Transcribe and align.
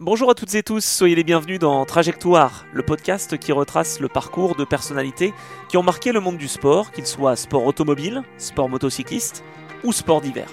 Bonjour 0.00 0.28
à 0.28 0.34
toutes 0.34 0.54
et 0.54 0.62
tous, 0.62 0.84
soyez 0.84 1.14
les 1.14 1.24
bienvenus 1.24 1.58
dans 1.58 1.82
Trajectoire, 1.86 2.66
le 2.74 2.82
podcast 2.82 3.38
qui 3.38 3.50
retrace 3.50 3.98
le 3.98 4.08
parcours 4.08 4.54
de 4.54 4.66
personnalités 4.66 5.32
qui 5.70 5.78
ont 5.78 5.82
marqué 5.82 6.12
le 6.12 6.20
monde 6.20 6.36
du 6.36 6.48
sport, 6.48 6.92
qu'il 6.92 7.06
soit 7.06 7.34
sport 7.34 7.64
automobile, 7.64 8.22
sport 8.36 8.68
motocycliste 8.68 9.42
ou 9.84 9.94
sport 9.94 10.20
d'hiver. 10.20 10.48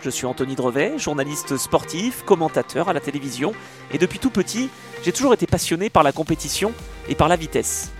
Je 0.00 0.10
suis 0.10 0.26
Anthony 0.26 0.56
Drevet, 0.56 0.98
journaliste 0.98 1.56
sportif, 1.56 2.24
commentateur 2.24 2.88
à 2.88 2.92
la 2.92 2.98
télévision, 2.98 3.52
et 3.92 3.98
depuis 3.98 4.18
tout 4.18 4.30
petit, 4.30 4.70
j'ai 5.04 5.12
toujours 5.12 5.34
été 5.34 5.46
passionné 5.46 5.88
par 5.88 6.02
la 6.02 6.10
compétition 6.10 6.72
et 7.08 7.14
par 7.14 7.28
la 7.28 7.36
vitesse. 7.36 7.92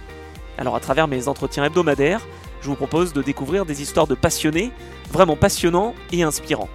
Alors 0.59 0.75
à 0.75 0.80
travers 0.80 1.06
mes 1.06 1.29
entretiens 1.29 1.66
hebdomadaires, 1.66 2.27
je 2.62 2.66
vous 2.66 2.75
propose 2.75 3.12
de 3.12 3.22
découvrir 3.22 3.64
des 3.64 3.80
histoires 3.80 4.09
de 4.09 4.16
passionnés, 4.16 4.72
vraiment 5.12 5.36
passionnants 5.36 5.95
et 6.11 6.25
inspirants. 6.25 6.68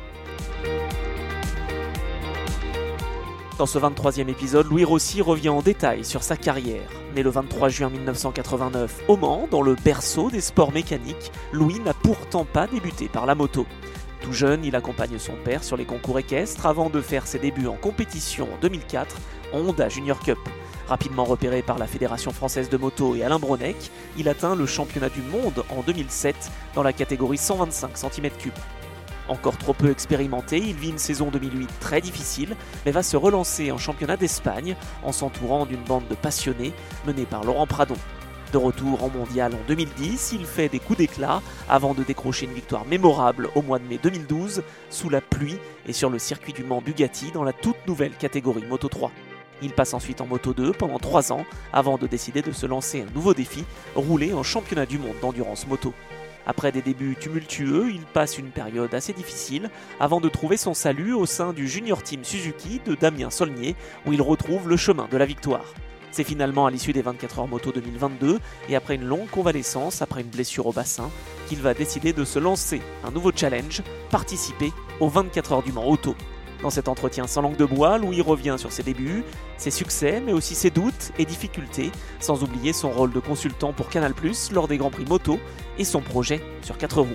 Dans 3.60 3.68
ce 3.68 3.78
23e 3.78 4.30
épisode, 4.30 4.68
Louis 4.68 4.84
Rossi 4.84 5.22
revient 5.22 5.50
en 5.50 5.62
détail 5.62 6.04
sur 6.04 6.24
sa 6.24 6.36
carrière. 6.36 6.90
Né 7.16 7.22
le 7.22 7.30
23 7.30 7.70
juin 7.70 7.90
1989 7.92 9.04
au 9.08 9.16
Mans, 9.16 9.48
dans 9.52 9.62
le 9.62 9.76
berceau 9.76 10.32
des 10.32 10.42
sports 10.42 10.72
mécaniques, 10.72 11.32
Louis 11.52 11.80
n'a 11.80 11.94
pourtant 11.94 12.46
pas 12.46 12.66
débuté 12.66 13.08
par 13.10 13.28
la 13.28 13.36
moto. 13.36 13.68
Tout 14.22 14.34
jeune, 14.34 14.66
il 14.66 14.76
accompagne 14.76 15.20
son 15.20 15.34
père 15.34 15.64
sur 15.64 15.78
les 15.78 15.86
concours 15.86 16.18
équestres 16.18 16.66
avant 16.66 16.90
de 16.90 17.00
faire 17.00 17.28
ses 17.28 17.38
débuts 17.38 17.68
en 17.68 17.76
compétition 17.76 18.48
en 18.52 18.58
2004 18.60 19.18
en 19.54 19.60
Honda 19.60 19.88
Junior 19.88 20.20
Cup. 20.20 20.40
Rapidement 20.88 21.24
repéré 21.24 21.62
par 21.62 21.78
la 21.78 21.86
Fédération 21.86 22.32
française 22.32 22.70
de 22.70 22.78
moto 22.78 23.16
et 23.16 23.24
Alain 23.24 23.40
Bronek, 23.40 23.92
il 24.18 24.30
atteint 24.30 24.56
le 24.56 24.66
championnat 24.66 25.10
du 25.10 25.22
monde 25.22 25.64
en 25.70 25.82
2007 25.84 26.52
dans 26.74 26.84
la 26.84 26.92
catégorie 26.92 27.38
125 27.38 27.94
cm3. 27.94 28.52
Encore 29.34 29.58
trop 29.58 29.74
peu 29.74 29.90
expérimenté, 29.90 30.60
il 30.60 30.76
vit 30.76 30.92
une 30.92 31.00
saison 31.00 31.32
2008 31.32 31.68
très 31.80 32.02
difficile, 32.02 32.56
mais 32.86 32.92
va 32.92 33.02
se 33.02 33.18
relancer 33.18 33.72
en 33.72 33.80
championnat 33.80 34.16
d'Espagne 34.16 34.76
en 35.02 35.12
s'entourant 35.12 35.66
d'une 35.66 35.82
bande 35.82 36.08
de 36.08 36.14
passionnés 36.14 36.72
menée 37.08 37.26
par 37.26 37.44
Laurent 37.44 37.66
Pradon. 37.66 37.96
De 38.52 38.60
retour 38.60 39.04
en 39.04 39.10
mondial 39.10 39.56
en 39.56 39.68
2010, 39.68 40.34
il 40.34 40.46
fait 40.46 40.70
des 40.70 40.78
coups 40.78 41.00
d'éclat 41.00 41.42
avant 41.68 41.96
de 41.96 42.04
décrocher 42.04 42.46
une 42.46 42.54
victoire 42.54 42.86
mémorable 42.86 43.50
au 43.56 43.64
mois 43.64 43.80
de 43.80 43.86
mai 43.86 43.98
2012 44.04 44.62
sous 44.92 45.10
la 45.10 45.20
pluie 45.20 45.58
et 45.88 45.94
sur 45.94 46.12
le 46.12 46.20
circuit 46.20 46.54
du 46.54 46.64
Mans 46.64 46.84
Bugatti 46.84 47.32
dans 47.32 47.44
la 47.44 47.54
toute 47.54 47.88
nouvelle 47.88 48.14
catégorie 48.14 48.66
Moto 48.70 48.88
3. 48.88 49.12
Il 49.64 49.72
passe 49.72 49.96
ensuite 49.96 50.22
en 50.22 50.28
Moto 50.28 50.54
2 50.54 50.74
pendant 50.74 51.00
3 51.00 51.34
ans 51.34 51.46
avant 51.74 51.98
de 51.98 52.06
décider 52.06 52.44
de 52.44 52.52
se 52.52 52.68
lancer 52.68 53.02
un 53.02 53.12
nouveau 53.16 53.34
défi, 53.34 53.66
rouler 53.96 54.32
en 54.32 54.44
championnat 54.44 54.86
du 54.86 55.00
monde 55.00 55.16
d'endurance 55.24 55.66
moto. 55.66 55.92
Après 56.46 56.72
des 56.72 56.82
débuts 56.82 57.16
tumultueux, 57.20 57.92
il 57.92 58.02
passe 58.02 58.38
une 58.38 58.50
période 58.50 58.94
assez 58.94 59.14
difficile 59.14 59.70
avant 60.00 60.20
de 60.20 60.30
trouver 60.30 60.58
son 60.58 60.74
salut 60.74 61.14
au 61.14 61.26
sein 61.26 61.54
du 61.54 61.68
Junior 61.68 62.04
Team 62.04 62.24
Suzuki 62.24 62.82
de 62.86 62.96
Damien 62.96 63.30
Solnier 63.30 63.76
où 64.06 64.14
il 64.14 64.22
retrouve 64.22 64.68
le 64.68 64.78
chemin 64.78 65.08
de 65.10 65.18
la 65.18 65.26
victoire. 65.26 65.66
C'est 66.12 66.24
finalement 66.24 66.68
à 66.68 66.72
l'issue 66.72 66.94
des 66.94 67.02
24 67.02 67.40
heures 67.40 67.48
moto 67.48 67.72
2022 67.72 68.40
et 68.70 68.76
après 68.76 68.96
une 68.96 69.06
longue 69.06 69.30
convalescence, 69.30 70.02
après 70.04 70.22
une 70.22 70.28
blessure 70.28 70.68
au 70.68 70.72
bassin, 70.72 71.10
qu'il 71.48 71.60
va 71.60 71.74
décider 71.74 72.14
de 72.14 72.24
se 72.24 72.38
lancer 72.38 72.82
un 73.04 73.10
nouveau 73.10 73.32
challenge, 73.36 73.82
participer 74.12 74.72
aux 75.00 75.10
24 75.10 75.54
heures 75.54 75.64
du 75.64 75.72
Mans 75.72 75.88
Auto. 75.88 76.16
Dans 76.64 76.70
cet 76.70 76.88
entretien 76.88 77.28
sans 77.28 77.42
langue 77.42 77.58
de 77.58 77.66
bois, 77.66 77.98
Louis 77.98 78.22
revient 78.22 78.56
sur 78.58 78.72
ses 78.72 78.84
débuts, 78.84 79.26
ses 79.58 79.70
succès, 79.70 80.24
mais 80.26 80.32
aussi 80.32 80.56
ses 80.56 80.70
doutes 80.70 81.12
et 81.20 81.26
difficultés, 81.26 81.92
sans 82.22 82.42
oublier 82.42 82.72
son 82.72 82.90
rôle 82.90 83.12
de 83.12 83.20
consultant 83.20 83.74
pour 83.74 83.90
Canal 83.90 84.14
+ 84.34 84.52
lors 84.54 84.70
des 84.70 84.78
Grands 84.78 84.90
Prix 84.90 85.04
moto 85.04 85.40
et 85.78 85.84
son 85.84 86.00
projet 86.00 86.42
sur 86.62 86.78
4 86.78 87.02
roues. 87.02 87.08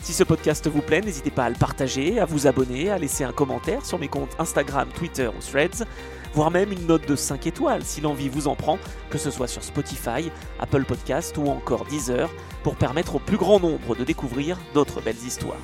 Si 0.00 0.12
ce 0.12 0.22
podcast 0.22 0.68
vous 0.68 0.80
plaît, 0.80 1.00
n'hésitez 1.00 1.32
pas 1.32 1.46
à 1.46 1.48
le 1.48 1.56
partager, 1.56 2.20
à 2.20 2.24
vous 2.24 2.46
abonner, 2.46 2.88
à 2.90 2.98
laisser 2.98 3.24
un 3.24 3.32
commentaire 3.32 3.84
sur 3.84 3.98
mes 3.98 4.06
comptes 4.06 4.36
Instagram, 4.38 4.88
Twitter 4.94 5.26
ou 5.26 5.42
Threads, 5.42 5.84
voire 6.32 6.52
même 6.52 6.70
une 6.70 6.86
note 6.86 7.08
de 7.08 7.16
5 7.16 7.48
étoiles 7.48 7.84
si 7.84 8.00
l'envie 8.00 8.28
vous 8.28 8.46
en 8.46 8.54
prend, 8.54 8.78
que 9.10 9.18
ce 9.18 9.32
soit 9.32 9.48
sur 9.48 9.64
Spotify, 9.64 10.30
Apple 10.60 10.84
Podcast 10.84 11.36
ou 11.36 11.48
encore 11.48 11.84
Deezer, 11.86 12.30
pour 12.62 12.76
permettre 12.76 13.16
au 13.16 13.18
plus 13.18 13.38
grand 13.38 13.58
nombre 13.58 13.96
de 13.96 14.04
découvrir 14.04 14.56
d'autres 14.72 15.00
belles 15.00 15.24
histoires. 15.26 15.58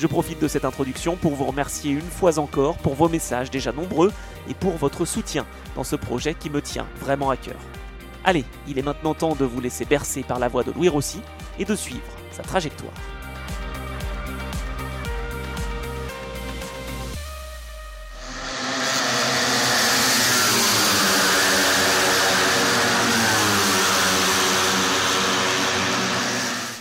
Je 0.00 0.06
profite 0.06 0.40
de 0.40 0.48
cette 0.48 0.64
introduction 0.64 1.14
pour 1.16 1.34
vous 1.34 1.44
remercier 1.44 1.90
une 1.90 2.00
fois 2.00 2.38
encore 2.38 2.78
pour 2.78 2.94
vos 2.94 3.10
messages 3.10 3.50
déjà 3.50 3.70
nombreux 3.70 4.10
et 4.48 4.54
pour 4.54 4.72
votre 4.78 5.04
soutien 5.04 5.44
dans 5.76 5.84
ce 5.84 5.94
projet 5.94 6.32
qui 6.32 6.48
me 6.48 6.62
tient 6.62 6.86
vraiment 6.98 7.28
à 7.28 7.36
cœur. 7.36 7.58
Allez, 8.24 8.46
il 8.66 8.78
est 8.78 8.82
maintenant 8.82 9.12
temps 9.12 9.34
de 9.34 9.44
vous 9.44 9.60
laisser 9.60 9.84
bercer 9.84 10.22
par 10.22 10.38
la 10.38 10.48
voix 10.48 10.64
de 10.64 10.72
Louis 10.72 10.88
Rossi 10.88 11.20
et 11.58 11.66
de 11.66 11.74
suivre 11.74 12.00
sa 12.32 12.42
trajectoire. 12.42 12.94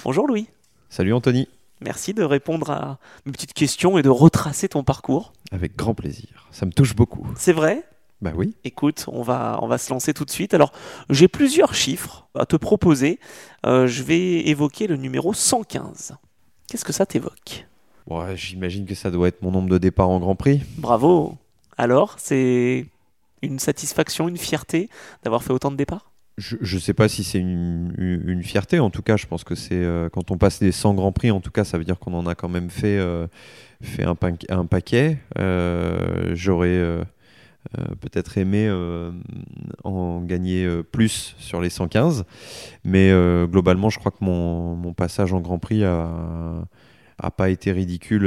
Bonjour 0.05 0.25
Louis. 0.25 0.47
Salut 0.89 1.11
Anthony. 1.11 1.49
Merci 1.81 2.13
de 2.13 2.23
répondre 2.23 2.69
à 2.71 2.99
mes 3.25 3.31
petites 3.31 3.53
questions 3.53 3.97
et 3.97 4.01
de 4.01 4.09
retracer 4.09 4.67
ton 4.69 4.83
parcours. 4.83 5.33
Avec 5.51 5.75
grand 5.75 5.93
plaisir. 5.93 6.47
Ça 6.51 6.65
me 6.65 6.71
touche 6.71 6.95
beaucoup. 6.95 7.25
C'est 7.35 7.53
vrai? 7.53 7.85
Bah 8.21 8.31
oui. 8.35 8.55
Écoute, 8.65 9.05
on 9.07 9.21
va, 9.21 9.59
on 9.61 9.67
va 9.67 9.77
se 9.77 9.89
lancer 9.91 10.13
tout 10.13 10.25
de 10.25 10.29
suite. 10.29 10.53
Alors, 10.53 10.73
j'ai 11.09 11.29
plusieurs 11.29 11.73
chiffres 11.73 12.27
à 12.35 12.45
te 12.45 12.57
proposer. 12.57 13.19
Euh, 13.65 13.87
je 13.87 14.03
vais 14.03 14.47
évoquer 14.47 14.87
le 14.87 14.97
numéro 14.97 15.33
115. 15.33 16.17
Qu'est-ce 16.67 16.83
que 16.83 16.91
ça 16.91 17.05
t'évoque? 17.05 17.65
Ouais, 18.07 18.35
J'imagine 18.35 18.85
que 18.85 18.95
ça 18.95 19.09
doit 19.09 19.29
être 19.29 19.41
mon 19.41 19.51
nombre 19.51 19.69
de 19.69 19.77
départs 19.77 20.09
en 20.09 20.19
Grand 20.19 20.35
Prix. 20.35 20.61
Bravo. 20.77 21.37
Alors, 21.77 22.15
c'est 22.19 22.87
une 23.41 23.59
satisfaction, 23.59 24.27
une 24.27 24.37
fierté 24.37 24.89
d'avoir 25.23 25.43
fait 25.43 25.53
autant 25.53 25.71
de 25.71 25.77
départs? 25.77 26.08
Je 26.39 26.75
ne 26.75 26.79
sais 26.79 26.93
pas 26.93 27.07
si 27.07 27.23
c'est 27.23 27.39
une, 27.39 28.41
fierté, 28.43 28.79
en 28.79 28.89
tout 28.89 29.01
cas, 29.01 29.17
je 29.17 29.27
pense 29.27 29.43
que 29.43 29.55
c'est 29.55 29.75
euh, 29.75 30.09
quand 30.09 30.31
on 30.31 30.37
passe 30.37 30.61
les 30.61 30.71
100 30.71 30.93
grands 30.93 31.11
prix, 31.11 31.31
en 31.31 31.41
tout 31.41 31.51
cas, 31.51 31.63
ça 31.63 31.77
veut 31.77 31.83
dire 31.83 31.99
qu'on 31.99 32.13
en 32.13 32.25
a 32.25 32.35
quand 32.35 32.49
même 32.49 32.69
fait, 32.69 32.97
euh, 32.97 33.27
fait 33.81 34.03
un, 34.03 34.15
un 34.49 34.65
paquet. 34.65 35.17
Euh, 35.37 36.31
J'aurais 36.33 37.05
peut-être 37.99 38.37
aimé 38.37 38.71
en 39.83 40.21
gagner 40.21 40.67
plus 40.91 41.35
sur 41.37 41.61
les 41.61 41.69
115, 41.69 42.25
mais 42.83 43.11
globalement, 43.47 43.89
je 43.89 43.99
crois 43.99 44.11
que 44.11 44.23
mon, 44.23 44.93
passage 44.93 45.33
en 45.33 45.41
Grand 45.41 45.59
Prix 45.59 45.83
a, 45.83 46.65
pas 47.35 47.49
été 47.49 47.71
ridicule, 47.71 48.23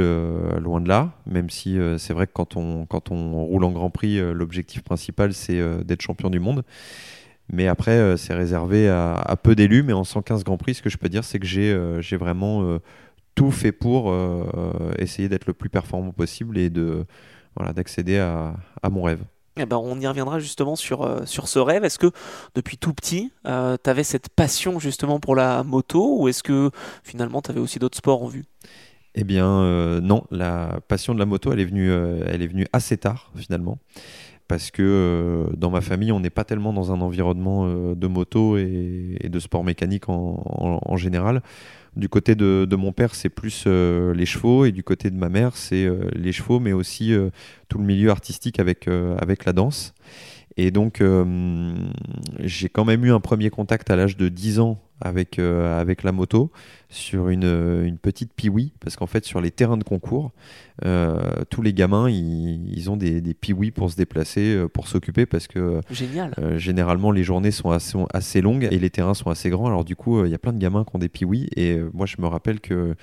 loin 0.59 0.79
de 0.79 0.87
là, 0.87 1.13
même 1.25 1.49
si 1.49 1.77
c'est 1.97 2.13
vrai 2.13 2.27
que 2.27 2.33
quand 2.33 2.55
on 2.55 3.45
roule 3.45 3.63
en 3.63 3.71
Grand 3.71 3.89
Prix, 3.89 4.19
l'objectif 4.33 4.83
principal, 4.83 5.33
c'est 5.33 5.59
d'être 5.83 6.01
champion 6.01 6.29
du 6.29 6.39
monde. 6.39 6.63
Mais 7.51 7.67
après, 7.67 7.97
euh, 7.97 8.17
c'est 8.17 8.33
réservé 8.33 8.89
à, 8.89 9.35
peu 9.41 9.55
d'élus. 9.55 9.83
Mais 9.83 9.93
en 9.93 10.03
115 10.03 10.43
Grands 10.43 10.57
Prix, 10.57 10.75
ce 10.75 10.81
que 10.81 10.89
je 10.89 10.97
peux 10.97 11.09
dire, 11.09 11.23
c'est 11.23 11.39
que 11.39 11.45
j'ai 11.45 11.71
euh, 11.71 12.01
vraiment 12.13 12.63
euh, 12.63 12.79
tout 13.35 13.51
fait 13.51 13.71
pour 13.71 14.13
essayer 14.99 15.27
d'être 15.27 15.47
le 15.47 15.53
plus 15.53 15.69
performant 15.69 16.11
possible 16.11 16.57
et 16.57 16.69
de 16.69 17.05
voilà, 17.55 17.73
d'accéder 17.73 18.19
à, 18.19 18.55
à, 18.81 18.89
mon 18.89 19.03
rêve. 19.03 19.23
Eh 19.57 19.65
ben, 19.65 19.77
on 19.77 19.99
y 19.99 20.07
reviendra 20.07 20.39
justement 20.39 20.75
sur, 20.75 21.27
sur 21.27 21.47
ce 21.47 21.57
rêve. 21.57 21.83
Est-ce 21.83 21.97
que 21.97 22.11
depuis 22.53 22.77
tout 22.77 22.93
petit, 22.93 23.31
tu 23.43 23.89
avais 23.89 24.03
cette 24.03 24.29
passion 24.29 24.79
justement 24.79 25.19
pour 25.19 25.35
la 25.35 25.63
moto 25.63 26.19
ou 26.19 26.27
est-ce 26.27 26.43
que 26.43 26.69
finalement 27.03 27.41
tu 27.41 27.49
avais 27.49 27.59
aussi 27.59 27.79
d'autres 27.79 27.97
sports 27.97 28.21
en 28.21 28.27
vue? 28.27 28.45
Eh 29.15 29.23
bien 29.23 29.99
non, 30.01 30.25
la 30.29 30.79
passion 30.87 31.15
de 31.15 31.19
la 31.19 31.25
moto, 31.25 31.51
elle 31.51 31.59
est 31.59 31.65
venue, 31.65 31.91
elle 31.91 32.43
est 32.43 32.47
venue 32.47 32.67
assez 32.71 32.97
tard 32.97 33.31
finalement 33.35 33.79
parce 34.53 34.69
que 34.69 34.83
euh, 34.83 35.51
dans 35.57 35.71
ma 35.71 35.81
famille, 35.81 36.11
on 36.11 36.19
n'est 36.19 36.29
pas 36.29 36.43
tellement 36.43 36.73
dans 36.73 36.91
un 36.91 37.01
environnement 37.01 37.65
euh, 37.65 37.95
de 37.95 38.05
moto 38.05 38.55
et, 38.55 39.17
de 39.27 39.39
sport 39.39 39.63
mécanique 39.63 40.09
en, 40.09 40.95
général. 40.95 41.41
Du 41.95 42.07
côté 42.07 42.35
de, 42.35 42.75
mon 42.75 42.91
père, 42.91 43.15
c'est 43.15 43.29
plus 43.29 43.63
euh, 43.65 44.13
les 44.13 44.27
chevaux, 44.27 44.65
et 44.65 44.71
du 44.71 44.83
côté 44.83 45.09
de 45.09 45.15
ma 45.15 45.29
mère, 45.29 45.57
c'est 45.57 45.89
les 46.13 46.31
chevaux, 46.31 46.59
mais 46.59 46.71
aussi 46.71 47.15
tout 47.67 47.79
le 47.79 47.83
milieu 47.83 48.11
artistique 48.11 48.59
avec, 48.59 48.87
avec 49.17 49.45
la 49.45 49.53
danse. 49.53 49.95
Et 50.55 50.69
donc, 50.69 51.01
j'ai 52.41 52.69
quand 52.69 52.85
même 52.85 53.03
eu 53.05 53.11
un 53.11 53.19
premier 53.21 53.49
contact 53.49 53.89
à 53.89 53.95
l'âge 53.95 54.17
de 54.17 54.29
10 54.29 54.59
ans 54.59 54.77
avec, 55.03 55.37
euh, 55.37 55.79
avec 55.79 56.01
la 56.03 56.11
moto 56.11 56.49
sur 56.89 57.29
une, 57.29 57.43
euh, 57.43 57.85
une 57.85 57.97
petite 57.97 58.33
piwi 58.33 58.73
parce 58.79 58.95
qu'en 58.95 59.05
fait 59.05 59.25
sur 59.25 59.41
les 59.41 59.51
terrains 59.51 59.77
de 59.77 59.83
concours 59.83 60.31
euh, 60.85 61.19
tous 61.49 61.61
les 61.61 61.73
gamins 61.73 62.09
ils, 62.09 62.89
ont 62.89 62.95
des, 62.95 63.19
des 63.21 63.33
piouis 63.33 63.71
pour 63.71 63.91
se 63.91 63.97
déplacer 63.97 64.63
pour 64.73 64.87
s'occuper 64.87 65.25
parce 65.25 65.47
que 65.47 65.81
Génial. 65.91 66.33
généralement 66.57 67.11
les 67.11 67.23
journées 67.23 67.51
sont 67.51 67.71
assez, 67.71 67.97
assez, 68.13 68.41
longues 68.41 68.67
et 68.71 68.79
les 68.79 68.89
terrains 68.89 69.13
sont 69.13 69.29
assez 69.29 69.49
grands 69.49 69.67
alors 69.67 69.83
du 69.83 69.95
coup 69.95 70.23
il 70.23 70.31
y 70.31 70.35
a 70.35 70.39
plein 70.39 70.53
de 70.53 70.59
gamins 70.59 70.85
qui 70.85 70.95
ont 70.95 70.99
des 70.99 71.09
piouis 71.09 71.49
et 71.55 71.79
moi 71.93 72.05
je 72.05 72.15
me 72.19 72.27
rappelle 72.27 72.61
que 72.61 72.95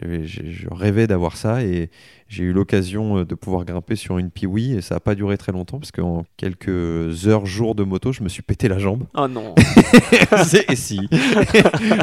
je 0.00 0.66
rêvais 0.70 1.06
d'avoir 1.06 1.36
ça 1.36 1.62
et 1.62 1.90
j'ai 2.28 2.44
eu 2.44 2.52
l'occasion 2.52 3.18
euh, 3.18 3.24
de 3.24 3.34
pouvoir 3.34 3.64
grimper 3.64 3.94
sur 3.96 4.18
une 4.18 4.30
Piwi 4.30 4.72
et 4.74 4.80
ça 4.80 4.94
n'a 4.96 5.00
pas 5.00 5.14
duré 5.14 5.36
très 5.36 5.52
longtemps 5.52 5.78
parce 5.78 5.92
qu'en 5.92 6.24
quelques 6.36 7.26
heures, 7.26 7.44
jours 7.46 7.74
de 7.74 7.82
moto, 7.84 8.12
je 8.12 8.22
me 8.22 8.28
suis 8.28 8.42
pété 8.42 8.68
la 8.68 8.78
jambe. 8.78 9.04
Oh 9.14 9.28
non. 9.28 9.54
C'est- 10.44 10.70
et 10.70 10.76
si. 10.76 11.00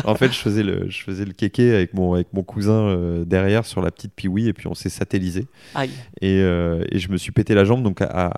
en 0.05 0.15
fait, 0.15 0.31
je 0.31 0.37
faisais 0.39 0.63
le, 0.63 0.89
je 0.89 1.01
faisais 1.03 1.25
le 1.25 1.33
kéké 1.33 1.73
avec 1.73 1.93
mon, 1.93 2.13
avec 2.13 2.27
mon 2.33 2.43
cousin 2.43 2.73
euh, 2.73 3.25
derrière 3.25 3.65
sur 3.65 3.81
la 3.81 3.91
petite 3.91 4.13
Piwi 4.13 4.47
et 4.47 4.53
puis 4.53 4.67
on 4.67 4.73
s'est 4.75 4.89
satellisé. 4.89 5.47
Aïe. 5.75 5.91
Et, 6.21 6.41
euh, 6.41 6.83
et 6.91 6.99
je 6.99 7.11
me 7.11 7.17
suis 7.17 7.31
pété 7.31 7.53
la 7.55 7.63
jambe. 7.65 7.83
Donc, 7.83 8.01
à- 8.01 8.05
à- 8.27 8.33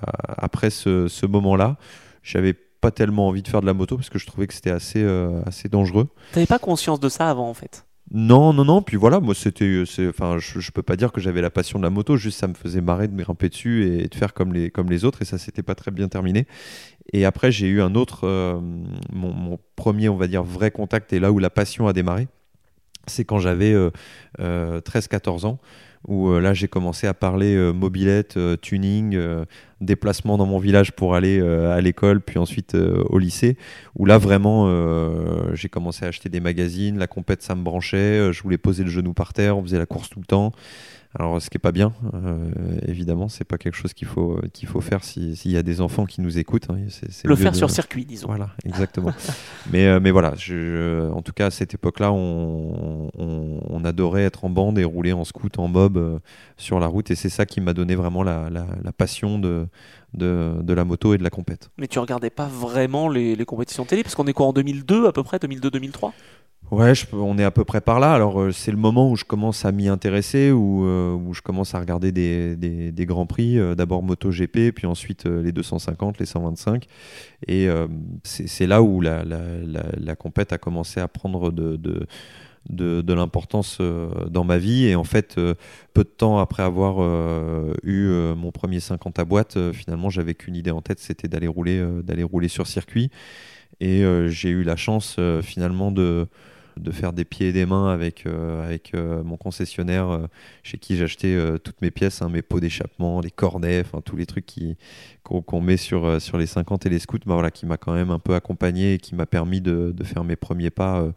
après 0.45 0.69
ce, 0.69 1.07
ce 1.07 1.25
moment-là, 1.25 1.77
j'avais 2.23 2.53
pas 2.53 2.91
tellement 2.91 3.27
envie 3.27 3.43
de 3.43 3.47
faire 3.47 3.61
de 3.61 3.65
la 3.67 3.73
moto 3.73 3.95
parce 3.95 4.09
que 4.09 4.17
je 4.17 4.25
trouvais 4.25 4.47
que 4.47 4.53
c'était 4.53 4.71
assez, 4.71 5.01
euh, 5.03 5.41
assez 5.45 5.69
dangereux. 5.69 6.07
T'avais 6.31 6.47
pas 6.47 6.57
conscience 6.59 6.99
de 6.99 7.09
ça 7.09 7.29
avant 7.29 7.47
en 7.49 7.53
fait? 7.53 7.85
Non, 8.13 8.51
non, 8.51 8.65
non. 8.65 8.81
Puis 8.81 8.97
voilà, 8.97 9.19
moi, 9.21 9.33
c'était. 9.33 9.83
c'est- 9.85 10.07
Enfin, 10.09 10.37
je, 10.37 10.59
je 10.59 10.71
peux 10.71 10.81
pas 10.83 10.95
dire 10.97 11.11
que 11.13 11.21
j'avais 11.21 11.41
la 11.41 11.49
passion 11.49 11.79
de 11.79 11.83
la 11.83 11.89
moto, 11.89 12.17
juste 12.17 12.39
ça 12.39 12.47
me 12.47 12.53
faisait 12.53 12.81
marrer 12.81 13.07
de 13.07 13.13
me 13.13 13.23
grimper 13.23 13.47
dessus 13.47 13.85
et 13.85 14.07
de 14.07 14.15
faire 14.15 14.33
comme 14.33 14.51
les, 14.53 14.69
comme 14.69 14.89
les 14.89 15.05
autres. 15.05 15.21
Et 15.21 15.25
ça, 15.25 15.37
c'était 15.37 15.63
pas 15.63 15.75
très 15.75 15.91
bien 15.91 16.09
terminé. 16.09 16.45
Et 17.13 17.25
après, 17.25 17.51
j'ai 17.51 17.67
eu 17.67 17.81
un 17.81 17.95
autre. 17.95 18.21
euh, 18.27 18.59
mon, 19.13 19.33
mon 19.33 19.59
premier, 19.77 20.09
on 20.09 20.17
va 20.17 20.27
dire, 20.27 20.43
vrai 20.43 20.71
contact 20.71 21.13
et 21.13 21.19
là 21.19 21.31
où 21.31 21.39
la 21.39 21.49
passion 21.49 21.87
a 21.87 21.93
démarré, 21.93 22.27
c'est 23.07 23.25
quand 23.25 23.39
j'avais 23.39 23.73
euh, 23.73 23.91
euh, 24.39 24.81
13-14 24.81 25.45
ans. 25.45 25.59
Où 26.07 26.29
euh, 26.29 26.39
là 26.39 26.53
j'ai 26.53 26.67
commencé 26.67 27.05
à 27.07 27.13
parler 27.13 27.55
euh, 27.55 27.71
mobilette, 27.71 28.37
euh, 28.37 28.57
tuning, 28.57 29.17
déplacement 29.81 30.37
dans 30.37 30.45
mon 30.45 30.59
village 30.59 30.91
pour 30.93 31.15
aller 31.15 31.41
à 31.41 31.79
l'école, 31.81 32.21
puis 32.21 32.37
ensuite 32.37 32.75
au 32.75 33.17
lycée. 33.17 33.57
Où 33.95 34.05
là 34.05 34.17
vraiment 34.17 34.69
j'ai 35.53 35.69
commencé 35.69 36.05
à 36.05 36.09
acheter 36.09 36.29
des 36.29 36.39
magazines, 36.39 36.97
la 36.97 37.07
compète 37.07 37.41
ça 37.41 37.55
me 37.55 37.63
branchait, 37.63 38.31
je 38.31 38.43
voulais 38.43 38.57
poser 38.57 38.83
le 38.83 38.89
genou 38.89 39.13
par 39.13 39.33
terre, 39.33 39.57
on 39.57 39.63
faisait 39.63 39.79
la 39.79 39.85
course 39.85 40.09
tout 40.09 40.19
le 40.19 40.25
temps. 40.25 40.51
Alors 41.13 41.41
ce 41.41 41.49
qui 41.49 41.57
est 41.57 41.59
pas 41.59 41.73
bien, 41.73 41.91
euh, 42.13 42.49
évidemment, 42.87 43.27
c'est 43.27 43.43
pas 43.43 43.57
quelque 43.57 43.75
chose 43.75 43.93
qu'il 43.93 44.07
faut 44.07 44.39
qu'il 44.53 44.69
faut 44.69 44.79
faire 44.79 45.03
si- 45.03 45.35
s'il 45.35 45.51
y 45.51 45.57
a 45.57 45.63
des 45.63 45.81
enfants 45.81 46.05
qui 46.05 46.21
nous 46.21 46.37
écoutent. 46.39 46.69
hein. 46.69 46.77
Le 47.25 47.35
faire 47.35 47.51
de- 47.51 47.57
sur 47.57 47.69
circuit, 47.69 48.05
disons. 48.05 48.27
voilà, 48.27 48.49
exactement. 48.63 49.11
mais, 49.71 49.87
euh, 49.87 49.99
mais 50.01 50.11
voilà, 50.11 50.33
je, 50.37 50.55
je- 50.55 51.09
en 51.11 51.21
tout 51.21 51.33
cas, 51.33 51.47
à 51.47 51.51
cette 51.51 51.73
époque-là, 51.73 52.13
on, 52.13 53.09
on- 53.17 53.59
on 53.69 53.83
adorait 53.83 54.23
être 54.23 54.45
en 54.45 54.49
bande 54.49 54.79
et 54.79 54.85
rouler 54.85 55.11
en 55.11 55.25
scoot, 55.25 55.59
en 55.59 55.67
mob 55.67 55.97
euh, 55.97 56.19
sur 56.55 56.79
la 56.79 56.87
route. 56.87 57.11
Et 57.11 57.15
c'est 57.15 57.27
ça 57.29 57.45
qui 57.45 57.59
m'a 57.59 57.73
donné 57.73 57.95
vraiment 57.95 58.23
la, 58.23 58.49
la- 58.49 58.67
la 58.81 58.91
passion 58.93 59.37
de, 59.37 59.67
de, 60.13 60.53
de 60.61 60.73
la 60.73 60.83
moto 60.85 61.13
et 61.13 61.17
de 61.17 61.23
la 61.23 61.29
compète. 61.29 61.69
Mais 61.77 61.87
tu 61.87 61.99
regardais 61.99 62.29
pas 62.29 62.47
vraiment 62.47 63.07
les, 63.09 63.35
les 63.35 63.45
compétitions 63.45 63.85
télé 63.85 64.03
parce 64.03 64.15
qu'on 64.15 64.27
est 64.27 64.33
quoi 64.33 64.47
en 64.47 64.53
2002 64.53 65.07
à 65.07 65.11
peu 65.11 65.23
près, 65.23 65.37
2002-2003 65.37 66.11
Ouais, 66.69 66.95
je 66.95 67.05
on 67.11 67.37
est 67.37 67.43
à 67.43 67.51
peu 67.51 67.65
près 67.65 67.81
par 67.81 67.99
là. 67.99 68.13
Alors, 68.13 68.39
euh, 68.39 68.51
c'est 68.51 68.71
le 68.71 68.77
moment 68.77 69.11
où 69.11 69.17
je 69.17 69.25
commence 69.25 69.65
à 69.65 69.73
m'y 69.73 69.89
intéresser, 69.89 70.51
où, 70.51 70.85
euh, 70.85 71.11
où 71.13 71.33
je 71.33 71.41
commence 71.41 71.75
à 71.75 71.79
regarder 71.79 72.13
des, 72.13 72.55
des- 72.55 72.93
des 72.93 73.05
grands 73.05 73.25
prix. 73.25 73.59
euh, 73.59 73.75
D'abord 73.75 74.03
MotoGP, 74.03 74.71
puis 74.71 74.87
ensuite 74.87 75.25
les 75.25 75.51
250, 75.51 76.19
les 76.19 76.25
125. 76.25 76.85
Et 77.47 77.67
c'est 78.23 78.47
c'est 78.47 78.67
là 78.67 78.81
où 78.81 79.01
la, 79.01 79.25
la, 79.25 79.39
la, 79.65 79.83
la 79.97 80.15
compète 80.15 80.53
a 80.53 80.57
commencé 80.57 81.01
à 81.01 81.07
prendre 81.09 81.51
de, 81.51 81.75
de, 81.75 82.05
de, 82.69 83.13
l'importance 83.13 83.77
euh, 83.81 84.09
dans 84.29 84.43
ma 84.43 84.57
vie. 84.57 84.85
Et 84.85 84.95
en 84.95 85.03
fait, 85.03 85.35
euh, 85.37 85.55
peu 85.93 86.03
de 86.03 86.09
temps 86.09 86.39
après 86.39 86.63
avoir 86.63 86.97
euh, 86.99 87.73
eu 87.83 88.09
mon 88.35 88.51
premier 88.51 88.79
50 88.79 89.19
à 89.19 89.25
boîte, 89.25 89.71
finalement, 89.71 90.09
j'avais 90.09 90.35
qu'une 90.35 90.55
idée 90.55 90.71
en 90.71 90.81
tête, 90.81 90.99
c'était 90.99 91.27
d'aller 91.27 91.47
rouler, 91.47 91.83
d'aller 92.03 92.23
rouler 92.23 92.47
sur 92.47 92.67
circuit. 92.67 93.09
Et 93.79 94.03
j'ai 94.27 94.49
eu 94.49 94.63
la 94.63 94.75
chance 94.75 95.17
finalement 95.41 95.91
de, 95.91 96.27
de 96.77 96.91
faire 96.91 97.13
des 97.13 97.25
pieds 97.25 97.47
et 97.47 97.51
des 97.51 97.65
mains 97.65 97.91
avec, 97.91 98.27
avec 98.27 98.93
mon 98.93 99.37
concessionnaire 99.37 100.27
chez 100.61 100.77
qui 100.77 100.97
j'achetais 100.97 101.35
toutes 101.63 101.81
mes 101.81 101.89
pièces, 101.89 102.21
hein, 102.21 102.29
mes 102.29 102.43
pots 102.43 102.59
d'échappement, 102.59 103.21
les 103.21 103.31
cornets, 103.31 103.81
enfin 103.81 104.01
tous 104.05 104.15
les 104.15 104.27
trucs 104.27 104.45
qu'on 105.23 105.61
met 105.61 105.77
sur, 105.77 106.21
sur 106.21 106.37
les 106.37 106.45
50 106.45 106.85
et 106.85 106.89
les 106.89 106.99
scouts, 106.99 107.17
bah, 107.25 107.33
voilà, 107.33 107.49
qui 107.49 107.65
m'a 107.65 107.77
quand 107.77 107.93
même 107.93 108.11
un 108.11 108.19
peu 108.19 108.35
accompagné 108.35 108.93
et 108.93 108.97
qui 108.99 109.15
m'a 109.15 109.25
permis 109.25 109.61
de, 109.61 109.95
faire 110.03 110.23
mes 110.23 110.35
premiers 110.35 110.69
pas 110.69 111.11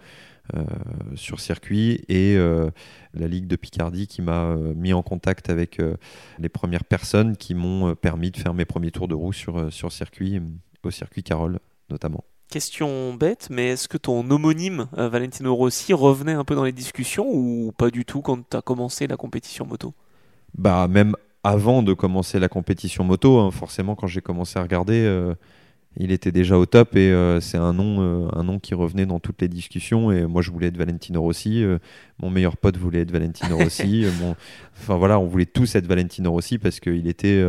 sur 1.14 1.41
circuit 1.41 2.05
et 2.08 2.37
euh, 2.37 2.70
la 3.14 3.29
Ligue 3.29 3.46
de 3.46 3.56
Picardie 3.56 4.06
qui 4.06 4.23
m'a 4.23 4.44
euh, 4.44 4.75
mis 4.75 4.93
en 4.93 5.02
contact 5.02 5.49
avec 5.49 5.81
euh, 5.81 5.96
les 6.38 6.49
premières 6.49 6.85
personnes 6.85 7.37
qui 7.37 7.55
m'ont 7.55 7.88
euh, 7.88 7.94
permis 7.94 8.31
de 8.31 8.37
faire 8.37 8.55
mes 8.55 8.64
premiers 8.64 8.91
tours 8.91 9.08
de 9.08 9.14
roue 9.14 9.32
sur, 9.32 9.58
euh, 9.58 9.70
sur 9.70 9.93
circuit, 9.93 10.37
euh, 10.37 10.43
au 10.82 10.91
circuit 10.91 11.23
Carole 11.23 11.58
notamment. 11.91 12.25
Question 12.50 13.14
bête, 13.14 13.49
mais 13.50 13.69
est-ce 13.69 13.88
que 13.88 13.96
ton 13.96 14.31
homonyme 14.31 14.87
euh, 14.99 15.08
Valentino 15.08 15.55
Rossi 15.55 15.93
revenait 15.93 16.32
un 16.32 16.44
peu 16.44 16.55
dans 16.55 16.64
les 16.64 16.73
discussions 16.73 17.26
ou 17.26 17.73
pas 17.76 17.90
du 17.90 18.05
tout 18.05 18.20
quand 18.20 18.49
tu 18.49 18.56
as 18.56 18.62
commencé 18.62 19.06
la 19.06 19.17
compétition 19.17 19.67
moto? 19.67 19.94
Bah 20.56 20.87
même 20.88 21.17
avant 21.43 21.82
de 21.82 21.93
commencer 21.94 22.38
la 22.38 22.49
compétition 22.49 23.05
moto, 23.05 23.38
hein, 23.38 23.50
forcément 23.50 23.94
quand 23.94 24.06
j'ai 24.06 24.20
commencé 24.20 24.58
à 24.58 24.62
regarder, 24.62 25.05
euh, 25.05 25.35
il 25.96 26.11
était 26.11 26.32
déjà 26.32 26.58
au 26.58 26.67
top 26.67 26.96
et 26.96 27.11
euh, 27.12 27.41
c'est 27.41 27.56
un 27.58 27.73
nom, 27.73 28.00
euh, 28.00 28.29
un 28.32 28.43
nom 28.43 28.58
qui 28.58 28.75
revenait 28.75 29.06
dans 29.06 29.20
toutes 29.20 29.41
les 29.43 29.49
discussions. 29.49 30.11
Et 30.11 30.26
moi 30.26 30.43
je 30.43 30.50
voulais 30.50 30.67
être 30.69 30.76
Valentino 30.76 31.20
Rossi, 31.23 31.62
euh, 31.62 31.79
mon 32.20 32.31
meilleur 32.31 32.56
pote 32.56 32.76
voulait 32.76 33.00
être 33.00 33.12
Valentino 33.12 33.56
Rossi. 33.56 34.05
mon- 34.20 34.35
Enfin 34.76 34.96
voilà, 34.96 35.19
on 35.20 35.26
voulait 35.26 35.46
tous 35.46 35.75
être 35.76 35.87
Valentino 35.87 36.31
Rossi 36.32 36.58
parce 36.58 36.81
qu'il 36.81 37.06
était 37.06 37.44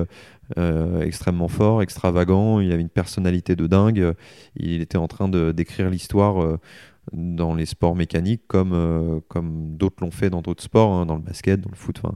extrêmement 1.02 1.48
fort, 1.48 1.82
extravagant, 1.82 2.60
il 2.60 2.72
avait 2.72 2.82
une 2.82 2.90
personnalité 2.90 3.56
de 3.56 3.66
dingue. 3.66 4.14
Il 4.56 4.82
était 4.82 4.98
en 4.98 5.08
train 5.08 5.28
de 5.28 5.52
d'écrire 5.52 5.90
l'histoire. 5.90 6.60
dans 7.14 7.54
les 7.56 7.66
sports 7.68 7.96
mécaniques 7.96 8.44
comme, 8.48 9.22
comme 9.28 9.76
d'autres 9.78 10.04
l'ont 10.04 10.12
fait 10.12 10.30
dans 10.30 10.42
d'autres 10.42 10.64
sports, 10.64 10.92
hein, 10.94 11.06
dans 11.06 11.16
le 11.16 11.22
basket, 11.22 11.62
dans 11.62 11.70
le 11.72 11.76
foot. 11.76 12.00
enfin, 12.04 12.16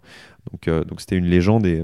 donc, 0.51 0.69
donc 0.87 0.99
c'était 1.01 1.15
une 1.17 1.25
légende 1.25 1.65
et, 1.65 1.83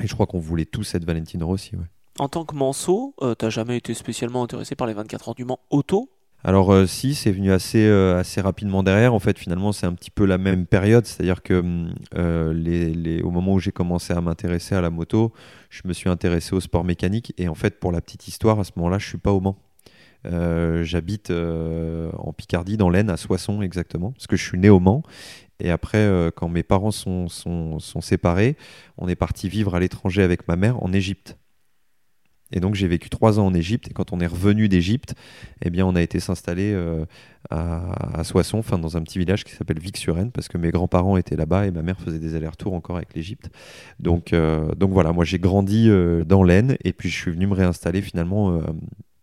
et 0.00 0.06
je 0.06 0.12
crois 0.14 0.26
qu'on 0.26 0.40
voulait 0.40 0.64
tous 0.66 0.94
être 0.94 1.04
Valentino 1.04 1.46
Rossi. 1.46 1.76
ouais. 1.76 1.82
En 2.18 2.28
tant 2.28 2.46
que 2.46 2.54
manceau, 2.54 3.14
euh, 3.20 3.34
t'as 3.34 3.50
jamais 3.50 3.76
été 3.76 3.92
spécialement 3.92 4.42
intéressé 4.42 4.74
par 4.74 4.86
les 4.86 4.94
24 4.94 5.28
heures 5.28 5.34
du 5.34 5.44
Mans 5.44 5.60
auto? 5.68 6.08
Alors 6.44 6.72
euh, 6.72 6.86
si, 6.86 7.14
c'est 7.14 7.30
venu 7.30 7.52
assez, 7.52 7.84
euh, 7.86 8.18
assez 8.18 8.40
rapidement 8.40 8.82
derrière. 8.82 9.12
En 9.12 9.18
fait, 9.18 9.38
finalement, 9.38 9.72
c'est 9.72 9.84
un 9.84 9.92
petit 9.92 10.10
peu 10.10 10.24
la 10.24 10.38
même 10.38 10.64
période. 10.64 11.04
C'est-à-dire 11.04 11.42
que 11.42 11.54
hum, 11.54 11.94
au 13.22 13.30
moment 13.30 13.54
où 13.54 13.58
j'ai 13.58 13.72
commencé 13.72 14.14
à 14.14 14.20
m'intéresser 14.22 14.74
à 14.74 14.80
la 14.80 14.88
moto, 14.88 15.32
je 15.68 15.82
me 15.84 15.92
suis 15.92 16.08
intéressé 16.08 16.54
au 16.54 16.60
sport 16.60 16.84
mécanique. 16.84 17.34
Et 17.36 17.48
en 17.48 17.54
fait, 17.54 17.78
pour 17.78 17.92
la 17.92 18.00
petite 18.00 18.28
histoire, 18.28 18.60
à 18.60 18.64
ce 18.64 18.72
moment-là, 18.76 18.98
je 18.98 19.06
suis 19.06 19.18
pas 19.18 19.32
au 19.32 19.40
Mans. 19.40 19.58
J'habite 20.24 21.30
en 21.30 22.32
Picardie, 22.32 22.76
dans 22.76 22.90
l'Aisne, 22.90 23.10
à 23.10 23.16
Soissons 23.16 23.62
exactement, 23.62 24.10
parce 24.10 24.26
que 24.26 24.36
je 24.36 24.42
suis 24.42 24.58
né 24.58 24.68
au 24.70 24.80
Mans. 24.80 25.02
Et 25.60 25.70
après, 25.70 26.32
quand 26.34 26.48
mes 26.48 26.64
parents 26.64 26.90
sont, 26.90 27.28
sont 27.28 28.00
séparés, 28.00 28.56
on 28.98 29.06
est 29.06 29.14
parti 29.14 29.48
vivre 29.48 29.74
à 29.76 29.80
l'étranger 29.80 30.22
avec 30.22 30.48
ma 30.48 30.56
mère 30.56 30.82
en 30.82 30.92
Égypte. 30.92 31.36
Et 32.52 32.60
donc 32.60 32.74
j'ai 32.74 32.86
vécu 32.86 33.10
trois 33.10 33.40
ans 33.40 33.46
en 33.46 33.54
Égypte. 33.54 33.88
Et 33.90 33.92
quand 33.92 34.12
on 34.12 34.20
est 34.20 34.26
revenu 34.26 34.68
d'Égypte, 34.68 35.14
eh 35.64 35.70
bien, 35.70 35.84
on 35.86 35.96
a 35.96 36.02
été 36.02 36.20
s'installer 36.20 36.72
euh, 36.72 37.04
à, 37.50 38.22
Soissons, 38.24 38.62
dans 38.80 38.96
un 38.96 39.02
petit 39.02 39.18
village 39.18 39.44
qui 39.44 39.52
s'appelle 39.52 39.78
Vic-sur-Aisne, 39.78 40.30
parce 40.30 40.48
que 40.48 40.58
mes 40.58 40.70
grands-parents 40.70 41.16
étaient 41.16 41.36
là-bas 41.36 41.66
et 41.66 41.70
ma 41.70 41.82
mère 41.82 41.98
faisait 41.98 42.18
des 42.18 42.34
allers-retours 42.34 42.74
encore 42.74 42.96
avec 42.96 43.14
l'Égypte. 43.14 43.50
Donc, 43.98 44.32
euh, 44.32 44.72
voilà, 44.80 45.12
moi 45.12 45.24
j'ai 45.24 45.38
grandi 45.38 45.88
euh, 45.88 46.24
dans 46.24 46.42
l'Aisne 46.42 46.76
et 46.84 46.92
puis 46.92 47.08
je 47.08 47.16
suis 47.16 47.30
venu 47.32 47.46
me 47.46 47.54
réinstaller 47.54 48.00
finalement 48.00 48.60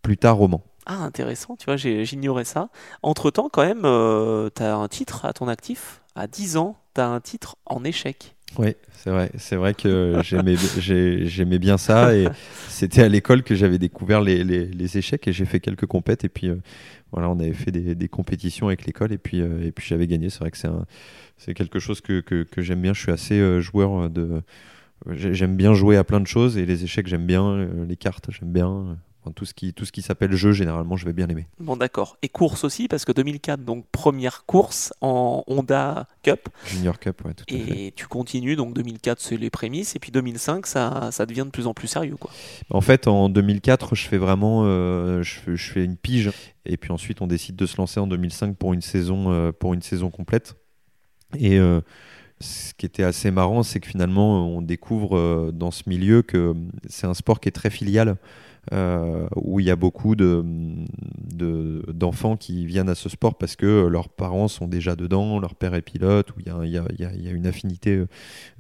plus 0.02 0.18
tard 0.18 0.42
au 0.42 0.48
Mans. 0.48 0.64
Ah, 0.86 1.04
intéressant, 1.04 1.56
tu 1.56 1.66
vois, 1.66 1.78
j'ignorais 1.78 2.44
ça. 2.44 2.70
Entre-temps, 3.04 3.50
quand 3.50 3.64
même, 3.64 3.86
euh, 3.86 4.50
t'as 4.50 4.76
un 4.76 4.88
titre 4.88 5.26
à 5.26 5.34
ton 5.34 5.48
actif. 5.48 6.02
À 6.16 6.28
10 6.28 6.58
ans, 6.58 6.76
t'as 6.94 7.08
un 7.08 7.22
titre 7.22 7.56
en 7.66 7.84
échec. 7.84 8.36
Oui, 8.58 8.76
c'est 8.94 9.10
vrai. 9.10 9.32
C'est 9.38 9.56
vrai 9.56 9.74
que 9.74 10.22
j'aimais, 10.24 10.56
j'ai- 10.78 11.26
j'aimais 11.28 11.60
bien 11.60 11.78
ça 11.78 12.16
et 12.16 12.28
c'était 12.68 13.02
à 13.02 13.10
l'école 13.10 13.44
que 13.44 13.56
j'avais 13.56 13.80
découvert 13.80 14.22
les, 14.22 14.98
échecs 14.98 15.28
et 15.28 15.34
j'ai 15.34 15.46
fait 15.46 15.60
quelques 15.60 15.86
compètes 15.86 16.24
et 16.24 16.30
puis 16.30 16.50
euh, 16.50 16.56
voilà, 17.12 17.30
on 17.30 17.40
avait 17.40 17.54
fait 17.54 17.72
des, 17.72 18.08
compétitions 18.08 18.68
avec 18.68 18.86
l'école 18.86 19.12
et 19.12 19.18
puis 19.18 19.42
euh, 19.42 19.66
et 19.66 19.72
puis 19.72 19.86
j'avais 19.88 20.08
gagné. 20.08 20.30
C'est 20.30 20.40
vrai 20.40 20.52
que 20.52 20.58
c'est 21.38 21.54
quelque 21.54 21.80
chose 21.80 22.02
que, 22.02 22.24
j'aime 22.58 22.82
bien. 22.82 22.94
Je 22.94 23.02
suis 23.02 23.12
assez 23.12 23.40
euh, 23.40 23.60
joueur 23.60 24.10
de, 24.10 24.42
j'ai- 25.12 25.34
j'aime 25.34 25.56
bien 25.56 25.74
jouer 25.74 25.98
à 25.98 26.04
plein 26.04 26.20
de 26.20 26.28
choses 26.28 26.58
et 26.58 26.66
les 26.66 26.84
échecs 26.84 27.08
j'aime 27.08 27.26
bien, 27.26 27.68
les 27.88 27.96
cartes 27.96 28.30
j'aime 28.32 28.52
bien. 28.52 28.98
Enfin, 29.24 29.32
tout 29.34 29.46
ce 29.46 29.54
qui 29.54 29.74
tout 29.74 29.86
ce 29.86 29.94
qui 29.94 30.02
s'appelle 30.02 30.34
jeu 30.34 30.52
généralement 30.52 30.98
je 30.98 31.06
vais 31.06 31.14
bien 31.14 31.28
aimer. 31.30 31.48
Bon, 31.60 31.78
d'accord. 31.78 32.18
Et 32.22 32.30
course 32.30 32.64
aussi, 32.66 32.88
parce 32.88 33.06
que 33.06 33.14
2004, 33.14 33.64
donc 33.64 33.86
première 33.92 34.46
course 34.46 34.94
en 35.00 35.44
Honda 35.48 36.08
Cup. 36.24 36.50
Junior 36.66 37.00
Cup, 37.00 37.24
ouais, 37.26 37.34
tout 37.34 37.46
à 37.50 37.54
fait. 37.54 37.86
Et 37.86 37.92
tu 37.92 38.08
continues, 38.08 38.56
donc 38.56 38.74
2004, 38.74 39.22
c'est 39.22 39.38
les 39.38 39.50
prémices. 39.50 39.96
Et 39.96 40.00
puis 40.00 40.12
2005, 40.12 40.66
ça, 40.66 41.10
ça 41.12 41.26
devient 41.26 41.44
de 41.46 41.52
plus 41.52 41.68
en 41.68 41.74
plus 41.74 41.88
sérieux, 41.88 42.18
quoi. 42.20 42.32
En 42.70 42.82
fait, 42.82 43.08
en 43.08 43.30
2004, 43.30 43.96
je 43.96 44.08
fais 44.08 44.18
vraiment, 44.18 44.64
euh, 44.66 45.24
je 45.24 45.72
fais 45.72 45.84
une 45.84 45.98
pige, 45.98 46.32
et 46.66 46.78
puis 46.78 46.92
ensuite 46.92 47.22
on 47.22 47.28
décide 47.28 47.56
de 47.56 47.66
se 47.66 47.78
lancer 47.78 48.00
en 48.00 48.08
2005 48.08 48.58
pour 48.58 48.74
une 48.74 48.82
saison, 48.82 49.32
euh, 49.32 49.52
pour 49.52 49.74
une 49.74 49.82
saison 49.82 50.10
complète. 50.10 50.56
Et 51.38 51.60
euh, 51.60 51.82
ce 52.40 52.74
qui 52.74 52.86
était 52.86 53.04
assez 53.04 53.32
marrant, 53.32 53.64
c'est 53.64 53.80
que 53.80 53.88
finalement, 53.88 54.48
on 54.48 54.62
découvre 54.62 55.52
dans 55.52 55.72
ce 55.72 55.84
milieu 55.88 56.22
que 56.22 56.54
c'est 56.88 57.08
un 57.08 57.14
sport 57.14 57.40
qui 57.40 57.48
est 57.48 57.54
très 57.54 57.70
filial. 57.70 58.18
Euh, 58.72 59.28
où 59.36 59.60
il 59.60 59.66
y 59.66 59.72
a 59.72 59.76
beaucoup 59.76 60.16
d'enfants 60.16 60.86
de, 61.34 61.84
d'enfants 61.92 62.38
qui 62.38 62.66
viennent 62.66 62.88
à 62.88 62.96
ce 62.96 63.10
sport 63.10 63.38
parce 63.38 63.58
que 63.58 63.88
leurs 63.88 64.08
parents 64.08 64.48
sont 64.48 64.68
déjà 64.68 64.96
dedans, 64.96 65.38
leur 65.38 65.56
père 65.56 65.74
est 65.74 65.82
pilote, 65.82 66.32
où 66.32 66.36
il 66.40 66.48
y 66.48 66.50
a, 67.06 67.32
une 67.34 67.46
affinité 67.46 68.06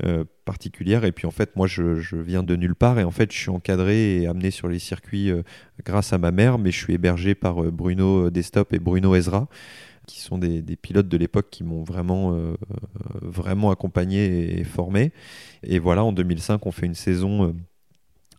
euh, 0.03 0.25
particulière. 0.43 1.05
Et 1.05 1.13
puis 1.13 1.25
en 1.25 1.31
fait, 1.31 1.55
moi, 1.55 1.67
je, 1.67 2.17
viens 2.17 2.43
de 2.43 2.55
nulle 2.57 2.75
part 2.75 2.99
et 2.99 3.05
en 3.05 3.11
fait, 3.11 3.31
je 3.31 3.37
suis 3.37 3.49
encadré 3.49 4.21
et 4.21 4.27
amené 4.27 4.51
sur 4.51 4.67
les 4.67 4.79
circuits 4.79 5.31
euh, 5.31 5.41
grâce 5.85 6.11
à 6.11 6.17
ma 6.17 6.31
mère, 6.31 6.57
mais 6.57 6.71
je 6.71 6.79
suis 6.79 6.93
hébergé 6.93 7.33
par 7.33 7.63
Bruno 7.71 8.29
Destop 8.29 8.73
et 8.73 8.79
Bruno 8.79 9.15
Ezra 9.15 9.47
qui 10.05 10.19
sont 10.19 10.37
des, 10.37 10.61
des 10.61 10.75
pilotes 10.75 11.07
de 11.07 11.15
l'époque 11.15 11.47
qui 11.49 11.63
m'ont 11.63 11.85
vraiment, 11.85 12.37
vraiment 13.21 13.71
accompagné 13.71 14.59
et 14.59 14.65
formé. 14.65 15.13
Et 15.63 15.79
voilà, 15.79 16.03
en 16.03 16.11
2005, 16.11 16.65
on 16.65 16.73
fait 16.73 16.85
une 16.85 16.93
saison 16.93 17.55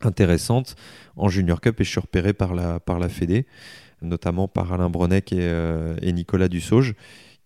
intéressante 0.07 0.77
en 1.17 1.29
Junior 1.29 1.61
Cup 1.61 1.81
et 1.81 1.85
je 1.85 1.91
suis 1.91 2.01
repéré 2.01 2.33
par 2.33 2.55
la, 2.55 2.81
par 2.81 2.99
la 2.99 3.09
Fédé, 3.09 3.47
notamment 4.03 4.49
par 4.49 4.73
Alain 4.73 4.91
Bronec 4.91 5.33
et, 5.33 5.39
euh, 5.41 5.97
et 6.03 6.13
Nicolas 6.13 6.49
Dussauge 6.49 6.95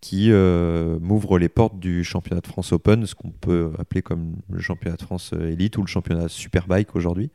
qui 0.01 0.31
euh, 0.31 0.97
m'ouvrent 1.01 1.41
les 1.41 1.49
portes 1.49 1.81
du 1.81 2.05
championnat 2.05 2.41
de 2.41 2.47
France 2.47 2.73
Open, 2.73 3.05
ce 3.05 3.17
qu'on 3.17 3.31
peut 3.31 3.73
appeler 3.81 4.01
comme 4.01 4.37
le 4.49 4.61
championnat 4.61 4.97
de 4.97 5.03
France 5.03 5.33
Elite 5.33 5.77
ou 5.77 5.81
le 5.81 5.89
championnat 5.89 6.29
Superbike 6.29 6.95
aujourd'hui, 6.95 7.33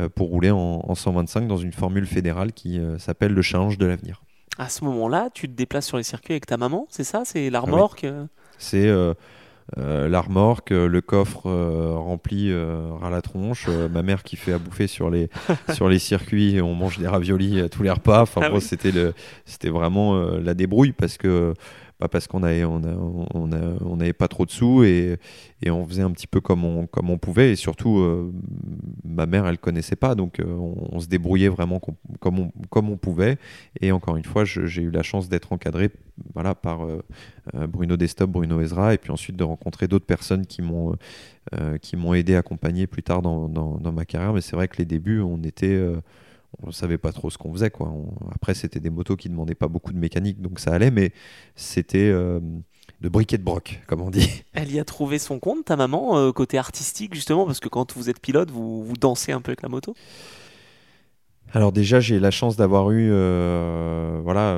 euh, 0.00 0.08
pour 0.08 0.28
rouler 0.28 0.50
en, 0.50 0.80
en, 0.82 0.94
125 0.96 1.46
dans 1.46 1.56
une 1.56 1.72
formule 1.72 2.06
fédérale 2.06 2.52
qui 2.52 2.80
s'appelle 2.98 3.32
le 3.32 3.42
Challenge 3.42 3.78
de 3.78 3.86
l'avenir. 3.86 4.24
À 4.58 4.68
ce 4.68 4.84
moment-là, 4.86 5.30
tu 5.32 5.46
te 5.48 5.52
déplaces 5.52 5.86
sur 5.86 5.98
les 5.98 6.02
circuits 6.02 6.32
avec 6.32 6.46
ta 6.46 6.56
maman, 6.56 6.88
c'est 6.90 7.04
ça? 7.04 7.22
C'est 7.24 7.48
ah 7.54 7.60
C'est 8.58 8.90
euh, 9.78 10.08
la 10.08 10.20
remorque, 10.20 10.72
euh, 10.72 10.88
le 10.88 11.00
coffre 11.00 11.42
euh, 11.46 11.94
rempli 11.96 12.52
à 12.52 13.10
la 13.10 13.22
tronche, 13.22 13.68
ma 13.68 14.02
mère 14.02 14.22
qui 14.22 14.36
fait 14.36 14.52
à 14.52 14.58
bouffer 14.58 14.86
sur 14.86 15.10
les, 15.10 15.28
sur 15.74 15.88
les 15.88 15.98
circuits 15.98 16.56
et 16.56 16.62
on 16.62 16.74
mange 16.74 16.98
des 16.98 17.06
raviolis 17.06 17.68
tous 17.70 17.82
les 17.82 17.90
repas. 17.90 18.22
Enfin, 18.22 18.42
ah 18.44 18.60
c'était 18.60 19.68
vraiment 19.68 20.20
la 20.38 20.54
débrouille 20.54 20.92
parce 20.92 21.16
que 21.16 21.54
pas 22.00 22.08
parce 22.08 22.26
qu'on 22.26 22.42
avait, 22.42 22.64
on, 22.64 22.80
on, 23.34 23.50
on 23.84 23.96
n'avait 23.96 24.14
pas 24.14 24.26
trop 24.26 24.46
de 24.46 24.50
sous 24.50 24.82
et, 24.84 25.18
on 25.66 25.86
faisait 25.86 26.02
un 26.02 26.10
petit 26.10 26.26
peu 26.26 26.40
comme 26.40 26.64
on, 26.64 27.18
pouvait. 27.18 27.52
Et 27.52 27.56
surtout, 27.56 27.98
euh, 27.98 28.32
ma 29.04 29.26
mère, 29.26 29.46
elle 29.46 29.58
connaissait 29.58 29.96
pas, 29.96 30.14
donc 30.14 30.40
euh, 30.40 30.46
on, 30.46 30.98
se 30.98 31.06
débrouillait 31.06 31.48
vraiment 31.48 31.78
comme 32.18 32.50
on, 32.72 32.96
pouvait. 32.96 33.36
Et 33.80 33.92
encore 33.92 34.16
une 34.16 34.24
fois, 34.24 34.44
j'ai 34.44 34.82
eu 34.82 34.90
la 34.90 35.02
chance 35.02 35.28
d'être 35.28 35.52
encadré 35.52 35.90
par 36.62 36.86
euh, 36.86 37.02
Bruno 37.68 37.98
Destop, 37.98 38.30
Bruno 38.30 38.60
Ezra, 38.62 38.94
et 38.94 38.98
puis 38.98 39.10
ensuite 39.12 39.36
de 39.36 39.44
rencontrer 39.44 39.86
d'autres 39.86 40.06
personnes 40.06 40.46
qui 40.46 40.62
m'ont 40.62 40.96
qui 41.82 41.96
m'ont 41.96 42.14
aidé, 42.14 42.36
accompagné 42.36 42.86
plus 42.86 43.02
tard 43.02 43.22
dans 43.22 43.92
ma 43.92 44.04
carrière. 44.04 44.32
Mais 44.32 44.40
c'est 44.40 44.56
vrai 44.56 44.68
que 44.68 44.78
les 44.78 44.84
débuts, 44.84 45.20
on 45.20 45.42
était 45.42 45.78
on 46.58 46.72
savait 46.72 46.98
pas 46.98 47.12
trop 47.12 47.30
ce 47.30 47.38
qu'on 47.38 47.52
faisait. 47.52 47.70
Quoi. 47.70 47.92
Après, 48.34 48.54
c'était 48.54 48.80
des 48.80 48.90
motos 48.90 49.16
qui 49.16 49.28
demandaient 49.28 49.54
pas 49.54 49.68
beaucoup 49.68 49.92
de 49.92 49.98
mécanique, 49.98 50.40
donc 50.40 50.58
ça 50.58 50.72
allait, 50.72 50.90
mais 50.90 51.12
c'était 51.54 52.10
euh, 52.10 52.40
de 53.00 53.08
briquet 53.08 53.38
de 53.38 53.42
broc, 53.42 53.82
comme 53.86 54.00
on 54.00 54.10
dit. 54.10 54.42
Elle 54.52 54.72
y 54.72 54.80
a 54.80 54.84
trouvé 54.84 55.18
son 55.18 55.38
compte, 55.38 55.64
ta 55.66 55.76
maman, 55.76 56.18
euh, 56.18 56.32
côté 56.32 56.58
artistique, 56.58 57.14
justement, 57.14 57.46
parce 57.46 57.60
que 57.60 57.68
quand 57.68 57.96
vous 57.96 58.10
êtes 58.10 58.20
pilote, 58.20 58.50
vous, 58.50 58.84
vous 58.84 58.96
dansez 58.96 59.32
un 59.32 59.40
peu 59.40 59.50
avec 59.50 59.62
la 59.62 59.68
moto? 59.68 59.94
Alors 61.52 61.72
déjà, 61.72 61.98
j'ai 61.98 62.20
la 62.20 62.30
chance 62.30 62.56
d'avoir 62.56 62.92
eu, 62.92 63.08
euh, 63.10 64.20
voilà, 64.22 64.56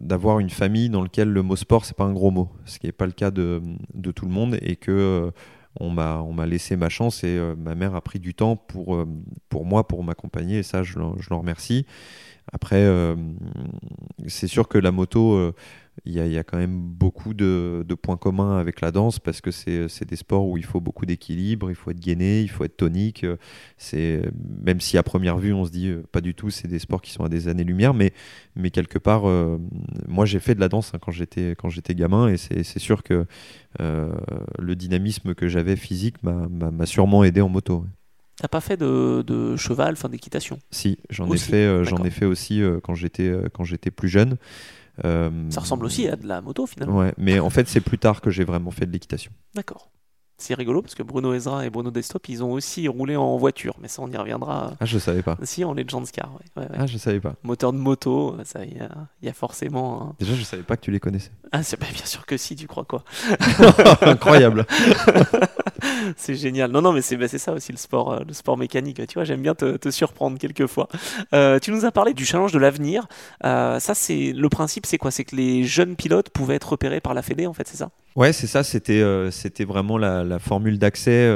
d'avoir 0.00 0.38
une 0.38 0.48
famille 0.48 0.88
dans 0.88 1.02
laquelle 1.02 1.28
le 1.28 1.42
mot 1.42 1.56
sport 1.56 1.84
c'est 1.84 1.96
pas 1.96 2.04
un 2.04 2.14
gros 2.14 2.30
mot, 2.30 2.48
ce 2.64 2.78
qui 2.78 2.86
n'est 2.86 2.92
pas 2.92 3.04
le 3.04 3.12
cas 3.12 3.30
de, 3.30 3.60
de, 3.92 4.10
tout 4.10 4.24
le 4.24 4.30
monde, 4.32 4.56
et 4.62 4.76
que 4.76 5.30
on 5.80 5.90
m'a 5.90 6.20
on 6.22 6.32
m'a 6.32 6.46
laissé 6.46 6.76
ma 6.76 6.88
chance 6.88 7.24
et 7.24 7.36
euh, 7.36 7.54
ma 7.56 7.74
mère 7.74 7.94
a 7.94 8.00
pris 8.00 8.18
du 8.18 8.34
temps 8.34 8.56
pour 8.56 8.94
euh, 8.94 9.06
pour 9.48 9.64
moi 9.64 9.86
pour 9.86 10.04
m'accompagner 10.04 10.58
et 10.58 10.62
ça 10.62 10.82
je, 10.82 10.98
l'en 10.98 11.38
remercie. 11.38 11.86
Après 12.52 12.82
euh, 12.82 13.16
c'est 14.26 14.46
sûr 14.46 14.68
que 14.68 14.78
la 14.78 14.92
moto 14.92 15.52
il 16.04 16.12
y, 16.12 16.38
a, 16.38 16.44
quand 16.44 16.58
même 16.58 16.76
beaucoup 16.76 17.34
de, 17.34 17.84
points 18.02 18.16
communs 18.16 18.58
avec 18.58 18.80
la 18.80 18.90
danse 18.90 19.20
parce 19.20 19.40
que 19.40 19.50
c'est 19.50 20.04
des 20.04 20.16
sports 20.16 20.46
où 20.46 20.58
il 20.58 20.64
faut 20.64 20.80
beaucoup 20.80 21.06
d'équilibre, 21.06 21.70
il 21.70 21.76
faut 21.76 21.90
être 21.92 22.00
gainé, 22.00 22.42
il 22.42 22.50
faut 22.50 22.64
être 22.64 22.76
tonique. 22.76 23.24
C'est 23.78 24.22
même 24.62 24.80
si 24.80 24.98
à 24.98 25.02
première 25.02 25.38
vue 25.38 25.52
on 25.52 25.64
se 25.64 25.70
dit 25.70 25.88
euh, 25.88 26.02
pas 26.10 26.20
du 26.20 26.34
tout, 26.34 26.50
c'est 26.50 26.68
des 26.68 26.78
sports 26.78 27.00
qui 27.00 27.12
sont 27.12 27.24
à 27.24 27.28
des 27.28 27.48
années-lumière, 27.48 27.94
mais, 27.94 28.12
mais 28.56 28.70
quelque 28.70 28.98
part, 28.98 29.28
euh, 29.28 29.58
moi 30.08 30.26
j'ai 30.26 30.40
fait 30.40 30.54
de 30.54 30.60
la 30.60 30.68
danse 30.68 30.92
hein, 30.94 30.98
quand 31.00 31.12
j'étais 31.12 31.94
gamin 31.94 32.28
et 32.28 32.36
c'est 32.36 32.78
sûr 32.78 33.02
que 33.02 33.26
euh, 33.80 34.12
le 34.58 34.74
dynamisme 34.74 35.34
que 35.34 35.48
j'avais 35.48 35.76
physique 35.76 36.16
m'a 36.22 36.86
sûrement 36.86 37.24
aidé 37.24 37.40
en 37.40 37.48
moto. 37.48 37.86
T'as 38.36 38.48
pas 38.48 38.60
fait 38.60 38.76
de, 38.76 39.22
de 39.22 39.54
cheval, 39.54 39.92
enfin 39.92 40.08
d'équitation? 40.08 40.58
Si, 40.72 40.98
j'en 41.08 41.30
ai 41.32 41.38
fait, 41.38 41.84
j'en 41.84 42.02
ai 42.04 42.10
fait 42.10 42.24
aussi 42.24 42.60
quand 42.82 42.94
j'étais 42.94 43.32
quand 43.52 43.62
j'étais 43.62 43.92
plus 43.92 44.08
jeune. 44.08 44.36
Euh, 45.04 45.50
ça 45.50 45.60
ressemble 45.60 45.84
aussi 45.84 46.08
à 46.08 46.16
de 46.16 46.26
la 46.26 46.40
moto 46.40 46.66
finalement. 46.66 46.98
Ouais, 46.98 47.12
mais 47.18 47.40
en 47.40 47.50
fait, 47.50 47.68
c'est 47.68 47.80
plus 47.80 47.98
tard 47.98 48.20
que 48.20 48.30
j'ai 48.30 48.44
vraiment 48.44 48.70
fait 48.70 48.86
de 48.86 48.92
l'équitation. 48.92 49.32
D'accord. 49.54 49.90
C'est 50.36 50.54
rigolo 50.54 50.82
parce 50.82 50.96
que 50.96 51.04
Bruno 51.04 51.32
Ezra 51.32 51.64
et 51.64 51.70
Bruno 51.70 51.92
Destop, 51.92 52.28
ils 52.28 52.42
ont 52.42 52.52
aussi 52.52 52.88
roulé 52.88 53.14
en 53.14 53.36
voiture, 53.36 53.76
mais 53.80 53.86
ça 53.86 54.02
on 54.02 54.10
y 54.10 54.16
reviendra. 54.16 54.72
Ah, 54.80 54.84
je 54.84 54.98
savais 54.98 55.22
pas. 55.22 55.38
Si, 55.44 55.64
en 55.64 55.74
Legends 55.74 56.02
Car. 56.12 56.32
Ouais. 56.56 56.66
Ah, 56.76 56.86
je 56.86 56.98
savais 56.98 57.20
pas. 57.20 57.34
Moteur 57.44 57.72
de 57.72 57.78
moto, 57.78 58.36
ça, 58.44 58.64
il 58.64 58.76
y, 59.22 59.28
a 59.28 59.32
forcément. 59.32 60.16
Déjà, 60.18 60.34
je 60.34 60.42
savais 60.42 60.64
pas 60.64 60.76
que 60.76 60.82
tu 60.82 60.90
les 60.90 60.98
connaissais. 60.98 61.30
Ah, 61.52 61.62
c'est 61.62 61.78
bien 61.78 62.04
sûr 62.04 62.26
que 62.26 62.36
si, 62.36 62.56
tu 62.56 62.66
crois 62.66 62.84
quoi 62.84 63.04
Incroyable. 64.02 64.66
c'est 66.16 66.34
génial. 66.34 66.70
Non, 66.70 66.82
non, 66.82 66.92
mais 66.92 67.02
c'est 67.02 67.16
bah, 67.16 67.28
ça 67.28 67.52
aussi 67.52 67.72
le 67.72 67.78
sport, 67.78 68.12
euh, 68.12 68.20
le 68.26 68.32
sport 68.32 68.56
mécanique. 68.56 69.06
Tu 69.06 69.14
vois, 69.14 69.24
j'aime 69.24 69.42
bien 69.42 69.54
te, 69.54 69.90
surprendre 69.90 70.38
quelquefois. 70.38 70.88
Euh, 71.32 71.58
tu 71.58 71.70
nous 71.70 71.84
as 71.84 71.92
parlé 71.92 72.14
du 72.14 72.24
challenge 72.24 72.52
de 72.52 72.58
l'avenir. 72.58 73.06
Euh, 73.44 73.78
ça, 73.80 73.94
c'est 73.94 74.32
le 74.32 74.48
principe, 74.48 74.86
c'est 74.86 74.98
quoi? 74.98 75.10
C'est 75.10 75.24
que 75.24 75.36
les 75.36 75.64
jeunes 75.64 75.96
pilotes 75.96 76.30
pouvaient 76.30 76.56
être 76.56 76.70
repérés 76.70 77.00
par 77.00 77.14
la 77.14 77.22
Fédé, 77.22 77.46
en 77.46 77.52
fait, 77.52 77.66
c'est 77.68 77.76
ça? 77.76 77.90
Ouais, 78.16 78.32
c'est 78.32 78.46
ça. 78.46 78.62
C'était 78.62 79.02
c'était 79.32 79.64
vraiment 79.64 79.98
la, 79.98 80.38
formule 80.38 80.78
d'accès 80.78 81.28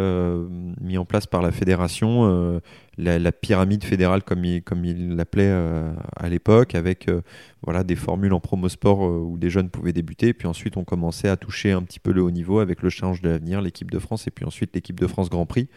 mise 0.80 0.98
en 0.98 1.04
place 1.04 1.26
par 1.26 1.42
la 1.42 1.50
fédération, 1.50 2.60
la, 2.96 3.32
pyramide 3.32 3.82
fédérale 3.82 4.22
comme 4.22 4.44
il 4.44 4.62
comme 4.62 4.84
il 4.84 5.16
l'appelait 5.16 5.52
à 6.16 6.28
l'époque, 6.28 6.76
avec 6.76 7.10
voilà 7.62 7.82
des 7.82 7.96
formules 7.96 8.32
en 8.32 8.38
promo 8.38 8.68
sport 8.68 9.00
où 9.00 9.36
des 9.38 9.50
jeunes 9.50 9.70
pouvaient 9.70 9.92
débuter. 9.92 10.32
Puis 10.32 10.46
ensuite, 10.46 10.76
on 10.76 10.84
commençait 10.84 11.28
à 11.28 11.36
toucher 11.36 11.72
un 11.72 11.82
petit 11.82 11.98
peu 11.98 12.12
le 12.12 12.22
haut 12.22 12.30
niveau 12.30 12.60
avec 12.60 12.82
le 12.82 12.90
challenge 12.90 13.22
de 13.22 13.28
l'avenir, 13.28 13.60
l'équipe 13.60 13.90
de 13.90 13.98
France, 13.98 14.28
et 14.28 14.30
puis 14.30 14.44
ensuite 14.44 14.72
l'équipe 14.72 15.00
de 15.00 15.06
France 15.08 15.30
Grand 15.30 15.46
Prix. 15.46 15.68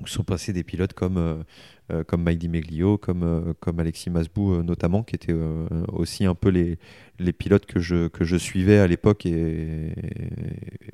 Où 0.00 0.06
sont 0.06 0.22
passés 0.22 0.52
des 0.52 0.62
pilotes 0.62 0.92
comme, 0.92 1.16
euh, 1.16 1.34
euh, 1.34 1.42
comme 2.06 2.22
Mike 2.22 2.48
Meglio, 2.48 2.98
comme, 2.98 3.22
euh, 3.22 3.52
comme 3.60 3.80
Alexis 3.80 4.10
Masbou 4.10 4.62
notamment, 4.62 5.02
qui 5.02 5.14
étaient 5.14 5.34
aussi 5.92 6.24
un 6.24 6.34
peu 6.34 6.48
les, 6.48 6.78
les 7.18 7.32
pilotes 7.32 7.66
que 7.66 7.80
je, 7.80 8.08
que 8.08 8.24
je 8.24 8.36
suivais 8.36 8.78
à 8.78 8.86
l'époque 8.86 9.26
et, 9.26 9.92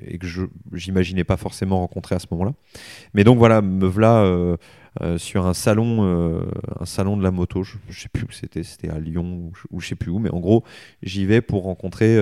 et, 0.01 0.17
que 0.17 0.27
je 0.27 0.45
n'imaginais 0.71 1.23
pas 1.23 1.37
forcément 1.37 1.79
rencontrer 1.79 2.15
à 2.15 2.19
ce 2.19 2.27
moment-là. 2.31 2.53
Mais 3.13 3.23
donc 3.23 3.37
voilà, 3.37 3.61
me 3.61 3.85
voilà 3.85 4.57
sur 5.17 5.45
un 5.45 5.53
salon, 5.53 6.47
un 6.79 6.85
salon 6.85 7.17
de 7.17 7.23
la 7.23 7.31
moto, 7.31 7.63
je, 7.63 7.75
ne 7.87 7.93
sais 7.93 8.09
plus 8.09 8.23
où 8.23 8.31
c'était, 8.31 8.63
c'était 8.63 8.89
à 8.89 8.99
Lyon 8.99 9.51
ou, 9.71 9.79
je 9.79 9.87
sais 9.87 9.95
plus 9.95 10.11
où, 10.11 10.19
mais 10.19 10.31
en 10.31 10.39
gros, 10.39 10.63
j'y 11.03 11.25
vais 11.25 11.41
pour 11.41 11.63
rencontrer 11.63 12.17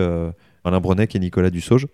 Alain 0.64 0.80
Bronec 0.82 1.16
et 1.16 1.20
Nicolas 1.20 1.50
Dussauge 1.50 1.88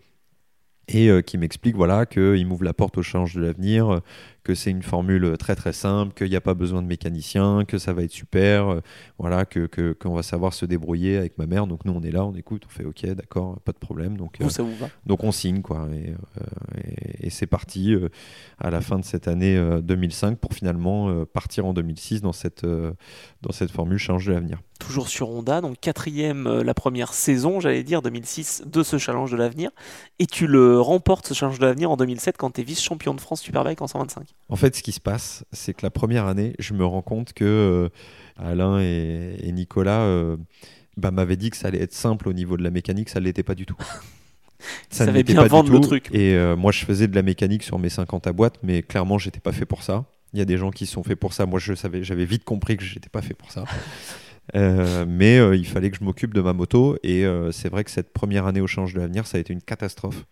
et 0.90 1.10
euh, 1.10 1.22
qui 1.22 1.38
m'explique 1.38 1.76
voilà 1.76 2.06
qu'il 2.06 2.46
m'ouvre 2.46 2.64
la 2.64 2.74
porte 2.74 2.98
au 2.98 3.04
change 3.04 3.36
de 3.36 3.42
l'avenir, 3.42 3.94
euh, 3.94 4.00
que 4.44 4.56
c'est 4.56 4.72
une 4.72 4.84
formule 4.84 5.38
très 5.38 5.56
très 5.56 5.74
simple, 5.74 6.14
qu'il 6.14 6.30
n'y 6.30 6.36
a 6.36 6.42
pas 6.42 6.54
besoin 6.54 6.82
de 6.82 6.88
mécanicien, 6.88 7.66
que 7.66 7.78
ça 7.78 7.94
va 7.94 8.04
être 8.04 8.12
super, 8.12 8.70
euh, 8.70 8.82
voilà 9.18 9.46
que 9.46 9.68
qu'on 9.94 10.14
va 10.14 10.24
savoir 10.24 10.54
se 10.54 10.66
débrouiller 10.66 11.18
avec 11.18 11.38
ma 11.38 11.46
mère. 11.46 11.68
Donc 11.68 11.86
nous 11.86 11.94
on 11.94 12.02
est 12.02 12.12
là, 12.12 12.26
on 12.26 12.34
écoute, 12.36 12.64
on 12.66 12.70
fait 12.70 12.86
ok, 12.86 13.06
d'accord, 13.16 13.60
pas 13.62 13.72
de 13.72 13.78
problème. 13.78 14.18
Donc 14.18 14.38
ça 14.50 14.64
vous 14.64 14.76
va? 14.76 14.90
donc 15.06 15.24
on 15.24 15.32
signe 15.32 15.62
quoi 15.62 15.88
et, 15.94 16.14
et, 17.26 17.30
c'est 17.30 17.48
parti 17.48 17.96
à 18.58 18.70
la 18.70 18.82
fin 18.82 18.98
de 19.00 19.06
cette 19.06 19.28
année 19.28 19.60
2005 19.82 20.38
pour 20.38 20.54
finalement 20.54 21.26
partir 21.26 21.66
en 21.66 21.74
2006 21.74 22.22
dans 22.22 22.34
cette 22.34 22.66
dans 22.66 23.52
cette 23.52 23.72
formule 23.72 23.98
change 23.98 24.26
de 24.26 24.34
l'avenir 24.34 24.60
toujours 24.80 25.10
sur 25.10 25.30
Honda, 25.30 25.62
donc 25.62 25.80
quatrième 25.80 26.48
euh, 26.48 26.64
la 26.64 26.74
première 26.74 27.14
saison, 27.14 27.60
j'allais 27.60 27.84
dire, 27.84 28.02
2006, 28.02 28.64
de 28.66 28.82
ce 28.82 28.98
challenge 28.98 29.32
de 29.32 29.38
l'avenir. 29.38 29.70
Et 30.18 30.26
tu 30.26 30.48
le 30.48 30.80
remportes, 30.80 31.28
ce 31.28 31.34
challenge 31.34 31.60
de 31.60 31.66
l'avenir, 31.66 31.92
en 31.92 31.98
2007, 31.98 32.38
quand 32.38 32.52
tu 32.52 32.62
es 32.62 32.64
vice-champion 32.64 33.14
de 33.14 33.22
France 33.22 33.42
Superbike 33.42 33.82
en 33.82 33.88
125. 33.88 34.29
En 34.48 34.56
fait, 34.56 34.76
ce 34.76 34.82
qui 34.82 34.92
se 34.92 35.00
passe, 35.00 35.46
c'est 35.52 35.74
que 35.74 35.82
la 35.84 35.92
première 35.92 36.26
année, 36.26 36.56
je 36.60 36.74
me 36.74 36.84
rends 36.84 37.02
compte 37.02 37.34
que 37.34 37.46
euh, 37.46 37.90
Alain 38.36 38.80
et, 38.80 39.52
Nicolas 39.52 40.02
euh, 40.02 40.38
bah, 40.98 41.12
m'avaient 41.12 41.38
dit 41.38 41.52
que 41.52 41.58
ça 41.58 41.68
allait 41.68 41.82
être 41.82 41.94
simple 41.94 42.28
au 42.28 42.34
niveau 42.34 42.58
de 42.58 42.64
la 42.64 42.72
mécanique, 42.72 43.10
ça 43.10 43.20
ne 43.20 43.26
l'était 43.26 43.44
pas 43.44 43.56
du 43.56 43.66
tout. 43.66 43.78
ça 44.90 45.06
ne 45.06 45.22
bien 45.22 45.36
pas 45.36 45.48
vendre 45.48 45.72
le 45.72 45.80
truc. 45.80 46.10
Et 46.14 46.36
moi, 46.56 46.72
je 46.72 46.84
faisais 46.84 47.08
de 47.08 47.16
la 47.16 47.22
mécanique 47.22 47.64
sur 47.64 47.78
mes 47.78 47.90
50 47.90 48.26
à 48.28 48.34
boîte, 48.34 48.56
mais 48.64 48.82
clairement, 48.82 49.18
j'étais 49.18 49.40
pas 49.40 49.52
fait 49.52 49.66
pour 49.66 49.84
ça. 49.84 50.06
Il 50.34 50.40
y 50.40 50.42
a 50.42 50.46
des 50.46 50.58
gens 50.58 50.72
qui 50.72 50.86
sont 50.86 51.04
faits 51.04 51.20
pour 51.20 51.34
ça. 51.34 51.46
Moi, 51.46 51.60
je 51.60 51.74
savais, 51.74 52.04
j'avais 52.04 52.26
vite 52.26 52.44
compris 52.44 52.78
que 52.78 52.84
j'étais 52.84 53.10
pas 53.10 53.22
fait 53.22 53.34
pour 53.36 53.52
ça. 53.52 53.66
Euh, 54.56 55.06
mais 55.08 55.38
euh, 55.38 55.56
il 55.56 55.68
fallait 55.68 55.92
que 55.92 55.98
je 55.98 56.04
m'occupe 56.04 56.34
de 56.34 56.42
ma 56.42 56.54
moto 56.54 56.98
et 57.04 57.24
euh, 57.26 57.52
c'est 57.52 57.70
vrai 57.70 57.84
que 57.84 57.92
cette 57.92 58.12
première 58.12 58.48
année 58.48 58.62
au 58.62 58.68
change 58.68 58.94
de 58.94 59.00
l'avenir, 59.00 59.28
ça 59.28 59.38
a 59.38 59.40
été 59.40 59.54
une 59.54 59.62
catastrophe 59.62 60.26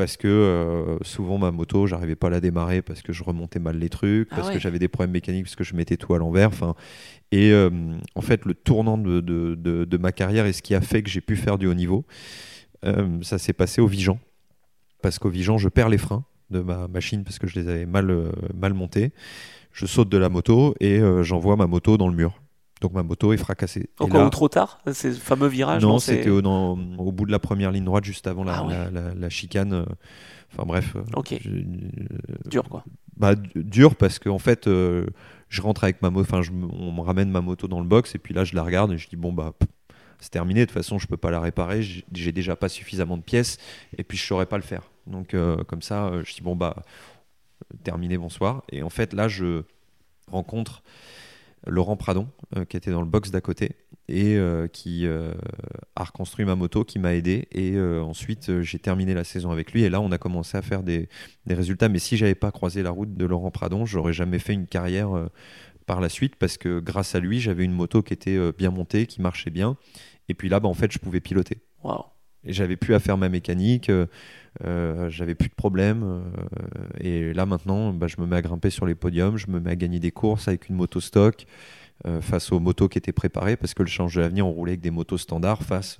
parce 0.00 0.16
que 0.16 0.28
euh, 0.28 0.96
souvent 1.02 1.36
ma 1.36 1.50
moto, 1.50 1.86
j'arrivais 1.86 2.14
pas 2.16 2.28
à 2.28 2.30
la 2.30 2.40
démarrer 2.40 2.80
parce 2.80 3.02
que 3.02 3.12
je 3.12 3.22
remontais 3.22 3.58
mal 3.58 3.76
les 3.76 3.90
trucs, 3.90 4.28
Ah 4.30 4.36
parce 4.36 4.48
ouais. 4.48 4.54
que 4.54 4.58
j'avais 4.58 4.78
des 4.78 4.88
problèmes 4.88 5.10
mécaniques, 5.10 5.44
parce 5.44 5.56
que 5.56 5.62
je 5.62 5.74
mettais 5.74 5.98
tout 5.98 6.14
à 6.14 6.18
l'envers. 6.18 6.48
Enfin, 6.48 6.74
et 7.32 7.52
euh, 7.52 7.68
en 8.14 8.22
fait, 8.22 8.46
le 8.46 8.54
tournant 8.54 8.96
de, 8.96 9.20
de- 9.20 9.54
de- 9.56 9.84
de 9.84 9.96
ma 9.98 10.10
carrière 10.10 10.46
et 10.46 10.54
ce 10.54 10.62
qui 10.62 10.74
a 10.74 10.80
fait 10.80 11.02
que 11.02 11.10
j'ai 11.10 11.20
pu 11.20 11.36
faire 11.36 11.58
du 11.58 11.66
haut 11.66 11.74
niveau, 11.74 12.06
euh, 12.86 13.18
ça 13.20 13.36
s'est 13.36 13.52
passé 13.52 13.82
au 13.82 13.86
Vigan. 13.86 14.18
Parce 15.02 15.18
qu'au 15.18 15.28
Vigan, 15.28 15.58
je 15.58 15.68
perds 15.68 15.90
les 15.90 15.98
freins 15.98 16.24
de 16.48 16.60
ma 16.60 16.88
machine 16.88 17.22
parce 17.22 17.38
que 17.38 17.46
je 17.46 17.60
les 17.60 17.68
avais 17.68 17.84
mal, 17.84 18.32
mal 18.54 18.72
montés. 18.72 19.12
Je 19.74 19.84
saute 19.84 20.08
de 20.08 20.16
la 20.16 20.30
moto 20.30 20.74
et 20.80 20.98
j'envoie 21.20 21.56
ma 21.56 21.66
moto 21.66 21.98
dans 21.98 22.08
le 22.08 22.14
mur. 22.16 22.40
Donc 22.80 22.92
ma 22.92 23.02
moto 23.02 23.32
est 23.32 23.36
fracassée. 23.36 23.90
Encore 23.98 24.20
là- 24.22 24.26
ou 24.26 24.30
trop 24.30 24.48
tard 24.48 24.80
C'est 24.92 25.08
le 25.10 25.14
fameux 25.14 25.48
virage 25.48 25.82
non, 25.82 25.98
c'était 25.98 26.30
au, 26.30 26.40
bout 27.12 27.26
de 27.26 27.30
la 27.32 27.38
première 27.38 27.72
ligne 27.72 27.84
droite, 27.84 28.04
juste 28.04 28.26
avant 28.26 28.42
la, 28.44 28.56
Ah 28.58 28.64
ouais. 28.64 28.72
la- 28.72 28.90
la- 28.90 29.14
la 29.14 29.28
chicane. 29.30 29.84
Enfin 30.52 30.64
bref. 30.66 30.96
euh, 30.96 31.02
Ok. 31.14 31.36
je- 31.40 31.50
euh, 31.50 31.62
dur 32.46 32.68
quoi. 32.68 32.84
bah, 33.16 33.34
dur 33.54 33.94
parce 33.96 34.18
qu'en 34.18 34.38
fait, 34.38 34.66
euh, 34.66 35.06
je 35.48 35.60
rentre 35.62 35.84
avec 35.84 36.00
ma 36.02 36.10
moto, 36.10 36.26
enfin, 36.30 36.40
on 36.72 36.90
me 36.92 37.00
ramène 37.02 37.30
ma 37.30 37.40
moto 37.40 37.68
dans 37.68 37.80
le 37.80 37.86
box 37.86 38.14
et 38.14 38.18
puis 38.18 38.32
là, 38.34 38.44
je 38.44 38.54
la 38.54 38.62
regarde 38.62 38.92
et 38.92 38.98
je 38.98 39.08
dis 39.08 39.16
bon 39.16 39.32
bah. 39.32 39.52
C'est 40.22 40.28
terminé, 40.30 40.60
de 40.60 40.64
toute 40.66 40.74
façon 40.74 40.98
je 40.98 41.06
peux 41.06 41.16
pas 41.16 41.30
la 41.30 41.40
réparer, 41.40 41.82
j'ai 41.82 42.32
déjà 42.32 42.54
pas 42.54 42.68
suffisamment 42.68 43.16
de 43.16 43.22
pièces 43.22 43.56
et 43.96 44.04
puis 44.04 44.18
je 44.18 44.26
saurais 44.26 44.44
pas 44.44 44.58
le 44.58 44.62
faire. 44.62 44.82
Donc 45.06 45.32
euh, 45.32 45.56
comme 45.64 45.80
ça, 45.80 46.12
je 46.24 46.34
dis 46.34 46.42
bon 46.42 46.56
bah 46.56 46.76
terminé, 47.84 48.18
bonsoir. 48.18 48.62
Et 48.70 48.82
en 48.82 48.90
fait 48.90 49.14
là 49.14 49.28
je 49.28 49.62
rencontre 50.30 50.82
Laurent 51.66 51.96
Pradon 51.96 52.28
euh, 52.56 52.64
qui 52.64 52.76
était 52.76 52.90
dans 52.90 53.02
le 53.02 53.06
box 53.06 53.30
d'à 53.30 53.40
côté 53.40 53.76
et 54.08 54.36
euh, 54.36 54.66
qui 54.66 55.06
euh, 55.06 55.32
a 55.94 56.04
reconstruit 56.04 56.44
ma 56.44 56.56
moto, 56.56 56.84
qui 56.84 56.98
m'a 56.98 57.14
aidé. 57.14 57.46
Et 57.52 57.78
ensuite, 57.78 58.60
j'ai 58.62 58.78
terminé 58.78 59.14
la 59.14 59.24
saison 59.24 59.50
avec 59.50 59.72
lui. 59.72 59.82
Et 59.82 59.90
là, 59.90 60.00
on 60.00 60.10
a 60.10 60.18
commencé 60.18 60.56
à 60.56 60.62
faire 60.62 60.82
des, 60.82 61.08
résultats. 61.46 61.88
Mais 61.88 61.98
si 61.98 62.16
j'avais 62.16 62.34
pas 62.34 62.50
croisé 62.50 62.82
la 62.82 62.90
route 62.90 63.14
de 63.14 63.24
Laurent 63.24 63.50
Pradon, 63.50 63.86
j'aurais 63.86 64.12
jamais 64.12 64.38
fait 64.38 64.52
une 64.52 64.66
carrière 64.66 65.10
par 65.86 66.00
la 66.00 66.08
suite 66.08 66.36
parce 66.36 66.56
que 66.56 66.80
grâce 66.80 67.14
à 67.14 67.20
lui, 67.20 67.40
j'avais 67.40 67.64
une 67.64 67.72
moto 67.72 68.02
qui 68.02 68.12
était 68.12 68.52
bien 68.52 68.70
montée, 68.70 69.06
qui 69.06 69.22
marchait 69.22 69.50
bien. 69.50 69.76
Et 70.28 70.34
puis 70.34 70.48
là, 70.48 70.58
bah, 70.58 70.68
en 70.68 70.74
fait, 70.74 70.90
je 70.90 70.98
pouvais 70.98 71.20
piloter. 71.20 71.58
Et 72.44 72.52
j'avais 72.52 72.76
plus 72.76 72.94
à 72.94 73.00
faire 73.00 73.18
ma 73.18 73.28
mécanique, 73.28 73.90
euh, 73.90 74.06
euh, 74.64 75.10
j'avais 75.10 75.34
plus 75.34 75.48
de 75.48 75.54
problème. 75.54 76.02
euh, 76.02 76.20
et 77.00 77.34
là 77.34 77.46
maintenant, 77.46 77.92
bah, 77.92 78.06
je 78.06 78.20
me 78.20 78.26
mets 78.26 78.36
à 78.36 78.42
grimper 78.42 78.70
sur 78.70 78.86
les 78.86 78.94
podiums, 78.94 79.36
je 79.36 79.48
me 79.50 79.60
mets 79.60 79.70
à 79.70 79.76
gagner 79.76 80.00
des 80.00 80.10
courses 80.10 80.48
avec 80.48 80.68
une 80.68 80.76
moto 80.76 81.00
stock 81.00 81.46
face 82.22 82.50
aux 82.50 82.60
motos 82.60 82.88
qui 82.88 82.96
étaient 82.96 83.12
préparées, 83.12 83.58
parce 83.58 83.74
que 83.74 83.82
le 83.82 83.88
change 83.88 84.14
de 84.14 84.22
l'avenir, 84.22 84.46
on 84.46 84.52
roulait 84.52 84.72
avec 84.72 84.80
des 84.80 84.90
motos 84.90 85.18
standards 85.18 85.62
face 85.62 85.98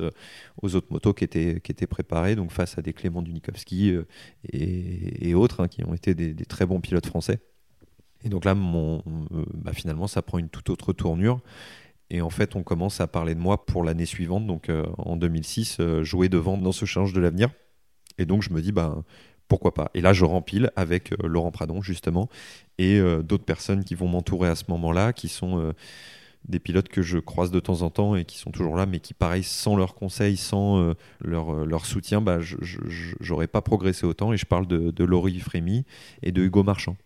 aux 0.63 0.75
autres 0.75 0.87
motos 0.91 1.13
qui 1.13 1.25
étaient, 1.25 1.61
qui 1.61 1.73
étaient 1.73 1.87
préparées, 1.87 2.37
donc 2.37 2.53
face 2.53 2.79
à 2.79 2.83
des 2.83 2.95
Clément 2.95 3.21
Dunikowski 3.23 3.91
euh, 3.91 4.07
et, 4.51 5.35
autres, 5.35 5.61
hein, 5.61 5.69
qui 5.69 5.85
ont 5.85 5.93
été 5.93 6.15
des, 6.15 6.35
très 6.47 6.65
bons 6.65 6.81
pilotes 6.81 7.07
français. 7.07 7.41
Et 8.25 8.29
donc 8.29 8.45
là, 8.45 8.55
bah, 8.55 9.73
finalement, 9.73 10.07
ça 10.07 10.23
prend 10.23 10.39
une 10.39 10.49
toute 10.49 10.71
autre 10.71 10.93
tournure. 10.93 11.41
Et 12.11 12.21
en 12.21 12.31
fait, 12.31 12.57
on 12.57 12.63
commence 12.63 13.01
à 13.01 13.07
parler 13.07 13.35
de 13.35 13.41
moi 13.41 13.65
pour 13.65 13.85
l'année 13.85 14.07
suivante, 14.07 14.47
donc 14.47 14.69
euh, 14.69 14.85
en 14.99 15.17
2006, 15.17 15.77
euh, 15.79 16.03
jouer 16.03 16.29
devant 16.29 16.59
dans 16.59 16.73
ce 16.73 16.85
change 16.85 17.13
de 17.13 17.21
l'avenir. 17.21 17.51
Et 18.19 18.27
donc, 18.27 18.43
je 18.43 18.51
me 18.51 18.61
dis, 18.61 18.73
bah, 18.73 19.03
pourquoi 19.47 19.73
pas 19.73 19.91
Et 19.95 20.01
là, 20.01 20.13
je 20.13 20.25
rempile 20.25 20.73
avec 20.75 21.13
euh, 21.13 21.29
Laurent 21.29 21.53
Pradon, 21.53 21.81
justement, 21.81 22.29
et 22.79 23.01
d'autres 23.23 23.45
personnes 23.45 23.85
qui 23.85 23.95
vont 23.95 24.09
m'entourer 24.09 24.49
à 24.49 24.55
ce 24.55 24.65
moment-là, 24.69 25.13
qui 25.13 25.29
sont 25.29 25.75
des 26.49 26.59
pilotes 26.59 26.89
que 26.89 27.03
je 27.03 27.19
croise 27.19 27.51
de 27.51 27.61
temps 27.61 27.83
en 27.83 27.91
temps 27.91 28.17
et 28.17 28.25
qui 28.25 28.39
sont 28.39 28.51
toujours 28.51 28.75
là, 28.75 28.87
mais 28.87 29.01
qui, 29.01 29.13
pareil, 29.13 29.43
sans 29.43 29.77
leur 29.77 29.95
conseil, 29.95 30.39
sans 30.39 30.95
leur, 31.21 31.67
leur 31.67 31.85
soutien, 31.85 32.23
bah, 32.23 32.41
je 32.41 32.57
n'aurais 33.29 33.49
pas 33.49 33.61
progressé 33.61 34.07
autant. 34.07 34.33
Et 34.33 34.39
je 34.39 34.47
parle 34.47 34.67
de, 34.67 35.05
Laurie 35.05 35.41
Frémy 35.41 35.85
et 36.23 36.33
de 36.33 36.41
Hugo 36.41 36.63
Marchand. 36.63 36.97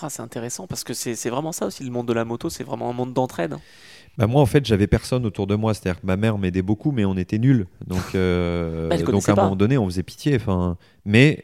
Ah, 0.00 0.08
c'est 0.08 0.22
intéressant 0.22 0.66
parce 0.66 0.84
que 0.84 0.94
c'est 0.94 1.14
c'est 1.14 1.30
vraiment 1.30 1.52
ça 1.52 1.66
aussi, 1.66 1.84
le 1.84 1.90
monde 1.90 2.08
de 2.08 2.14
la 2.14 2.24
moto, 2.24 2.48
c'est 2.48 2.64
vraiment 2.64 2.88
un 2.88 2.94
monde 2.94 3.12
d'entraide. 3.12 3.56
Bah 4.16 4.26
moi 4.26 4.40
en 4.40 4.46
fait 4.46 4.64
j'avais 4.64 4.86
personne 4.86 5.26
autour 5.26 5.46
de 5.46 5.54
moi, 5.54 5.74
c'est-à-dire 5.74 6.00
que 6.00 6.06
ma 6.06 6.16
mère 6.16 6.38
m'aidait 6.38 6.62
beaucoup 6.62 6.92
mais 6.92 7.04
on 7.04 7.16
était 7.16 7.38
nuls. 7.38 7.66
Donc, 7.86 8.14
euh, 8.14 8.88
donc 9.10 9.28
à 9.28 9.32
un 9.32 9.34
pas. 9.34 9.44
moment 9.44 9.56
donné 9.56 9.78
on 9.78 9.86
faisait 9.86 10.02
pitié. 10.02 10.36
Enfin, 10.36 10.76
mais 11.04 11.42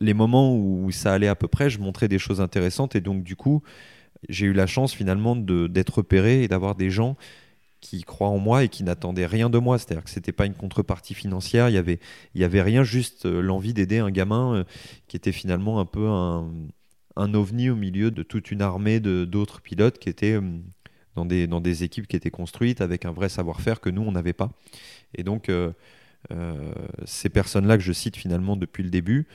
les 0.00 0.14
moments 0.14 0.56
où 0.56 0.90
ça 0.90 1.12
allait 1.12 1.28
à 1.28 1.34
peu 1.34 1.48
près, 1.48 1.70
je 1.70 1.80
montrais 1.80 2.08
des 2.08 2.18
choses 2.18 2.40
intéressantes 2.40 2.96
et 2.96 3.00
donc 3.00 3.22
du 3.22 3.36
coup 3.36 3.62
j'ai 4.28 4.46
eu 4.46 4.52
la 4.52 4.66
chance 4.66 4.92
finalement 4.92 5.36
d'être 5.36 5.98
repéré 5.98 6.42
et 6.42 6.48
d'avoir 6.48 6.74
des 6.74 6.90
gens 6.90 7.16
qui 7.80 8.02
croient 8.02 8.28
en 8.28 8.38
moi 8.38 8.64
et 8.64 8.68
qui 8.68 8.82
n'attendaient 8.82 9.26
rien 9.26 9.50
de 9.50 9.58
moi. 9.58 9.78
C'est-à-dire 9.78 10.04
que 10.04 10.10
c'était 10.10 10.32
pas 10.32 10.46
une 10.46 10.54
contrepartie 10.54 11.14
financière, 11.14 11.68
il 11.68 11.74
y 11.74 11.78
avait, 11.78 12.00
il 12.34 12.40
y 12.40 12.44
avait 12.44 12.62
rien, 12.62 12.82
juste 12.82 13.26
euh, 13.26 13.40
l'envie 13.40 13.72
d'aider 13.74 13.98
un 13.98 14.10
gamin 14.10 14.56
euh, 14.56 14.64
qui 15.06 15.16
était 15.16 15.32
finalement 15.32 15.78
un 15.80 15.84
peu 15.84 16.08
un, 16.08 16.50
un 17.16 17.34
ovni 17.34 17.70
au 17.70 17.76
milieu 17.76 18.10
de 18.10 18.22
toute 18.22 18.50
une 18.50 18.62
armée 18.62 19.00
d'autres 19.00 19.60
pilotes 19.60 19.98
qui 19.98 20.08
étaient 20.08 20.34
euh, 20.34 20.60
dans 21.18 21.24
des, 21.24 21.48
dans 21.48 21.60
des 21.60 21.82
équipes 21.82 22.06
qui 22.06 22.14
étaient 22.14 22.30
construites 22.30 22.80
avec 22.80 23.04
un 23.04 23.10
vrai 23.10 23.28
savoir-faire 23.28 23.80
que 23.80 23.90
nous, 23.90 24.02
on 24.02 24.12
n'avait 24.12 24.32
pas. 24.32 24.52
Et 25.16 25.24
donc, 25.24 25.48
euh, 25.48 25.72
euh, 26.30 26.72
ces 27.06 27.28
personnes-là 27.28 27.76
que 27.76 27.82
je 27.82 27.92
cite 27.92 28.16
finalement 28.16 28.56
depuis 28.56 28.84
le 28.84 28.90
début 28.90 29.26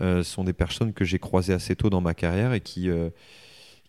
euh, 0.00 0.24
sont 0.24 0.42
des 0.42 0.52
personnes 0.52 0.92
que 0.92 1.04
j'ai 1.04 1.20
croisées 1.20 1.52
assez 1.52 1.76
tôt 1.76 1.90
dans 1.90 2.00
ma 2.00 2.14
carrière 2.14 2.54
et 2.54 2.60
qui, 2.60 2.90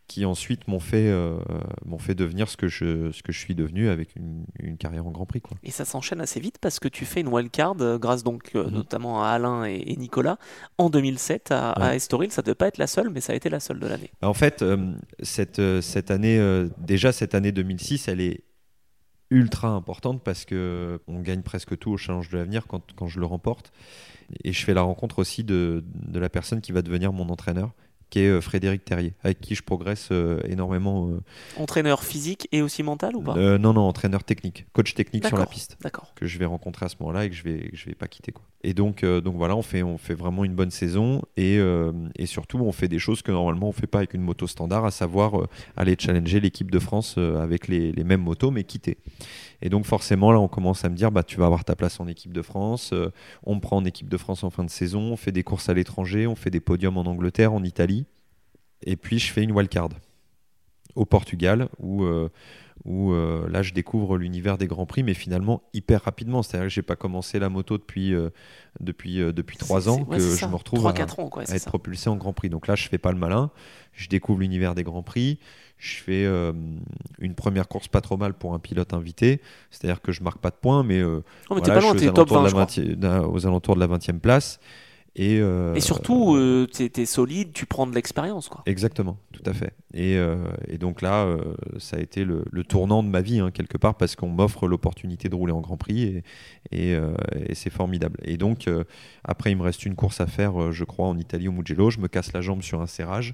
qui 0.09 0.25
ensuite 0.25 0.67
m'ont 0.67 0.81
fait, 0.81 1.07
euh, 1.07 1.37
m'ont 1.85 1.99
fait 1.99 2.15
devenir 2.15 2.49
ce 2.49 2.57
que, 2.57 2.67
je, 2.67 3.11
ce 3.11 3.23
que 3.23 3.31
je 3.31 3.39
suis 3.39 3.55
devenu 3.55 3.87
avec 3.87 4.15
une, 4.17 4.43
une 4.59 4.75
carrière 4.75 5.07
en 5.07 5.11
Grand 5.11 5.25
Prix. 5.25 5.39
Quoi. 5.39 5.55
Et 5.63 5.71
ça 5.71 5.85
s'enchaîne 5.85 6.19
assez 6.19 6.41
vite 6.41 6.57
parce 6.59 6.79
que 6.79 6.89
tu 6.89 7.05
fais 7.05 7.21
une 7.21 7.27
wildcard 7.29 7.75
euh, 7.79 7.97
grâce 7.97 8.23
donc 8.23 8.51
euh, 8.55 8.65
Mhm. 8.65 8.73
notamment 8.73 9.23
à 9.23 9.29
Alain 9.29 9.63
et, 9.65 9.81
et 9.87 9.95
Nicolas 9.95 10.37
en 10.77 10.89
2007 10.89 11.51
à. 11.51 11.95
Estoril. 11.95 12.31
Ça 12.31 12.41
devait 12.41 12.55
pas 12.55 12.67
être 12.67 12.77
la 12.79 12.87
seule, 12.87 13.09
mais 13.09 13.21
ça 13.21 13.31
a 13.31 13.35
été 13.37 13.49
la 13.49 13.59
seule 13.61 13.79
de 13.79 13.87
l'année. 13.87 14.11
En 14.21 14.33
fait, 14.33 14.61
euh, 14.63 14.93
cette, 15.21 15.61
cette 15.81 16.11
année, 16.11 16.39
déjà 16.79 17.11
cette 17.13 17.35
année 17.35 17.51
2006, 17.53 18.07
elle 18.09 18.19
est 18.19 18.43
ultra 19.31 19.67
importante 19.69 20.23
parce 20.23 20.43
que 20.43 20.99
on 21.07 21.19
gagne 21.21 21.43
presque 21.43 21.77
tout 21.77 21.91
au 21.91 21.97
Challenge 21.97 22.27
de 22.29 22.37
l'avenir 22.37 22.65
quand, 22.67 22.81
quand 22.95 23.07
je 23.07 23.19
le 23.19 23.25
remporte. 23.27 23.71
Et 24.43 24.53
je 24.53 24.63
fais 24.65 24.73
la 24.73 24.81
rencontre 24.81 25.19
aussi 25.19 25.43
de, 25.43 25.83
de 25.85 26.19
la 26.19 26.29
personne 26.29 26.61
qui 26.61 26.71
va 26.71 26.81
devenir 26.81 27.13
mon 27.13 27.29
entraîneur, 27.29 27.73
qui 28.09 28.19
est 28.19 28.27
euh, 28.27 28.41
Frédéric 28.41 28.83
Terrier, 28.85 29.13
avec 29.23 29.39
qui 29.39 29.55
je 29.55 29.63
progresse 29.63 30.09
euh, 30.11 30.39
énormément. 30.47 31.09
euh, 31.09 31.21
Entraîneur 31.57 32.03
physique 32.03 32.47
et 32.51 32.61
aussi 32.61 32.83
mental 32.83 33.15
ou 33.15 33.21
pas? 33.21 33.35
Non, 33.35 33.73
non, 33.73 33.81
entraîneur 33.81 34.23
technique, 34.23 34.65
coach 34.73 34.93
technique 34.93 35.25
sur 35.25 35.37
la 35.37 35.45
piste 35.45 35.77
D'accord. 35.81 36.11
que 36.15 36.25
je 36.25 36.37
vais 36.37 36.45
rencontrer 36.45 36.85
à 36.85 36.89
ce 36.89 36.95
moment-là 37.01 37.25
et 37.25 37.29
que 37.29 37.35
je 37.35 37.43
vais, 37.43 37.69
que 37.69 37.77
je 37.77 37.85
vais 37.85 37.95
pas 37.95 38.07
quitter. 38.07 38.31
Quoi. 38.31 38.43
Et 38.63 38.73
donc, 38.73 39.05
donc 39.05 39.35
voilà, 39.35 39.55
on 39.55 39.61
fait, 39.61 39.83
on 39.83 39.97
fait 39.97 40.13
vraiment 40.13 40.43
une 40.43 40.55
bonne 40.55 40.71
saison 40.71 41.21
et, 41.37 41.59
et 42.17 42.25
surtout 42.25 42.57
on 42.59 42.71
fait 42.71 42.87
des 42.87 42.99
choses 42.99 43.21
que 43.21 43.31
normalement 43.31 43.69
on 43.69 43.71
fait 43.71 43.87
pas 43.87 43.99
avec 43.99 44.13
une 44.13 44.21
moto 44.21 44.47
standard, 44.47 44.83
à 44.85 44.91
savoir 44.91 45.47
aller 45.77 45.95
challenger 45.97 46.39
l'équipe 46.39 46.69
de 46.69 46.79
France 46.79 47.17
avec 47.17 47.67
les, 47.67 47.91
les 47.91 48.03
mêmes 48.03 48.21
motos 48.21 48.51
mais 48.51 48.63
quitter. 48.63 48.97
Et 49.61 49.69
donc 49.69 49.85
forcément 49.85 50.31
là 50.31 50.39
on 50.39 50.47
commence 50.47 50.85
à 50.85 50.89
me 50.89 50.95
dire 50.95 51.11
bah 51.11 51.23
tu 51.23 51.37
vas 51.37 51.45
avoir 51.45 51.65
ta 51.65 51.75
place 51.75 51.99
en 51.99 52.07
équipe 52.07 52.33
de 52.33 52.41
France, 52.41 52.91
euh, 52.93 53.11
on 53.43 53.55
me 53.55 53.59
prend 53.59 53.77
en 53.77 53.85
équipe 53.85 54.09
de 54.09 54.17
France 54.17 54.43
en 54.43 54.49
fin 54.49 54.63
de 54.63 54.69
saison, 54.69 55.01
on 55.01 55.17
fait 55.17 55.31
des 55.31 55.43
courses 55.43 55.69
à 55.69 55.73
l'étranger, 55.73 56.27
on 56.27 56.35
fait 56.35 56.51
des 56.51 56.59
podiums 56.59 56.97
en 56.97 57.05
Angleterre, 57.05 57.53
en 57.53 57.63
Italie. 57.63 58.05
Et 58.83 58.95
puis 58.95 59.19
je 59.19 59.31
fais 59.31 59.43
une 59.43 59.51
wildcard 59.51 59.89
au 60.95 61.05
Portugal 61.05 61.69
où 61.79 62.03
euh, 62.03 62.29
où 62.85 63.11
euh, 63.11 63.47
là 63.49 63.61
je 63.61 63.73
découvre 63.73 64.17
l'univers 64.17 64.57
des 64.57 64.67
grands 64.67 64.85
prix 64.85 65.03
mais 65.03 65.13
finalement 65.13 65.61
hyper 65.73 66.01
rapidement 66.03 66.43
c'est 66.43 66.55
à 66.57 66.59
dire 66.61 66.67
que 66.67 66.73
j'ai 66.73 66.81
pas 66.81 66.95
commencé 66.95 67.37
la 67.39 67.49
moto 67.49 67.77
depuis 67.77 68.13
euh, 68.13 68.29
depuis 68.79 69.21
euh, 69.21 69.33
depuis 69.33 69.57
trois 69.57 69.89
ans 69.89 70.03
ouais, 70.03 70.17
que 70.17 70.23
je 70.23 70.29
ça. 70.35 70.47
me 70.47 70.55
retrouve 70.55 70.87
à, 70.87 70.93
quatre 70.93 71.19
ans, 71.19 71.27
quoi, 71.29 71.43
à 71.43 71.45
c'est 71.45 71.55
être 71.55 71.63
ça. 71.63 71.69
propulsé 71.69 72.09
en 72.09 72.15
grand 72.15 72.31
prix 72.33 72.49
donc 72.49 72.67
là 72.67 72.75
je 72.75 72.87
fais 72.87 72.97
pas 72.97 73.11
le 73.11 73.17
malin 73.17 73.51
je 73.91 74.07
découvre 74.07 74.39
l'univers 74.39 74.75
des 74.75 74.83
grands 74.83 75.03
prix 75.03 75.39
je 75.77 75.95
fais 75.95 76.25
euh, 76.25 76.53
une 77.19 77.35
première 77.35 77.67
course 77.67 77.87
pas 77.89 78.01
trop 78.01 78.15
mal 78.17 78.33
pour 78.33 78.53
un 78.53 78.59
pilote 78.59 78.93
invité 78.93 79.41
c'est 79.71 79.85
à 79.85 79.87
dire 79.87 80.01
que 80.01 80.11
je 80.13 80.23
marque 80.23 80.39
pas 80.39 80.49
de 80.49 80.55
points 80.55 80.83
mais, 80.83 80.99
euh, 80.99 81.21
Oh, 81.49 81.55
mais 81.55 81.61
voilà, 81.61 81.61
t'es 81.61 81.71
pas 81.73 81.81
loin, 81.81 81.93
je 81.93 81.97
suis 81.99 82.07
aux 82.07 82.11
alentours 82.15 82.37
20, 82.37 82.43
de 82.43 82.49
je 82.49 82.55
la 82.55 82.65
crois. 82.65 82.65
20e 82.65 82.95
d'un- 82.95 83.23
aux 83.27 83.45
alentours 83.45 83.75
de 83.75 83.79
la 83.81 83.87
20e 83.87 84.19
place 84.19 84.59
et, 85.15 85.39
euh, 85.39 85.73
Et 85.75 85.81
surtout, 85.81 86.35
euh, 86.35 86.67
t'es 86.71 86.89
t'es 86.89 87.05
solide, 87.05 87.51
tu 87.53 87.65
prends 87.65 87.87
de 87.87 87.95
l'expérience. 87.95 88.49
Exactement, 88.65 89.17
tout 89.31 89.43
à 89.45 89.53
fait. 89.53 89.73
Et, 89.93 90.17
euh, 90.17 90.37
et 90.67 90.77
donc 90.77 91.01
là, 91.01 91.25
euh, 91.25 91.55
ça 91.77 91.97
a 91.97 91.99
été 91.99 92.23
le, 92.23 92.45
le 92.51 92.63
tournant 92.63 93.03
de 93.03 93.09
ma 93.09 93.21
vie, 93.21 93.39
hein, 93.39 93.51
quelque 93.51 93.77
part, 93.77 93.95
parce 93.95 94.15
qu'on 94.15 94.29
m'offre 94.29 94.67
l'opportunité 94.67 95.27
de 95.29 95.35
rouler 95.35 95.53
en 95.53 95.61
Grand 95.61 95.77
Prix 95.77 96.21
et, 96.71 96.91
et, 96.93 97.55
c'est 97.55 97.71
formidable. 97.71 98.19
Et 98.23 98.37
donc, 98.37 98.69
après, 99.23 99.51
il 99.51 99.57
me 99.57 99.63
reste 99.63 99.85
une 99.85 99.95
course 99.95 100.21
à 100.21 100.27
faire, 100.27 100.71
je 100.71 100.83
crois, 100.83 101.07
en 101.07 101.17
Italie, 101.17 101.47
au 101.47 101.51
Mugello. 101.51 101.89
Je 101.89 101.99
me 101.99 102.07
casse 102.07 102.33
la 102.33 102.41
jambe 102.41 102.61
sur 102.61 102.81
un 102.81 102.87
serrage. 102.87 103.33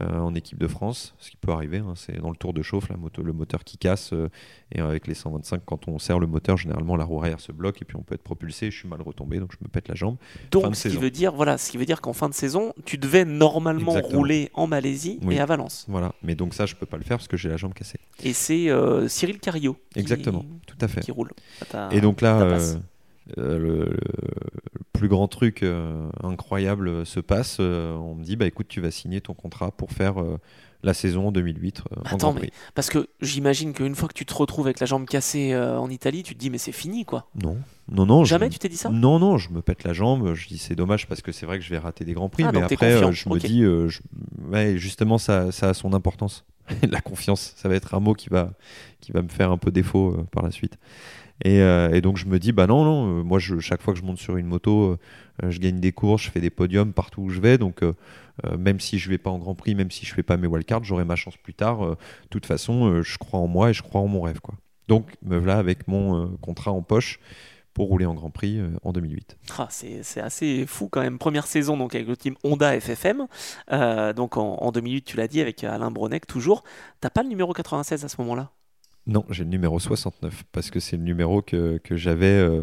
Euh, 0.00 0.18
en 0.20 0.34
équipe 0.34 0.58
de 0.58 0.66
France, 0.68 1.14
ce 1.18 1.30
qui 1.30 1.36
peut 1.36 1.52
arriver, 1.52 1.78
hein, 1.78 1.92
c'est 1.96 2.18
dans 2.18 2.30
le 2.30 2.36
tour 2.36 2.54
de 2.54 2.62
chauffe, 2.62 2.88
la 2.88 2.96
moto, 2.96 3.22
le 3.22 3.32
moteur 3.34 3.62
qui 3.62 3.76
casse, 3.76 4.12
euh, 4.14 4.30
et 4.74 4.80
avec 4.80 5.06
les 5.06 5.12
125, 5.14 5.60
quand 5.66 5.86
on 5.86 5.98
serre 5.98 6.18
le 6.18 6.26
moteur, 6.26 6.56
généralement 6.56 6.96
la 6.96 7.04
roue 7.04 7.20
arrière 7.20 7.40
se 7.40 7.52
bloque 7.52 7.82
et 7.82 7.84
puis 7.84 7.96
on 7.96 8.02
peut 8.02 8.14
être 8.14 8.22
propulsé. 8.22 8.70
Je 8.70 8.78
suis 8.78 8.88
mal 8.88 9.02
retombé, 9.02 9.38
donc 9.38 9.52
je 9.52 9.58
me 9.62 9.68
pète 9.68 9.88
la 9.88 9.94
jambe. 9.94 10.16
Donc, 10.50 10.64
Fin 10.64 10.74
ce 10.74 10.88
qui 10.88 10.96
veut 10.96 11.10
dire, 11.10 11.32
voilà, 11.34 11.58
ce 11.58 11.70
qui 11.70 11.76
veut 11.76 11.84
dire 11.84 12.00
qu'en 12.00 12.14
fin 12.14 12.28
de 12.30 12.34
saison, 12.34 12.72
tu 12.86 12.96
devais 12.96 13.26
normalement 13.26 13.92
Exactement. 13.92 14.18
rouler 14.18 14.50
en 14.54 14.66
Malaisie 14.66 15.18
Oui. 15.22 15.34
et 15.34 15.40
à 15.40 15.46
Valence. 15.46 15.84
Voilà, 15.88 16.14
mais 16.22 16.34
donc 16.34 16.54
ça, 16.54 16.64
je 16.64 16.74
peux 16.74 16.86
pas 16.86 16.96
le 16.96 17.04
faire 17.04 17.18
parce 17.18 17.28
que 17.28 17.36
j'ai 17.36 17.50
la 17.50 17.58
jambe 17.58 17.74
cassée. 17.74 17.98
Et 18.24 18.32
c'est 18.32 18.70
euh, 18.70 19.08
Cyril 19.08 19.38
Cario 19.40 19.76
qui, 19.92 20.00
Exactement, 20.00 20.44
tout 20.66 20.76
à 20.80 20.88
fait. 20.88 21.00
qui 21.02 21.10
roule. 21.12 21.32
ta- 21.70 21.90
Et 21.92 22.00
donc 22.00 22.22
là, 22.22 22.58
euh, 23.38 23.42
euh, 23.54 23.58
le, 23.58 23.84
le 23.86 24.80
plus 24.92 25.08
grand 25.08 25.28
truc 25.28 25.62
euh, 25.62 26.08
incroyable 26.22 27.06
se 27.06 27.20
passe, 27.20 27.58
euh, 27.60 27.94
on 27.94 28.14
me 28.14 28.24
dit 28.24 28.36
bah 28.36 28.46
écoute, 28.46 28.68
tu 28.68 28.80
vas 28.80 28.90
signer 28.90 29.20
ton 29.20 29.34
contrat 29.34 29.70
pour 29.70 29.90
faire 29.92 30.20
euh, 30.20 30.38
la 30.82 30.94
saison 30.94 31.28
en 31.28 31.32
2008 31.32 31.82
euh, 31.92 32.00
en 32.10 32.16
Attends, 32.16 32.32
mais 32.32 32.50
parce 32.74 32.90
que 32.90 33.08
j'imagine 33.20 33.72
qu'une 33.72 33.94
fois 33.94 34.08
que 34.08 34.14
tu 34.14 34.26
te 34.26 34.34
retrouves 34.34 34.66
avec 34.66 34.80
la 34.80 34.86
jambe 34.86 35.06
cassée 35.06 35.52
euh, 35.52 35.78
en 35.78 35.88
Italie, 35.90 36.22
tu 36.24 36.34
te 36.34 36.40
dis 36.40 36.50
mais 36.50 36.58
c'est 36.58 36.72
fini 36.72 37.04
quoi. 37.04 37.28
Non, 37.40 37.56
non, 37.88 38.06
non. 38.06 38.24
je- 38.24 38.30
Jamais 38.30 38.48
tu 38.48 38.58
t'es 38.58 38.68
dit 38.68 38.76
ça? 38.76 38.90
Non, 38.90 39.18
non, 39.18 39.38
je 39.38 39.50
me 39.50 39.62
pète 39.62 39.84
la 39.84 39.92
jambe. 39.92 40.34
Je 40.34 40.48
dis 40.48 40.58
c'est 40.58 40.74
dommage 40.74 41.06
parce 41.06 41.22
que 41.22 41.30
c'est 41.32 41.46
vrai 41.46 41.58
que 41.58 41.64
je 41.64 41.70
vais 41.70 41.78
rater 41.78 42.04
des 42.04 42.12
grands 42.14 42.28
prix, 42.28 42.44
Ah, 42.46 42.50
mais 42.52 42.62
après 42.62 42.92
euh, 42.92 43.12
je 43.12 43.28
me 43.28 43.38
dis, 43.38 43.62
euh, 43.62 43.88
je- 43.88 44.00
ouais, 44.50 44.76
justement 44.76 45.18
ça, 45.18 45.52
ça 45.52 45.68
a 45.68 45.74
son 45.74 45.94
importance. 45.94 46.44
la 46.88 47.00
confiance, 47.00 47.54
ça 47.56 47.68
va 47.68 47.74
être 47.74 47.94
un 47.94 48.00
mot 48.00 48.14
qui 48.14 48.28
va, 48.28 48.52
qui 49.00 49.10
va 49.12 49.20
me 49.22 49.28
faire 49.28 49.50
un 49.50 49.58
peu 49.58 49.70
défaut 49.72 50.14
euh, 50.16 50.22
par 50.30 50.44
la 50.44 50.52
suite. 50.52 50.78
Et, 51.44 51.60
euh, 51.60 51.92
et 51.92 52.00
donc 52.00 52.16
je 52.16 52.26
me 52.26 52.38
dis 52.38 52.52
bah 52.52 52.66
non, 52.66 52.84
non, 52.84 53.18
euh, 53.18 53.22
moi 53.22 53.40
chaque 53.40 53.82
fois 53.82 53.94
que 53.94 54.00
je 54.00 54.04
monte 54.04 54.18
sur 54.18 54.36
une 54.36 54.46
moto, 54.46 54.96
euh, 55.42 55.50
je 55.50 55.58
gagne 55.58 55.80
des 55.80 55.92
courses, 55.92 56.22
je 56.22 56.30
fais 56.30 56.40
des 56.40 56.50
podiums 56.50 56.92
partout 56.92 57.22
où 57.22 57.30
je 57.30 57.40
vais, 57.40 57.58
donc 57.58 57.82
même 58.58 58.80
si 58.80 58.98
je 58.98 59.08
vais 59.10 59.18
pas 59.18 59.30
en 59.30 59.38
Grand 59.38 59.54
Prix, 59.54 59.74
même 59.74 59.90
si 59.90 60.06
je 60.06 60.14
fais 60.14 60.22
pas 60.22 60.36
mes 60.36 60.46
wildcards, 60.46 60.84
j'aurai 60.84 61.04
ma 61.04 61.16
chance 61.16 61.36
plus 61.36 61.54
tard. 61.54 61.80
De 61.80 61.96
toute 62.30 62.46
façon, 62.46 63.02
je 63.02 63.18
crois 63.18 63.40
en 63.40 63.46
moi 63.46 63.70
et 63.70 63.72
je 63.72 63.82
crois 63.82 64.00
en 64.00 64.08
mon 64.08 64.22
rêve, 64.22 64.40
quoi. 64.40 64.54
Donc 64.88 65.12
me 65.22 65.36
voilà 65.36 65.58
avec 65.58 65.86
mon 65.86 66.28
contrat 66.40 66.72
en 66.72 66.82
poche 66.82 67.18
pour 67.74 67.88
rouler 67.88 68.06
en 68.06 68.14
Grand 68.14 68.30
Prix 68.30 68.60
en 68.82 68.92
2008. 68.92 69.36
Ah, 69.58 69.68
c'est 69.70 70.20
assez 70.20 70.64
fou 70.66 70.88
quand 70.88 71.00
même. 71.00 71.18
Première 71.18 71.46
saison 71.46 71.76
donc 71.76 71.94
avec 71.94 72.06
le 72.06 72.16
team 72.16 72.34
Honda 72.44 72.78
FFM. 72.80 73.26
Donc 74.14 74.36
en, 74.36 74.56
en 74.56 74.72
2008, 74.72 75.02
tu 75.02 75.16
l'as 75.16 75.28
dit, 75.28 75.40
avec 75.40 75.64
Alain 75.64 75.90
Bronek 75.90 76.26
toujours. 76.26 76.64
T'as 77.00 77.10
pas 77.10 77.22
le 77.22 77.28
numéro 77.28 77.52
96 77.52 78.04
à 78.04 78.08
ce 78.08 78.20
moment-là? 78.20 78.50
Non, 79.08 79.24
j'ai 79.30 79.42
le 79.42 79.50
numéro 79.50 79.80
69 79.80 80.44
parce 80.52 80.70
que 80.70 80.78
c'est 80.78 80.96
le 80.96 81.02
numéro 81.02 81.42
que, 81.42 81.78
que 81.78 81.96
j'avais 81.96 82.26
euh, 82.26 82.62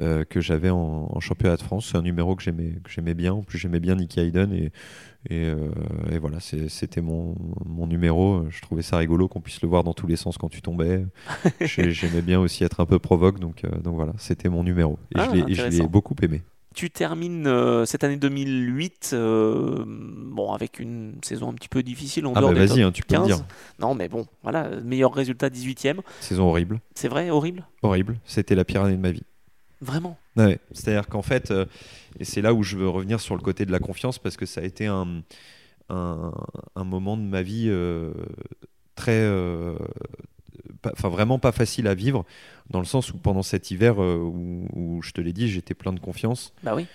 euh, 0.00 0.24
que 0.24 0.40
j'avais 0.40 0.70
en, 0.70 1.08
en 1.10 1.18
championnat 1.20 1.56
de 1.56 1.62
France. 1.62 1.88
C'est 1.90 1.98
un 1.98 2.02
numéro 2.02 2.36
que 2.36 2.42
j'aimais 2.44 2.78
que 2.84 2.90
j'aimais 2.90 3.14
bien. 3.14 3.32
En 3.34 3.42
plus, 3.42 3.58
j'aimais 3.58 3.80
bien 3.80 3.96
Nicky 3.96 4.20
Hayden 4.20 4.52
et 4.52 4.70
et, 5.30 5.46
euh, 5.46 5.70
et 6.12 6.18
voilà, 6.18 6.38
c'était 6.40 7.00
mon, 7.00 7.36
mon 7.64 7.86
numéro. 7.86 8.44
Je 8.50 8.60
trouvais 8.60 8.82
ça 8.82 8.96
rigolo 8.98 9.28
qu'on 9.28 9.40
puisse 9.40 9.62
le 9.62 9.68
voir 9.68 9.84
dans 9.84 9.94
tous 9.94 10.06
les 10.08 10.16
sens 10.16 10.38
quand 10.38 10.48
tu 10.48 10.62
tombais. 10.62 11.04
J'ai- 11.60 11.92
J'aimais 11.92 12.22
bien 12.22 12.40
aussi 12.40 12.64
être 12.64 12.80
un 12.80 12.86
peu 12.86 12.98
provoque, 12.98 13.40
donc 13.40 13.64
euh, 13.64 13.70
donc 13.82 13.96
voilà, 13.96 14.12
c'était 14.18 14.48
mon 14.48 14.64
numéro 14.64 14.98
et 15.12 15.18
Ah, 15.18 15.32
je 15.54 15.68
l'ai- 15.68 15.86
beaucoup 15.86 16.14
aimé. 16.22 16.42
Tu 16.74 16.90
termines 16.90 17.46
euh, 17.46 17.84
cette 17.84 18.02
année 18.04 18.16
2008, 18.16 19.10
euh, 19.12 19.84
bon, 19.86 20.52
avec 20.52 20.78
une 20.80 21.14
saison 21.22 21.50
un 21.50 21.54
petit 21.54 21.68
peu 21.68 21.82
difficile 21.82 22.26
en 22.26 22.32
Ah 22.34 22.40
dehors 22.40 22.52
bah 22.52 22.64
vas-y, 22.64 22.82
hein, 22.82 22.92
tu 22.92 23.02
peux 23.02 23.14
le 23.14 23.20
15. 23.20 23.26
dire. 23.28 23.44
Non, 23.78 23.94
mais 23.94 24.08
bon, 24.08 24.26
voilà, 24.42 24.68
meilleur 24.82 25.12
résultat 25.14 25.48
18ème. 25.48 26.00
Saison 26.20 26.44
horrible, 26.48 26.80
C'est 26.94 27.08
vrai, 27.08 27.30
horrible? 27.30 27.66
Horrible. 27.82 28.18
C'était 28.24 28.54
la 28.54 28.64
pire 28.64 28.82
année 28.82 28.96
de 28.96 29.00
ma 29.02 29.10
vie. 29.10 29.22
Vraiment? 29.80 30.16
Ouais, 30.36 30.58
c'est-à-dire 30.72 31.08
qu'en 31.08 31.22
fait, 31.22 31.50
euh, 31.50 31.66
et 32.18 32.24
c'est 32.24 32.40
là 32.40 32.54
où 32.54 32.62
je 32.62 32.76
veux 32.76 32.88
revenir 32.88 33.20
sur 33.20 33.34
le 33.36 33.42
côté 33.42 33.66
de 33.66 33.72
la 33.72 33.78
confiance, 33.80 34.18
parce 34.18 34.36
que 34.36 34.46
ça 34.46 34.60
a 34.60 34.64
été 34.64 34.86
un, 34.86 35.22
un, 35.90 36.32
un 36.76 36.84
moment 36.84 37.16
de 37.16 37.22
ma 37.22 37.42
vie 37.42 37.70
très. 38.94 39.28
Euh, 40.86 40.90
pas- 40.90 40.92
Enfin, 40.92 41.08
vraiment 41.08 41.38
pas 41.38 41.52
facile 41.52 41.86
à 41.86 41.94
vivre, 41.94 42.24
dans 42.70 42.78
le 42.80 42.84
sens 42.84 43.12
où 43.12 43.18
pendant 43.18 43.42
cet 43.42 43.70
hiver 43.70 44.02
euh, 44.02 44.16
où, 44.16 44.66
où, 44.72 45.02
je 45.02 45.12
te 45.12 45.20
l'ai 45.20 45.32
dit, 45.32 45.48
j'étais 45.48 45.74
plein 45.74 45.92
de 45.92 46.00
confiance, 46.00 46.52
Bah 46.62 46.74
oui. 46.74 46.86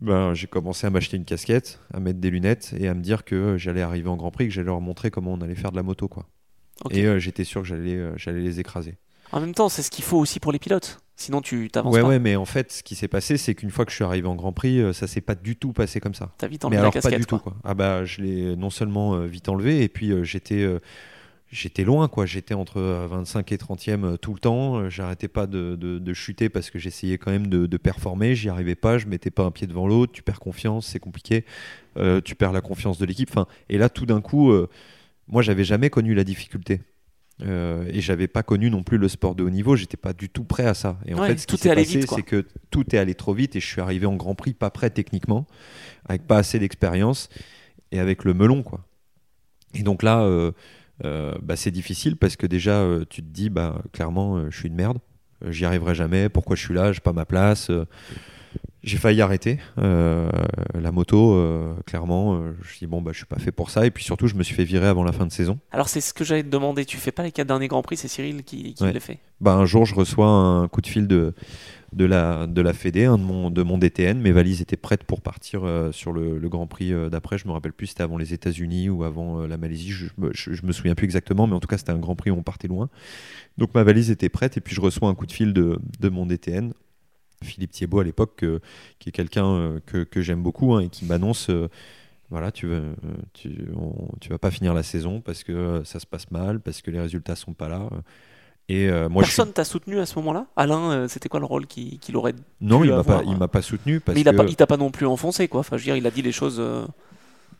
ben, 0.00 0.34
j'ai 0.34 0.46
commencé 0.46 0.86
à 0.86 0.90
m'acheter 0.90 1.16
une 1.16 1.24
casquette, 1.24 1.78
à 1.92 2.00
mettre 2.00 2.18
des 2.20 2.30
lunettes 2.30 2.74
et 2.78 2.88
à 2.88 2.94
me 2.94 3.00
dire 3.02 3.24
que 3.24 3.56
j'allais 3.58 3.82
arriver 3.82 4.08
en 4.08 4.16
Grand 4.16 4.30
Prix, 4.30 4.48
que 4.48 4.54
j'allais 4.54 4.66
leur 4.66 4.80
montrer 4.80 5.10
comment 5.10 5.32
on 5.32 5.40
allait 5.40 5.54
faire 5.54 5.70
de 5.70 5.76
la 5.76 5.82
moto. 5.82 6.08
Quoi. 6.08 6.26
Ok. 6.84 6.94
Et 6.94 7.06
euh, 7.06 7.18
j'étais 7.18 7.44
sûr 7.44 7.62
que 7.62 7.68
j'allais 7.68 7.96
euh, 7.96 8.12
j'allais 8.16 8.40
les 8.40 8.60
écraser. 8.60 8.96
En 9.30 9.40
même 9.40 9.54
temps, 9.54 9.68
c'est 9.70 9.82
ce 9.82 9.90
qu'il 9.90 10.04
faut 10.04 10.18
aussi 10.18 10.40
pour 10.40 10.52
les 10.52 10.58
pilotes. 10.58 10.98
Sinon, 11.16 11.40
tu 11.40 11.70
t'avances 11.70 11.94
Ouais, 11.94 12.00
pas. 12.02 12.08
ouais, 12.08 12.18
mais 12.18 12.36
en 12.36 12.44
fait, 12.44 12.72
ce 12.72 12.82
qui 12.82 12.94
s'est 12.94 13.06
passé, 13.08 13.36
c'est 13.36 13.54
qu'une 13.54 13.70
fois 13.70 13.84
que 13.84 13.90
je 13.90 13.96
suis 13.96 14.04
arrivé 14.04 14.26
en 14.26 14.34
Grand 14.34 14.52
Prix, 14.52 14.80
euh, 14.80 14.92
ça 14.92 15.06
s'est 15.06 15.20
pas 15.20 15.34
du 15.34 15.56
tout 15.56 15.72
passé 15.72 16.00
comme 16.00 16.14
ça. 16.14 16.32
T'as 16.38 16.48
vite 16.48 16.62
Mais 16.62 16.66
enlevé 16.66 16.76
la 16.76 16.82
alors 16.82 16.92
casquette. 16.92 17.12
pas 17.12 17.18
du 17.18 17.26
quoi. 17.26 17.38
tout 17.38 17.44
quoi. 17.44 17.56
Ah 17.64 17.74
bah 17.74 18.04
je 18.04 18.20
l'ai 18.22 18.56
non 18.56 18.70
seulement 18.70 19.14
euh, 19.14 19.26
vite 19.26 19.48
enlevé 19.48 19.82
et 19.84 19.88
puis 19.88 20.10
euh, 20.10 20.24
j'étais 20.24 20.62
euh, 20.62 20.80
j'étais 21.52 21.84
loin 21.84 22.08
quoi. 22.08 22.26
J'étais 22.26 22.54
entre 22.54 22.78
euh, 22.78 23.06
25 23.08 23.52
et 23.52 23.56
30e 23.58 24.04
euh, 24.04 24.16
tout 24.16 24.34
le 24.34 24.40
temps. 24.40 24.76
Euh, 24.80 24.90
J'arrêtais 24.90 25.28
pas 25.28 25.46
de, 25.46 25.76
de- 25.76 25.98
de 26.00 26.14
chuter 26.14 26.48
parce 26.48 26.70
que 26.70 26.78
j'essayais 26.80 27.18
quand 27.18 27.30
même 27.30 27.46
de, 27.46 27.66
de 27.66 27.76
performer. 27.76 28.34
J'y 28.34 28.48
arrivais 28.48 28.74
pas. 28.74 28.98
Je 28.98 29.06
mettais 29.06 29.30
pas 29.30 29.44
un 29.44 29.50
pied 29.52 29.66
devant 29.68 29.86
l'autre. 29.86 30.12
Tu 30.12 30.22
perds 30.22 30.40
confiance, 30.40 30.86
c'est 30.88 31.00
compliqué. 31.00 31.44
Euh, 31.98 32.20
tu 32.20 32.34
perds 32.34 32.52
la 32.52 32.60
confiance 32.62 32.98
de 32.98 33.06
l'équipe. 33.06 33.28
Enfin 33.30 33.46
et 33.68 33.78
là 33.78 33.88
tout 33.88 34.06
d'un 34.06 34.20
coup, 34.22 34.50
euh, 34.50 34.68
moi 35.28 35.42
j'avais 35.42 35.64
jamais 35.64 35.90
connu 35.90 36.14
la 36.14 36.24
difficulté. 36.24 36.80
Euh, 37.42 37.86
et 37.92 38.00
j'avais 38.00 38.28
pas 38.28 38.42
connu 38.44 38.70
non 38.70 38.82
plus 38.84 38.98
le 38.98 39.08
sport 39.08 39.34
de 39.34 39.42
haut 39.42 39.50
niveau, 39.50 39.74
j'étais 39.74 39.96
pas 39.96 40.12
du 40.12 40.28
tout 40.28 40.44
prêt 40.44 40.66
à 40.66 40.74
ça. 40.74 40.98
Et 41.06 41.14
en 41.14 41.20
Ouais, 41.20 41.28
fait, 41.28 41.38
ce 41.38 41.46
tout 41.46 41.56
qui 41.56 41.62
est 41.68 41.70
s'est 41.70 41.74
passé, 41.74 42.02
c'est 42.02 42.22
que 42.22 42.46
tout 42.70 42.94
est 42.94 42.98
allé 42.98 43.14
trop 43.14 43.34
vite 43.34 43.56
et 43.56 43.60
je 43.60 43.66
suis 43.66 43.80
arrivé 43.80 44.06
en 44.06 44.14
Grand 44.16 44.34
Prix 44.36 44.54
pas 44.54 44.70
prêt 44.70 44.90
techniquement, 44.90 45.46
avec 46.06 46.26
pas 46.26 46.38
assez 46.38 46.58
d'expérience 46.58 47.30
et 47.92 48.00
avec 48.00 48.24
le 48.24 48.34
melon 48.34 48.62
quoi. 48.62 48.86
Et 49.74 49.82
donc 49.82 50.02
là, 50.02 50.20
euh, 50.22 50.52
euh, 50.52 50.52
bah, 51.42 51.56
c'est 51.56 51.70
difficile 51.70 52.16
parce 52.16 52.36
que 52.36 52.46
déjà 52.46 52.80
euh, 52.80 53.04
tu 53.08 53.22
te 53.22 53.26
dis 53.28 53.50
bah 53.50 53.82
clairement 53.92 54.36
euh, 54.36 54.50
je 54.50 54.58
suis 54.58 54.68
une 54.68 54.74
merde, 54.76 54.98
Euh, 55.44 55.50
j'y 55.50 55.64
arriverai 55.64 55.94
jamais, 55.94 56.28
pourquoi 56.28 56.54
je 56.56 56.62
suis 56.64 56.74
là, 56.74 56.92
j'ai 56.92 57.00
pas 57.00 57.12
ma 57.12 57.24
place. 57.24 57.70
J'ai 58.84 58.96
failli 58.96 59.20
arrêter 59.22 59.58
euh, 59.78 60.28
la 60.74 60.90
moto, 60.90 61.34
euh, 61.34 61.74
clairement. 61.86 62.34
euh, 62.34 62.52
je 62.54 62.58
me 62.58 62.64
suis 62.68 62.78
dit 62.80 62.86
bon 62.86 63.00
bah 63.00 63.12
je 63.12 63.18
suis 63.18 63.26
pas 63.26 63.38
fait 63.38 63.52
pour 63.52 63.70
ça 63.70 63.86
et 63.86 63.90
puis 63.92 64.02
surtout 64.02 64.26
je 64.26 64.34
me 64.34 64.42
suis 64.42 64.54
fait 64.56 64.64
virer 64.64 64.86
avant 64.88 65.04
la 65.04 65.12
fin 65.12 65.24
de 65.26 65.30
saison. 65.32 65.58
Alors, 65.70 65.88
c'est 65.88 66.00
ce 66.00 66.12
que 66.12 66.24
j'allais 66.24 66.42
te 66.42 66.48
demander. 66.48 66.84
Tu 66.84 66.96
fais 66.96 67.12
pas 67.12 67.22
les 67.22 67.30
quatre 67.32 67.46
derniers 67.46 67.68
Grands 67.68 67.82
Prix, 67.82 67.96
c'est 67.96 68.08
Cyril 68.08 68.42
qui, 68.42 68.74
qui 68.74 68.82
Ouais. 68.82 68.92
le 68.92 68.98
fait? 69.00 69.18
Bah, 69.40 69.54
un 69.54 69.66
jour, 69.66 69.84
je 69.86 69.94
reçois 69.94 70.26
un 70.26 70.66
coup 70.68 70.80
de 70.80 70.86
fil 70.88 71.06
de, 71.08 71.32
de, 71.92 72.04
la, 72.04 72.46
de 72.46 72.60
la 72.60 72.72
Fédé, 72.72 73.06
de, 73.06 73.16
mon, 73.16 73.50
de 73.50 73.62
mon 73.62 73.78
DTN. 73.78 74.20
Mes 74.20 74.30
valises 74.32 74.60
étaient 74.60 74.76
prêtes 74.76 75.04
pour 75.04 75.20
partir 75.20 75.62
sur 75.92 76.12
le, 76.12 76.38
le 76.38 76.48
Grand 76.48 76.66
Prix 76.66 76.92
d'après. 77.10 77.38
Je 77.38 77.46
me 77.48 77.52
rappelle 77.52 77.72
plus, 77.72 77.88
c'était 77.88 78.02
avant 78.04 78.18
les 78.18 78.32
États-Unis 78.34 78.88
ou 78.88 79.02
avant 79.04 79.46
la 79.46 79.56
Malaisie. 79.56 79.90
Je, 79.90 80.06
je, 80.32 80.52
je 80.54 80.66
me 80.66 80.70
souviens 80.72 80.94
plus 80.94 81.04
exactement, 81.06 81.46
mais 81.48 81.54
en 81.54 81.60
tout 81.60 81.66
cas, 81.68 81.76
c'était 81.78 81.90
un 81.92 81.98
Grand 81.98 82.14
Prix 82.16 82.30
où 82.30 82.36
on 82.36 82.42
partait 82.42 82.68
loin. 82.68 82.88
Donc, 83.58 83.74
ma 83.74 83.82
valise 83.84 84.10
était 84.10 84.28
prête 84.28 84.56
et 84.56 84.60
puis 84.60 84.74
je 84.76 84.80
reçois 84.80 85.08
un 85.08 85.14
coup 85.14 85.26
de 85.26 85.32
fil 85.32 85.52
de, 85.52 85.78
de 86.00 86.08
mon 86.08 86.24
DTN. 86.26 86.72
Philippe 87.42 87.70
Thiebaud 87.72 88.00
à 88.00 88.04
l'époque, 88.04 88.34
que- 88.36 88.60
qui 88.98 89.08
est 89.08 89.12
quelqu'un 89.12 89.46
euh, 89.46 89.80
que, 89.86 90.04
que 90.04 90.20
j'aime 90.22 90.42
beaucoup 90.42 90.74
hein, 90.74 90.80
et 90.80 90.88
qui 90.88 91.04
m'annonce 91.04 91.50
euh, 91.50 91.68
voilà, 92.30 92.50
tu, 92.50 92.66
veux, 92.66 92.76
euh, 92.76 92.94
tu, 93.34 93.66
on- 93.76 94.08
tu 94.20 94.30
vas 94.30 94.38
pas 94.38 94.50
finir 94.50 94.72
la 94.72 94.82
saison 94.82 95.20
parce 95.20 95.44
que 95.44 95.82
ça 95.84 96.00
se 96.00 96.06
passe 96.06 96.30
mal, 96.30 96.60
parce 96.60 96.80
que 96.80 96.90
les 96.90 97.00
résultats 97.00 97.36
sont 97.36 97.52
pas 97.52 97.68
là. 97.68 97.88
Et 98.68 98.88
euh, 98.88 99.08
moi, 99.10 99.22
je 99.22 99.28
suis- 99.28 99.36
Personne 99.36 99.52
t'a 99.52 99.64
soutenu 99.64 99.98
à 99.98 100.06
ce 100.06 100.16
moment-là? 100.20 100.46
Alain, 100.56 100.92
euh, 100.92 101.08
c'était 101.08 101.28
quoi 101.28 101.40
le 101.40 101.46
rôle 101.46 101.66
qu'il 101.66 102.16
aurait 102.16 102.32
Non, 102.60 102.84
il 102.84 102.90
m'a 102.90 103.04
pas, 103.04 103.22
il 103.24 103.36
m'a 103.36 103.48
pas 103.48 103.60
soutenu 103.60 104.00
parce 104.00 104.14
Mais 104.14 104.22
il 104.22 104.24
que 104.24 104.30
pas- 104.30 104.44
il 104.44 104.56
t'a 104.56 104.66
pas 104.66 104.76
non 104.78 104.90
plus 104.90 105.04
enfoncé, 105.06 105.46
quoi. 105.48 105.60
Enfin, 105.60 105.76
je 105.76 105.82
veux 105.82 105.86
dire, 105.86 105.96
il 105.96 106.06
a 106.06 106.10
dit 106.10 106.22
les 106.22 106.32
choses. 106.32 106.56
euh, 106.58 106.86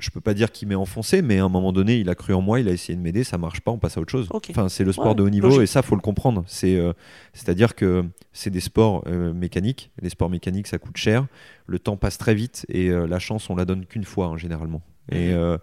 je 0.02 0.10
peux 0.10 0.20
pas 0.20 0.34
dire 0.34 0.50
qu'il 0.52 0.68
m'est 0.68 0.74
enfoncé, 0.74 1.22
mais 1.22 1.38
à 1.38 1.44
un 1.44 1.48
moment 1.48 1.72
donné, 1.72 1.96
il 1.98 2.08
a 2.10 2.14
cru 2.14 2.34
en 2.34 2.40
moi, 2.40 2.60
il 2.60 2.68
a 2.68 2.72
essayé 2.72 2.96
de 2.96 3.02
m'aider, 3.02 3.24
ça 3.24 3.38
marche 3.38 3.60
pas, 3.60 3.70
on 3.70 3.78
passe 3.78 3.96
à 3.96 4.00
autre 4.00 4.10
chose. 4.10 4.28
Enfin, 4.50 4.68
c'est 4.68 4.84
le 4.84 4.92
sport 4.92 5.08
Ouais, 5.08 5.14
de 5.14 5.22
haut 5.22 5.30
niveau 5.30 5.48
logique. 5.48 5.62
et 5.62 5.66
ça 5.66 5.82
faut 5.82 5.94
le 5.94 6.00
comprendre. 6.00 6.44
C'est, 6.46 6.76
euh, 6.76 6.92
c'est-à-dire 7.32 7.74
que 7.74 8.04
c'est 8.32 8.50
des 8.50 8.60
sports 8.60 9.04
euh, 9.06 9.32
mécaniques. 9.32 9.90
Les 10.00 10.08
sports 10.10 10.30
mécaniques, 10.30 10.66
ça 10.66 10.78
coûte 10.78 10.96
cher. 10.96 11.26
Le 11.66 11.78
temps 11.78 11.96
passe 11.96 12.18
très 12.18 12.34
vite 12.34 12.66
et 12.68 12.88
euh, 12.90 13.06
la 13.06 13.18
chance, 13.18 13.48
on 13.50 13.56
la 13.56 13.64
donne 13.64 13.86
qu'une 13.86 14.04
fois 14.04 14.26
hein, 14.26 14.36
généralement. 14.36 14.82
Et 15.10 15.32
Mhm. 15.34 15.58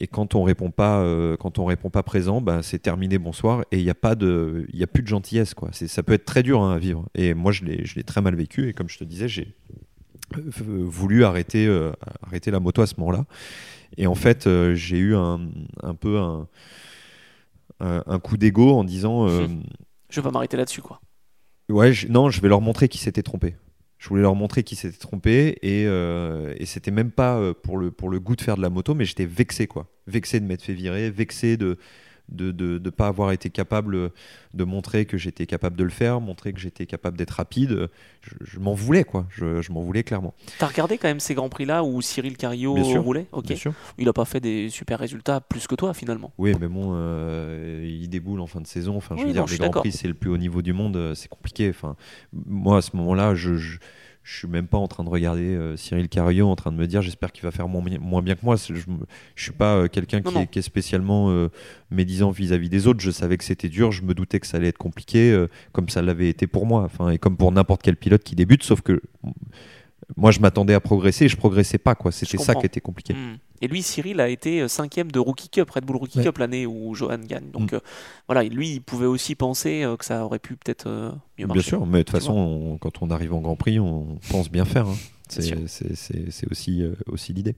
et 0.00 0.06
quand 0.06 0.34
on 0.34 0.42
répond 0.42 0.70
pas, 0.70 1.04
quand 1.38 1.58
on 1.58 1.64
répond 1.66 1.90
pas 1.90 2.02
présent, 2.02 2.40
ben 2.40 2.62
c'est 2.62 2.78
terminé, 2.80 3.18
bonsoir. 3.18 3.64
Et 3.70 3.78
il 3.78 3.84
n'y 3.84 3.90
a 3.90 3.94
pas 3.94 4.14
de, 4.14 4.66
il 4.72 4.78
y 4.78 4.82
a 4.82 4.86
plus 4.86 5.02
de 5.02 5.08
gentillesse 5.08 5.54
quoi. 5.54 5.68
C'est, 5.72 5.88
ça 5.88 6.02
peut 6.02 6.14
être 6.14 6.24
très 6.24 6.42
dur 6.42 6.60
hein, 6.62 6.74
à 6.74 6.78
vivre. 6.78 7.06
Et 7.14 7.34
moi, 7.34 7.52
je 7.52 7.64
l'ai, 7.64 7.84
je 7.84 7.94
l'ai 7.96 8.02
très 8.02 8.20
mal 8.22 8.34
vécu. 8.34 8.68
Et 8.68 8.72
comme 8.72 8.88
je 8.88 8.98
te 8.98 9.04
disais, 9.04 9.28
j'ai 9.28 9.54
voulu 10.40 11.24
arrêter, 11.24 11.66
euh, 11.66 11.92
arrêter 12.26 12.50
la 12.50 12.60
moto 12.60 12.82
à 12.82 12.86
ce 12.86 12.94
moment-là. 12.98 13.24
Et 13.96 14.06
en 14.06 14.14
fait, 14.14 14.46
euh, 14.46 14.74
j'ai 14.74 14.98
eu 14.98 15.14
un, 15.14 15.40
un 15.82 15.94
peu 15.94 16.18
un, 16.18 16.48
un, 17.80 18.02
un 18.06 18.18
coup 18.18 18.36
d'ego 18.36 18.72
en 18.72 18.84
disant 18.84 19.26
euh, 19.28 19.46
Je 20.10 20.20
vais 20.20 20.24
pas 20.24 20.30
m'arrêter 20.30 20.56
là-dessus, 20.56 20.82
quoi. 20.82 21.00
Ouais, 21.68 21.92
je- 21.92 22.08
non, 22.08 22.30
je 22.30 22.40
vais 22.40 22.48
leur 22.48 22.60
montrer 22.60 22.88
qui 22.88 22.98
s'était 22.98 23.22
trompé. 23.22 23.56
Je 23.98 24.08
voulais 24.08 24.22
leur 24.22 24.34
montrer 24.34 24.64
qui 24.64 24.74
s'était 24.74 24.98
trompé 24.98 25.58
et, 25.62 25.84
euh, 25.86 26.54
et 26.56 26.66
c'était 26.66 26.90
même 26.90 27.12
pas 27.12 27.54
pour 27.62 27.78
le, 27.78 27.90
pour 27.92 28.10
le 28.10 28.18
goût 28.18 28.34
de 28.34 28.40
faire 28.40 28.56
de 28.56 28.62
la 28.62 28.68
moto, 28.70 28.94
mais 28.94 29.04
j'étais 29.04 29.26
vexé 29.26 29.68
quoi. 29.68 29.86
Vexé 30.08 30.40
de 30.40 30.44
m'être 30.44 30.62
fait 30.62 30.74
virer, 30.74 31.08
vexé 31.10 31.56
de 31.56 31.78
de 32.28 32.50
de, 32.50 32.78
de 32.78 32.90
pas 32.90 33.08
avoir 33.08 33.32
été 33.32 33.50
capable 33.50 34.10
de 34.54 34.64
montrer 34.64 35.06
que 35.06 35.16
j'étais 35.18 35.46
capable 35.46 35.76
de 35.76 35.84
le 35.84 35.90
faire, 35.90 36.20
montrer 36.20 36.52
que 36.52 36.60
j'étais 36.60 36.86
capable 36.86 37.16
d'être 37.16 37.32
rapide. 37.32 37.88
Je, 38.20 38.32
je 38.42 38.58
m'en 38.58 38.74
voulais 38.74 39.04
quoi. 39.04 39.26
Je, 39.30 39.60
je 39.62 39.72
m'en 39.72 39.80
voulais 39.80 40.02
clairement. 40.02 40.34
T'as 40.58 40.66
regardé 40.66 40.98
quand 40.98 41.08
même 41.08 41.20
ces 41.20 41.34
Grands 41.34 41.48
Prix-là 41.48 41.84
où 41.84 42.00
Cyril 42.00 42.36
Cario 42.36 42.74
roulait 43.00 43.26
Ok. 43.32 43.46
Bien 43.46 43.56
sûr. 43.56 43.72
Il 43.98 44.08
a 44.08 44.12
pas 44.12 44.24
fait 44.24 44.40
des 44.40 44.68
super 44.70 44.98
résultats 44.98 45.40
plus 45.40 45.66
que 45.66 45.74
toi, 45.74 45.94
finalement. 45.94 46.32
Oui, 46.38 46.54
mais 46.60 46.68
bon, 46.68 46.92
euh, 46.94 47.84
il 47.86 48.08
déboule 48.08 48.40
en 48.40 48.46
fin 48.46 48.60
de 48.60 48.66
saison. 48.66 48.96
Enfin, 48.96 49.16
je 49.16 49.22
Oui, 49.22 49.28
veux 49.28 49.34
non, 49.38 49.44
dire, 49.44 49.46
je 49.54 49.62
les 49.62 49.68
grands 49.68 49.80
prix, 49.80 49.92
c'est 49.92 50.08
le 50.08 50.14
plus 50.14 50.30
haut 50.30 50.38
niveau 50.38 50.62
du 50.62 50.72
monde, 50.72 50.96
euh, 50.96 51.14
c'est 51.14 51.28
compliqué. 51.28 51.68
Enfin, 51.70 51.96
moi, 52.32 52.78
à 52.78 52.82
ce 52.82 52.96
moment-là, 52.96 53.34
je, 53.34 53.56
je, 53.56 53.78
je 54.24 54.38
suis 54.38 54.48
même 54.48 54.68
pas 54.68 54.78
en 54.78 54.86
train 54.86 55.02
de 55.02 55.08
regarder 55.08 55.56
euh, 55.56 55.76
Cyril 55.76 56.08
Carriot 56.08 56.48
en 56.48 56.54
train 56.54 56.70
de 56.70 56.76
me 56.76 56.86
dire 56.86 57.02
j'espère 57.02 57.32
qu'il 57.32 57.42
va 57.42 57.50
faire 57.50 57.66
moins, 57.66 57.82
moins, 58.00 58.22
bien 58.22 58.36
que 58.36 58.44
moi. 58.44 58.54
Je, 58.56 58.74
je 58.74 59.42
suis 59.42 59.52
pas 59.52 59.74
euh, 59.74 59.88
quelqu'un 59.88 60.22
qui, 60.22 60.46
qui, 60.46 60.58
est 60.60 60.62
spécialement 60.62 61.30
euh, 61.30 61.48
médisant 61.90 62.30
vis-à-vis 62.30 62.68
des 62.68 62.86
autres. 62.86 63.00
Je 63.00 63.10
savais 63.10 63.36
que 63.36 63.44
c'était 63.44 63.68
dur, 63.68 63.90
je 63.90 64.02
me 64.02 64.14
doutais 64.14 64.38
que 64.38 64.46
ça 64.46 64.58
allait 64.58 64.68
être 64.68 64.78
compliqué, 64.78 65.46
comme 65.72 65.88
ça 65.88 66.02
l'avait 66.02 66.28
été 66.28 66.46
pour 66.46 66.66
moi, 66.66 66.82
enfin 66.82 67.10
et 67.10 67.18
comme 67.18 67.36
pour 67.36 67.50
n'importe 67.50 67.82
quel 67.82 67.96
pilote 67.96 68.22
qui 68.22 68.36
débute, 68.36 68.62
sauf 68.62 68.80
que 68.80 69.00
moi 70.16 70.30
je 70.30 70.40
m'attendais 70.40 70.74
à 70.74 70.80
progresser 70.80 71.26
et 71.26 71.28
je 71.28 71.36
progressais 71.36 71.78
pas 71.78 71.94
quoi. 71.94 72.12
C'était 72.12 72.38
ça 72.38 72.54
qui 72.54 72.66
était 72.66 72.80
compliqué. 72.80 73.14
Hmm. 73.14 73.36
Et 73.60 73.68
lui, 73.68 73.82
Cyril 73.82 74.20
a 74.20 74.28
été 74.28 74.66
cinquième 74.66 75.12
de 75.12 75.20
Rookie 75.20 75.48
Cup, 75.48 75.70
Red 75.70 75.84
Bull 75.84 75.96
Rookie 75.96 76.20
Cup 76.20 76.38
l'année 76.38 76.66
où 76.66 76.94
Johan 76.94 77.18
gagne. 77.18 77.50
Donc 77.52 77.72
hmm. 77.72 77.78
voilà, 78.26 78.42
lui, 78.42 78.70
il 78.70 78.80
pouvait 78.80 79.06
aussi 79.06 79.34
penser 79.34 79.86
que 79.98 80.04
ça 80.04 80.24
aurait 80.24 80.40
pu 80.40 80.56
peut-être 80.56 80.88
mieux 81.38 81.46
marcher. 81.46 81.60
Bien 81.60 81.62
sûr, 81.62 81.86
mais 81.86 81.98
de 81.98 82.02
toute 82.02 82.10
façon, 82.10 82.78
quand 82.80 83.02
on 83.02 83.10
arrive 83.10 83.32
en 83.34 83.40
Grand 83.40 83.56
Prix, 83.56 83.78
on 83.78 84.18
pense 84.30 84.50
bien 84.50 84.64
faire. 84.64 84.88
Hein. 84.88 84.96
C'est 85.32 86.50
aussi, 86.50 86.82
euh, 86.82 86.94
aussi 87.06 87.32
l'idée. 87.32 87.56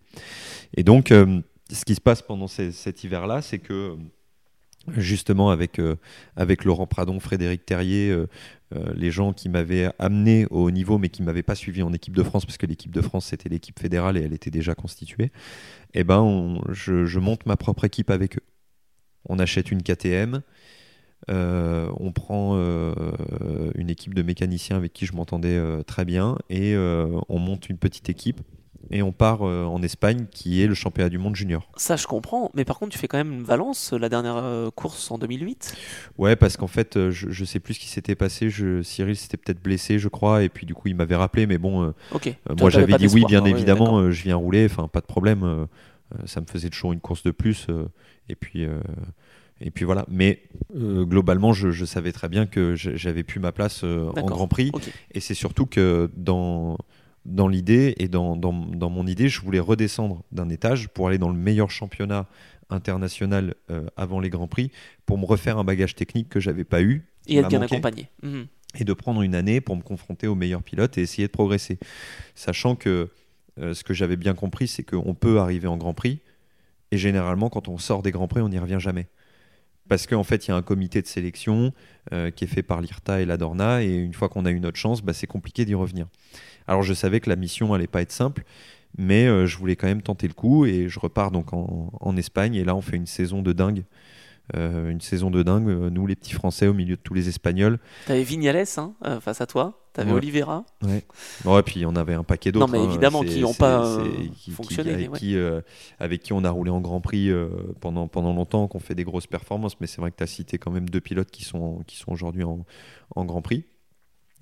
Et 0.76 0.82
donc, 0.82 1.10
euh, 1.10 1.40
ce 1.70 1.84
qui 1.84 1.94
se 1.94 2.00
passe 2.00 2.22
pendant 2.22 2.46
cet 2.46 3.04
hiver-là, 3.04 3.42
c'est 3.42 3.58
que 3.58 3.96
justement 4.88 5.50
avec, 5.50 5.78
euh, 5.78 5.96
avec 6.36 6.64
Laurent 6.64 6.86
Pradon, 6.86 7.20
Frédéric 7.20 7.64
Terrier, 7.66 8.14
les 8.96 9.12
gens 9.12 9.32
qui 9.32 9.48
m'avaient 9.48 9.88
amené 10.00 10.46
au 10.50 10.64
haut 10.64 10.70
niveau 10.72 10.98
mais 10.98 11.08
qui 11.08 11.22
ne 11.22 11.26
m'avaient 11.26 11.44
pas 11.44 11.54
suivi 11.54 11.80
en 11.82 11.92
équipe 11.92 12.16
de 12.16 12.24
France, 12.24 12.44
parce 12.44 12.56
que 12.56 12.66
l'équipe 12.66 12.90
de 12.90 13.00
France 13.00 13.26
c'était 13.26 13.48
l'équipe 13.48 13.78
fédérale 13.78 14.16
et 14.16 14.22
elle 14.22 14.32
était 14.32 14.50
déjà 14.50 14.74
constituée, 14.74 15.26
et 15.26 16.00
eh 16.00 16.04
ben 16.04 16.60
je, 16.70 17.18
monte 17.20 17.46
ma 17.46 17.56
propre 17.56 17.84
équipe 17.84 18.10
avec 18.10 18.36
eux. 18.36 18.42
On 19.28 19.38
achète 19.38 19.70
une 19.70 19.80
KTM, 19.80 20.42
euh, 21.30 21.90
on 21.98 22.12
prend 22.12 22.52
euh, 22.56 22.92
une 23.74 23.88
équipe 23.88 24.14
de 24.14 24.22
mécaniciens 24.22 24.76
avec 24.76 24.92
qui 24.92 25.06
je 25.06 25.14
m'entendais 25.14 25.56
euh, 25.56 25.82
très 25.82 26.04
bien 26.04 26.36
et 26.50 26.76
on 26.76 27.38
monte 27.38 27.68
une 27.68 27.78
petite 27.78 28.08
équipe 28.08 28.40
et 28.90 29.02
on 29.02 29.12
part 29.12 29.42
en 29.42 29.82
Espagne 29.82 30.26
qui 30.30 30.62
est 30.62 30.66
le 30.66 30.74
championnat 30.74 31.08
du 31.08 31.18
monde 31.18 31.36
junior. 31.36 31.68
Ça 31.76 31.96
je 31.96 32.06
comprends, 32.06 32.50
mais 32.54 32.64
par 32.64 32.78
contre 32.78 32.92
tu 32.92 32.98
fais 32.98 33.08
quand 33.08 33.18
même 33.18 33.42
Valence, 33.42 33.92
la 33.92 34.08
dernière 34.08 34.70
course 34.74 35.10
en 35.10 35.18
2008 35.18 35.76
Ouais, 36.18 36.36
parce 36.36 36.56
qu'en 36.56 36.66
fait 36.66 37.10
je, 37.10 37.30
je, 37.30 37.44
sais 37.44 37.60
plus 37.60 37.74
ce 37.74 37.80
qui 37.80 37.88
s'était 37.88 38.14
passé, 38.14 38.50
je, 38.50 38.82
Cyril 38.82 39.16
s'était 39.16 39.36
peut-être 39.36 39.62
blessé 39.62 39.98
je 39.98 40.08
crois. 40.08 40.42
Et 40.42 40.48
puis 40.48 40.66
du 40.66 40.74
coup 40.74 40.88
il 40.88 40.96
m'avait 40.96 41.16
rappelé. 41.16 41.46
Mais 41.46 41.58
bon, 41.58 41.92
moi 42.58 42.70
j'avais 42.70 42.96
dit 42.98 43.08
oui 43.08 43.24
bien 43.26 43.44
évidemment, 43.44 44.10
je 44.10 44.22
viens 44.22 44.36
rouler, 44.36 44.66
enfin 44.66 44.88
pas 44.88 45.00
de 45.00 45.06
problème, 45.06 45.66
ça 46.26 46.40
me 46.40 46.46
faisait 46.46 46.70
toujours 46.70 46.92
une 46.92 47.00
course 47.00 47.22
de 47.22 47.30
plus 47.30 47.66
et 48.28 48.34
puis 48.34 48.66
et 49.60 49.70
puis 49.70 49.84
voilà. 49.84 50.04
Mais 50.08 50.42
euh, 50.76 51.04
globalement, 51.04 51.52
je, 51.52 51.84
savais 51.84 52.12
très 52.12 52.28
bien 52.28 52.46
que 52.46 52.74
j'avais 52.74 53.22
plus 53.22 53.40
ma 53.40 53.52
place 53.52 53.82
euh, 53.84 54.10
en 54.16 54.26
Grand 54.26 54.48
Prix. 54.48 54.72
Et 55.12 55.20
c'est 55.20 55.34
surtout 55.34 55.66
que 55.66 56.10
dans, 56.16 56.76
dans 57.24 57.48
l'idée 57.48 57.94
et 57.98 58.08
dans, 58.08 58.36
dans, 58.36 58.52
dans, 58.52 58.90
mon 58.90 59.06
idée, 59.06 59.28
je 59.28 59.40
voulais 59.40 59.60
redescendre 59.60 60.22
d'un 60.32 60.48
étage 60.48 60.88
pour 60.88 61.08
aller 61.08 61.18
dans 61.18 61.30
le 61.30 61.38
meilleur 61.38 61.70
championnat 61.70 62.26
international 62.70 63.54
euh, 63.70 63.86
avant 63.96 64.20
les 64.20 64.30
Grands 64.30 64.48
Prix 64.48 64.70
pour 65.06 65.18
me 65.18 65.24
refaire 65.24 65.58
un 65.58 65.64
bagage 65.64 65.94
technique 65.94 66.28
que 66.28 66.40
j'avais 66.40 66.64
pas 66.64 66.82
eu. 66.82 67.04
Et 67.26 67.38
être 67.38 67.48
bien 67.48 67.62
accompagné. 67.62 68.08
Mhm. 68.22 68.46
Et 68.78 68.84
de 68.84 68.92
prendre 68.92 69.22
une 69.22 69.34
année 69.34 69.60
pour 69.60 69.76
me 69.76 69.82
confronter 69.82 70.26
aux 70.26 70.34
meilleurs 70.34 70.62
pilotes 70.62 70.98
et 70.98 71.02
essayer 71.02 71.28
de 71.28 71.32
progresser. 71.32 71.78
Sachant 72.34 72.74
que 72.74 73.10
ce 73.56 73.84
que 73.84 73.94
j'avais 73.94 74.16
bien 74.16 74.34
compris, 74.34 74.66
c'est 74.66 74.82
qu'on 74.82 75.14
peut 75.14 75.38
arriver 75.38 75.68
en 75.68 75.76
Grand 75.76 75.94
Prix. 75.94 76.18
Et 76.90 76.98
généralement, 76.98 77.50
quand 77.50 77.68
on 77.68 77.78
sort 77.78 78.02
des 78.02 78.10
Grands 78.10 78.26
Prix, 78.26 78.40
on 78.40 78.48
n'y 78.48 78.58
revient 78.58 78.80
jamais 78.80 79.06
parce 79.88 80.06
qu'en 80.06 80.24
fait, 80.24 80.46
il 80.46 80.50
y 80.50 80.54
a 80.54 80.56
un 80.56 80.62
comité 80.62 81.02
de 81.02 81.06
sélection 81.06 81.72
euh, 82.12 82.30
qui 82.30 82.44
est 82.44 82.48
fait 82.48 82.62
par 82.62 82.80
l'IRTA 82.80 83.20
et 83.20 83.26
la 83.26 83.36
Dorna, 83.36 83.82
et 83.82 83.94
une 83.94 84.14
fois 84.14 84.28
qu'on 84.28 84.44
a 84.46 84.50
eu 84.50 84.60
notre 84.60 84.78
chance, 84.78 85.02
bah, 85.02 85.12
c'est 85.12 85.26
compliqué 85.26 85.64
d'y 85.64 85.74
revenir. 85.74 86.06
Alors 86.66 86.82
je 86.82 86.94
savais 86.94 87.20
que 87.20 87.28
la 87.28 87.36
mission 87.36 87.74
allait 87.74 87.86
pas 87.86 88.02
être 88.02 88.12
simple, 88.12 88.44
mais 88.96 89.26
euh, 89.26 89.46
je 89.46 89.58
voulais 89.58 89.76
quand 89.76 89.86
même 89.86 90.02
tenter 90.02 90.28
le 90.28 90.34
coup, 90.34 90.64
et 90.66 90.88
je 90.88 90.98
repars 91.00 91.30
donc 91.30 91.52
en, 91.52 92.16
Espagne, 92.16 92.54
et 92.54 92.64
là 92.64 92.74
on 92.74 92.80
fait 92.80 92.96
une 92.96 93.06
saison 93.06 93.42
de 93.42 93.52
dingue. 93.52 93.84
Euh, 94.54 94.90
une 94.90 95.00
saison 95.00 95.30
de 95.30 95.42
dingue, 95.42 95.66
nous 95.66 96.06
les 96.06 96.16
petits 96.16 96.34
Français 96.34 96.66
au 96.66 96.74
milieu 96.74 96.96
de 96.96 97.00
tous 97.00 97.14
les 97.14 97.28
Espagnols. 97.28 97.78
T'avais 98.06 98.22
Vignales 98.22 98.64
hein, 98.76 99.20
face 99.20 99.40
à 99.40 99.46
toi 99.46 99.84
T'avais 99.94 100.10
avais 100.10 100.18
Oliveira 100.18 100.64
Ouais. 100.82 101.04
ouais, 101.44 101.62
puis 101.62 101.86
on 101.86 101.94
avait 101.94 102.14
un 102.14 102.24
paquet 102.24 102.50
d'autres. 102.50 102.66
Non, 102.66 102.72
mais 102.72 102.84
hein. 102.84 102.88
évidemment, 102.90 103.22
qui 103.22 103.40
n'ont 103.40 103.54
pas 103.54 103.86
euh, 103.86 104.04
fonctionné. 104.50 104.92
avec, 104.92 105.12
qui, 105.12 105.36
euh, 105.36 105.60
avec, 106.00 106.20
qui, 106.20 106.32
on 106.32 106.42
a 106.42 106.50
roulé 106.50 106.72
en 106.72 106.80
Grand 106.80 107.00
Prix 107.00 107.30
euh, 107.30 107.48
pendant, 107.80 108.08
pendant 108.08 108.34
longtemps, 108.34 108.66
qu'on 108.66 108.80
fait 108.80 108.96
des 108.96 109.04
grosses 109.04 109.28
performances. 109.28 109.80
Mais 109.80 109.86
c'est 109.86 110.00
vrai 110.00 110.10
que 110.10 110.16
tu 110.16 110.24
as 110.24 110.26
cité 110.26 110.58
quand 110.58 110.72
même 110.72 110.90
deux 110.90 111.00
pilotes 111.00 111.30
qui 111.30 111.44
sont, 111.44 111.84
qui 111.86 111.96
sont 111.96 112.10
aujourd'hui 112.10 112.42
en, 112.42 112.66
en, 113.14 113.24
Grand 113.24 113.40
Prix. 113.40 113.66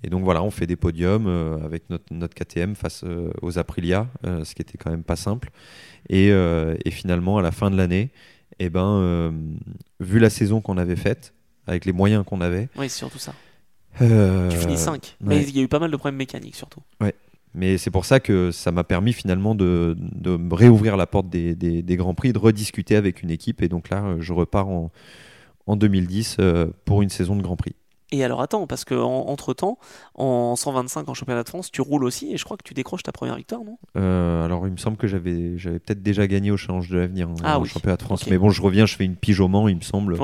Et 0.03 0.09
donc 0.09 0.23
voilà, 0.23 0.41
on 0.41 0.49
fait 0.49 0.65
des 0.65 0.75
podiums 0.75 1.27
avec 1.63 1.89
notre, 1.91 2.11
notre 2.11 2.33
KTM 2.33 2.75
face 2.75 3.05
aux 3.41 3.57
Aprilia, 3.57 4.07
ce 4.25 4.53
qui 4.53 4.61
était 4.61 4.77
quand 4.77 4.89
même 4.89 5.05
pas 5.05 5.15
simple. 5.15 5.49
Et, 6.09 6.27
et 6.27 6.91
finalement, 6.91 7.37
à 7.37 7.41
la 7.41 7.53
fin 7.53 7.71
de 7.71 7.77
l'année, 7.77 8.11
eh 8.59 8.69
ben, 8.69 9.33
vu 9.99 10.19
la 10.19 10.29
saison 10.29 10.61
qu'on 10.61 10.77
avait 10.77 10.95
faite, 10.95 11.33
avec 11.67 11.85
les 11.85 11.93
moyens 11.93 12.25
qu'on 12.25 12.41
avait. 12.41 12.69
Oui, 12.77 12.89
surtout 12.89 13.19
ça 13.19 13.33
euh, 14.01 14.49
tu 14.49 14.57
finis 14.57 14.77
5. 14.77 15.17
Mais 15.21 15.43
il 15.43 15.55
y 15.55 15.59
a 15.59 15.63
eu 15.63 15.67
pas 15.67 15.79
mal 15.79 15.91
de 15.91 15.97
problèmes 15.97 16.17
mécaniques 16.17 16.55
surtout. 16.55 16.81
Ouais. 17.01 17.13
Mais 17.53 17.77
c'est 17.77 17.91
pour 17.91 18.05
ça 18.05 18.19
que 18.19 18.49
ça 18.49 18.71
m'a 18.71 18.83
permis 18.83 19.13
finalement 19.13 19.53
de, 19.53 19.95
de, 19.99 20.39
réouvrir 20.51 20.97
la 20.97 21.05
porte 21.05 21.29
des, 21.29 21.53
des, 21.53 21.95
Grands 21.95 22.15
Prix, 22.15 22.33
de 22.33 22.39
rediscuter 22.39 22.95
avec 22.95 23.21
une 23.21 23.29
équipe. 23.29 23.61
Et 23.61 23.67
donc 23.67 23.91
là, 23.91 24.15
je 24.19 24.33
repars 24.33 24.69
en, 24.69 24.91
en 25.67 25.75
2010 25.75 26.37
euh, 26.39 26.67
pour 26.83 27.03
une 27.03 27.09
saison 27.09 27.35
de 27.35 27.43
Grand 27.43 27.55
Prix. 27.55 27.75
Et 28.13 28.23
alors 28.23 28.43
attends, 28.43 28.67
parce 28.67 28.85
que 28.85 28.93
entre 28.93 29.55
temps, 29.55 29.79
en 30.13 30.55
125 30.55 31.09
en 31.09 31.15
championnat 31.15 31.41
de 31.41 31.49
France, 31.49 31.71
tu 31.71 31.81
roules 31.81 32.03
aussi 32.03 32.31
et 32.31 32.37
je 32.37 32.45
crois 32.45 32.57
que 32.57 32.63
tu 32.63 32.75
décroches 32.75 33.01
ta 33.01 33.11
première 33.11 33.35
victoire, 33.37 33.61
non? 33.63 33.79
Euh, 33.97 34.45
Alors 34.45 34.67
il 34.67 34.71
me 34.71 34.77
semble 34.77 34.97
que 34.97 35.07
j'avais, 35.07 35.57
j'avais 35.57 35.79
peut-être 35.79 36.03
déjà 36.03 36.27
gagné 36.27 36.51
au 36.51 36.57
Challenge 36.57 36.87
de 36.89 36.99
l'avenir 36.99 37.27
en 37.27 37.33
hein, 37.33 37.43
ah 37.43 37.61
championnat 37.65 37.97
de 37.97 38.03
France. 38.03 38.27
Mais 38.29 38.37
bon, 38.37 38.51
je 38.51 38.61
reviens, 38.61 38.85
je 38.85 38.95
fais 38.95 39.05
une 39.05 39.15
pige 39.15 39.39
au 39.39 39.47
Mans, 39.47 39.67
il 39.67 39.77
me 39.77 39.81
semble, 39.81 40.19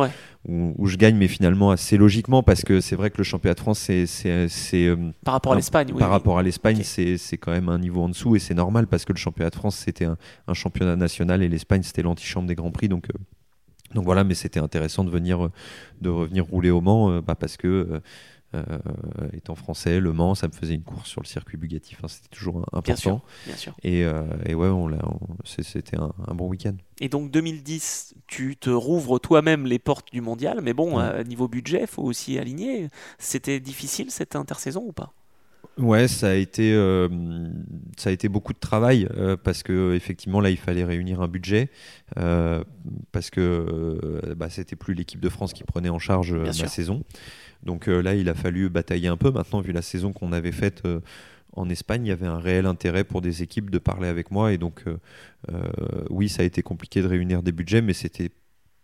où, 0.48 0.86
je 0.86 0.98
gagne, 0.98 1.16
mais 1.16 1.28
finalement 1.28 1.72
assez 1.72 1.98
logiquement, 1.98 2.44
parce 2.44 2.62
que 2.62 2.80
c'est 2.80 2.96
vrai 2.96 3.10
que 3.10 3.18
le 3.18 3.24
championnat 3.24 3.56
de 3.56 3.60
France, 3.60 3.80
c'est. 3.80 4.06
c'est, 4.06 4.86
euh, 4.86 5.12
par 5.26 5.34
rapport 5.34 5.54
à 5.54 5.56
l'Espagne, 5.56 5.88
oui. 5.92 5.98
Par 5.98 6.12
rapport 6.12 6.38
à 6.38 6.44
l'Espagne, 6.44 6.82
c'est, 6.84 7.18
quand 7.38 7.52
même 7.52 7.70
un 7.70 7.80
niveau 7.80 8.04
en 8.04 8.10
dessous 8.10 8.36
et 8.36 8.40
c'est 8.40 8.54
normal 8.54 8.86
parce 8.86 9.04
que 9.04 9.14
le 9.14 9.18
championnat 9.18 9.50
de 9.50 9.56
France, 9.56 9.76
c'était 9.76 10.06
un, 10.06 10.54
championnat 10.54 10.96
national 10.96 11.42
et 11.42 11.50
l'Espagne, 11.50 11.82
c'était 11.82 12.04
l'antichambre 12.04 12.48
des 12.48 12.56
Grands 12.56 12.72
Prix. 12.72 12.88
Donc. 12.88 13.08
Euh, 13.10 13.18
donc 13.94 14.06
voilà, 14.06 14.24
mais 14.24 14.36
c'était 14.36 14.60
intéressant 14.60 15.04
de 15.04 15.10
venir, 15.10 15.50
de 16.02 16.10
revenir 16.10 16.46
rouler 16.46 16.70
au 16.70 16.82
Mans, 16.82 17.22
bah 17.22 17.36
parce 17.36 17.58
que 17.58 18.02
euh, 18.56 18.64
étant 19.34 19.54
français, 19.54 20.00
Le 20.00 20.12
Mans, 20.12 20.34
ça 20.34 20.48
me 20.48 20.54
faisait 20.54 20.74
une 20.74 20.82
course 20.82 21.08
sur 21.08 21.22
le 21.22 21.28
circuit 21.28 21.56
Bugatti. 21.56 21.96
c'était 22.08 22.36
toujours 22.36 22.66
important. 22.74 22.82
Bien 22.82 22.96
sûr, 22.96 23.22
bien 23.46 23.56
sûr. 23.56 23.76
Et, 23.84 24.04
euh, 24.06 24.24
et, 24.46 24.56
ouais, 24.56 24.70
on, 24.70 24.90
c'était 25.46 25.98
un, 25.98 26.34
bon 26.34 26.48
week-end. 26.48 26.76
Et 27.00 27.10
donc 27.10 27.30
2010, 27.30 28.16
tu 28.26 28.58
te 28.58 28.72
rouvres 28.72 29.20
toi-même 29.20 29.68
les 29.68 29.78
portes 29.78 30.12
du 30.12 30.22
mondial, 30.22 30.62
mais 30.64 30.74
bon, 30.74 31.00
niveau 31.26 31.48
budget, 31.48 31.86
faut 31.86 32.04
aussi 32.04 32.40
aligner. 32.40 32.90
C'était 33.20 33.60
difficile 33.60 34.10
cette 34.10 34.36
intersaison 34.36 34.84
ou 34.84 34.94
pas? 34.94 35.14
Ouais, 35.80 36.08
ça 36.08 36.30
a 36.30 36.34
été 36.34 36.74
euh, 36.74 37.08
ça 37.98 38.10
a 38.10 38.14
été 38.14 38.30
beaucoup 38.30 38.54
de 38.54 38.60
travail 38.60 39.08
parce 39.44 39.64
que 39.64 39.96
effectivement 39.96 40.42
là 40.42 40.50
il 40.50 40.58
fallait 40.58 40.84
réunir 40.84 41.22
un 41.22 41.28
budget 41.28 41.70
parce 42.16 43.30
que 43.30 44.22
bah, 44.36 44.50
c'était 44.50 44.76
plus 44.76 44.94
l'équipe 44.94 45.20
de 45.20 45.30
France 45.30 45.54
qui 45.54 45.64
prenait 45.64 45.90
en 45.90 46.00
charge 46.00 46.34
la 46.34 46.54
saison. 46.54 47.04
Donc 47.64 47.88
euh, 47.88 48.02
là, 48.02 48.16
il 48.16 48.30
a 48.30 48.34
fallu 48.34 48.70
batailler 48.70 49.08
un 49.08 49.18
peu. 49.18 49.32
Maintenant, 49.32 49.62
vu 49.62 49.72
la 49.72 49.82
saison 49.82 50.14
qu'on 50.14 50.32
avait 50.32 50.52
faite 50.52 50.82
euh, 50.86 51.00
en 51.54 51.70
Espagne, 51.70 52.06
il 52.06 52.10
y 52.10 52.12
avait 52.12 52.28
un 52.28 52.40
réel 52.40 52.66
intérêt 52.66 53.04
pour 53.04 53.22
des 53.22 53.44
équipes 53.44 53.70
de 53.70 53.80
parler 53.80 54.08
avec 54.08 54.32
moi. 54.32 54.54
Et 54.54 54.58
donc, 54.58 54.84
euh, 54.88 55.64
oui, 56.10 56.30
ça 56.30 56.44
a 56.44 56.46
été 56.46 56.62
compliqué 56.62 57.02
de 57.02 57.08
réunir 57.08 57.44
des 57.44 57.52
budgets, 57.52 57.82
mais 57.82 57.94
c'était 57.94 58.30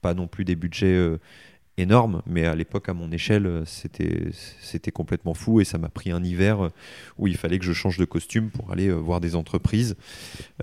pas 0.02 0.14
non 0.14 0.28
plus 0.28 0.46
des 0.46 0.56
budgets 0.56 1.10
énormes. 1.78 2.22
Mais 2.26 2.46
à 2.46 2.56
l'époque, 2.56 2.90
à 2.90 2.94
mon 2.94 3.12
échelle, 3.12 3.64
c'était, 3.66 4.92
complètement 4.92 5.34
fou. 5.34 5.62
Et 5.62 5.66
ça 5.66 5.78
m'a 5.78 5.90
pris 5.90 6.12
un 6.12 6.24
hiver 6.24 6.70
où 7.18 7.28
il 7.28 7.38
fallait 7.38 7.60
que 7.60 7.66
je 7.66 7.74
change 7.74 7.98
de 7.98 8.06
costume 8.06 8.50
pour 8.50 8.72
aller 8.72 8.92
voir 8.92 9.22
des 9.22 9.36
entreprises, 9.36 9.96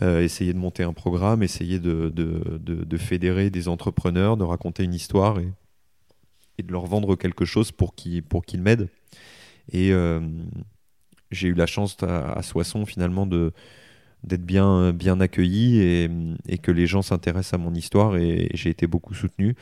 essayer 0.01 0.53
de 0.53 0.59
monter 0.59 0.83
un 0.83 0.93
programme, 0.93 1.43
essayer 1.43 1.79
de, 1.79 2.09
de, 2.09 2.59
de, 2.59 2.97
fédérer 2.97 3.51
des 3.51 3.69
entrepreneurs, 3.69 4.37
de 4.37 4.45
raconter 4.45 4.85
une 4.85 4.95
histoire. 4.95 5.39
Et, 5.39 5.49
et 6.59 6.63
de 6.63 6.73
leur 6.73 6.87
vendre 6.87 7.17
quelque 7.17 7.45
chose 7.45 7.73
pour 7.73 7.95
qu'ils 7.95 8.23
pour 8.23 8.43
m'aident. 8.59 8.89
Et 9.71 9.93
euh, 9.93 10.21
j'ai 11.31 11.49
eu 11.49 11.55
la 11.55 11.67
chance 11.67 11.97
à, 12.03 12.43
Soissons 12.43 12.87
finalement 12.87 13.27
de 13.27 13.53
d'être 14.25 14.45
bien, 14.45 14.93
bien 14.93 15.19
accueilli 15.19 15.81
et, 15.81 16.09
et, 16.49 16.59
que 16.59 16.71
les 16.71 16.87
gens 16.87 17.03
s'intéressent 17.03 17.55
à 17.55 17.59
mon 17.59 17.75
histoire 17.75 18.17
et, 18.17 18.51
j'ai 18.55 18.71
été 18.71 18.87
beaucoup 18.87 19.15
soutenu 19.15 19.57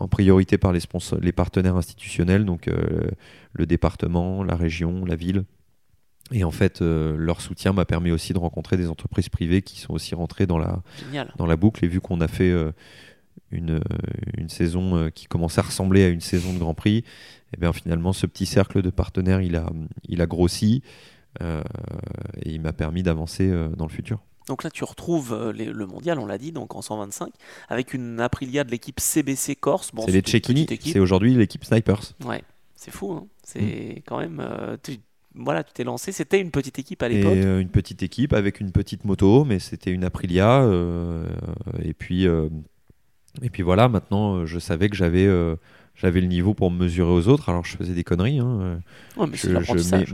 en 0.00 0.08
priorité 0.08 0.58
par 0.58 0.72
les, 0.72 0.80
sponsors, 0.80 1.20
les 1.20 1.32
partenaires 1.32 1.76
institutionnels, 1.76 2.44
donc 2.44 2.68
euh, 2.68 3.10
le 3.52 3.66
département, 3.66 4.42
la 4.42 4.56
région, 4.56 5.04
la 5.04 5.14
ville. 5.14 5.44
Et 6.32 6.42
en 6.42 6.50
fait, 6.50 6.80
euh, 6.80 7.16
leur 7.18 7.40
soutien 7.40 7.72
m'a 7.72 7.84
permis 7.84 8.10
aussi 8.10 8.32
de 8.32 8.38
rencontrer 8.38 8.76
des 8.76 8.88
entreprises 8.88 9.28
privées 9.28 9.62
qui 9.62 9.78
sont 9.78 9.92
aussi 9.92 10.14
rentrées 10.14 10.46
dans 10.46 10.58
la, 10.58 10.82
dans 11.36 11.46
la 11.46 11.56
boucle. 11.56 11.84
Et 11.84 11.88
vu 11.88 12.00
qu'on 12.00 12.20
a 12.20 12.28
fait 12.28 12.52
une, 13.50 13.80
une 14.38 14.48
saison 14.48 14.96
euh, 14.96 15.10
qui 15.10 15.26
commençait 15.26 15.60
à 15.60 15.64
ressembler 15.64 16.04
à 16.04 16.08
une 16.08 16.22
saison 16.22 16.54
de 16.54 16.58
Grand 16.58 16.74
Prix, 16.74 16.98
et 16.98 17.04
eh 17.56 17.60
bien 17.60 17.72
finalement 17.72 18.12
ce 18.12 18.26
petit 18.26 18.46
cercle 18.46 18.80
de 18.80 18.90
partenaires 18.90 19.40
il 19.40 19.56
a, 19.56 19.68
il 20.08 20.22
a 20.22 20.26
grossi. 20.26 20.82
et 21.40 22.46
il 22.46 22.60
m'a 22.60 22.72
permis 22.72 23.02
d'avancer 23.02 23.52
dans 23.76 23.86
le 23.86 23.92
futur. 23.92 24.20
Donc 24.50 24.64
là, 24.64 24.70
tu 24.70 24.84
retrouves 24.84 25.52
le 25.54 25.86
mondial, 25.86 26.18
on 26.18 26.26
l'a 26.26 26.38
dit, 26.38 26.52
donc 26.52 26.74
en 26.74 26.82
125, 26.82 27.32
avec 27.68 27.94
une 27.94 28.20
Aprilia 28.20 28.64
de 28.64 28.70
l'équipe 28.70 29.00
CBC 29.00 29.56
Corse. 29.56 29.92
Bon, 29.94 30.02
c'est 30.04 30.12
les 30.12 30.22
Cecchini, 30.24 30.66
c'est 30.80 30.98
aujourd'hui 30.98 31.34
l'équipe 31.34 31.64
Snipers. 31.64 32.12
Ouais, 32.24 32.42
c'est 32.74 32.90
fou. 32.90 33.12
Hein. 33.12 33.26
c'est 33.42 33.60
mm. 33.60 34.02
quand 34.06 34.18
même. 34.18 34.44
voilà, 35.34 35.64
tu 35.64 35.72
t'es 35.72 35.84
lancé. 35.84 36.12
C'était 36.12 36.40
une 36.40 36.50
petite 36.50 36.78
équipe 36.78 37.02
à 37.02 37.08
l'époque. 37.08 37.34
une 37.34 37.70
petite 37.70 38.02
équipe 38.02 38.32
avec 38.32 38.60
une 38.60 38.72
petite 38.72 39.04
moto, 39.04 39.44
mais 39.44 39.58
c'était 39.58 39.92
une 39.92 40.04
Aprilia. 40.04 40.68
et 41.82 41.94
puis 41.94 42.26
et 43.42 43.50
puis 43.50 43.62
voilà, 43.62 43.88
maintenant, 43.88 44.36
euh, 44.36 44.46
je 44.46 44.58
savais 44.58 44.88
que 44.88 44.96
j'avais 44.96 45.26
euh, 45.26 45.56
j'avais 46.00 46.20
le 46.20 46.26
niveau 46.26 46.54
pour 46.54 46.70
me 46.70 46.84
mesurer 46.84 47.10
aux 47.10 47.28
autres. 47.28 47.48
Alors 47.48 47.64
je 47.64 47.76
faisais 47.76 47.92
des 47.92 48.04
conneries, 48.04 48.38
hein. 48.38 48.80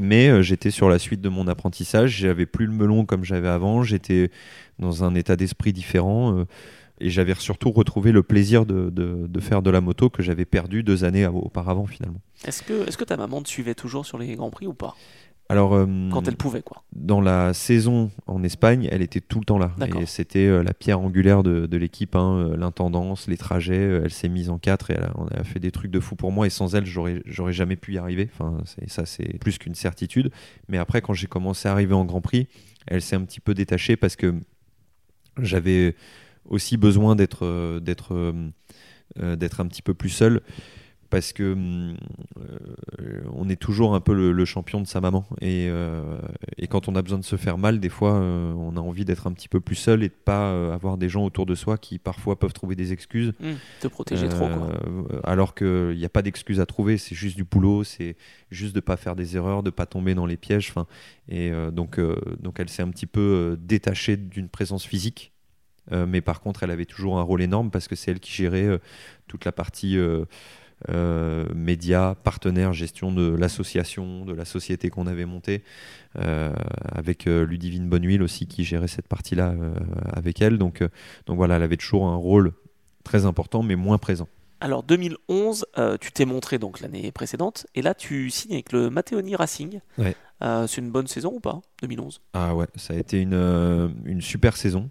mais, 0.00 0.28
euh, 0.28 0.42
j'étais 0.42 0.70
sur 0.70 0.88
la 0.88 0.98
suite 0.98 1.20
de 1.20 1.28
mon 1.28 1.46
apprentissage. 1.48 2.10
J'avais 2.10 2.46
plus 2.46 2.66
le 2.66 2.72
melon 2.72 3.04
comme 3.04 3.24
j'avais 3.24 3.48
avant. 3.48 3.82
J'étais 3.82 4.30
dans 4.78 5.04
un 5.04 5.14
état 5.14 5.36
d'esprit 5.36 5.72
différent. 5.72 6.44
et 7.00 7.10
j'avais 7.10 7.34
surtout 7.34 7.70
retrouvé 7.70 8.10
le 8.10 8.22
plaisir 8.22 8.66
de, 8.66 8.90
de, 8.90 9.26
de, 9.26 9.40
faire 9.40 9.62
de 9.62 9.70
la 9.70 9.80
moto 9.80 10.08
que 10.08 10.22
j'avais 10.22 10.46
perdu 10.46 10.82
deux 10.82 11.04
années 11.04 11.26
auparavant 11.26 11.86
finalement. 11.86 12.20
Est-ce 12.44 12.62
que, 12.62 12.88
est 12.88 12.96
que 12.96 13.04
ta 13.04 13.16
maman 13.16 13.42
te 13.42 13.48
suivait 13.48 13.74
toujours 13.74 14.06
sur 14.06 14.18
les 14.18 14.34
Grands 14.34 14.50
Prix 14.50 14.66
ou 14.66 14.74
pas? 14.74 14.96
Alors, 15.48 15.74
euh, 15.74 15.86
quand 16.10 16.26
elle 16.26 16.36
pouvait, 16.36 16.62
quoi. 16.62 16.82
Dans 16.92 17.20
la 17.20 17.54
saison 17.54 18.10
en 18.26 18.42
Espagne, 18.42 18.88
elle 18.90 19.02
était 19.02 19.20
tout 19.20 19.38
le 19.38 19.44
temps 19.44 19.58
là. 19.58 19.72
Et 20.00 20.06
c'était 20.06 20.46
euh, 20.46 20.62
la 20.62 20.74
pierre 20.74 21.00
angulaire 21.00 21.44
de, 21.44 21.76
l'équipe, 21.76 22.16
hein, 22.16 22.36
euh, 22.36 22.56
l'intendance, 22.56 23.28
les 23.28 23.36
trajets. 23.36 24.00
elle 24.04 24.10
s'est 24.10 24.28
mise 24.28 24.50
en 24.50 24.58
quatre 24.58 24.90
et 24.90 24.94
elle 24.94 25.04
a, 25.04 25.12
on 25.16 25.26
a 25.28 25.44
fait 25.44 25.60
des 25.60 25.70
trucs 25.70 25.92
de 25.92 26.00
fou 26.00 26.16
pour 26.16 26.32
moi. 26.32 26.46
Et 26.46 26.50
sans 26.50 26.74
elle, 26.74 26.84
j'aurais, 26.84 27.22
jamais 27.52 27.76
pu 27.76 27.94
y 27.94 27.98
arriver. 27.98 28.28
Enfin, 28.32 28.58
ça, 28.88 29.06
c'est 29.06 29.38
plus 29.38 29.58
qu'une 29.58 29.76
certitude. 29.76 30.32
Mais 30.68 30.78
après, 30.78 31.00
quand 31.00 31.12
j'ai 31.12 31.28
commencé 31.28 31.68
à 31.68 31.72
arriver 31.72 31.94
en 31.94 32.04
Grand 32.04 32.20
Prix, 32.20 32.48
elle 32.88 33.02
s'est 33.02 33.16
un 33.16 33.24
petit 33.24 33.40
peu 33.40 33.54
détachée 33.54 33.96
parce 33.96 34.16
que 34.16 34.34
j'avais 35.40 35.94
aussi 36.48 36.76
besoin 36.76 37.14
d'être, 37.14 37.78
d'être, 37.80 38.34
d'être 39.16 39.60
un 39.60 39.66
petit 39.66 39.82
peu 39.82 39.94
plus 39.94 40.08
seul 40.08 40.40
parce 41.16 41.32
que 41.32 41.54
hum, 41.54 41.96
euh, 43.00 43.20
on 43.32 43.48
est 43.48 43.56
toujours 43.56 43.94
un 43.94 44.02
peu 44.02 44.12
le, 44.12 44.44
champion 44.44 44.82
de 44.82 44.86
sa 44.86 45.00
maman. 45.00 45.24
Euh, 45.42 46.18
et, 46.58 46.66
quand 46.66 46.88
on 46.88 46.94
a 46.94 47.00
besoin 47.00 47.18
de 47.18 47.24
se 47.24 47.36
faire 47.36 47.56
mal 47.56 47.80
des 47.80 47.88
fois 47.88 48.16
euh, 48.16 48.52
on 48.52 48.76
a 48.76 48.80
envie 48.80 49.06
d'être 49.06 49.26
un 49.26 49.32
petit 49.32 49.48
peu 49.48 49.58
plus 49.60 49.76
seul 49.76 50.02
et 50.02 50.10
de 50.10 50.14
pas 50.14 50.74
avoir 50.74 50.98
des 50.98 51.08
gens 51.08 51.24
autour 51.24 51.46
de 51.46 51.54
soi 51.54 51.78
qui 51.78 51.98
parfois 51.98 52.38
peuvent 52.38 52.52
trouver 52.52 52.76
des 52.76 52.92
excuses. 52.92 53.32
Mmh, 53.40 53.52
te 53.80 53.88
protéger 53.88 54.28
trop 54.28 54.46
quoi. 54.46 54.68
alors 55.24 55.54
qu'il 55.54 55.96
n'y 55.96 56.04
a 56.04 56.10
pas 56.10 56.20
d'excuses 56.20 56.60
à 56.60 56.66
trouver. 56.66 56.98
C'est 56.98 57.14
juste 57.14 57.36
du 57.36 57.44
boulot 57.44 57.82
c'est 57.82 58.16
juste 58.50 58.74
de 58.74 58.80
pas 58.80 58.98
faire 58.98 59.16
des 59.16 59.36
erreurs 59.36 59.62
de 59.62 59.70
pas 59.70 59.86
tomber 59.86 60.14
dans 60.14 60.26
les 60.26 60.36
pièges 60.36 60.68
enfin. 60.68 60.86
Et 61.30 61.50
donc 61.72 61.98
donc 62.40 62.60
elle 62.60 62.68
s'est 62.68 62.82
un 62.82 62.90
petit 62.90 63.06
peu 63.06 63.56
détachée 63.58 64.18
d'une 64.18 64.50
présence 64.50 64.84
physique. 64.84 65.32
Mais 65.90 66.20
par 66.20 66.42
contre 66.42 66.62
elle 66.62 66.72
avait 66.72 66.84
toujours 66.84 67.18
un 67.18 67.22
rôle 67.22 67.40
énorme 67.40 67.70
parce 67.70 67.88
que 67.88 67.96
c'est 67.96 68.10
elle 68.10 68.20
qui 68.20 68.32
gérait 68.32 68.78
toute 69.28 69.46
la 69.46 69.52
partie 69.52 69.96
euh, 70.90 71.46
médias, 71.54 72.14
partenaires, 72.14 72.74
gestion 72.74 73.10
de 73.10 73.34
l'association, 73.34 74.26
de 74.26 74.34
la 74.34 74.44
société 74.44 74.90
qu'on 74.90 75.06
avait 75.06 75.24
montée, 75.24 75.62
euh, 76.18 76.52
avec 76.84 77.26
euh, 77.26 77.46
Ludivine 77.46 77.88
Bonnehuile 77.88 78.22
aussi 78.22 78.46
qui 78.46 78.62
gérait 78.62 78.88
cette 78.88 79.08
partie-là 79.08 79.54
avec 80.12 80.42
elle. 80.42 80.58
Donc, 80.58 80.82
donc 81.26 81.36
voilà, 81.36 81.56
elle 81.56 81.62
avait 81.62 81.76
toujours 81.76 82.06
un 82.06 82.16
rôle 82.16 82.52
très 83.04 83.24
important, 83.24 83.62
mais 83.62 83.76
moins 83.76 83.98
présent. 83.98 84.28
Alors 84.60 84.82
2011, 84.82 85.66
tu 86.00 86.12
t'es 86.12 86.24
montré 86.24 86.58
donc 86.58 86.80
l'année 86.80 87.12
précédente, 87.12 87.66
et 87.74 87.82
là 87.82 87.94
tu 87.94 88.30
signes 88.30 88.54
avec 88.54 88.72
le 88.72 88.88
Matteoni 88.88 89.36
Racing. 89.36 89.80
c'est 90.40 90.78
une 90.78 90.90
bonne 90.90 91.06
saison 91.06 91.32
ou 91.34 91.40
pas 91.40 91.60
2011 91.82 92.22
Ah 92.32 92.54
ouais, 92.54 92.66
ça 92.76 92.94
a 92.94 92.96
été 92.96 93.20
une, 93.20 93.94
une 94.06 94.22
super 94.22 94.56
saison 94.56 94.90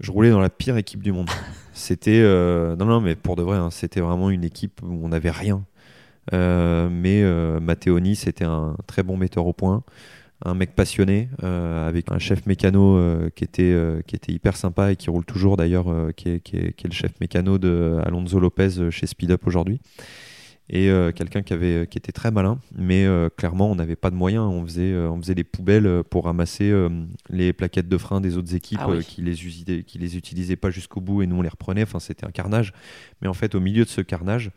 je 0.00 0.10
roulais 0.10 0.30
dans 0.30 0.40
la 0.40 0.50
pire 0.50 0.76
équipe 0.76 1.02
du 1.02 1.12
monde. 1.12 1.30
C'était 1.72 2.20
euh, 2.22 2.76
non 2.76 2.84
non 2.84 3.00
mais 3.00 3.16
pour 3.16 3.36
de 3.36 3.42
vrai, 3.42 3.56
hein, 3.56 3.70
c'était 3.70 4.00
vraiment 4.00 4.28
une 4.28 4.44
équipe 4.44 4.80
où 4.82 5.00
on 5.02 5.08
n'avait 5.08 5.30
rien. 5.30 5.64
Euh, 6.32 6.88
mais 6.90 7.22
euh, 7.22 7.60
Matteoni, 7.60 8.14
c'était 8.14 8.44
un 8.44 8.76
très 8.86 9.02
bon 9.02 9.16
metteur 9.16 9.46
au 9.46 9.54
point, 9.54 9.82
un 10.44 10.54
mec 10.54 10.74
passionné, 10.74 11.30
avec 11.42 12.12
un 12.12 12.18
chef 12.18 12.44
mécano 12.46 13.00
qui 13.34 13.44
était 13.44 13.74
qui 14.06 14.16
était 14.16 14.32
hyper 14.32 14.56
sympa 14.56 14.92
et 14.92 14.96
qui 14.96 15.08
roule 15.08 15.24
toujours 15.24 15.56
d'ailleurs, 15.56 15.86
qui, 16.14 16.40
qui, 16.40 16.56
est, 16.56 16.84
le 16.84 16.92
chef 16.92 17.12
mécano 17.20 17.56
de 17.56 17.98
Alonso 18.04 18.38
Lopez 18.38 18.90
chez 18.90 19.06
Speed 19.06 19.30
Up 19.30 19.46
aujourd'hui 19.46 19.80
et 20.68 20.90
euh, 20.90 21.12
quelqu'un 21.12 21.42
qui 21.42 21.52
avait 21.52 21.86
qui 21.90 21.98
était 21.98 22.12
très 22.12 22.30
malin 22.30 22.58
mais 22.76 23.04
euh, 23.04 23.28
clairement 23.28 23.70
on 23.70 23.74
n'avait 23.74 23.96
pas 23.96 24.10
de 24.10 24.14
moyens. 24.14 24.44
On 24.44 24.64
faisait 24.64 24.92
euh, 24.92 25.10
on 25.10 25.20
faisait 25.20 25.34
des 25.34 25.44
poubelles 25.44 26.02
pour 26.04 26.24
ramasser 26.24 26.72
les 27.28 27.52
plaquettes 27.52 27.88
de 27.88 27.98
frein 27.98 28.20
des 28.20 28.36
autres 28.36 28.54
équipes 28.54 28.80
ah 28.82 28.96
qui 29.06 29.22
les 29.22 29.34
qui 29.82 29.98
les 29.98 30.16
utilisaient 30.16 30.56
pas 30.56 30.70
jusqu'au 30.70 31.00
bout 31.00 31.22
et 31.22 31.26
nous 31.26 31.36
on 31.36 31.42
les 31.42 31.48
reprenait. 31.48 31.82
Enfin 31.82 31.98
c'était 31.98 32.26
un 32.26 32.30
carnage. 32.30 32.72
Mais 33.20 33.28
en 33.28 33.34
fait 33.34 33.54
au 33.54 33.60
milieu 33.60 33.84
de 33.84 33.90
ce 33.90 34.00
carnage 34.00 34.50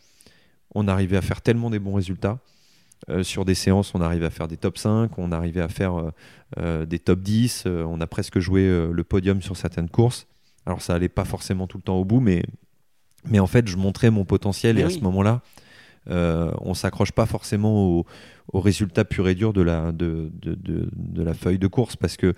on 0.74 0.88
arrivait 0.88 1.18
à 1.18 1.22
faire 1.22 1.42
tellement 1.42 1.70
des 1.70 1.80
bons 1.80 1.94
résultats 1.94 2.40
sur 3.22 3.46
des 3.46 3.56
séances, 3.56 3.94
on 3.94 4.02
arrivait 4.02 4.26
à 4.26 4.30
faire 4.32 4.48
des 4.48 4.58
top 4.58 4.78
5, 4.80 5.20
on 5.20 5.32
arrivait 5.32 5.62
à 5.62 5.68
faire 5.68 6.12
des 6.58 6.98
top 6.98 7.20
10, 7.20 7.66
on 7.68 8.02
a 8.02 8.08
presque 8.08 8.40
joué 8.40 8.90
le 8.92 9.04
podium 9.04 9.42
sur 9.42 9.58
certaines 9.58 9.90
courses. 9.90 10.28
Alors 10.66 10.82
ça 10.82 10.96
allait 10.96 11.10
pas 11.10 11.26
forcément 11.26 11.68
tout 11.68 11.78
le 11.78 11.84
temps 11.84 11.98
au 11.98 12.06
bout, 12.06 12.20
mais, 12.20 12.44
mais 13.26 13.40
en 13.40 13.48
fait 13.48 13.68
je 13.68 13.78
montrais 13.78 14.10
mon 14.10 14.26
potentiel 14.26 14.80
et 14.80 14.84
à 14.84 14.90
ce 14.90 15.00
moment-là, 15.00 15.42
euh, 16.10 16.52
on 16.62 16.74
s'accroche 16.74 17.12
pas 17.12 17.26
forcément 17.26 17.88
au, 17.88 18.06
résultat 18.54 19.06
pur 19.06 19.28
et 19.28 19.36
dur 19.36 19.54
de 19.54 19.62
la, 19.62 19.92
de, 19.92 20.32
de, 20.42 21.24
la 21.24 21.34
feuille 21.34 21.60
de 21.60 21.68
course 21.68 21.96
parce 21.96 22.16
que 22.16 22.34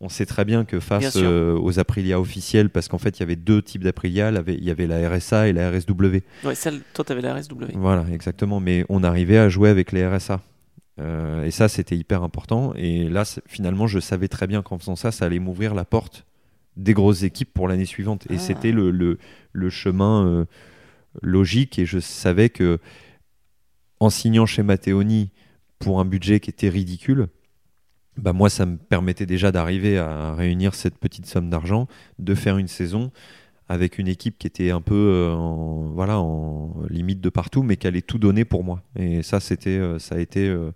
on 0.00 0.10
sait 0.10 0.26
très 0.26 0.44
bien 0.44 0.64
que 0.66 0.80
face 0.80 1.16
euh, 1.16 1.58
aux 1.58 1.78
Aprilia 1.78 2.20
officiels, 2.20 2.68
parce 2.68 2.88
qu'en 2.88 2.98
fait 2.98 3.18
il 3.18 3.20
y 3.20 3.22
avait 3.22 3.36
deux 3.36 3.62
types 3.62 3.82
d'Aprilia, 3.82 4.30
il 4.46 4.64
y 4.64 4.70
avait 4.70 4.86
la 4.86 5.08
RSA 5.08 5.48
et 5.48 5.52
la 5.54 5.70
RSW. 5.70 6.18
Ouais, 6.44 6.54
celle, 6.54 6.80
toi 6.92 7.04
tu 7.04 7.12
avais 7.12 7.22
la 7.22 7.34
RSW. 7.34 7.72
Voilà, 7.74 8.04
exactement, 8.12 8.60
mais 8.60 8.84
on 8.90 9.02
arrivait 9.02 9.38
à 9.38 9.48
jouer 9.48 9.70
avec 9.70 9.92
les 9.92 10.06
RSA. 10.06 10.42
Euh, 10.98 11.44
et 11.44 11.50
ça 11.50 11.68
c'était 11.68 11.96
hyper 11.96 12.22
important. 12.22 12.74
Et 12.74 13.08
là 13.08 13.24
finalement 13.46 13.86
je 13.86 13.98
savais 13.98 14.28
très 14.28 14.46
bien 14.46 14.62
qu'en 14.62 14.78
faisant 14.78 14.96
ça, 14.96 15.12
ça 15.12 15.24
allait 15.24 15.38
m'ouvrir 15.38 15.74
la 15.74 15.86
porte 15.86 16.26
des 16.76 16.92
grosses 16.92 17.22
équipes 17.22 17.52
pour 17.54 17.68
l'année 17.68 17.86
suivante. 17.86 18.26
Et 18.30 18.34
ah. 18.34 18.38
c'était 18.38 18.72
le, 18.72 18.90
le, 18.90 19.70
chemin 19.70 20.46
logique 21.22 21.78
et 21.78 21.86
je 21.86 21.98
savais 21.98 22.48
que 22.48 22.78
en 24.00 24.10
signant 24.10 24.46
chez 24.46 24.62
Matteoni 24.62 25.30
pour 25.78 26.00
un 26.00 26.04
budget 26.04 26.40
qui 26.40 26.50
était 26.50 26.68
ridicule, 26.68 27.28
bah 28.16 28.32
moi 28.32 28.48
ça 28.48 28.66
me 28.66 28.76
permettait 28.76 29.26
déjà 29.26 29.52
d'arriver 29.52 29.98
à 29.98 30.34
réunir 30.34 30.74
cette 30.74 30.98
petite 30.98 31.26
somme 31.26 31.50
d'argent, 31.50 31.86
de 32.18 32.34
faire 32.34 32.58
une 32.58 32.68
saison 32.68 33.10
avec 33.68 33.98
une 33.98 34.08
équipe 34.08 34.38
qui 34.38 34.46
était 34.46 34.70
un 34.70 34.80
peu 34.80 34.94
euh, 34.94 35.32
en, 35.32 35.90
voilà 35.90 36.20
en 36.20 36.72
limite 36.88 37.20
de 37.20 37.28
partout 37.28 37.62
mais 37.62 37.76
qui 37.76 37.86
allait 37.86 38.02
tout 38.02 38.18
donner 38.18 38.44
pour 38.44 38.64
moi. 38.64 38.82
Et 38.96 39.22
ça 39.22 39.40
c'était 39.40 39.70
euh, 39.70 39.98
ça 39.98 40.14
a 40.14 40.18
été 40.18 40.48
euh, 40.48 40.72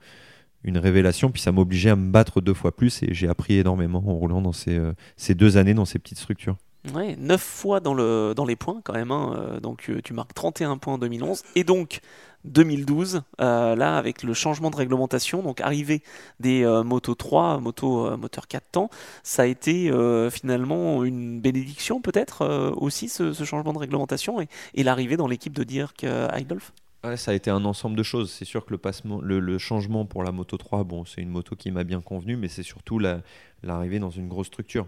une 0.64 0.78
révélation 0.78 1.30
puis 1.30 1.40
ça 1.40 1.52
m'obligeait 1.52 1.90
à 1.90 1.96
me 1.96 2.10
battre 2.10 2.40
deux 2.40 2.54
fois 2.54 2.74
plus 2.76 3.02
et 3.02 3.14
j'ai 3.14 3.28
appris 3.28 3.54
énormément 3.54 4.02
en 4.06 4.14
roulant 4.14 4.42
dans 4.42 4.52
ces, 4.52 4.78
ces 5.16 5.34
deux 5.34 5.56
années 5.56 5.74
dans 5.74 5.84
ces 5.86 5.98
petites 5.98 6.18
structures 6.18 6.56
Ouais, 6.94 7.14
9 7.18 7.40
fois 7.40 7.80
dans, 7.80 7.92
le, 7.92 8.32
dans 8.34 8.46
les 8.46 8.56
points 8.56 8.80
quand 8.82 8.94
même. 8.94 9.10
Hein. 9.10 9.34
Euh, 9.36 9.60
donc 9.60 9.90
euh, 9.90 10.00
tu 10.02 10.14
marques 10.14 10.32
31 10.32 10.78
points 10.78 10.94
en 10.94 10.98
2011. 10.98 11.42
Et 11.54 11.62
donc 11.62 12.00
2012, 12.44 13.22
euh, 13.40 13.76
là 13.76 13.98
avec 13.98 14.22
le 14.22 14.32
changement 14.32 14.70
de 14.70 14.76
réglementation, 14.76 15.42
donc 15.42 15.60
arrivée 15.60 16.02
des 16.38 16.64
Moto 16.84 17.14
3, 17.14 17.60
moto 17.60 18.16
moteur 18.16 18.48
4 18.48 18.64
temps, 18.72 18.90
ça 19.22 19.42
a 19.42 19.46
été 19.46 19.92
finalement 20.30 21.04
une 21.04 21.38
bénédiction 21.40 22.00
peut-être 22.00 22.72
aussi 22.78 23.10
ce, 23.10 23.32
changement 23.44 23.74
de 23.74 23.78
réglementation 23.78 24.40
et, 24.40 24.82
l'arrivée 24.82 25.18
dans 25.18 25.26
l'équipe 25.26 25.52
de 25.52 25.64
Dirk 25.64 26.04
Heidolf 26.04 26.72
Ouais, 27.04 27.16
ça 27.16 27.30
a 27.30 27.34
été 27.34 27.50
un 27.50 27.64
ensemble 27.64 27.96
de 27.96 28.02
choses. 28.02 28.30
C'est 28.30 28.44
sûr 28.44 28.64
que 28.64 28.74
le, 28.74 29.58
changement 29.58 30.06
pour 30.06 30.22
la 30.22 30.32
Moto 30.32 30.56
3, 30.56 30.84
bon, 30.84 31.04
c'est 31.04 31.20
une 31.20 31.30
moto 31.30 31.56
qui 31.56 31.70
m'a 31.70 31.84
bien 31.84 32.00
convenu, 32.00 32.36
mais 32.36 32.48
c'est 32.48 32.62
surtout 32.62 32.98
l'arrivée 33.62 33.98
dans 33.98 34.10
une 34.10 34.28
grosse 34.28 34.48
structure. 34.48 34.86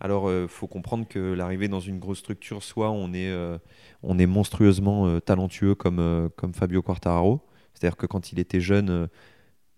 Alors, 0.00 0.30
il 0.30 0.34
euh, 0.34 0.48
faut 0.48 0.66
comprendre 0.66 1.06
que 1.08 1.32
l'arrivée 1.32 1.68
dans 1.68 1.80
une 1.80 1.98
grosse 1.98 2.18
structure, 2.18 2.62
soit 2.62 2.90
on 2.90 3.12
est, 3.12 3.30
euh, 3.30 3.58
on 4.02 4.18
est 4.18 4.26
monstrueusement 4.26 5.06
euh, 5.06 5.20
talentueux 5.20 5.74
comme, 5.74 6.30
comme 6.36 6.52
Fabio 6.52 6.82
Quartararo, 6.82 7.40
c'est-à-dire 7.74 7.96
que 7.96 8.06
quand 8.06 8.32
il 8.32 8.38
était 8.38 8.60
jeune, 8.60 9.08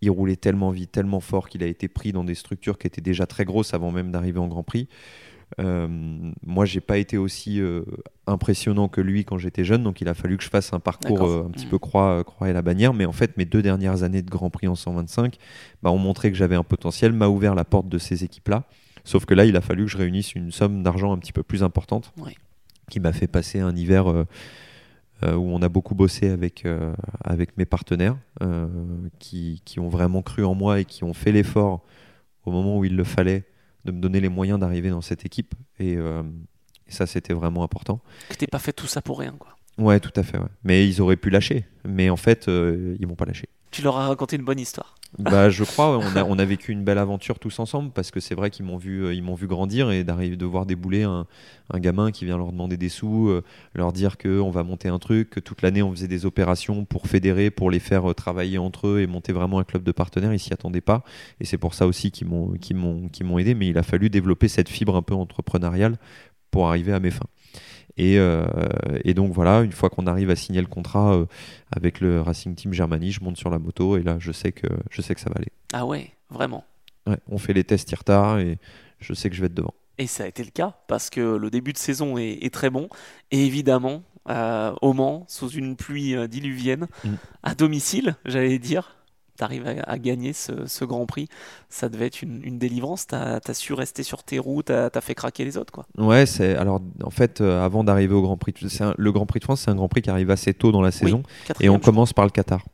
il 0.01 0.11
roulait 0.11 0.37
tellement 0.37 0.71
vite, 0.71 0.93
tellement 0.93 1.21
fort 1.21 1.49
qu'il 1.49 1.63
a 1.63 1.67
été 1.67 1.89
pris 1.89 2.13
dans 2.13 2.25
des 2.25 2.35
structures 2.35 2.79
qui 2.79 2.87
étaient 2.87 3.01
déjà 3.01 3.27
très 3.27 3.45
grosses 3.45 3.75
avant 3.75 3.91
même 3.91 4.11
d'arriver 4.11 4.39
en 4.39 4.47
Grand 4.47 4.63
Prix. 4.63 4.89
moi, 5.59 6.65
j'ai 6.65 6.81
pas 6.81 6.99
été 6.99 7.17
aussi 7.17 7.61
impressionnant 8.29 8.89
que 8.89 9.01
lui 9.01 9.25
quand 9.25 9.39
j'étais 9.39 9.65
jeune, 9.65 9.83
donc 9.83 10.01
il 10.01 10.09
a 10.09 10.15
fallu 10.15 10.37
que 10.37 10.45
je 10.45 10.49
fasse 10.49 10.73
un 10.73 10.79
parcours 10.79 11.25
un 11.25 11.51
petit 11.51 11.67
mmh. 11.67 11.71
peu 11.71 11.79
croix, 11.79 12.23
croix 12.23 12.49
et 12.49 12.53
la 12.53 12.63
bannière. 12.63 12.95
Mais 12.95 13.05
en 13.05 13.13
fait, 13.13 13.37
mes 13.37 13.45
deux 13.45 13.63
dernières 13.63 14.05
années 14.05 14.23
de 14.23 14.31
Grand 14.31 14.51
Prix 14.51 14.69
en 14.69 14.77
125 14.77 15.37
bah, 15.83 15.91
ont 15.91 15.99
montré 15.99 16.31
que 16.31 16.37
j'avais 16.37 16.57
un 16.57 16.65
potentiel, 16.65 17.13
m'a 17.13 17.27
ouvert 17.27 17.57
la 17.57 17.65
porte 17.65 17.89
de 17.89 17.99
ces 17.99 18.23
équipes-là. 18.23 18.69
Sauf 19.09 19.25
que 19.25 19.33
là, 19.33 19.47
il 19.47 19.57
a 19.57 19.63
fallu 19.63 19.87
que 19.87 19.91
je 19.91 19.97
réunisse 19.97 20.35
une 20.35 20.53
somme 20.53 20.83
d'argent 20.83 21.15
un 21.15 21.19
petit 21.19 21.33
peu 21.33 21.43
plus 21.43 21.63
importante, 21.63 22.13
qui 22.91 23.01
m'a 23.01 23.15
fait 23.15 23.27
passer 23.27 23.59
un 23.59 23.75
hiver 23.75 24.07
euh, 24.07 24.25
où 25.23 25.49
on 25.51 25.63
a 25.63 25.71
beaucoup 25.71 25.95
bossé 25.95 26.29
avec, 26.29 26.67
avec 27.25 27.57
mes 27.57 27.65
partenaires 27.65 28.19
qui, 29.19 29.63
qui, 29.65 29.81
ont 29.81 29.89
vraiment 29.89 30.21
cru 30.21 30.45
en 30.45 30.55
moi 30.55 30.81
et 30.81 30.85
qui 30.85 31.05
ont 31.05 31.15
fait 31.15 31.33
l'effort 31.33 31.83
au 32.45 32.53
moment 32.53 32.77
où 32.77 32.85
il 32.85 32.97
le 32.97 33.05
fallait 33.05 33.45
de 33.87 33.93
me 33.93 34.01
donner 34.01 34.21
les 34.21 34.29
moyens 34.29 34.61
d'arriver 34.61 34.91
dans 34.91 35.01
cette 35.01 35.25
équipe. 35.25 35.55
Et, 35.79 35.95
et 35.95 36.93
ça, 36.93 37.07
c'était 37.07 37.33
vraiment 37.33 37.65
important. 37.65 38.01
Que 38.29 38.37
t'aies 38.37 38.47
pas 38.47 38.59
fait 38.59 38.75
tout 38.75 38.87
ça 38.87 39.01
pour 39.01 39.21
rien, 39.21 39.33
quoi. 39.39 39.58
Ouais, 39.79 40.01
tout 40.01 40.13
à 40.17 40.23
fait. 40.23 40.39
Mais 40.65 40.87
ils 40.87 41.01
auraient 41.01 41.17
pu 41.17 41.31
lâcher. 41.31 41.65
Mais 41.87 42.11
en 42.11 42.17
fait, 42.17 42.49
euh, 42.49 42.97
ils 42.99 43.07
vont 43.07 43.15
pas 43.15 43.25
lâcher. 43.25 43.49
Tu 43.71 43.83
leur 43.83 43.99
as 43.99 44.09
raconté 44.09 44.37
une 44.37 44.45
bonne 44.45 44.59
histoire. 44.59 44.95
Bah, 45.19 45.51
je 45.51 45.63
crois. 45.63 45.99
On 45.99 46.17
a, 46.17 46.25
on 46.25 46.39
a 46.39 46.45
vécu 46.45 46.73
une 46.73 46.83
belle 46.83 46.99
aventure 46.99 47.39
tous 47.39 47.59
ensemble 47.61 47.93
parce 47.93 48.11
que 48.11 48.19
c'est 48.19 48.35
vrai 48.35 48.51
qu'ils 48.51 48.65
m'ont 48.65 48.77
vu, 48.77 49.05
euh, 49.05 49.15
ils 49.15 49.23
m'ont 49.23 49.35
vu 49.35 49.47
grandir 49.47 49.91
et 49.91 50.05
d'arriver 50.05 50.37
de 50.37 50.47
voir 50.47 50.67
débouler 50.67 51.05
un, 51.05 51.27
un, 51.71 51.79
gamin 51.79 52.11
qui 52.11 52.25
vient 52.25 52.39
leur 52.39 52.51
demander 52.51 52.77
des 52.77 52.89
sous, 52.89 53.29
euh, 53.29 53.45
leur 53.75 53.93
dire 53.93 54.17
que 54.17 54.41
on 54.41 54.51
va 54.51 54.65
monter 54.65 54.89
un 54.89 54.99
truc, 54.99 55.31
que 55.31 55.41
toute 55.41 55.63
l'année 55.63 55.83
on 55.83 55.91
faisait 55.93 56.09
des 56.09 56.27
opérations 56.27 56.85
pour 56.85 57.07
fédérer, 57.07 57.51
pour 57.51 57.71
les 57.71 57.79
faire 57.79 58.15
travailler 58.15 58.59
entre 58.59 58.89
eux 58.89 59.01
et 59.01 59.07
monter 59.07 59.33
vraiment 59.33 59.59
un 59.59 59.65
club 59.65 59.85
de 59.85 59.93
partenaires. 59.93 60.33
Ils 60.33 60.41
s'y 60.41 60.53
attendaient 60.53 60.81
pas 60.81 61.05
et 61.41 61.45
c'est 61.45 61.59
pour 61.59 61.75
ça 61.75 61.87
aussi 61.87 62.11
qu'ils 62.11 62.27
m'ont, 62.27 62.53
qu'ils 62.55 62.77
m'ont, 62.77 63.09
qu'ils 63.09 63.27
m'ont 63.27 63.39
aidé. 63.39 63.55
Mais 63.55 63.69
il 63.69 63.79
a 63.79 63.83
fallu 63.83 64.11
développer 64.11 64.49
cette 64.49 64.71
fibre 64.71 64.97
un 64.97 65.03
peu 65.03 65.15
entrepreneuriale 65.15 65.99
pour 66.51 66.69
arriver 66.69 66.93
à 66.93 67.01
mes 67.01 67.11
fins. 67.11 67.29
Euh, 67.99 68.47
et, 69.05 69.15
donc 69.15 69.33
voilà, 69.33 69.63
une 69.63 69.73
fois 69.73 69.91
qu'on 69.91 70.07
arrive 70.07 70.31
à 70.31 70.37
signer 70.37 70.61
le 70.61 70.67
contrat 70.67 71.15
euh, 71.15 71.27
avec 71.75 72.01
le 72.01 72.21
Racing 72.21 72.55
Team 72.55 72.73
Germany, 72.73 73.11
je 73.11 73.23
monte 73.23 73.37
sur 73.37 73.51
la 73.51 73.59
moto 73.59 73.97
et 73.97 74.03
là 74.03 74.17
je 74.19 74.33
sais 74.33 74.53
que, 74.53 74.69
je 74.91 75.03
sais 75.03 75.15
que 75.15 75.21
ça 75.21 75.31
va 75.31 75.37
aller. 75.39 75.53
Ah 75.73 75.87
ouais, 75.87 76.13
vraiment 76.31 76.65
On 77.29 77.39
fait 77.39 77.53
les 77.53 77.65
tests 77.65 77.95
retard 77.95 78.39
et 78.39 78.59
je 79.01 79.13
sais 79.15 79.31
que 79.31 79.37
je 79.37 79.41
vais 79.41 79.47
être 79.47 79.55
devant. 79.55 79.75
Et 79.99 80.07
ça 80.07 80.25
a 80.25 80.27
été 80.27 80.45
le 80.45 80.51
cas 80.51 80.77
parce 80.87 81.11
que 81.11 81.37
le 81.37 81.51
début 81.51 81.73
de 81.73 81.79
saison 81.79 82.19
est, 82.19 82.53
très 82.53 82.71
bon. 82.71 82.89
Et 83.33 83.45
évidemment, 83.45 84.03
euh, 84.29 84.73
au 84.81 84.93
Mans, 84.93 85.25
sous 85.29 85.51
une 85.51 85.75
pluie 85.75 86.15
diluvienne, 86.29 86.87
mm. 87.05 87.15
à 87.43 87.55
domicile, 87.57 88.15
j'allais 88.25 88.61
dire, 88.61 88.98
tu 89.39 89.45
arrives 89.45 89.67
à, 89.67 89.99
gagner 89.99 90.33
ce, 90.33 90.85
Grand 90.85 91.07
Prix, 91.07 91.29
ça 91.69 91.89
devait 91.89 92.07
être 92.07 92.23
une, 92.23 92.59
délivrance. 92.59 93.07
Tu 93.07 93.15
as, 93.15 93.55
su 93.55 93.73
rester 93.73 94.03
sur 94.03 94.23
tes 94.23 94.39
roues, 94.39 94.63
tu 94.63 94.73
as, 94.73 95.01
fait 95.01 95.15
craquer 95.15 95.45
les 95.45 95.57
autres. 95.57 95.73
Quoi. 95.73 95.87
Ouais, 95.97 96.27
c'est 96.27 96.57
alors 96.57 96.81
en 97.03 97.11
fait, 97.11 97.41
euh, 97.41 97.65
avant 97.65 97.85
d'arriver 97.85 98.15
au 98.15 98.23
Grand 98.23 98.37
Prix, 98.37 98.55
le 98.97 99.13
Grand 99.13 99.27
Prix 99.27 99.41
de 99.41 99.45
France, 99.45 99.63
c'est 99.63 99.71
un 99.71 99.77
Grand 99.77 99.89
Prix 99.89 100.03
qui 100.03 100.11
arrive 100.11 100.31
assez 100.31 100.55
tôt 100.55 100.73
dans 100.73 100.83
la 100.83 100.91
saison 100.91 101.23
et 101.61 101.69
on 101.69 101.79
commence 101.79 102.13
par 102.13 102.25
le 102.25 102.31
Qatar. 102.31 102.65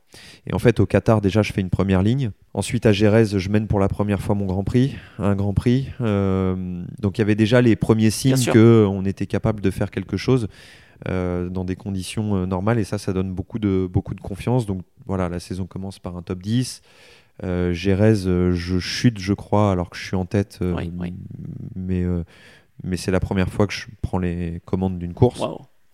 Et 0.47 0.53
en 0.53 0.59
fait, 0.59 0.79
au 0.79 0.85
Qatar, 0.85 1.21
déjà, 1.21 1.41
je 1.41 1.51
fais 1.51 1.61
une 1.61 1.69
première 1.69 2.01
ligne. 2.01 2.31
Ensuite, 2.53 2.85
à 2.85 2.93
Gérèse, 2.93 3.37
je 3.37 3.49
mène 3.49 3.67
pour 3.67 3.79
la 3.79 3.87
première 3.87 4.21
fois 4.21 4.35
mon 4.35 4.45
Grand 4.45 4.63
Prix, 4.63 4.95
un 5.19 5.35
Grand 5.35 5.53
Prix. 5.53 5.89
Euh, 6.01 6.83
donc, 6.99 7.17
il 7.17 7.21
y 7.21 7.23
avait 7.23 7.35
déjà 7.35 7.61
les 7.61 7.75
premiers 7.75 8.11
signes 8.11 8.45
qu'on 8.51 9.05
était 9.05 9.25
capable 9.25 9.61
de 9.61 9.71
faire 9.71 9.91
quelque 9.91 10.17
chose. 10.17 10.47
Euh, 11.07 11.49
dans 11.49 11.65
des 11.65 11.75
conditions 11.75 12.35
euh, 12.35 12.45
normales 12.45 12.79
et 12.79 12.85
ça, 12.85 12.97
ça 12.97 13.11
donne 13.11 13.33
beaucoup 13.33 13.59
de, 13.59 13.87
beaucoup 13.91 14.15
de 14.15 14.21
confiance. 14.21 14.65
Donc 14.65 14.81
voilà, 15.05 15.29
la 15.29 15.39
saison 15.39 15.65
commence 15.65 15.99
par 15.99 16.15
un 16.15 16.21
top 16.21 16.41
10. 16.41 16.81
Euh, 17.43 17.73
Gérèse, 17.73 18.27
euh, 18.27 18.53
je 18.53 18.79
chute, 18.79 19.19
je 19.19 19.33
crois, 19.33 19.71
alors 19.71 19.89
que 19.89 19.97
je 19.97 20.05
suis 20.05 20.15
en 20.15 20.25
tête. 20.25 20.59
Mais, 21.75 22.05
mais 22.83 22.97
c'est 22.97 23.11
la 23.11 23.19
première 23.19 23.49
fois 23.49 23.67
que 23.67 23.73
je 23.73 23.87
prends 24.01 24.19
les 24.19 24.61
commandes 24.65 24.97
d'une 24.97 25.13
course. 25.13 25.41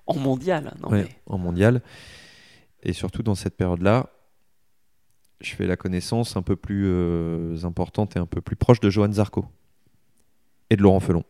En 0.08 0.16
mondial 0.18 0.74
non 0.82 1.06
En 1.26 1.38
mondial. 1.38 1.82
Et 2.84 2.94
surtout 2.94 3.24
dans 3.24 3.36
cette 3.36 3.56
période-là, 3.56 4.10
je 5.40 5.56
fais 5.56 5.66
la 5.66 5.78
connaissance 5.78 6.38
un 6.38 6.42
peu 6.44 6.56
plus 6.56 7.66
importante 7.66 8.16
et 8.16 8.20
un 8.20 8.26
peu 8.28 8.42
plus 8.42 8.56
proche 8.56 8.80
de 8.80 8.90
Johan 8.90 9.12
Zarco 9.12 9.46
et 10.70 10.76
de 10.76 10.84
Laurent 10.84 11.00
Felon 11.00 11.24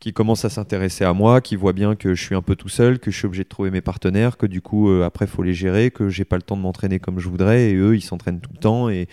qui 0.00 0.14
commence 0.14 0.46
à 0.46 0.48
s'intéresser 0.48 1.04
à 1.04 1.12
moi, 1.12 1.42
qui 1.42 1.56
voit 1.56 1.74
bien 1.74 1.94
que 1.94 2.14
je 2.14 2.24
suis 2.24 2.34
un 2.34 2.40
peu 2.40 2.56
tout 2.56 2.70
seul, 2.70 2.98
que 2.98 3.10
je 3.10 3.18
suis 3.18 3.26
obligé 3.26 3.44
de 3.44 3.48
trouver 3.48 3.70
mes 3.70 3.82
partenaires, 3.82 4.38
que 4.38 4.46
du 4.46 4.62
coup 4.62 4.88
euh, 4.88 5.04
après 5.04 5.26
faut 5.26 5.42
les 5.42 5.52
gérer, 5.52 5.90
que 5.90 6.08
j'ai 6.08 6.24
pas 6.24 6.36
le 6.36 6.42
temps 6.42 6.56
de 6.56 6.62
m'entraîner 6.62 6.98
comme 6.98 7.20
je 7.20 7.28
voudrais 7.28 7.70
et 7.70 7.74
eux 7.74 7.94
ils 7.94 8.00
s'entraînent 8.00 8.40
tout 8.40 8.50
le 8.52 8.58
temps 8.58 8.88
et, 8.88 9.08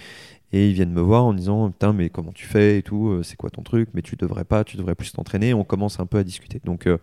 et 0.53 0.69
ils 0.69 0.73
viennent 0.73 0.93
me 0.93 1.01
voir 1.01 1.25
en 1.25 1.33
disant 1.33 1.69
putain 1.69 1.91
mais 1.91 2.09
comment 2.09 2.31
tu 2.31 2.45
fais 2.45 2.77
et 2.77 2.83
tout, 2.83 3.09
euh, 3.09 3.21
c'est 3.21 3.35
quoi 3.35 3.49
ton 3.49 3.63
truc, 3.63 3.89
mais 3.93 4.01
tu 4.01 4.15
devrais 4.15 4.45
pas, 4.45 4.63
tu 4.63 4.77
devrais 4.77 4.95
plus 4.95 5.11
t'entraîner. 5.11 5.53
On 5.53 5.65
commence 5.65 5.99
un 5.99 6.05
peu 6.05 6.19
à 6.19 6.23
discuter. 6.23 6.61
Donc 6.63 6.87
euh, 6.87 6.97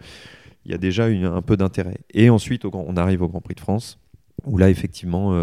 il 0.64 0.72
y 0.72 0.74
a 0.74 0.78
déjà 0.78 1.04
un 1.04 1.42
peu 1.42 1.58
d'intérêt. 1.58 1.98
Et 2.14 2.30
ensuite 2.30 2.64
on 2.64 2.96
arrive 2.96 3.20
au 3.20 3.28
Grand 3.28 3.42
Prix 3.42 3.54
de 3.54 3.60
France 3.60 3.98
où 4.46 4.56
là 4.56 4.70
effectivement 4.70 5.34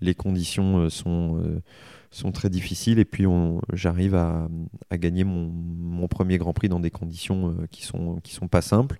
les 0.00 0.14
conditions 0.14 0.88
sont 0.88 1.60
sont 2.16 2.32
très 2.32 2.50
difficiles. 2.50 2.98
Et 2.98 3.04
puis 3.04 3.26
j'arrive 3.72 4.14
à, 4.14 4.48
gagner 4.92 5.24
mon, 5.24 6.08
premier 6.08 6.38
Grand 6.38 6.52
Prix 6.52 6.68
dans 6.68 6.80
des 6.80 6.90
conditions 6.90 7.48
euh, 7.48 7.66
qui 7.70 7.82
sont 7.82 8.20
qui 8.22 8.32
sont 8.32 8.48
pas 8.48 8.62
simples. 8.62 8.98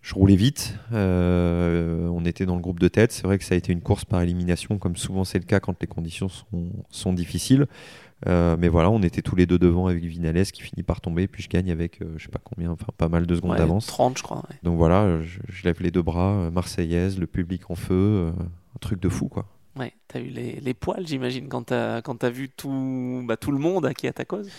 Je 0.00 0.14
roulais 0.14 0.36
vite. 0.36 0.74
Euh, 0.92 2.08
on 2.08 2.24
était 2.24 2.46
dans 2.46 2.54
le 2.54 2.62
groupe 2.62 2.80
de 2.80 2.88
tête. 2.88 3.12
C'est 3.12 3.24
vrai 3.24 3.36
que 3.36 3.44
ça 3.44 3.54
a 3.54 3.58
été 3.58 3.72
une 3.72 3.82
course 3.82 4.06
par 4.06 4.22
élimination, 4.22 4.78
comme 4.78 4.96
souvent 4.96 5.24
c'est 5.24 5.38
le 5.38 5.44
cas 5.44 5.60
quand 5.60 5.78
les 5.80 5.86
conditions 5.86 6.28
sont, 6.28 6.70
sont 6.88 7.12
difficiles. 7.12 7.66
Euh, 8.26 8.56
mais 8.58 8.68
voilà, 8.68 8.90
on 8.90 9.02
était 9.02 9.22
tous 9.22 9.36
les 9.36 9.46
deux 9.46 9.58
devant 9.58 9.86
avec 9.86 10.02
Vinales 10.02 10.46
qui 10.46 10.62
finit 10.62 10.82
par 10.82 11.02
tomber, 11.02 11.26
puis 11.28 11.42
je 11.42 11.48
gagne 11.48 11.70
avec 11.70 12.00
je 12.16 12.22
sais 12.22 12.30
pas 12.30 12.40
combien, 12.42 12.70
enfin 12.70 12.88
pas 12.96 13.08
mal 13.08 13.26
de 13.26 13.34
secondes 13.34 13.56
d'avance. 13.56 13.86
30 13.86 14.16
je 14.16 14.22
crois. 14.22 14.42
Donc 14.62 14.78
voilà, 14.78 15.22
je, 15.22 15.40
je, 15.48 15.64
lève 15.64 15.80
les 15.80 15.90
deux 15.90 16.02
bras, 16.02 16.50
Marseillaise, 16.50 17.18
le 17.18 17.26
public 17.26 17.70
en 17.70 17.74
feu, 17.74 18.32
un 18.38 18.78
truc 18.80 19.00
de 19.00 19.08
fou 19.08 19.28
quoi. 19.28 19.46
Ouais, 19.76 19.92
t'as 20.08 20.20
eu 20.20 20.28
les, 20.28 20.60
les 20.60 20.74
poils, 20.74 21.06
j'imagine, 21.06 21.48
quand 21.48 21.64
t'as 21.64 22.00
as 22.00 22.30
vu 22.30 22.48
tout, 22.48 23.22
bah, 23.24 23.36
tout 23.36 23.52
le 23.52 23.58
monde 23.58 23.92
qui 23.94 24.06
est 24.06 24.10
à 24.10 24.12
ta 24.12 24.24
cause. 24.24 24.50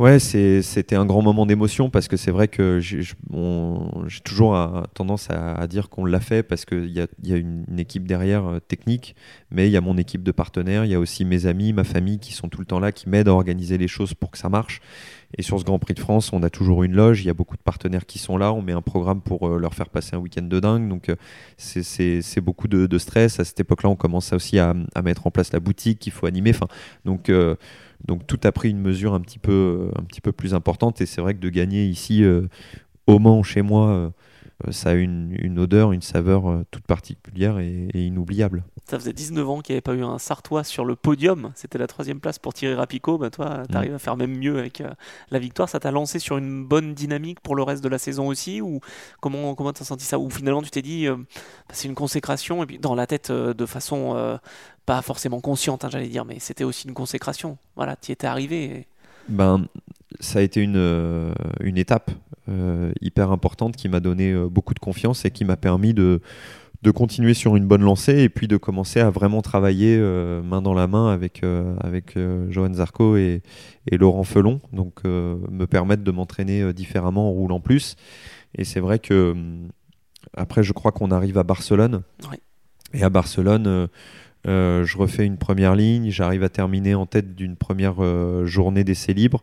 Ouais, 0.00 0.18
c'était 0.18 0.96
un 0.96 1.04
grand 1.04 1.20
moment 1.20 1.44
d'émotion 1.44 1.90
parce 1.90 2.08
que 2.08 2.16
c'est 2.16 2.30
vrai 2.30 2.48
que 2.48 2.80
j'ai 2.80 3.02
toujours 4.24 4.56
tendance 4.94 5.28
à, 5.28 5.66
dire 5.66 5.90
qu'on 5.90 6.06
l'a 6.06 6.20
fait 6.20 6.42
parce 6.42 6.64
qu'il 6.64 6.90
y 6.90 7.02
a, 7.02 7.06
y 7.22 7.34
a 7.34 7.36
une, 7.36 7.78
équipe 7.78 8.08
derrière 8.08 8.46
euh, 8.46 8.60
technique, 8.60 9.14
mais 9.50 9.68
il 9.68 9.72
y 9.72 9.76
a 9.76 9.82
mon 9.82 9.98
équipe 9.98 10.22
de 10.22 10.32
partenaires, 10.32 10.86
il 10.86 10.90
y 10.90 10.94
a 10.94 10.98
aussi 10.98 11.26
mes 11.26 11.44
amis, 11.44 11.74
ma 11.74 11.84
famille 11.84 12.18
qui 12.18 12.32
sont 12.32 12.48
tout 12.48 12.60
le 12.60 12.66
temps 12.66 12.80
là, 12.80 12.92
qui 12.92 13.10
m'aident 13.10 13.28
à 13.28 13.34
organiser 13.34 13.76
les 13.76 13.88
choses 13.88 14.14
pour 14.14 14.30
que 14.30 14.38
ça 14.38 14.48
marche. 14.48 14.80
Et 15.38 15.42
sur 15.42 15.58
ce 15.58 15.64
Grand 15.64 15.78
Prix 15.78 15.94
de 15.94 16.00
France, 16.00 16.32
on 16.32 16.42
a 16.42 16.50
toujours 16.50 16.82
une 16.82 16.92
loge, 16.92 17.22
il 17.22 17.26
y 17.26 17.30
a 17.30 17.34
beaucoup 17.34 17.56
de 17.56 17.62
partenaires 17.62 18.04
qui 18.04 18.18
sont 18.18 18.36
là, 18.36 18.52
on 18.52 18.62
met 18.62 18.72
un 18.72 18.82
programme 18.82 19.20
pour 19.20 19.48
euh, 19.48 19.58
leur 19.58 19.74
faire 19.74 19.88
passer 19.88 20.16
un 20.16 20.18
week-end 20.18 20.42
de 20.42 20.60
dingue, 20.60 20.88
donc 20.88 21.08
euh, 21.08 21.16
c'est 21.56 22.40
beaucoup 22.40 22.68
de, 22.68 22.98
stress. 22.98 23.40
À 23.40 23.44
cette 23.44 23.60
époque-là, 23.60 23.88
on 23.88 23.96
commence 23.96 24.32
aussi 24.32 24.58
à, 24.58 24.74
mettre 25.04 25.26
en 25.26 25.30
place 25.30 25.52
la 25.52 25.60
boutique 25.60 26.00
qu'il 26.00 26.12
faut 26.12 26.26
animer. 26.26 26.50
Enfin, 26.50 26.66
donc 27.04 27.30
donc 28.04 28.26
tout 28.26 28.38
a 28.44 28.52
pris 28.52 28.70
une 28.70 28.80
mesure 28.80 29.14
un 29.14 29.20
petit 29.20 29.38
peu, 29.38 29.90
un 29.96 30.02
petit 30.02 30.20
peu 30.20 30.32
plus 30.32 30.54
importante. 30.54 31.00
Et 31.00 31.06
c'est 31.06 31.20
vrai 31.20 31.34
que 31.34 31.40
de 31.40 31.48
gagner 31.48 31.84
ici 31.86 32.24
euh, 32.24 32.48
au 33.06 33.18
Mans, 33.18 33.42
chez 33.42 33.62
moi, 33.62 33.88
euh, 33.88 34.10
ça 34.70 34.90
a 34.90 34.92
une, 34.94 35.36
une, 35.38 35.58
odeur, 35.58 35.92
une 35.92 36.02
saveur 36.02 36.50
euh, 36.50 36.64
toute 36.70 36.84
particulière 36.84 37.58
et, 37.58 37.88
inoubliable. 37.94 38.64
Ça 38.88 38.98
faisait 38.98 39.12
19 39.12 39.48
ans 39.48 39.60
qu'il 39.60 39.74
n'y 39.74 39.76
avait 39.76 39.82
pas 39.82 39.94
eu 39.94 40.02
un 40.02 40.18
Sartois 40.18 40.64
sur 40.64 40.84
le 40.84 40.96
podium. 40.96 41.52
C'était 41.54 41.78
la 41.78 41.86
troisième 41.86 42.20
place 42.20 42.38
pour 42.38 42.54
Thierry 42.54 42.74
Rapico. 42.74 43.18
Ben 43.18 43.30
toi, 43.30 43.62
tu 43.70 43.76
arrives 43.76 43.94
à 43.94 43.98
faire 43.98 44.16
même 44.16 44.36
mieux 44.36 44.58
avec 44.58 44.82
la 45.30 45.38
victoire. 45.38 45.68
Ça 45.68 45.78
t'a 45.78 45.90
lancé 45.90 46.18
sur 46.18 46.38
une 46.38 46.64
bonne 46.64 46.94
dynamique 46.94 47.40
pour 47.40 47.54
le 47.54 47.62
reste 47.62 47.84
de 47.84 47.88
la 47.88 47.98
saison 47.98 48.26
aussi 48.26 48.60
Ou 48.60 48.80
comment 49.20 49.54
comment 49.54 49.72
tu 49.72 49.82
as 49.82 49.84
senti 49.86 50.04
ça? 50.04 50.18
Ou 50.18 50.28
finalement 50.28 50.62
tu 50.62 50.70
t'es 50.70 50.82
dit, 50.82 51.06
bah, 51.06 51.16
c'est 51.72 51.86
une 51.86 51.94
consécration, 51.94 52.62
et 52.64 52.66
puis 52.66 52.78
dans 52.78 52.94
la 52.94 53.06
tête 53.06 53.30
de 53.30 53.66
façon 53.66 54.38
pas 54.86 55.02
forcément 55.02 55.40
consciente, 55.40 55.84
hein, 55.84 55.88
j'allais 55.90 56.08
dire, 56.08 56.24
mais 56.24 56.40
c'était 56.40 56.64
aussi 56.64 56.88
une 56.88 56.94
consécration. 56.94 57.58
Voilà, 57.76 57.94
tu 57.94 58.10
y 58.10 58.12
étais 58.12 58.26
arrivé. 58.26 58.88
Ben, 59.28 59.66
ça 60.18 60.40
a 60.40 60.42
été 60.42 60.60
une, 60.60 60.76
euh, 60.76 61.32
une 61.60 61.78
étape 61.78 62.10
euh, 62.48 62.92
hyper 63.00 63.30
importante 63.30 63.76
qui 63.76 63.88
m'a 63.88 64.00
donné 64.00 64.32
euh, 64.32 64.48
beaucoup 64.48 64.74
de 64.74 64.80
confiance 64.80 65.24
et 65.24 65.30
qui 65.30 65.44
m'a 65.44 65.56
permis 65.56 65.94
de, 65.94 66.20
de 66.82 66.90
continuer 66.90 67.34
sur 67.34 67.56
une 67.56 67.66
bonne 67.66 67.82
lancée 67.82 68.18
et 68.18 68.28
puis 68.28 68.48
de 68.48 68.56
commencer 68.56 69.00
à 69.00 69.10
vraiment 69.10 69.42
travailler 69.42 69.98
main 70.42 70.62
dans 70.62 70.74
la 70.74 70.86
main 70.86 71.12
avec, 71.12 71.42
avec 71.80 72.18
Johan 72.48 72.72
Zarco 72.72 73.16
et, 73.16 73.42
et, 73.90 73.98
Laurent 73.98 74.24
Felon, 74.24 74.60
donc 74.72 75.04
me 75.04 75.66
permettre 75.66 76.02
de 76.02 76.10
m'entraîner 76.10 76.72
différemment 76.72 77.28
en 77.28 77.32
roulant 77.32 77.60
plus. 77.60 77.96
Et 78.54 78.64
c'est 78.64 78.80
vrai 78.80 78.98
que 78.98 79.36
après, 80.34 80.62
je 80.62 80.72
crois 80.72 80.90
qu'on 80.90 81.10
arrive 81.10 81.36
à 81.36 81.42
Barcelone. 81.42 82.00
Et 82.94 83.02
à 83.02 83.10
Barcelone, 83.10 83.88
euh, 84.46 84.84
je 84.84 84.96
refais 84.96 85.26
une 85.26 85.36
première 85.36 85.74
ligne, 85.74 86.10
j'arrive 86.10 86.42
à 86.42 86.48
terminer 86.48 86.94
en 86.94 87.06
tête 87.06 87.34
d'une 87.34 87.56
première 87.56 87.96
euh, 87.98 88.46
journée 88.46 88.84
d'essai 88.84 89.12
libre, 89.12 89.42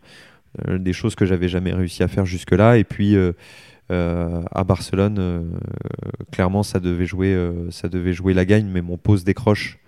des 0.67 0.93
choses 0.93 1.15
que 1.15 1.25
j'avais 1.25 1.49
jamais 1.49 1.73
réussi 1.73 2.03
à 2.03 2.07
faire 2.07 2.25
jusque-là. 2.25 2.77
Et 2.77 2.83
puis 2.83 3.15
à 3.89 4.63
Barcelone, 4.65 5.59
clairement, 6.31 6.63
ça 6.63 6.79
devait 6.79 7.05
jouer, 7.05 7.37
ça 7.69 7.89
devait 7.89 8.13
jouer 8.13 8.33
la 8.33 8.45
gagne, 8.45 8.67
mais 8.67 8.81
mon 8.81 8.97
pot 8.97 9.17
se 9.17 9.23
décroche. 9.23 9.79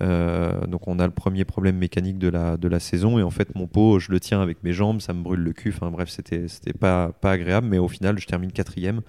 donc 0.00 0.86
on 0.86 0.98
a 0.98 1.06
le 1.06 1.12
premier 1.12 1.44
problème 1.44 1.76
mécanique 1.76 2.18
de 2.18 2.28
la, 2.28 2.56
de 2.56 2.68
la 2.68 2.80
saison 2.80 3.18
et 3.18 3.22
en 3.22 3.30
fait 3.30 3.54
mon 3.54 3.66
pot 3.66 3.98
je 3.98 4.10
le 4.10 4.20
tiens 4.20 4.40
avec 4.40 4.62
mes 4.62 4.72
jambes, 4.72 5.00
ça 5.00 5.12
me 5.12 5.22
brûle 5.22 5.40
le 5.40 5.52
cul, 5.52 5.72
enfin 5.74 5.90
bref 5.90 6.08
c'était 6.08 6.72
pas, 6.72 7.12
pas 7.12 7.32
agréable 7.32 7.66
mais 7.68 7.76
au 7.78 7.88
final 7.88 8.18
je 8.18 8.26
termine 8.26 8.52
quatrième 8.52 9.02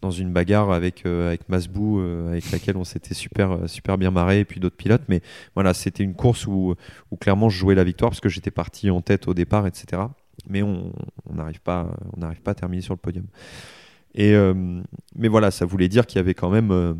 dans 0.00 0.10
une 0.10 0.32
bagarre 0.32 0.70
avec, 0.70 1.06
euh, 1.06 1.28
avec 1.28 1.48
Masbou, 1.48 2.00
euh, 2.00 2.28
avec 2.28 2.50
laquelle 2.50 2.76
on 2.76 2.84
s'était 2.84 3.14
super, 3.14 3.52
euh, 3.52 3.66
super 3.66 3.98
bien 3.98 4.10
marré, 4.10 4.40
et 4.40 4.44
puis 4.44 4.60
d'autres 4.60 4.76
pilotes. 4.76 5.02
Mais 5.08 5.20
voilà, 5.54 5.74
c'était 5.74 6.04
une 6.04 6.14
course 6.14 6.46
où, 6.46 6.74
où 7.10 7.16
clairement 7.16 7.48
je 7.48 7.58
jouais 7.58 7.74
la 7.74 7.84
victoire 7.84 8.10
parce 8.10 8.20
que 8.20 8.28
j'étais 8.28 8.50
parti 8.50 8.90
en 8.90 9.00
tête 9.00 9.28
au 9.28 9.34
départ, 9.34 9.66
etc. 9.66 10.02
Mais 10.48 10.62
on 10.62 10.92
n'arrive 11.30 11.60
pas, 11.60 11.94
on 12.16 12.20
pas 12.20 12.50
à 12.50 12.54
terminer 12.54 12.82
sur 12.82 12.94
le 12.94 12.98
podium. 12.98 13.26
Et, 14.14 14.34
euh, 14.34 14.54
mais 15.14 15.28
voilà, 15.28 15.50
ça 15.50 15.64
voulait 15.64 15.88
dire 15.88 16.06
qu'il 16.06 16.16
y 16.16 16.20
avait 16.20 16.34
quand 16.34 16.50
même 16.50 16.70
euh, 16.70 16.94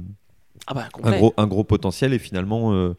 Ah 0.66 0.74
bah, 0.74 0.88
un, 1.02 1.16
gros, 1.16 1.34
un 1.36 1.46
gros 1.46 1.64
potentiel. 1.64 2.12
Et 2.12 2.18
finalement, 2.18 2.72
euh, 2.72 2.94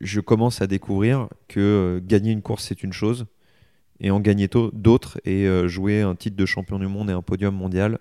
je 0.00 0.20
commence 0.20 0.60
à 0.60 0.66
découvrir 0.66 1.28
que 1.48 2.02
gagner 2.04 2.32
une 2.32 2.42
course, 2.42 2.64
c'est 2.64 2.82
une 2.82 2.92
chose. 2.92 3.26
Et 3.98 4.10
en 4.10 4.20
gagner 4.20 4.46
d'autres 4.46 5.18
et 5.24 5.48
jouer 5.68 6.02
un 6.02 6.14
titre 6.14 6.36
de 6.36 6.44
champion 6.44 6.78
du 6.78 6.86
monde 6.86 7.08
et 7.08 7.14
un 7.14 7.22
podium 7.22 7.54
mondial, 7.54 7.98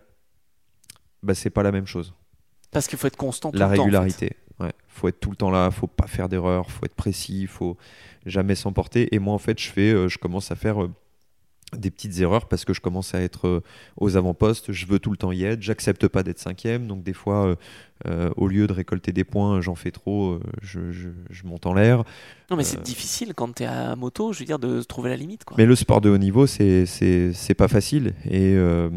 bah, 1.24 1.34
c'est 1.34 1.50
pas 1.50 1.64
la 1.64 1.72
même 1.72 1.88
chose. 1.88 2.14
Parce 2.72 2.88
qu'il 2.88 3.00
faut 3.00 3.08
être 3.08 3.16
constant 3.16 3.50
tout 3.50 3.58
la 3.58 3.70
le 3.70 3.78
temps, 3.78 3.84
en 3.84 3.86
fait. 3.86 3.92
régularité. 3.92 4.32
Ouais. 4.60 4.74
Faut 4.90 5.08
être 5.08 5.22
tout 5.22 5.30
le 5.30 5.38
temps 5.38 5.52
là, 5.52 5.72
faut 5.72 5.88
pas 5.88 6.08
faire 6.08 6.28
d'erreur, 6.28 6.70
faut 6.70 6.86
être 6.86 6.96
précis, 6.96 7.48
faut 7.48 7.78
jamais 8.26 8.56
s'emporter. 8.56 9.16
Et 9.16 9.20
moi, 9.20 9.34
en 9.34 9.38
fait, 9.38 9.58
je 9.58 9.70
fais, 9.70 10.10
je 10.10 10.18
commence 10.18 10.52
à 10.52 10.56
faire 10.56 10.86
des 11.78 11.92
petites 11.92 12.20
erreurs 12.22 12.48
parce 12.48 12.64
que 12.64 12.74
je 12.74 12.80
commence 12.80 13.14
à 13.16 13.22
être 13.22 13.48
euh, 13.48 13.62
aux 13.98 14.16
avant-postes. 14.16 14.72
Je 14.72 14.86
veux 14.86 15.00
tout 15.00 15.12
le 15.12 15.18
temps 15.18 15.32
y 15.32 15.44
être. 15.44 15.62
J'accepte 15.62 16.08
pas 16.08 16.24
d'être 16.24 16.40
cinquième. 16.40 16.88
Donc 16.88 17.04
des 17.04 17.12
fois, 17.14 17.48
euh, 17.48 17.56
euh, 18.08 18.30
au 18.38 18.48
lieu 18.48 18.68
de 18.68 18.72
récolter 18.74 19.12
des 19.12 19.24
points, 19.24 19.60
j'en 19.62 19.76
fais 19.76 19.92
trop. 19.92 20.40
je, 20.62 20.92
je- 20.92 21.10
je 21.30 21.44
monte 21.46 21.66
en 21.66 21.74
l'air. 21.74 22.04
Non, 22.52 22.56
mais 22.56 22.64
Euh, 22.64 22.66
c'est 22.66 22.82
difficile 22.84 23.34
quand 23.34 23.56
t'es 23.56 23.66
à 23.66 23.96
moto, 23.96 24.32
je 24.32 24.40
veux 24.40 24.46
dire, 24.46 24.60
de 24.60 24.82
trouver 24.84 25.10
la 25.10 25.18
limite. 25.18 25.44
Quoi. 25.44 25.56
Mais 25.58 25.66
le 25.66 25.76
sport 25.76 26.00
de 26.02 26.10
haut 26.10 26.18
niveau, 26.18 26.46
c'est 26.48 26.86
pas 27.58 27.68
facile. 27.68 28.14
Et, 28.26 28.54
euh, 28.56 28.90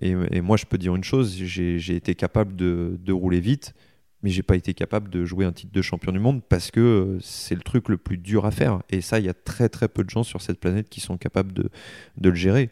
et, 0.00 0.14
et 0.32 0.40
moi, 0.40 0.56
je 0.56 0.64
peux 0.64 0.78
dire 0.78 0.96
une 0.96 1.04
chose 1.04 1.36
j'ai 1.36 1.78
j'ai 1.78 1.94
été 1.96 2.14
capable 2.14 2.56
de, 2.56 2.98
de 3.04 3.12
rouler 3.12 3.40
vite, 3.40 3.74
mais 4.22 4.30
j'ai 4.30 4.42
pas 4.42 4.56
été 4.56 4.74
capable 4.74 5.10
de 5.10 5.24
jouer 5.24 5.44
un 5.44 5.52
titre 5.52 5.72
de 5.72 5.82
champion 5.82 6.12
du 6.12 6.18
monde 6.18 6.42
parce 6.48 6.70
que 6.70 6.80
euh, 6.80 7.18
c'est 7.20 7.54
le 7.54 7.60
truc 7.60 7.88
le 7.88 7.98
plus 7.98 8.18
dur 8.18 8.46
à 8.46 8.50
faire. 8.50 8.82
Et 8.90 9.00
ça, 9.00 9.18
il 9.20 9.26
y 9.26 9.28
a 9.28 9.34
très 9.34 9.68
très 9.68 9.88
peu 9.88 10.02
de 10.02 10.10
gens 10.10 10.24
sur 10.24 10.42
cette 10.42 10.58
planète 10.58 10.88
qui 10.88 11.00
sont 11.00 11.16
capables 11.16 11.52
de, 11.52 11.70
de 12.16 12.28
le 12.28 12.34
gérer. 12.34 12.70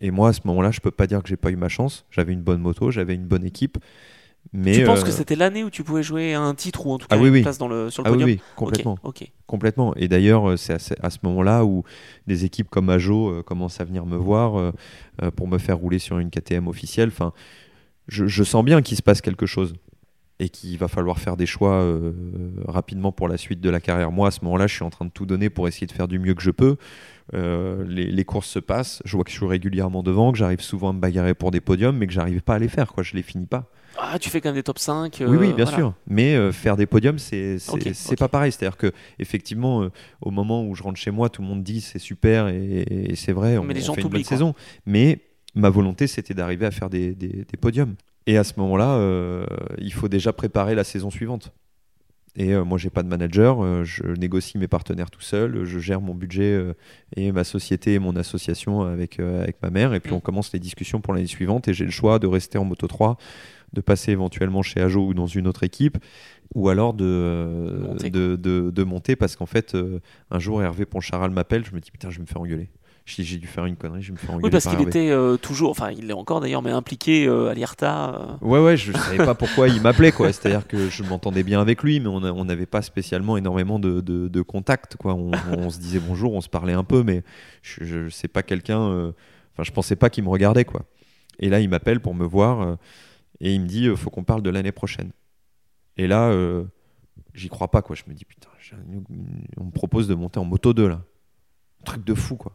Et 0.00 0.10
moi, 0.10 0.30
à 0.30 0.32
ce 0.32 0.40
moment-là, 0.44 0.70
je 0.70 0.80
peux 0.80 0.90
pas 0.90 1.06
dire 1.06 1.22
que 1.22 1.28
j'ai 1.28 1.36
pas 1.36 1.50
eu 1.50 1.56
ma 1.56 1.68
chance. 1.68 2.06
J'avais 2.10 2.32
une 2.32 2.42
bonne 2.42 2.60
moto, 2.60 2.90
j'avais 2.90 3.14
une 3.14 3.26
bonne 3.26 3.44
équipe. 3.44 3.78
Mais 4.52 4.72
tu 4.72 4.84
penses 4.84 5.02
euh, 5.02 5.04
que 5.04 5.12
c'était 5.12 5.36
l'année 5.36 5.62
où 5.62 5.70
tu 5.70 5.84
pouvais 5.84 6.02
jouer 6.02 6.34
un 6.34 6.54
titre 6.54 6.84
ou 6.86 6.92
en 6.92 6.98
tout 6.98 7.06
Ah 7.10 7.14
cas 7.14 7.22
oui, 7.22 7.28
une 7.28 7.34
oui. 7.34 7.42
place 7.42 7.58
dans 7.58 7.68
le, 7.68 7.90
sur 7.90 8.02
le 8.02 8.08
ah 8.08 8.12
oui, 8.12 8.18
podium 8.18 8.30
oui, 8.30 8.42
complètement. 8.56 8.98
Ok, 9.04 9.22
ok. 9.22 9.32
Complètement. 9.46 9.94
Et 9.94 10.08
d'ailleurs, 10.08 10.50
euh, 10.50 10.56
c'est 10.56 10.74
à 11.00 11.10
ce, 11.10 11.18
moment-là 11.22 11.64
où 11.64 11.84
des 12.26 12.44
équipes 12.44 12.68
comme 12.68 12.90
Ajo 12.90 13.30
euh, 13.30 13.42
commencent 13.44 13.80
à 13.80 13.84
venir 13.84 14.04
me 14.04 14.16
voir 14.16 14.56
euh, 14.56 14.72
pour 15.36 15.46
me 15.46 15.58
faire 15.58 15.78
rouler 15.78 16.00
sur 16.00 16.18
une 16.18 16.30
KTM 16.30 16.66
officielle. 16.66 17.08
Enfin, 17.08 17.32
je, 18.08 18.26
je 18.26 18.42
sens 18.42 18.64
bien 18.64 18.82
qu'il 18.82 18.96
se 18.96 19.02
passe 19.02 19.20
quelque 19.20 19.46
chose 19.46 19.74
et 20.44 20.48
qu'il 20.48 20.76
va 20.76 20.88
falloir 20.88 21.20
faire 21.20 21.36
des 21.36 21.46
choix 21.46 21.74
euh, 21.74 22.12
rapidement 22.66 23.12
pour 23.12 23.28
la 23.28 23.36
suite 23.36 23.60
de 23.60 23.70
la 23.70 23.78
carrière. 23.80 24.10
Moi, 24.10 24.26
à 24.26 24.30
ce 24.32 24.44
moment-là, 24.44 24.66
je 24.66 24.74
suis 24.74 24.82
en 24.84 24.90
train 24.90 25.04
de 25.04 25.10
tout 25.10 25.24
donner 25.24 25.50
pour 25.50 25.68
essayer 25.68 25.86
de 25.86 25.92
faire 25.92 26.08
du 26.08 26.18
mieux 26.18 26.34
que 26.34 26.42
je 26.42 26.50
peux. 26.50 26.76
Euh, 27.34 27.84
les, 27.86 28.06
les 28.10 28.24
courses 28.24 28.48
se 28.48 28.58
passent. 28.58 29.02
Je 29.04 29.14
vois 29.16 29.22
que 29.24 29.30
je 29.30 29.36
suis 29.36 29.46
régulièrement 29.46 30.02
devant, 30.02 30.32
que 30.32 30.38
j'arrive 30.38 30.60
souvent 30.60 30.90
à 30.90 30.92
me 30.92 30.98
bagarrer 30.98 31.34
pour 31.34 31.52
des 31.52 31.60
podiums, 31.60 31.96
mais 31.96 32.08
que 32.08 32.12
j'arrive 32.12 32.40
pas 32.42 32.56
à 32.56 32.58
les 32.58 32.66
faire. 32.68 32.92
Quoi. 32.92 33.04
Je 33.04 33.14
les 33.14 33.22
finis 33.22 33.46
pas. 33.46 33.70
Ah, 33.98 34.18
tu 34.18 34.30
fais 34.30 34.40
quand 34.40 34.48
même 34.48 34.56
des 34.56 34.62
top 34.64 34.80
5. 34.80 35.18
Oui, 35.20 35.26
oui, 35.36 35.50
euh, 35.50 35.52
bien 35.52 35.64
voilà. 35.64 35.76
sûr. 35.78 35.94
Mais 36.08 36.34
euh, 36.34 36.50
faire 36.50 36.76
des 36.76 36.86
podiums, 36.86 37.18
c'est 37.20 37.60
c'est 37.60 37.72
Ok, 37.72 37.90
c'est 37.94 38.12
ok. 38.14 38.18
pas 38.18 38.28
pareil. 38.28 38.50
C'est-à-dire 38.50 38.76
que 38.76 38.90
effectivement, 39.20 39.82
euh, 39.82 39.90
au 40.22 40.32
moment 40.32 40.64
où 40.66 40.74
je 40.74 40.82
rentre 40.82 40.98
chez 40.98 41.10
moi, 41.12 41.28
tout 41.28 41.42
le 41.42 41.46
monde 41.48 41.62
dit 41.62 41.80
c'est 41.80 41.98
super 42.00 42.48
et, 42.48 42.84
et 43.10 43.14
c'est 43.16 43.32
vrai, 43.32 43.58
on, 43.58 43.64
Mais 43.64 43.74
les 43.74 43.82
on 43.82 43.86
gens 43.86 43.94
fait 43.94 44.02
une 44.02 44.08
bonne 44.08 44.24
saison. 44.24 44.54
Mais 44.86 45.20
ma 45.54 45.68
volonté, 45.70 46.06
c'était 46.08 46.34
d'arriver 46.34 46.66
à 46.66 46.70
faire 46.72 46.90
des, 46.90 47.14
des- 47.14 47.44
des 47.48 47.56
podiums. 47.60 47.94
Et 48.26 48.36
à 48.38 48.44
ce 48.44 48.54
moment-là, 48.58 48.96
euh, 48.96 49.44
il 49.78 49.92
faut 49.92 50.08
déjà 50.08 50.32
préparer 50.32 50.74
la 50.74 50.84
saison 50.84 51.10
suivante. 51.10 51.52
Et 52.34 52.54
euh, 52.54 52.64
moi, 52.64 52.78
j'ai 52.78 52.88
pas 52.88 53.02
de 53.02 53.08
manager, 53.08 53.62
euh, 53.62 53.84
je 53.84 54.04
négocie 54.04 54.56
mes 54.56 54.68
partenaires 54.68 55.10
tout 55.10 55.20
seul, 55.20 55.64
je 55.64 55.78
gère 55.78 56.00
mon 56.00 56.14
budget 56.14 56.44
euh, 56.54 56.72
et 57.14 57.30
ma 57.30 57.44
société 57.44 57.92
et 57.94 57.98
mon 57.98 58.16
association 58.16 58.80
avec, 58.82 59.20
avec 59.20 59.56
ma 59.62 59.68
mère. 59.70 59.92
Et 59.92 60.00
puis 60.00 60.12
Mm. 60.12 60.16
on 60.16 60.20
commence 60.20 60.50
les 60.52 60.58
discussions 60.58 61.00
pour 61.02 61.12
l'année 61.12 61.26
suivante. 61.26 61.68
Et 61.68 61.74
j'ai 61.74 61.84
le 61.84 61.90
choix 61.90 62.18
de 62.18 62.26
rester 62.26 62.56
en 62.56 62.64
Moto 62.64 62.86
3, 62.86 63.18
de 63.74 63.80
passer 63.82 64.12
éventuellement 64.12 64.62
chez 64.62 64.80
Ajo 64.80 65.06
ou 65.08 65.12
dans 65.14 65.26
une 65.26 65.46
autre 65.46 65.62
équipe, 65.62 65.98
ou 66.54 66.68
alors 66.70 66.94
de, 66.94 67.80
Monter, 67.82 68.10
de, 68.10 68.36
de- 68.36 68.70
de 68.70 68.82
monter 68.84 69.14
parce 69.16 69.36
qu'en 69.36 69.46
fait, 69.46 69.76
un 70.30 70.38
jour, 70.38 70.62
Hervé 70.62 70.86
Poncharal 70.86 71.30
m'appelle, 71.32 71.64
je 71.66 71.74
me 71.74 71.80
dis 71.80 71.90
putain, 71.90 72.08
je 72.10 72.16
vais 72.16 72.22
me 72.22 72.26
faire 72.26 72.40
engueuler. 72.40 72.70
J'ai 73.04 73.36
dû 73.38 73.46
faire 73.48 73.66
une 73.66 73.76
connerie, 73.76 74.00
je 74.00 74.12
me 74.12 74.16
faire 74.16 74.30
engueuler. 74.30 74.44
Oui, 74.44 74.50
parce 74.50 74.64
par 74.64 74.76
qu'il 74.76 74.86
était 74.86 75.10
euh, 75.10 75.36
toujours, 75.36 75.70
enfin, 75.70 75.90
il 75.90 76.06
l'est 76.06 76.12
encore 76.12 76.40
d'ailleurs, 76.40 76.62
mais 76.62 76.70
impliqué 76.70 77.26
euh, 77.26 77.48
à 77.50 77.54
l'IRTA. 77.54 78.14
euh. 78.14 78.46
Ouais, 78.46 78.60
ouais, 78.62 78.76
je 78.76 78.92
savais 78.92 79.16
pas 79.16 79.34
pourquoi 79.34 79.68
il 79.68 79.82
m'appelait, 79.82 80.12
quoi. 80.12 80.32
C'est-à-dire 80.32 80.68
que 80.68 80.88
je 80.88 81.02
m'entendais 81.02 81.42
bien 81.42 81.60
avec 81.60 81.82
lui, 81.82 81.98
mais 81.98 82.06
on 82.06 82.44
n'avait 82.44 82.66
pas 82.66 82.80
spécialement 82.80 83.36
énormément 83.36 83.80
de, 83.80 84.00
de, 84.00 84.28
de 84.28 84.42
contact, 84.42 84.96
quoi. 84.96 85.14
On, 85.14 85.32
on 85.50 85.68
se 85.68 85.80
disait 85.80 85.98
bonjour, 85.98 86.32
on 86.32 86.40
se 86.40 86.48
parlait 86.48 86.74
un 86.74 86.84
peu, 86.84 87.02
mais 87.02 87.24
je, 87.62 87.84
je 87.84 88.08
sais 88.08 88.28
pas 88.28 88.44
quelqu'un. 88.44 88.78
Enfin, 89.52 89.62
je 89.64 89.72
pensais 89.72 89.96
pas 89.96 90.08
qu'il 90.08 90.22
me 90.22 90.28
regardait, 90.28 90.64
quoi. 90.64 90.82
Et 91.40 91.48
là, 91.48 91.58
il 91.58 91.68
m'appelle 91.68 91.98
pour 91.98 92.14
me 92.14 92.24
voir 92.24 92.76
et 93.40 93.52
il 93.52 93.60
me 93.60 93.66
dit, 93.66 93.88
faut 93.96 94.10
qu'on 94.10 94.22
parle 94.24 94.42
de 94.42 94.50
l'année 94.50 94.72
prochaine. 94.72 95.10
Et 95.96 96.06
là, 96.06 96.32
j'y 97.34 97.48
crois 97.48 97.68
pas, 97.68 97.82
quoi. 97.82 97.96
Je 97.96 98.04
me 98.06 98.14
dis, 98.14 98.24
putain, 98.24 98.48
on 99.58 99.64
me 99.64 99.70
propose 99.72 100.06
de 100.06 100.14
monter 100.14 100.38
en 100.38 100.44
moto 100.44 100.72
2, 100.72 100.86
là. 100.88 101.00
Truc 101.84 102.04
de 102.04 102.14
fou, 102.14 102.36
quoi. 102.36 102.54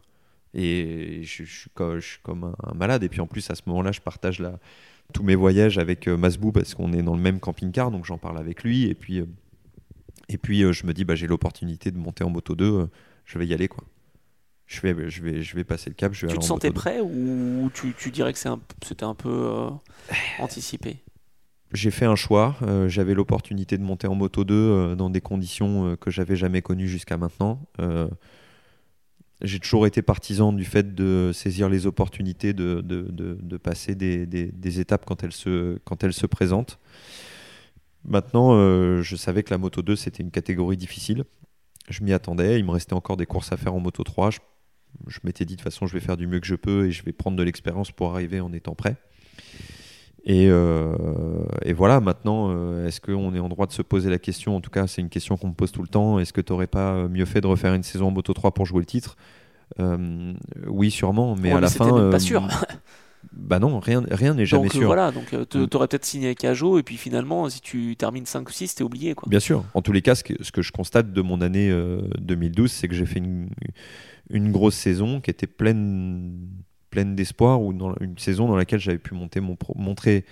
Et 0.54 1.20
je, 1.24 1.44
je 1.44 1.58
suis 1.60 1.70
comme, 1.74 1.98
je 2.00 2.06
suis 2.06 2.20
comme 2.22 2.54
un, 2.62 2.74
malade. 2.74 3.02
Et 3.04 3.08
puis 3.08 3.20
en 3.20 3.26
plus, 3.26 3.48
à 3.50 3.54
ce 3.54 3.62
moment-là, 3.66 3.92
je 3.92 4.00
partage 4.00 4.38
la, 4.40 4.58
tous 5.12 5.22
mes 5.22 5.34
voyages 5.34 5.78
avec 5.78 6.08
euh, 6.08 6.16
Masbou 6.16 6.52
parce 6.52 6.74
qu'on 6.74 6.92
est 6.92 7.02
dans 7.02 7.14
le 7.14 7.20
même 7.20 7.40
camping-car, 7.40 7.90
donc 7.90 8.04
j'en 8.04 8.18
parle 8.18 8.38
avec 8.38 8.62
lui. 8.62 8.84
Et 8.84 8.94
puis, 8.94 9.20
euh, 9.20 9.26
et 10.28 10.38
puis 10.38 10.62
euh, 10.62 10.72
je 10.72 10.86
me 10.86 10.92
dis, 10.94 11.04
bah, 11.04 11.14
j'ai 11.14 11.26
l'opportunité 11.26 11.90
de 11.90 11.98
monter 11.98 12.24
en 12.24 12.30
moto 12.30 12.54
2, 12.54 12.64
euh, 12.64 12.86
je 13.24 13.38
vais 13.38 13.46
y 13.46 13.54
aller, 13.54 13.68
quoi. 13.68 13.84
Je 14.66 14.80
vais, 14.82 15.08
je 15.08 15.22
vais, 15.22 15.42
je 15.42 15.56
vais 15.56 15.64
passer 15.64 15.88
le 15.88 15.94
cap. 15.94 16.12
Je 16.12 16.22
vais 16.22 16.28
Tu 16.28 16.32
aller 16.32 16.40
te 16.40 16.44
en 16.44 16.48
sentais 16.48 16.68
moto 16.68 16.74
2. 16.74 16.80
prêt 16.80 17.00
ou 17.00 17.70
tu, 17.72 17.94
tu 17.98 18.10
dirais 18.10 18.32
que 18.34 18.38
c'est 18.38 18.50
un- 18.50 18.60
c'était 18.82 19.04
un 19.04 19.14
peu 19.14 19.50
anticipé? 20.38 21.02
J'ai 21.72 21.90
fait 21.90 22.04
un 22.06 22.16
choix. 22.16 22.56
j'avais 22.86 23.14
l'opportunité 23.14 23.76
de 23.78 23.82
monter 23.82 24.06
en 24.06 24.14
moto 24.14 24.44
2 24.44 24.54
euh, 24.54 24.94
dans 24.94 25.10
des 25.10 25.20
conditions 25.20 25.96
que 25.96 26.10
j'avais 26.10 26.36
jamais 26.36 26.62
connues 26.62 26.88
jusqu'à 26.88 27.16
maintenant. 27.16 27.60
J'ai 29.40 29.60
toujours 29.60 29.86
été 29.86 30.02
partisan 30.02 30.52
du 30.52 30.64
fait 30.64 30.94
de 30.94 31.30
saisir 31.32 31.68
les 31.68 31.86
opportunités, 31.86 32.52
de, 32.52 32.80
de, 32.80 33.02
de- 33.40 33.56
passer 33.56 33.94
des, 33.94 34.26
des- 34.26 34.50
des 34.50 34.80
étapes 34.80 35.04
quand 35.06 35.22
elles 35.22 35.32
se, 35.32 35.78
quand 35.84 36.02
elles 36.02 36.12
se 36.12 36.26
présentent. 36.26 36.78
Maintenant, 38.04 38.54
euh, 38.54 39.02
je 39.02 39.16
savais 39.16 39.42
que 39.42 39.50
la 39.52 39.58
moto 39.58 39.82
2, 39.82 39.94
c'était 39.96 40.22
une 40.22 40.30
catégorie 40.30 40.76
difficile. 40.76 41.24
Je 41.88 42.02
m'y 42.02 42.12
attendais. 42.12 42.58
Il 42.58 42.64
me 42.64 42.70
restait 42.70 42.94
encore 42.94 43.16
des 43.16 43.26
courses 43.26 43.52
à 43.52 43.56
faire 43.56 43.74
en 43.74 43.80
moto 43.80 44.02
3. 44.02 44.30
Je, 44.30 44.38
je 45.06 45.18
m'étais 45.24 45.44
dit 45.44 45.54
de 45.54 45.60
toute 45.60 45.64
façon, 45.64 45.86
je 45.86 45.92
vais 45.92 46.00
faire 46.00 46.16
du 46.16 46.26
mieux 46.26 46.40
que 46.40 46.46
je 46.46 46.54
peux 46.54 46.86
et 46.86 46.90
je 46.92 47.04
vais 47.04 47.12
prendre 47.12 47.36
de 47.36 47.42
l'expérience 47.42 47.92
pour 47.92 48.10
arriver 48.12 48.40
en 48.40 48.52
étant 48.52 48.74
prêt. 48.74 48.96
Et, 50.24 50.48
euh, 50.50 50.94
et 51.64 51.72
voilà, 51.72 52.00
maintenant, 52.00 52.48
euh, 52.50 52.86
est-ce 52.86 53.00
qu'on 53.00 53.34
est 53.34 53.38
en 53.38 53.48
droit 53.48 53.66
de 53.66 53.72
se 53.72 53.82
poser 53.82 54.10
la 54.10 54.18
question? 54.18 54.56
En 54.56 54.60
tout 54.60 54.70
cas, 54.70 54.86
c'est 54.86 55.00
une 55.00 55.08
question 55.08 55.36
qu'on 55.36 55.48
me 55.48 55.54
pose 55.54 55.72
tout 55.72 55.82
le 55.82 55.88
temps. 55.88 56.18
Est-ce 56.18 56.32
que 56.32 56.40
tu 56.40 56.52
n'aurais 56.52 56.66
pas 56.66 57.08
mieux 57.08 57.24
fait 57.24 57.40
de 57.40 57.46
refaire 57.46 57.72
une 57.74 57.82
saison 57.82 58.08
en 58.08 58.10
moto 58.10 58.32
3 58.34 58.52
pour 58.52 58.66
jouer 58.66 58.80
le 58.80 58.86
titre? 58.86 59.16
Euh, 59.80 60.34
Oui, 60.66 60.90
sûrement, 60.90 61.34
mais 61.36 61.52
à 61.52 61.60
la 61.60 61.68
fin. 61.70 61.84
même 61.86 62.10
pas 62.10 62.16
euh, 62.16 62.18
sûr. 62.18 62.46
Bah 63.32 63.58
non, 63.58 63.80
rien 63.80 64.02
rien 64.10 64.32
n'est 64.34 64.46
jamais 64.46 64.64
Donc 64.64 64.74
euh, 64.76 64.78
sûr. 64.78 64.86
voilà, 64.86 65.10
donc 65.10 65.34
euh, 65.34 65.44
te- 65.44 65.58
Mm. 65.58 65.66
t'aurais 65.68 65.88
peut-être 65.88 66.04
signé 66.04 66.26
avec 66.26 66.44
Ajo 66.44 66.78
et 66.78 66.82
puis 66.82 66.96
finalement, 66.96 67.48
si 67.50 67.60
tu 67.60 67.96
termines 67.96 68.26
5 68.26 68.48
ou 68.48 68.52
6, 68.52 68.76
t'es 68.76 68.84
oublié 68.84 69.14
quoi. 69.14 69.28
Bien 69.28 69.40
sûr. 69.40 69.64
En 69.74 69.82
tous 69.82 69.92
les 69.92 70.02
cas, 70.02 70.14
ce 70.14 70.22
que, 70.24 70.34
ce 70.42 70.52
que 70.52 70.62
je 70.62 70.70
constate 70.72 71.12
de 71.12 71.20
mon 71.20 71.40
année 71.40 71.68
euh, 71.70 72.00
2012, 72.20 72.70
c'est 72.70 72.86
que 72.88 72.94
j'ai 72.94 73.06
fait 73.06 73.18
une, 73.18 73.50
une 74.30 74.52
grosse 74.52 74.76
saison 74.76 75.20
qui 75.20 75.30
était 75.30 75.48
pleine, 75.48 76.38
pleine 76.90 77.14
d'espoir, 77.14 77.60
ou 77.62 77.72
dans 77.72 77.94
une 78.00 78.16
saison 78.18 78.48
dans 78.48 78.56
laquelle 78.56 78.80
j'avais 78.80 78.98
pu 78.98 79.14
monter 79.14 79.40
mon 79.40 79.56
pro- 79.56 79.74
montrer 79.76 80.24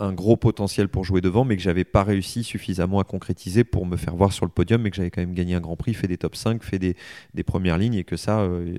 un 0.00 0.12
gros 0.12 0.36
potentiel 0.36 0.88
pour 0.88 1.04
jouer 1.04 1.20
devant, 1.20 1.44
mais 1.44 1.56
que 1.56 1.62
j'avais 1.62 1.84
pas 1.84 2.04
réussi 2.04 2.44
suffisamment 2.44 3.00
à 3.00 3.04
concrétiser 3.04 3.64
pour 3.64 3.84
me 3.84 3.96
faire 3.96 4.14
voir 4.14 4.32
sur 4.32 4.44
le 4.46 4.50
podium, 4.52 4.82
mais 4.82 4.90
que 4.90 4.96
j'avais 4.96 5.10
quand 5.10 5.20
même 5.20 5.34
gagné 5.34 5.54
un 5.56 5.60
Grand 5.60 5.76
Prix, 5.76 5.94
fait 5.94 6.06
des 6.06 6.18
top 6.18 6.36
5, 6.36 6.62
fait 6.62 6.78
des, 6.78 6.96
des 7.34 7.42
premières 7.42 7.78
lignes, 7.78 7.94
et 7.94 8.04
que 8.04 8.16
ça, 8.16 8.40
euh, 8.42 8.76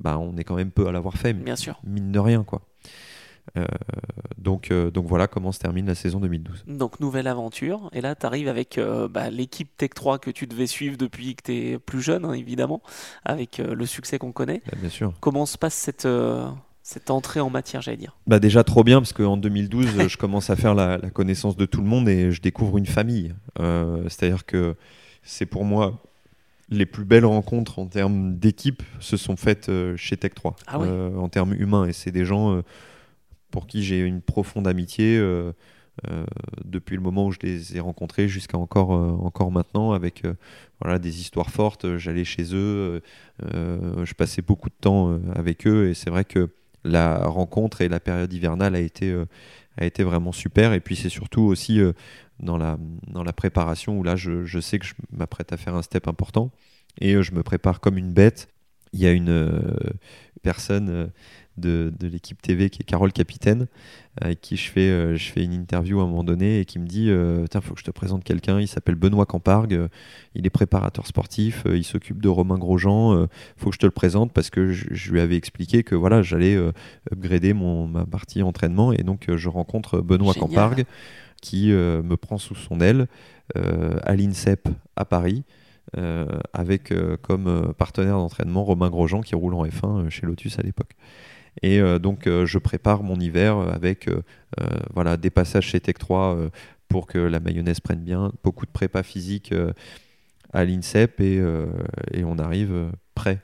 bah, 0.00 0.18
on 0.18 0.36
est 0.36 0.44
quand 0.44 0.56
même 0.56 0.70
peu 0.70 0.86
à 0.86 0.92
l'avoir 0.92 1.16
fait, 1.16 1.32
Bien 1.32 1.56
sûr. 1.56 1.80
mine 1.84 2.12
de 2.12 2.18
rien. 2.18 2.44
quoi. 2.44 2.60
Euh, 3.56 3.64
donc, 4.38 4.70
euh, 4.70 4.90
donc 4.90 5.06
voilà 5.06 5.26
comment 5.26 5.52
se 5.52 5.58
termine 5.58 5.86
la 5.86 5.94
saison 5.94 6.20
2012. 6.20 6.64
Donc 6.68 7.00
nouvelle 7.00 7.26
aventure, 7.26 7.90
et 7.92 8.00
là 8.00 8.14
tu 8.14 8.24
arrives 8.26 8.48
avec 8.48 8.78
euh, 8.78 9.08
bah, 9.08 9.28
l'équipe 9.30 9.68
Tech 9.76 9.90
3 9.94 10.18
que 10.18 10.30
tu 10.30 10.46
devais 10.46 10.66
suivre 10.66 10.96
depuis 10.96 11.34
que 11.34 11.42
tu 11.44 11.52
es 11.52 11.78
plus 11.78 12.00
jeune, 12.00 12.24
hein, 12.24 12.32
évidemment, 12.32 12.80
avec 13.24 13.58
le 13.58 13.86
succès 13.86 14.18
qu'on 14.18 14.32
connaît. 14.32 14.62
Bah, 14.66 14.78
bien 14.80 14.88
sûr. 14.90 15.12
Comment 15.20 15.46
se 15.46 15.58
passe 15.58 15.74
cette, 15.74 16.06
cette 16.82 17.10
entrée 17.10 17.40
en 17.40 17.50
matière, 17.50 17.82
j'allais 17.82 17.96
dire? 17.96 18.16
Bah 18.26 18.38
déjà 18.38 18.64
trop 18.64 18.84
bien 18.84 19.00
parce 19.00 19.12
qu'en 19.12 19.36
2012 19.36 19.98
euh, 19.98 20.08
je 20.08 20.16
commence 20.16 20.48
à 20.50 20.56
faire 20.56 20.74
la, 20.74 20.98
la 20.98 21.10
connaissance 21.10 21.56
de 21.56 21.66
tout 21.66 21.80
le 21.80 21.86
monde 21.88 22.08
et 22.08 22.30
je 22.30 22.40
découvre 22.40 22.78
une 22.78 22.86
famille. 22.86 23.34
C'est-à-dire 23.58 24.46
que 24.46 24.76
c'est 25.22 25.46
pour 25.46 25.64
moi 25.64 26.00
les 26.70 26.86
plus 26.86 27.04
belles 27.04 27.26
rencontres 27.26 27.80
en 27.80 27.86
termes 27.86 28.36
d'équipe 28.36 28.82
se 29.00 29.16
sont 29.16 29.34
faites 29.36 29.68
chez 29.96 30.16
Tech 30.16 30.34
3 30.34 30.54
Ah 30.68 30.78
oui. 30.78 30.86
euh, 30.88 31.16
en 31.16 31.28
termes 31.28 31.52
humains 31.52 31.86
et 31.86 31.92
c'est 31.92 32.12
des 32.12 32.24
gens 32.24 32.54
euh, 32.54 32.62
pour 33.50 33.66
qui 33.66 33.82
j'ai 33.82 34.00
une 34.00 34.20
profonde 34.20 34.66
amitié 34.66 35.18
euh, 35.18 35.52
euh, 36.08 36.24
depuis 36.64 36.96
le 36.96 37.02
moment 37.02 37.26
où 37.26 37.32
je 37.32 37.38
les 37.42 37.76
ai 37.76 37.80
rencontrés 37.80 38.28
jusqu'à 38.28 38.56
encore, 38.56 38.94
euh, 38.94 39.10
encore 39.10 39.50
maintenant 39.50 39.92
avec 39.92 40.22
voilà, 40.80 40.98
des 40.98 41.20
histoires 41.20 41.50
fortes. 41.50 41.98
J'allais 41.98 42.24
chez 42.24 42.54
eux, 42.54 43.02
je 43.42 44.14
passais 44.14 44.42
beaucoup 44.42 44.68
de 44.68 44.74
temps 44.80 45.18
avec 45.34 45.66
eux 45.66 45.88
et 45.88 45.94
c'est 45.94 46.10
vrai 46.10 46.24
que 46.24 46.48
la 46.84 47.26
rencontre 47.26 47.82
et 47.82 47.88
la 47.88 48.00
période 48.00 48.32
hivernale 48.32 48.74
a 48.74 48.80
été, 48.80 49.14
a 49.76 49.84
été 49.84 50.02
vraiment 50.02 50.32
super. 50.32 50.72
Et 50.72 50.80
puis 50.80 50.96
c'est 50.96 51.10
surtout 51.10 51.42
aussi 51.42 51.80
dans, 52.38 52.56
la, 52.56 52.78
dans 53.08 53.22
la 53.22 53.34
préparation 53.34 53.98
où 53.98 54.02
là, 54.02 54.16
je, 54.16 54.46
je 54.46 54.60
sais 54.60 54.78
que 54.78 54.86
je 54.86 54.94
m'apprête 55.12 55.52
à 55.52 55.58
faire 55.58 55.74
un 55.74 55.82
step 55.82 56.08
important 56.08 56.50
et 57.00 57.22
je 57.22 57.32
me 57.32 57.42
prépare 57.42 57.80
comme 57.80 57.98
une 57.98 58.12
bête. 58.12 58.48
Il 58.94 59.00
y 59.00 59.06
a 59.06 59.12
une 59.12 59.76
personne 60.42 61.12
de, 61.56 61.92
de 61.98 62.08
l'équipe 62.08 62.40
TV 62.40 62.70
qui 62.70 62.82
est 62.82 62.84
Carole 62.84 63.12
Capitaine, 63.12 63.66
avec 64.20 64.40
qui 64.40 64.56
je 64.56 64.68
fais, 64.68 64.90
euh, 64.90 65.16
je 65.16 65.30
fais 65.30 65.44
une 65.44 65.52
interview 65.52 66.00
à 66.00 66.02
un 66.02 66.06
moment 66.06 66.24
donné 66.24 66.60
et 66.60 66.64
qui 66.64 66.78
me 66.78 66.86
dit 66.86 67.10
euh, 67.10 67.46
Tiens, 67.48 67.60
il 67.62 67.66
faut 67.66 67.74
que 67.74 67.80
je 67.80 67.84
te 67.84 67.90
présente 67.90 68.24
quelqu'un. 68.24 68.60
Il 68.60 68.66
s'appelle 68.66 68.96
Benoît 68.96 69.26
Campargue, 69.26 69.74
euh, 69.74 69.88
il 70.34 70.46
est 70.46 70.50
préparateur 70.50 71.06
sportif, 71.06 71.64
il 71.66 71.84
s'occupe 71.84 72.20
de 72.20 72.28
Romain 72.28 72.58
Grosjean. 72.58 73.22
Il 73.22 73.28
faut 73.56 73.70
que 73.70 73.74
je 73.74 73.80
te 73.80 73.86
le 73.86 73.92
présente 73.92 74.32
parce 74.32 74.50
que 74.50 74.72
je, 74.72 75.12
lui 75.12 75.20
avais 75.20 75.36
expliqué 75.36 75.82
que 75.82 75.94
voilà, 75.94 76.22
j'allais 76.22 76.56
upgrader 77.12 77.52
mon, 77.52 77.86
ma 77.86 78.04
partie 78.04 78.42
entraînement. 78.42 78.92
Et 78.92 79.02
donc, 79.02 79.26
je 79.34 79.48
rencontre 79.48 80.00
Benoît 80.00 80.34
Campargue 80.34 80.84
qui 81.40 81.68
me 81.70 82.16
prend 82.16 82.38
sous 82.38 82.54
son 82.54 82.80
aile 82.80 83.06
à 83.54 84.14
l'INSEP 84.14 84.68
à 84.96 85.04
Paris. 85.04 85.44
avec 86.52 86.92
comme 87.22 87.72
partenaire 87.76 88.16
d'entraînement 88.16 88.64
Romain 88.64 88.90
Grosjean 88.90 89.20
qui 89.20 89.34
roule 89.34 89.54
en 89.54 89.64
F1 89.64 90.08
chez 90.10 90.26
Lotus 90.26 90.58
à 90.58 90.62
l'époque. 90.62 90.94
Et 91.62 91.80
euh, 91.80 91.98
donc, 91.98 92.26
euh, 92.26 92.46
je 92.46 92.58
prépare 92.58 93.02
mon 93.02 93.18
hiver 93.18 93.58
avec 93.58 94.08
euh, 94.08 94.22
voilà, 94.94 95.16
des 95.16 95.30
passages 95.30 95.66
chez 95.66 95.80
Tech 95.80 95.96
3 95.98 96.50
pour 96.88 97.06
que 97.06 97.18
la 97.18 97.40
mayonnaise 97.40 97.80
prenne 97.80 98.00
bien, 98.00 98.32
beaucoup 98.42 98.66
de 98.66 98.70
prépa 98.70 99.02
physique 99.02 99.54
à 100.52 100.64
l'INSEP 100.64 101.20
et, 101.20 101.40
et, 102.12 102.24
on 102.24 102.38
arrive 102.38 102.90
prêt 103.14 103.40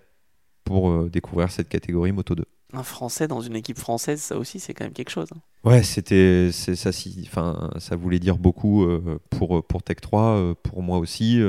pour 0.64 1.08
découvrir 1.08 1.52
cette 1.52 1.68
catégorie 1.68 2.12
Moto 2.12 2.34
2 2.34 2.44
un 2.72 2.82
Français 2.82 3.28
dans 3.28 3.40
une 3.40 3.54
équipe 3.54 3.78
française, 3.78 4.20
ça 4.20 4.36
aussi, 4.36 4.58
c'est 4.58 4.74
quand 4.74 4.84
même 4.84 4.92
quelque 4.92 5.10
chose. 5.10 5.28
Hein. 5.32 5.38
Ouais, 5.64 5.84
c'était, 5.84 6.50
ça, 6.52 6.90
enfin, 7.22 7.70
ça 7.78 7.94
voulait 7.94 8.18
dire 8.18 8.36
beaucoup 8.36 8.86
pour 9.30 9.64
pour 9.64 9.82
Tech 9.84 9.98
3, 10.02 10.56
pour 10.62 10.82
moi 10.82 10.98
aussi, 10.98 11.40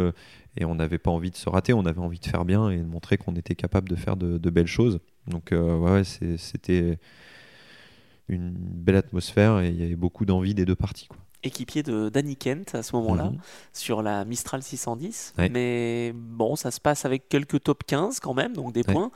et 0.57 0.65
on 0.65 0.75
n'avait 0.75 0.97
pas 0.97 1.11
envie 1.11 1.31
de 1.31 1.35
se 1.35 1.49
rater, 1.49 1.73
on 1.73 1.85
avait 1.85 1.99
envie 1.99 2.19
de 2.19 2.25
faire 2.25 2.45
bien 2.45 2.69
et 2.69 2.77
de 2.77 2.85
montrer 2.85 3.17
qu'on 3.17 3.35
était 3.35 3.55
capable 3.55 3.89
de 3.89 3.95
faire 3.95 4.17
de, 4.17 4.37
de 4.37 4.49
belles 4.49 4.67
choses. 4.67 4.99
Donc 5.27 5.51
euh, 5.51 5.77
ouais, 5.77 6.03
c'était 6.03 6.97
une 8.27 8.51
belle 8.51 8.95
atmosphère 8.95 9.59
et 9.59 9.69
il 9.69 9.79
y 9.79 9.83
avait 9.83 9.95
beaucoup 9.95 10.25
d'envie 10.25 10.53
des 10.53 10.65
deux 10.65 10.75
parties. 10.75 11.07
Quoi. 11.07 11.17
Équipier 11.43 11.83
de 11.83 12.09
Danny 12.09 12.35
Kent 12.35 12.73
à 12.75 12.83
ce 12.83 12.95
moment-là 12.95 13.25
mhm. 13.25 13.37
sur 13.71 14.01
la 14.01 14.25
Mistral 14.25 14.63
610. 14.63 15.35
Mais 15.51 16.11
bon, 16.15 16.55
ça 16.55 16.71
se 16.71 16.81
passe 16.81 17.05
avec 17.05 17.29
quelques 17.29 17.63
top 17.63 17.83
15 17.85 18.19
quand 18.19 18.33
même, 18.33 18.53
donc 18.53 18.73
des 18.73 18.83
points 18.83 19.11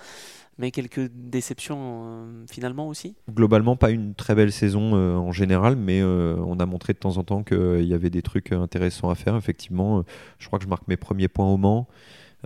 mais 0.61 0.71
quelques 0.71 1.11
déceptions 1.13 2.03
euh, 2.05 2.45
finalement 2.49 2.87
aussi 2.87 3.15
Globalement, 3.29 3.75
pas 3.75 3.91
une 3.91 4.15
très 4.15 4.35
belle 4.35 4.51
saison 4.51 4.95
euh, 4.95 5.15
en 5.15 5.33
général, 5.33 5.75
mais 5.75 6.01
on 6.03 6.59
a 6.59 6.65
montré 6.65 6.93
de 6.93 6.99
temps 6.99 7.17
en 7.17 7.23
temps 7.23 7.43
qu'il 7.43 7.83
y 7.83 7.93
avait 7.93 8.09
des 8.09 8.21
trucs 8.21 8.51
intéressants 8.53 9.09
à 9.09 9.15
faire. 9.15 9.35
Effectivement, 9.35 10.03
je 10.39 10.47
crois 10.47 10.59
que 10.59 10.65
je 10.65 10.69
marque 10.69 10.87
mes 10.87 10.97
premiers 10.97 11.27
points 11.27 11.47
au 11.47 11.57
Mans. 11.57 11.87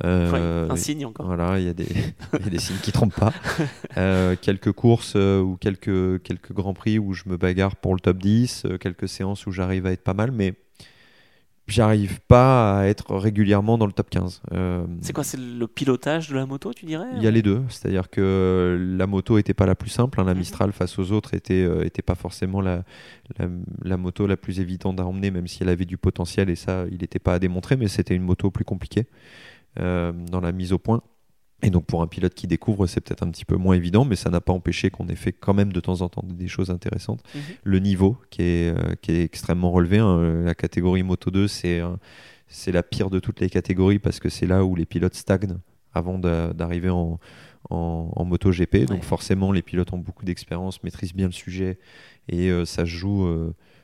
Euh, 0.04 0.70
un 0.70 0.76
signe 0.76 1.06
encore. 1.06 1.26
Voilà, 1.26 1.60
il 1.60 1.66
y, 1.66 1.70
a 1.70 1.74
des, 1.74 1.88
des 2.50 2.60
signes 2.60 2.78
qui 2.82 2.92
trompent 2.92 3.16
pas. 3.16 3.34
Euh, 3.98 4.36
quelques 4.40 4.74
courses 4.74 5.14
euh, 5.16 5.40
ou 5.40 5.56
quelques, 5.56 6.22
quelques 6.22 6.52
grands 6.52 6.74
prix 6.74 7.00
où 7.00 7.14
je 7.14 7.24
me 7.28 7.38
bagarre 7.38 7.78
pour 7.78 7.94
le 7.94 8.02
top 8.02 8.18
10, 8.18 8.68
quelques 8.82 9.08
séances 9.08 9.48
où 9.48 9.52
j'arrive 9.52 9.86
à 9.86 9.94
être 9.94 10.04
pas 10.04 10.14
mal, 10.14 10.32
mais 10.34 10.54
j'arrive 11.68 12.20
pas 12.22 12.80
à 12.80 12.86
être 12.86 13.16
régulièrement 13.16 13.78
dans 13.78 13.86
le 13.86 13.92
top 13.92 14.10
15. 14.10 14.42
c'est 15.02 15.14
quoi 15.14 15.24
C'est 15.24 15.40
le 15.40 15.68
pilotage 15.68 16.30
de 16.30 16.36
la 16.36 16.46
moto, 16.46 16.74
tu 16.74 16.86
dirais 16.86 17.08
Il 17.16 17.24
y 17.24 17.28
a 17.28 17.32
les 17.32 17.42
deux. 17.42 17.64
C'est-à-dire 17.70 18.10
que 18.10 18.78
la 18.98 19.08
moto 19.08 19.38
était 19.38 19.54
pas 19.54 19.66
la 19.66 19.76
plus 19.76 19.90
simple. 19.90 20.20
Hein. 20.20 20.26
la 20.26 20.34
mhm. 20.34 20.40
Mistral 20.40 20.72
face 20.72 21.00
aux 21.00 21.12
autres 21.12 21.34
était, 21.34 21.68
était 21.86 22.02
pas 22.02 22.16
forcément 22.16 22.62
la, 22.62 22.84
la, 23.40 23.48
la, 23.84 23.98
moto 23.98 24.28
la 24.28 24.38
plus 24.38 24.60
évidente 24.60 25.00
à 25.00 25.06
emmener, 25.06 25.32
même 25.32 25.48
si 25.48 25.64
elle 25.64 25.70
avait 25.70 25.86
du 25.86 25.98
potentiel 25.98 26.50
et 26.50 26.56
ça, 26.56 26.86
il 26.92 27.00
n'était 27.00 27.20
pas 27.20 27.34
à 27.34 27.40
démontrer, 27.40 27.76
mais 27.78 27.88
c'était 27.88 28.16
une 28.16 28.24
moto 28.24 28.52
plus 28.52 28.66
compliquée. 28.66 29.08
Euh, 29.78 30.14
dans 30.32 30.40
la 30.40 30.54
mise 30.54 30.72
au 30.72 30.78
point. 30.78 31.02
Et 31.62 31.70
donc 31.70 31.86
pour 31.86 32.02
un 32.02 32.08
pilote 32.08 32.34
qui 32.34 32.48
découvre, 32.48 32.86
c'est 32.86 33.02
peut-être 33.02 33.24
un 33.24 33.32
petit 33.32 33.46
peu 33.46 33.56
moins 33.56 33.76
évident, 33.76 34.06
mais 34.06 34.16
ça 34.16 34.30
n'a 34.30 34.42
pas 34.42 34.54
empêché 34.54 34.90
qu'on 34.90 35.08
ait 35.08 35.16
fait 35.16 35.32
quand 35.32 35.54
même 35.54 35.72
de 35.74 35.80
temps 35.80 36.02
en 36.02 36.10
temps 36.10 36.24
des 36.24 36.48
choses 36.48 36.70
intéressantes. 36.70 37.24
Mhm. 37.34 37.42
Le 37.64 37.80
niveau 37.80 38.18
qui 38.30 38.42
est, 38.44 38.78
euh, 38.78 38.96
qui 39.02 39.14
est 39.14 39.24
extrêmement 39.24 39.72
relevé, 39.72 39.98
hein. 40.00 40.44
la 40.44 40.54
catégorie 40.54 41.04
Moto 41.04 41.32
2, 41.32 41.48
c'est 41.48 41.82
c'est 42.48 42.72
la 42.72 42.84
pire 42.84 43.10
de 43.10 43.20
toutes 43.20 43.40
les 43.40 43.50
catégories 43.50 44.00
parce 44.00 44.20
que 44.20 44.30
c'est 44.30 44.46
là 44.46 44.64
où 44.64 44.76
les 44.76 44.86
pilotes 44.86 45.16
stagnent 45.16 45.58
avant 45.94 46.20
d'arriver 46.20 46.90
en, 46.90 47.20
en, 47.70 48.12
en, 48.16 48.26
Moto 48.26 48.52
GP. 48.52 48.86
Donc 48.86 49.04
forcément, 49.04 49.52
les 49.52 49.62
pilotes 49.62 49.94
ont 49.94 49.98
beaucoup 49.98 50.26
d'expérience, 50.26 50.84
maîtrisent 50.84 51.16
bien 51.16 51.28
le 51.28 51.32
sujet 51.32 51.80
et 52.28 52.52
euh, 52.52 52.66
ça 52.66 52.84
se 52.84 52.90
joue 52.90 53.26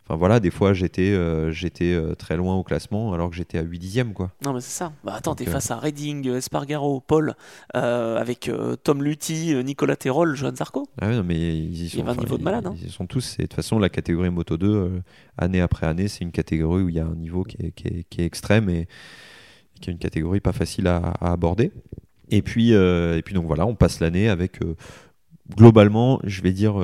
voilà, 0.09 0.39
des 0.39 0.51
fois 0.51 0.73
j'étais 0.73 1.11
euh, 1.11 1.51
j'étais 1.51 1.93
euh, 1.93 2.15
très 2.15 2.35
loin 2.35 2.55
au 2.55 2.63
classement 2.63 3.13
alors 3.13 3.29
que 3.29 3.35
j'étais 3.35 3.57
à 3.57 3.61
8 3.61 3.79
dixièmes 3.79 4.13
quoi. 4.13 4.31
Non 4.43 4.53
mais 4.53 4.61
c'est 4.61 4.77
ça. 4.77 4.91
Bah 5.03 5.13
attends, 5.15 5.35
t'es 5.35 5.45
face 5.45 5.71
à 5.71 5.77
Redding, 5.77 6.27
Espargaro, 6.27 6.99
Paul, 6.99 7.35
euh, 7.75 8.17
avec 8.17 8.51
Tom 8.83 9.03
Lutti, 9.03 9.55
Nicolas 9.63 9.95
Terol, 9.95 10.35
Johan 10.35 10.55
Zarco. 10.55 10.87
Ah 10.99 11.09
non 11.09 11.23
mais 11.23 11.57
ils 11.57 11.83
y 11.83 11.89
sont. 11.89 11.99
Il 11.99 12.05
y 12.05 12.07
a 12.07 12.11
un 12.11 12.15
niveau 12.15 12.37
de 12.37 12.43
malade. 12.43 12.67
Hein. 12.67 12.75
Ils, 12.81 12.91
sont 12.91 13.07
tous. 13.07 13.35
Et 13.39 13.43
de 13.43 13.47
toute 13.47 13.55
façon 13.55 13.79
la 13.79 13.89
catégorie 13.89 14.29
Moto 14.29 14.57
2, 14.57 15.01
année 15.37 15.61
après 15.61 15.87
année, 15.87 16.07
c'est 16.07 16.23
une 16.23 16.31
catégorie 16.31 16.83
où 16.83 16.89
il 16.89 16.95
y 16.95 16.99
a 16.99 17.05
un 17.05 17.15
niveau 17.15 17.43
qui 17.43 17.57
est, 17.65 17.71
qui 17.71 17.87
est, 17.87 18.05
qui 18.09 18.21
est 18.21 18.25
extrême 18.25 18.69
et, 18.69 18.87
qui 19.79 19.89
est 19.89 19.93
une 19.93 19.99
catégorie 19.99 20.41
pas 20.41 20.53
facile 20.53 20.87
à, 20.87 20.97
à 20.97 21.31
aborder. 21.31 21.71
Et 22.29 22.41
puis 22.41 22.71
et 22.71 23.21
puis 23.23 23.33
donc 23.33 23.45
voilà, 23.45 23.65
on 23.65 23.75
passe 23.75 23.99
l'année 23.99 24.29
avec 24.29 24.59
globalement, 25.55 26.19
je 26.23 26.41
vais 26.41 26.53
dire 26.53 26.75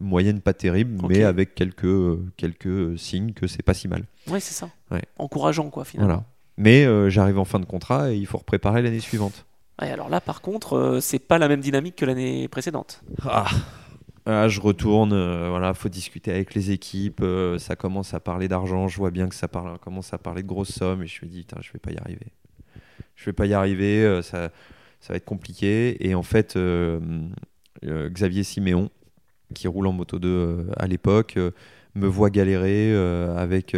moyenne 0.00 0.40
pas 0.40 0.54
terrible, 0.54 1.06
mais 1.08 1.22
avec 1.24 1.54
quelques, 1.54 2.18
quelques 2.36 2.98
signes 2.98 3.32
que 3.32 3.46
c'est 3.46 3.62
pas 3.62 3.74
si 3.74 3.88
mal. 3.88 4.04
Oui, 4.28 4.40
c'est 4.40 4.54
ça. 4.54 4.70
Encourageant, 5.18 5.70
quoi, 5.70 5.84
finalement. 5.84 6.14
Voilà. 6.14 6.26
Mais 6.56 6.86
euh, 6.86 7.10
j'arrive 7.10 7.38
en 7.38 7.44
fin 7.44 7.60
de 7.60 7.66
contrat 7.66 8.12
et 8.12 8.16
il 8.16 8.26
faut 8.26 8.38
repréparer 8.38 8.82
l'année 8.82 9.00
suivante. 9.00 9.46
Ouais, 9.80 9.90
alors 9.90 10.08
là, 10.08 10.20
par 10.20 10.40
contre, 10.40 10.74
euh, 10.74 11.00
c'est 11.00 11.18
pas 11.18 11.38
la 11.38 11.48
même 11.48 11.60
dynamique 11.60 11.96
que 11.96 12.06
l'année 12.06 12.48
précédente. 12.48 13.02
Ah. 13.22 13.46
ah 14.24 14.48
je 14.48 14.60
retourne, 14.60 15.12
euh, 15.12 15.48
voilà, 15.50 15.74
faut 15.74 15.90
discuter 15.90 16.30
avec 16.30 16.54
les 16.54 16.70
équipes, 16.70 17.22
ça 17.58 17.76
commence 17.76 18.14
à 18.14 18.20
parler 18.20 18.48
d'argent, 18.48 18.88
je 18.88 18.96
vois 18.96 19.10
bien 19.10 19.28
que 19.28 19.34
ça 19.34 19.48
parle, 19.48 19.78
commence 19.78 20.14
à 20.14 20.18
parler 20.18 20.42
de 20.42 20.48
grosses 20.48 20.72
sommes 20.72 21.02
et 21.02 21.06
je 21.06 21.24
me 21.24 21.30
dis, 21.30 21.46
je 21.60 21.72
vais 21.72 21.78
pas 21.78 21.92
y 21.92 21.98
arriver. 21.98 22.26
Je 23.14 23.26
vais 23.26 23.34
pas 23.34 23.46
y 23.46 23.54
arriver, 23.54 24.20
ça, 24.22 24.50
ça 25.00 25.12
va 25.12 25.16
être 25.16 25.24
compliqué. 25.24 26.06
Et 26.06 26.14
en 26.14 26.22
fait, 26.22 26.58
Xavier 27.82 28.42
Siméon, 28.42 28.90
qui 29.54 29.68
roule 29.68 29.86
en 29.86 29.92
moto 29.92 30.18
2 30.18 30.28
euh, 30.28 30.64
à 30.76 30.86
l'époque, 30.86 31.34
euh, 31.36 31.50
me 31.94 32.06
voit 32.06 32.30
galérer 32.30 32.92
euh, 32.92 33.36
avec, 33.38 33.74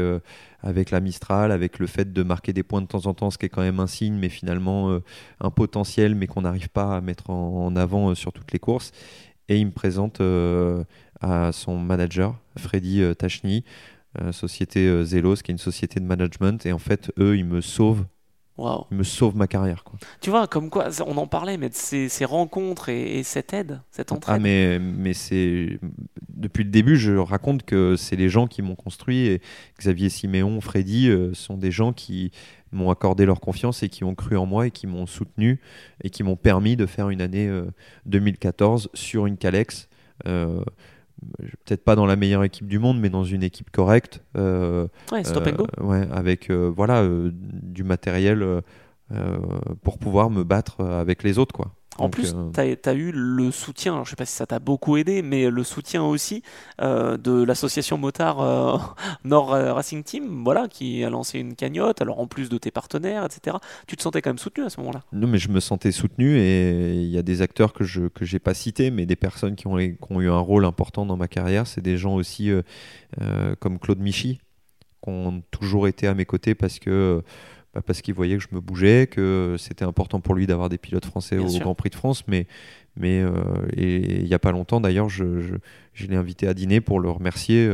avec 0.63 0.91
la 0.91 0.99
Mistral, 0.99 1.53
avec 1.53 1.79
le 1.79 1.87
fait 1.87 2.13
de 2.13 2.23
marquer 2.25 2.53
des 2.53 2.65
points 2.65 2.83
de 2.83 2.87
temps 2.87 3.07
en 3.07 3.15
temps, 3.15 3.31
ce 3.31 3.39
qui 3.39 3.47
est 3.47 3.49
quand 3.49 3.63
même 3.63 3.79
un 3.79 3.87
signe, 3.87 4.15
mais 4.15 4.29
finalement 4.29 4.99
un 5.41 5.51
potentiel, 5.51 6.17
mais 6.17 6.27
qu'on 6.27 6.41
n'arrive 6.41 6.69
pas 6.69 6.97
à 6.97 7.01
mettre 7.01 7.31
en, 7.31 7.77
avant 7.77 8.17
sur 8.17 8.33
toutes 8.33 8.51
les 8.53 8.59
courses. 8.59 8.91
Et 9.49 9.59
il 9.59 9.67
me 9.67 9.71
présente 9.71 10.21
à 11.21 11.53
son 11.53 11.79
manager, 11.79 12.35
Freddy 12.57 13.05
Tachny, 13.17 13.63
société 14.33 15.05
Zelos, 15.05 15.37
qui 15.37 15.53
est 15.53 15.55
une 15.55 15.59
société 15.59 16.01
de 16.01 16.05
management. 16.05 16.67
Et 16.67 16.73
en 16.73 16.79
fait, 16.79 17.13
eux, 17.21 17.39
ils 17.39 17.45
me 17.45 17.61
sauvent 17.61 18.05
il 18.91 18.97
me 18.97 19.03
sauve 19.05 19.37
ma 19.37 19.47
carrière. 19.47 19.85
Quoi. 19.85 19.99
Tu 20.21 20.31
vois, 20.31 20.47
comme 20.47 20.71
quoi, 20.71 20.89
on 21.07 21.17
en 21.17 21.27
parlait, 21.27 21.57
mais 21.57 21.69
ces, 21.73 22.09
ces 22.09 22.25
rencontres 22.25 22.89
et, 22.89 23.23
cette 23.23 23.53
aide, 23.53 23.81
cette 23.91 24.13
entraide. 24.13 24.37
Ah, 24.37 24.39
mais, 24.39 24.79
mais 24.79 25.15
c'est. 25.15 25.79
Depuis 26.29 26.65
le 26.65 26.71
début, 26.71 26.97
je 26.97 27.13
raconte 27.13 27.63
que 27.65 27.97
c'est 27.97 28.17
les 28.17 28.29
gens 28.29 28.47
qui 28.47 28.63
m'ont 28.63 28.75
construit. 28.75 29.27
Et 29.27 29.43
Xavier 29.79 30.09
Siméon, 30.09 30.61
Freddy 30.61 31.09
euh, 31.09 31.35
sont 31.35 31.57
des 31.57 31.71
gens 31.71 31.93
qui 31.93 32.33
m'ont 32.73 32.91
accordé 32.91 33.27
leur 33.27 33.41
confiance 33.41 33.83
et 33.83 33.89
qui 33.89 34.05
ont 34.05 34.15
cru 34.15 34.37
en 34.37 34.47
moi 34.47 34.67
et 34.67 34.71
qui 34.71 34.87
m'ont 34.87 35.07
soutenu 35.07 35.61
et 36.03 36.11
qui 36.11 36.23
m'ont 36.23 36.37
permis 36.37 36.77
de 36.77 36.87
faire 36.87 37.11
une 37.11 37.21
année 37.21 37.51
2014 38.07 38.87
euh, 38.87 38.89
sur 38.95 39.27
une 39.27 39.37
Calex. 39.37 39.89
Euh, 40.27 40.63
peut-être 41.65 41.85
pas 41.85 41.97
dans 41.97 42.07
la 42.07 42.17
meilleure 42.17 42.45
équipe 42.45 42.67
du 42.67 42.79
monde, 42.79 43.01
mais 43.01 43.11
dans 43.11 43.25
une 43.25 43.43
équipe 43.43 43.71
correcte. 43.71 44.23
Euh, 44.37 44.89
ouais, 45.13 45.25
stop 45.25 45.47
and 45.47 45.53
go. 45.53 45.67
Euh, 45.79 45.85
ouais, 45.85 46.09
avec 46.13 46.51
euh, 46.51 46.73
voilà, 46.75 47.07
du 47.33 47.85
matériel 47.85 48.45
pour 49.83 49.99
pouvoir 49.99 50.31
me 50.31 50.45
battre 50.45 50.85
avec 50.85 51.23
les 51.23 51.39
autres. 51.39 51.55
Quoi. 51.55 51.73
En 51.99 52.11
plus, 52.11 52.35
tu 52.55 52.61
as, 52.61 52.95
eu 52.95 53.13
le 53.13 53.51
soutien, 53.51 53.97
je 53.97 54.01
ne 54.01 54.05
sais 54.05 54.17
pas 54.17 54.25
si 54.25 54.35
ça 54.35 54.47
t'a 54.47 54.59
beaucoup 54.59 54.97
aidé, 54.97 55.23
mais 55.23 55.51
le 55.51 55.65
soutien 55.65 56.03
aussi 56.05 56.43
euh, 56.81 57.17
de 57.17 57.43
l'association 57.43 57.99
motard 57.99 58.41
euh, 58.41 58.79
Nord 59.25 59.51
Racing 59.51 60.03
Team, 60.03 60.43
voilà, 60.45 60.69
qui 60.69 61.05
a 61.05 61.11
lancé 61.11 61.39
une 61.39 61.55
cagnotte, 61.55 62.01
alors 62.01 62.21
en 62.21 62.27
plus 62.27 62.49
de 62.49 62.59
tes 62.59 62.71
partenaires, 62.71 63.25
etc. 63.25 63.57
Tu 63.87 63.97
te 63.97 64.03
sentais 64.03 64.23
quand 64.23 64.31
même 64.31 64.39
soutenu 64.39 64.65
à 64.65 64.71
ce 64.71 64.81
moment-là? 64.81 65.03
Non, 65.13 65.27
mais 65.27 65.39
je 65.39 65.49
me 65.49 65.61
sentais 65.61 65.93
soutenu 65.93 66.39
et 66.39 66.95
il 66.95 67.11
y 67.11 67.19
a 67.19 67.23
des 67.23 67.43
acteurs 67.43 67.73
que 67.73 67.85
je 67.85 68.09
que 68.09 68.25
j'ai 68.25 68.39
pas 68.39 68.55
cités, 68.55 68.91
mais 68.91 69.07
des 69.07 69.17
personnes 69.17 69.57
qui 69.57 69.67
ont, 69.67 69.77
qui 69.77 69.97
ont, 70.11 70.21
eu 70.21 70.31
un 70.31 70.39
rôle 70.39 70.65
important 70.65 71.07
dans 71.07 71.17
ma 71.17 71.29
carrière. 71.29 71.67
C'est 71.67 71.81
des 71.81 71.97
gens 71.97 72.15
aussi 72.15 72.51
euh, 72.51 73.55
comme 73.61 73.79
Claude 73.79 74.01
Michy, 74.01 74.41
qui 75.03 75.11
ont 75.11 75.43
toujours 75.51 75.89
été 75.89 76.07
à 76.07 76.15
mes 76.15 76.25
côtés 76.25 76.55
parce 76.55 76.79
que 76.79 77.23
parce 77.87 78.03
qu'il 78.03 78.15
voyait 78.15 78.37
que 78.37 78.43
je 78.43 78.55
me 78.55 78.61
bougeais, 78.61 79.07
que 79.07 79.57
c'était 79.59 79.85
important 79.85 80.21
pour 80.21 80.35
lui 80.35 80.47
d'avoir 80.47 80.69
des 80.69 80.79
pilotes 80.79 81.07
français 81.07 81.39
au 81.39 81.47
Grand 81.59 81.75
Prix 81.75 81.91
de 81.91 81.95
France, 81.95 82.25
mais, 82.27 82.47
Mais 82.97 83.23
et 83.77 84.21
il 84.21 84.25
n'y 84.25 84.35
a 84.35 84.39
pas 84.39 84.53
longtemps, 84.53 84.81
d'ailleurs, 84.81 85.09
je, 85.09 85.41
je, 85.41 85.55
je 85.95 86.07
l'ai 86.07 86.17
invité 86.17 86.47
à 86.49 86.55
dîner 86.55 86.81
pour 86.81 87.01
le 87.01 87.11
remercier 87.11 87.69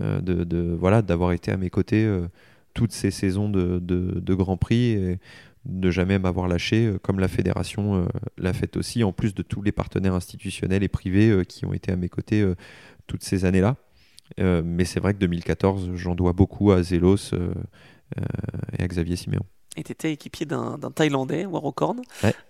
de, 0.00 0.44
de, 0.44 0.76
voilà 0.78 1.02
d'avoir 1.02 1.32
été 1.32 1.50
à 1.50 1.56
mes 1.56 1.70
côtés 1.70 2.08
toutes 2.74 2.92
ces 2.92 3.10
saisons 3.10 3.48
de, 3.48 3.78
de, 3.78 4.20
de 4.20 4.34
Grand 4.34 4.56
Prix 4.56 4.92
et 4.92 5.18
de 5.64 5.90
jamais 5.90 6.18
m'avoir 6.18 6.46
lâché, 6.46 6.92
comme 7.02 7.18
la 7.18 7.28
fédération 7.28 8.06
l'a 8.38 8.52
fait 8.52 8.76
aussi, 8.76 9.02
en 9.02 9.12
plus 9.12 9.34
de 9.34 9.42
tous 9.42 9.62
les 9.62 9.72
partenaires 9.72 10.14
institutionnels 10.14 10.82
et 10.82 10.88
privés 10.88 11.42
qui 11.48 11.64
ont 11.66 11.72
été 11.72 11.90
à 11.92 11.96
mes 11.96 12.08
côtés 12.08 12.44
toutes 13.06 13.24
ces 13.24 13.44
années-là. 13.44 13.76
mais 14.38 14.84
c'est 14.84 15.00
vrai 15.00 15.14
que 15.14 15.18
2014, 15.18 15.90
j'en 15.94 16.14
dois 16.14 16.32
beaucoup 16.32 16.72
à 16.72 16.82
Zelos 16.82 17.32
et 18.78 18.82
à 18.82 18.88
Xavier 18.88 19.16
Siméon 19.16 19.44
et 19.76 19.82
tu 19.82 19.92
étais 19.92 20.12
équipier 20.12 20.46
d'un 20.46 20.78
Thaïlandais, 20.94 21.44
Warokorn. 21.44 22.00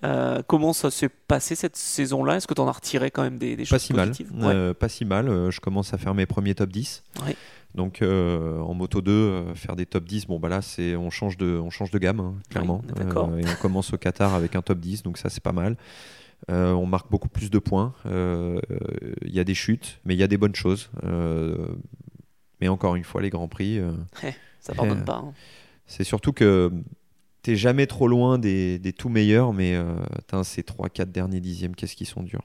Euh, 0.05 0.43
comment 0.47 0.73
ça 0.73 0.91
s'est 0.91 1.09
passé 1.09 1.55
cette 1.55 1.77
saison-là? 1.77 2.37
Est-ce 2.37 2.47
que 2.47 2.55
tu 2.55 2.61
en 2.61 2.69
as 2.69 2.73
retiré 2.73 3.11
quand 3.11 3.23
même 3.23 3.39
des, 3.39 3.57
des 3.57 3.65
pas 3.65 3.71
choses 3.71 3.83
si 3.83 3.93
positives? 3.93 4.33
Mal. 4.33 4.57
Euh, 4.57 4.75
pas 4.75 4.89
si 4.89 5.05
mal. 5.05 5.29
Euh, 5.29 5.51
je 5.51 5.61
commence 5.61 5.93
à 5.93 5.99
faire 5.99 6.15
mes 6.15 6.27
premiers 6.27 6.55
top 6.55 6.71
10. 6.71 7.03
Donc 7.75 8.01
en 8.03 8.73
moto 8.73 9.03
2, 9.03 9.55
faire 9.55 9.77
des 9.77 9.85
top 9.85 10.05
10, 10.05 10.29
bon 10.29 10.39
bah 10.39 10.49
là 10.49 10.63
c'est 10.63 10.97
on 10.97 11.11
change 11.11 11.37
de 11.37 11.59
on 11.63 11.69
change 11.69 11.91
de 11.91 11.99
gamme 11.99 12.21
hein, 12.21 12.35
clairement. 12.49 12.81
et 12.99 13.45
on 13.47 13.61
commence 13.61 13.93
au 13.93 13.99
Qatar 13.99 14.35
avec 14.35 14.57
un 14.57 14.63
top 14.63 14.79
10, 14.79 15.03
donc 15.03 15.19
ça 15.19 15.29
c'est 15.29 15.43
pas 15.43 15.53
mal. 15.53 15.77
on 16.49 16.87
marque 16.87 17.11
beaucoup 17.11 17.29
plus 17.29 17.51
de 17.51 17.59
points. 17.59 17.93
Il 18.07 19.35
y 19.35 19.41
a 19.41 19.45
des 19.45 19.55
chutes, 19.55 20.01
mais 20.07 20.15
il 20.15 20.19
y 20.19 20.23
a 20.23 20.27
des 20.27 20.39
bonnes 20.39 20.55
choses. 20.55 20.89
mais 22.63 22.69
encore 22.69 22.97
une 22.97 23.05
fois, 23.05 23.21
les 23.21 23.29
grands 23.29 23.49
prix. 23.49 23.79
Ça 24.61 24.75
pardonne 24.75 25.05
pas. 25.05 25.23
Hein. 25.25 25.33
C'est 25.87 26.05
surtout 26.05 26.33
que 26.33 26.73
t'es 27.43 27.57
jamais 27.57 27.87
trop 27.87 28.09
loin 28.09 28.39
des, 28.39 28.79
des 28.79 28.93
tout 28.93 29.09
meilleurs, 29.09 29.53
mais 29.53 29.77
euh, 29.77 29.95
ces 30.43 30.63
3-4 30.63 31.13
derniers 31.13 31.41
dixièmes, 31.41 31.77
qu'est-ce 31.77 31.95
qu'ils 31.95 32.09
sont 32.09 32.23
durs? 32.23 32.43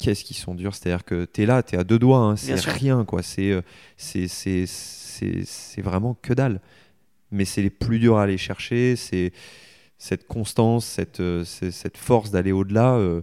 Qu'est-ce 0.00 0.24
qu'ils 0.24 0.36
sont 0.36 0.54
durs? 0.54 0.74
C'est-à-dire 0.74 1.04
que 1.04 1.24
tu 1.24 1.42
es 1.42 1.46
là, 1.46 1.62
tu 1.62 1.76
es 1.76 1.78
à 1.78 1.84
deux 1.84 1.98
doigts, 1.98 2.18
hein, 2.18 2.36
c'est 2.36 2.58
rien, 2.60 3.04
quoi. 3.04 3.20
Euh, 3.38 3.62
c'est, 3.96 4.26
c'est, 4.26 4.66
c'est, 4.66 5.82
vraiment 5.82 6.14
que 6.20 6.34
dalle. 6.34 6.60
Mais 7.30 7.44
c'est 7.44 7.62
les 7.62 7.70
plus 7.70 8.00
durs 8.00 8.18
à 8.18 8.24
aller 8.24 8.36
chercher, 8.36 8.96
c'est 8.96 9.32
cette 9.96 10.26
constance, 10.26 10.84
cette, 10.84 11.20
euh, 11.20 11.44
cette 11.44 11.96
force 11.96 12.32
d'aller 12.32 12.52
au-delà, 12.52 12.96
euh, 12.96 13.22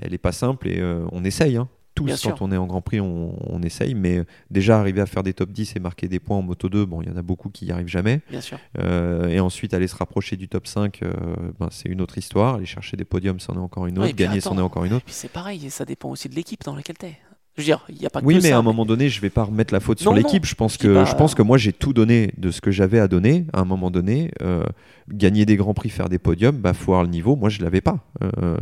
elle 0.00 0.10
n'est 0.10 0.18
pas 0.18 0.32
simple 0.32 0.68
et 0.68 0.82
on 1.12 1.24
essaye. 1.24 1.56
Hein 1.56 1.68
tous, 2.06 2.22
quand 2.22 2.42
on 2.42 2.52
est 2.52 2.56
en 2.56 2.66
Grand 2.66 2.80
Prix, 2.80 3.00
on, 3.00 3.62
essaye, 3.62 3.94
mais 3.94 4.22
déjà 4.50 4.78
arriver 4.78 5.00
à 5.00 5.06
faire 5.06 5.22
des 5.22 5.34
top 5.34 5.50
10 5.50 5.74
et 5.76 5.80
marquer 5.80 6.08
des 6.08 6.20
points 6.20 6.36
en 6.36 6.42
Moto 6.42 6.68
2, 6.68 6.86
bon, 6.86 7.02
il 7.02 7.08
y 7.08 7.12
en 7.12 7.16
a 7.16 7.22
beaucoup 7.22 7.50
qui 7.50 7.64
n'y 7.64 7.72
arrivent 7.72 7.88
jamais. 7.88 8.20
Bien 8.30 8.40
sûr. 8.40 8.58
Euh, 8.78 9.28
et 9.28 9.40
ensuite, 9.40 9.74
aller 9.74 9.88
se 9.88 9.96
rapprocher 9.96 10.36
du 10.36 10.48
top 10.48 10.66
5, 10.66 11.02
euh, 11.02 11.12
ben, 11.58 11.68
c'est 11.70 11.88
une 11.88 12.00
autre 12.00 12.18
histoire. 12.18 12.54
Aller 12.54 12.66
chercher 12.66 12.96
des 12.96 13.04
podiums, 13.04 13.40
c'en 13.40 13.54
est 13.54 13.58
encore 13.58 13.86
une 13.86 13.98
autre. 13.98 14.14
Gagner, 14.14 14.40
c'en 14.40 14.56
est 14.56 14.62
encore 14.62 14.84
une 14.84 14.94
autre. 14.94 15.04
c'est 15.08 15.30
pareil, 15.30 15.70
ça 15.70 15.84
dépend 15.84 16.10
aussi 16.10 16.28
de 16.28 16.34
l'équipe 16.34 16.62
dans 16.64 16.74
laquelle 16.74 16.98
tu 16.98 17.06
es. 17.06 17.18
Je 17.56 17.62
veux 17.62 17.66
dire, 17.66 17.84
il 17.88 18.00
y 18.00 18.06
a 18.06 18.10
pas 18.10 18.20
oui, 18.22 18.38
mais 18.40 18.52
à 18.52 18.58
un 18.58 18.62
moment 18.62 18.86
donné, 18.86 19.08
je 19.08 19.20
vais 19.20 19.30
pas 19.30 19.42
remettre 19.42 19.74
la 19.74 19.80
faute 19.80 19.98
sur 19.98 20.14
l'équipe. 20.14 20.46
Je 20.46 20.54
pense 20.54 20.76
que 20.76 21.04
je 21.04 21.14
pense 21.16 21.34
que 21.34 21.42
moi 21.42 21.58
j'ai 21.58 21.72
tout 21.72 21.92
donné 21.92 22.32
de 22.38 22.52
ce 22.52 22.60
que 22.60 22.70
j'avais 22.70 23.00
à 23.00 23.08
donner. 23.08 23.46
À 23.52 23.62
un 23.62 23.64
moment 23.64 23.90
donné, 23.90 24.30
euh, 24.42 24.62
gagner 25.08 25.44
des 25.44 25.56
grands 25.56 25.74
prix, 25.74 25.88
faire 25.88 26.08
des 26.08 26.20
podiums, 26.20 26.56
bah 26.56 26.72
faut 26.72 26.92
avoir 26.92 27.02
le 27.02 27.10
niveau. 27.10 27.34
Moi, 27.34 27.48
je 27.48 27.60
l'avais 27.60 27.80
pas. 27.80 27.98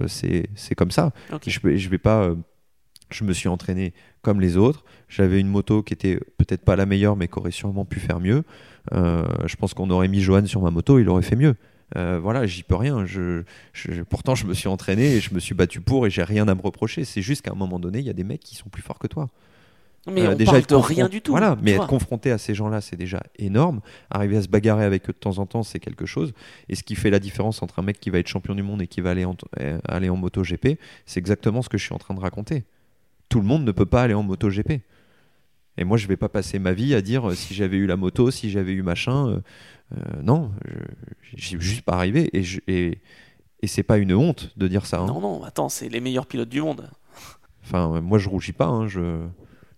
c'est 0.06 0.74
comme 0.74 0.90
ça. 0.90 1.12
Je 1.46 1.76
je 1.76 1.88
vais 1.90 1.98
pas 1.98 2.30
je 3.10 3.24
me 3.24 3.32
suis 3.32 3.48
entraîné 3.48 3.92
comme 4.22 4.40
les 4.40 4.56
autres. 4.56 4.84
J'avais 5.08 5.40
une 5.40 5.48
moto 5.48 5.82
qui 5.82 5.92
était 5.92 6.18
peut-être 6.36 6.62
pas 6.62 6.76
la 6.76 6.86
meilleure, 6.86 7.16
mais 7.16 7.28
qui 7.28 7.38
aurait 7.38 7.50
sûrement 7.50 7.84
pu 7.84 8.00
faire 8.00 8.20
mieux. 8.20 8.42
Euh, 8.92 9.24
je 9.46 9.56
pense 9.56 9.74
qu'on 9.74 9.90
aurait 9.90 10.08
mis 10.08 10.20
Johan 10.20 10.46
sur 10.46 10.60
ma 10.60 10.70
moto, 10.70 10.98
il 10.98 11.08
aurait 11.08 11.22
fait 11.22 11.36
mieux. 11.36 11.54
Euh, 11.96 12.18
voilà, 12.20 12.46
j'y 12.46 12.62
peux 12.62 12.74
rien. 12.74 13.06
Je, 13.06 13.42
pourtant, 14.08 14.34
je 14.34 14.46
me 14.46 14.54
suis 14.54 14.68
entraîné 14.68 15.14
et 15.14 15.20
je 15.20 15.32
me 15.32 15.38
suis 15.38 15.54
battu 15.54 15.80
pour 15.80 16.06
et 16.06 16.10
j'ai 16.10 16.24
rien 16.24 16.48
à 16.48 16.54
me 16.54 16.60
reprocher. 16.60 17.04
C'est 17.04 17.22
juste 17.22 17.42
qu'à 17.42 17.52
un 17.52 17.56
moment 17.56 17.78
donné, 17.78 18.00
il 18.00 18.04
y 18.04 18.10
a 18.10 18.14
des 18.14 18.24
mecs 18.24 18.40
qui 18.40 18.56
sont 18.56 18.68
plus 18.68 18.82
forts 18.82 18.98
que 18.98 19.06
toi. 19.06 19.28
Mais 20.08 20.22
euh, 20.22 20.32
on 20.32 20.36
déjà 20.36 20.52
parle 20.52 20.66
de 20.66 20.74
rien 20.74 21.08
du 21.08 21.20
tout. 21.20 21.32
Voilà, 21.32 21.56
mais 21.62 21.72
être 21.72 21.88
confronté 21.88 22.30
à 22.30 22.38
ces 22.38 22.54
gens-là, 22.54 22.80
c'est 22.80 22.96
déjà 22.96 23.22
énorme. 23.38 23.80
Arriver 24.10 24.36
à 24.36 24.42
se 24.42 24.48
bagarrer 24.48 24.84
avec 24.84 25.08
eux 25.08 25.12
de 25.12 25.18
temps 25.18 25.38
en 25.38 25.46
temps, 25.46 25.64
c'est 25.64 25.80
quelque 25.80 26.06
chose. 26.06 26.32
Et 26.68 26.76
ce 26.76 26.84
qui 26.84 26.94
fait 26.94 27.10
la 27.10 27.18
différence 27.18 27.62
entre 27.62 27.80
un 27.80 27.82
mec 27.82 27.98
qui 27.98 28.10
va 28.10 28.18
être 28.18 28.28
champion 28.28 28.54
du 28.54 28.62
monde 28.62 28.82
et 28.82 28.86
qui 28.86 29.00
va 29.00 29.10
aller 29.10 29.24
en, 29.24 29.36
aller 29.88 30.08
en 30.08 30.16
moto 30.16 30.42
GP, 30.42 30.78
c'est 31.06 31.18
exactement 31.18 31.60
ce 31.60 31.68
que 31.68 31.76
je 31.76 31.84
suis 31.84 31.94
en 31.94 31.98
train 31.98 32.14
de 32.14 32.20
raconter 32.20 32.64
tout 33.28 33.40
le 33.40 33.46
monde 33.46 33.64
ne 33.64 33.72
peut 33.72 33.86
pas 33.86 34.02
aller 34.02 34.14
en 34.14 34.22
moto 34.22 34.48
GP. 34.48 34.82
Et 35.78 35.84
moi, 35.84 35.96
je 35.96 36.06
vais 36.06 36.16
pas 36.16 36.28
passer 36.28 36.58
ma 36.58 36.72
vie 36.72 36.94
à 36.94 37.02
dire 37.02 37.28
euh, 37.28 37.34
si 37.34 37.54
j'avais 37.54 37.76
eu 37.76 37.86
la 37.86 37.96
moto, 37.96 38.30
si 38.30 38.50
j'avais 38.50 38.72
eu 38.72 38.82
machin. 38.82 39.28
Euh, 39.28 39.40
euh, 39.92 40.22
non, 40.22 40.50
j'ai 41.34 41.60
juste 41.60 41.82
pas 41.82 41.92
arrivé. 41.92 42.30
Et, 42.32 42.42
je, 42.42 42.60
et, 42.66 42.98
et 43.60 43.66
c'est 43.66 43.82
pas 43.82 43.98
une 43.98 44.14
honte 44.14 44.52
de 44.56 44.68
dire 44.68 44.86
ça. 44.86 45.00
Hein. 45.00 45.06
Non, 45.06 45.20
non, 45.20 45.42
attends, 45.44 45.68
c'est 45.68 45.88
les 45.88 46.00
meilleurs 46.00 46.26
pilotes 46.26 46.48
du 46.48 46.62
monde. 46.62 46.90
Enfin, 47.62 48.00
moi, 48.00 48.18
je 48.18 48.28
rougis 48.28 48.52
pas. 48.52 48.66
Hein, 48.66 48.88
je, 48.88 49.00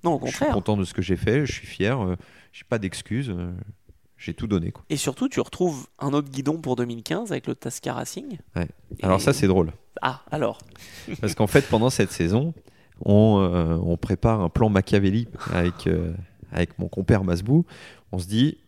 non, 0.05 0.13
au 0.13 0.19
contraire. 0.19 0.33
Je 0.41 0.45
suis 0.45 0.53
content 0.53 0.77
de 0.77 0.85
ce 0.85 0.95
que 0.95 1.03
j'ai 1.03 1.17
fait, 1.17 1.45
je 1.45 1.53
suis 1.53 1.67
fier. 1.67 2.17
j'ai 2.53 2.65
pas 2.65 2.79
d'excuses. 2.79 3.35
j'ai 4.17 4.35
tout 4.35 4.47
donné. 4.47 4.71
Quoi. 4.71 4.85
Et 4.91 4.97
surtout, 4.97 5.29
tu 5.29 5.41
retrouves 5.41 5.89
un 5.99 6.13
autre 6.13 6.31
guidon 6.31 6.59
pour 6.59 6.77
2015 6.77 7.33
avec 7.33 7.47
le 7.47 7.55
Tasca 7.55 7.93
Racing. 7.93 8.39
Ouais. 8.55 8.69
Alors, 9.03 9.21
ça, 9.21 9.33
c'est 9.33 9.49
drôle. 9.49 9.73
Ah, 10.01 10.23
alors 10.31 10.59
Parce 11.21 11.35
qu'en 11.35 11.49
fait, 11.49 11.69
pendant 11.69 11.91
cette 11.91 12.13
saison, 12.13 12.55
euh, 13.07 13.79
on, 13.83 13.97
prépare 13.97 14.41
un 14.41 14.49
plan 14.49 14.69
Machiavelli 14.69 15.29
avec, 15.53 15.87
euh, 15.87 16.13
avec 16.53 16.79
mon 16.79 16.89
compère 16.89 17.25
Masbou. 17.25 17.65
On 18.13 18.19
se 18.19 18.27
dit, 18.27 18.59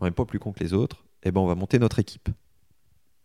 on 0.00 0.04
n'est 0.04 0.10
pas 0.10 0.24
plus 0.24 0.38
con 0.38 0.52
que 0.52 0.60
les 0.60 0.72
autres, 0.72 1.04
et 1.22 1.28
eh 1.28 1.30
ben 1.30 1.40
on 1.40 1.46
va 1.46 1.54
monter 1.54 1.78
notre 1.78 1.98
équipe 1.98 2.28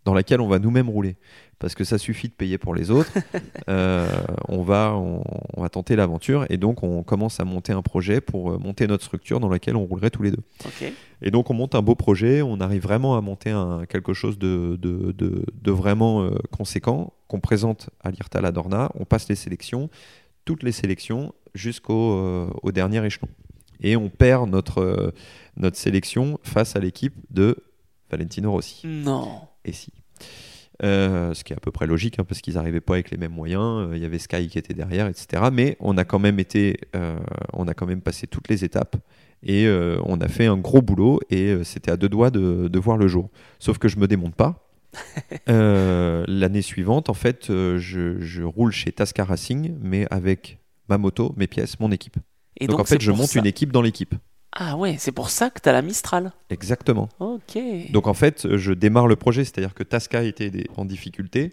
dans 0.03 0.14
laquelle 0.14 0.39
on 0.39 0.47
va 0.47 0.60
nous-mêmes 0.60 0.89
rouler. 0.89 1.16
Parce 1.58 1.74
que 1.74 1.84
ça 1.84 1.97
suffit 1.97 2.28
de 2.28 2.34
payer 2.34 2.58
pour 2.58 2.76
les 2.76 2.91
autres. 2.91 3.12
Euh, 3.68 4.08
on, 4.47 4.62
va, 4.62 4.93
on, 4.93 5.60
va 5.60 5.70
tenter 5.70 5.95
l'aventure 5.95 6.45
et 6.49 6.58
donc 6.58 6.84
on 6.84 7.01
commence 7.01 7.39
à 7.39 7.45
monter 7.45 7.74
un 7.74 7.82
projet 7.82 8.22
pour 8.22 8.60
monter 8.60 8.86
notre 8.86 9.03
structure 9.03 9.39
dans 9.39 9.49
laquelle 9.49 9.76
on 9.76 9.86
roulerait 9.86 10.12
tous 10.12 10.22
les 10.22 10.30
deux. 10.30 10.43
Et 11.24 11.32
donc 11.32 11.49
on 11.49 11.56
monte 11.56 11.74
un 11.74 11.82
beau 11.82 11.95
projet, 11.95 12.43
on 12.43 12.60
arrive 12.60 12.84
vraiment 12.84 13.18
à 13.18 13.22
monter 13.22 13.49
un, 13.49 13.86
quelque 13.88 14.14
chose 14.14 14.38
de, 14.38 14.78
de, 14.80 15.72
vraiment 15.72 16.30
conséquent 16.51 17.14
qu'on 17.28 17.39
présente 17.39 17.89
à 18.03 18.12
l'IRTA 18.12 18.39
Ladorna, 18.39 18.91
on 18.99 19.06
passe 19.06 19.28
les 19.30 19.36
sélections 19.36 19.89
toutes 20.45 20.63
les 20.63 20.71
sélections 20.71 21.33
jusqu'au 21.55 22.13
euh, 22.13 22.71
dernier 22.71 23.03
échelon. 23.05 23.27
Et 23.81 23.95
on 23.95 24.09
perd 24.09 24.49
notre, 24.49 24.79
euh, 24.79 25.11
notre 25.57 25.77
sélection 25.77 26.39
face 26.43 26.75
à 26.75 26.79
l'équipe 26.79 27.15
de 27.31 27.57
Valentino 28.09 28.51
Rossi. 28.51 28.87
Non. 28.87 29.41
Et 29.65 29.73
si. 29.73 29.91
Euh, 30.83 31.33
ce 31.33 31.45
qui 31.45 31.53
est 31.53 31.55
à 31.55 31.59
peu 31.59 31.71
près 31.71 31.87
logique, 31.87 32.19
hein, 32.19 32.25
parce 32.25 32.41
qu'ils 32.41 32.55
n'arrivaient 32.55 32.81
pas 32.81 32.93
avec 32.93 33.09
les 33.09 33.17
mêmes 33.17 33.31
moyens. 33.31 33.89
Il 33.93 33.97
y 33.97 34.05
avait 34.05 34.19
Sky 34.19 34.47
qui 34.47 34.57
était 34.57 34.73
derrière, 34.73 35.07
etc. 35.07 35.43
Mais 35.51 35.77
on 35.79 35.97
a 35.97 36.03
quand 36.03 36.19
même 36.19 36.39
été, 36.39 36.79
on 37.53 37.67
a 37.67 37.73
quand 37.73 37.85
même 37.85 38.01
passé 38.01 38.27
toutes 38.27 38.49
les 38.49 38.65
étapes 38.65 38.97
et 39.41 39.69
on 40.03 40.19
a 40.19 40.27
fait 40.27 40.47
un 40.47 40.57
gros 40.57 40.81
boulot 40.81 41.21
et 41.29 41.63
c'était 41.63 41.91
à 41.91 41.97
deux 41.97 42.09
doigts 42.09 42.29
de, 42.29 42.67
de, 42.67 42.79
voir 42.79 42.97
le 42.97 43.07
jour. 43.07 43.29
Sauf 43.57 43.77
que 43.77 43.87
je 43.87 43.97
me 43.97 44.07
démonte 44.07 44.35
pas 44.35 44.64
l'année 45.47 46.61
suivante, 46.61 47.09
en 47.09 47.13
fait, 47.13 47.49
euh, 47.49 47.77
je, 47.77 48.43
roule 48.43 48.71
chez 48.71 48.91
Tasca 48.91 49.23
Racing, 49.23 49.75
mais 49.81 50.07
avec 50.11 50.59
ma 50.89 50.97
moto, 50.97 51.33
mes 51.37 51.47
pièces, 51.47 51.79
mon 51.79 51.91
équipe. 51.91 52.17
Et 52.57 52.67
donc, 52.67 52.79
en 52.79 52.85
fait, 52.85 53.01
je 53.01 53.11
monte 53.11 53.35
une 53.35 53.45
équipe 53.45 53.71
dans 53.71 53.81
l'équipe. 53.81 54.15
Ah 54.57 54.77
ouais, 54.77 54.95
c'est 54.97 55.11
pour 55.11 55.29
ça 55.29 55.49
que 55.49 55.59
tu 55.59 55.67
as 55.67 55.73
la 55.73 55.81
Mistral. 55.81 56.31
Exactement. 56.49 57.09
Ok. 57.19 57.57
Donc 57.91 58.07
en 58.07 58.13
fait, 58.13 58.55
je 58.55 58.71
démarre 58.71 59.07
le 59.07 59.17
projet, 59.17 59.43
c'est-à-dire 59.43 59.73
que 59.73 59.83
Tasca 59.83 60.23
était 60.23 60.51
en 60.77 60.85
difficulté. 60.85 61.51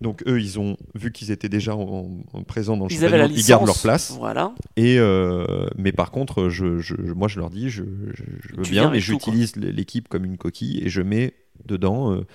Donc 0.00 0.22
eux, 0.26 0.40
ils 0.40 0.58
ont 0.58 0.76
vu 0.94 1.12
qu'ils 1.12 1.30
étaient 1.30 1.50
déjà 1.50 1.76
en, 1.76 2.22
présents 2.46 2.76
dans 2.76 2.86
le 2.86 2.92
ils 2.92 3.00
championnat, 3.00 3.26
ils 3.26 3.44
gardent 3.44 3.66
leur 3.66 3.78
place. 3.78 4.16
Voilà. 4.18 4.54
Et 4.76 4.98
euh, 4.98 5.68
mais 5.76 5.92
par 5.92 6.10
contre, 6.10 6.48
je, 6.48 7.12
moi 7.12 7.28
je 7.28 7.38
leur 7.38 7.50
dis, 7.50 7.68
je, 7.68 7.82
veux 7.82 8.62
bien, 8.62 8.90
mais 8.90 9.00
j'utilise 9.00 9.54
l'équipe 9.56 10.08
comme 10.08 10.24
une 10.24 10.38
coquille 10.38 10.82
et 10.82 10.88
je 10.88 11.02
mets 11.02 11.34
dedans 11.64 12.12
euh, 12.12 12.26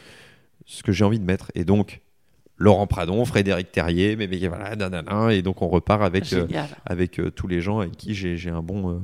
ce 0.65 0.83
que 0.83 0.91
j'ai 0.91 1.03
envie 1.03 1.19
de 1.19 1.25
mettre. 1.25 1.51
Et 1.55 1.65
donc, 1.65 2.01
Laurent 2.57 2.87
Pradon, 2.87 3.25
Frédéric 3.25 3.71
Terrier, 3.71 4.15
mais, 4.15 4.27
voilà, 4.47 5.33
et 5.33 5.41
donc 5.41 5.61
on 5.61 5.67
repart 5.67 6.01
avec, 6.01 6.31
euh, 6.31 6.47
avec 6.85 7.19
euh, 7.19 7.29
tous 7.29 7.47
les 7.47 7.59
gens 7.59 7.79
avec 7.79 7.97
qui 7.97 8.13
j'ai 8.15 8.49
un 8.49 8.61
bon, 8.61 9.01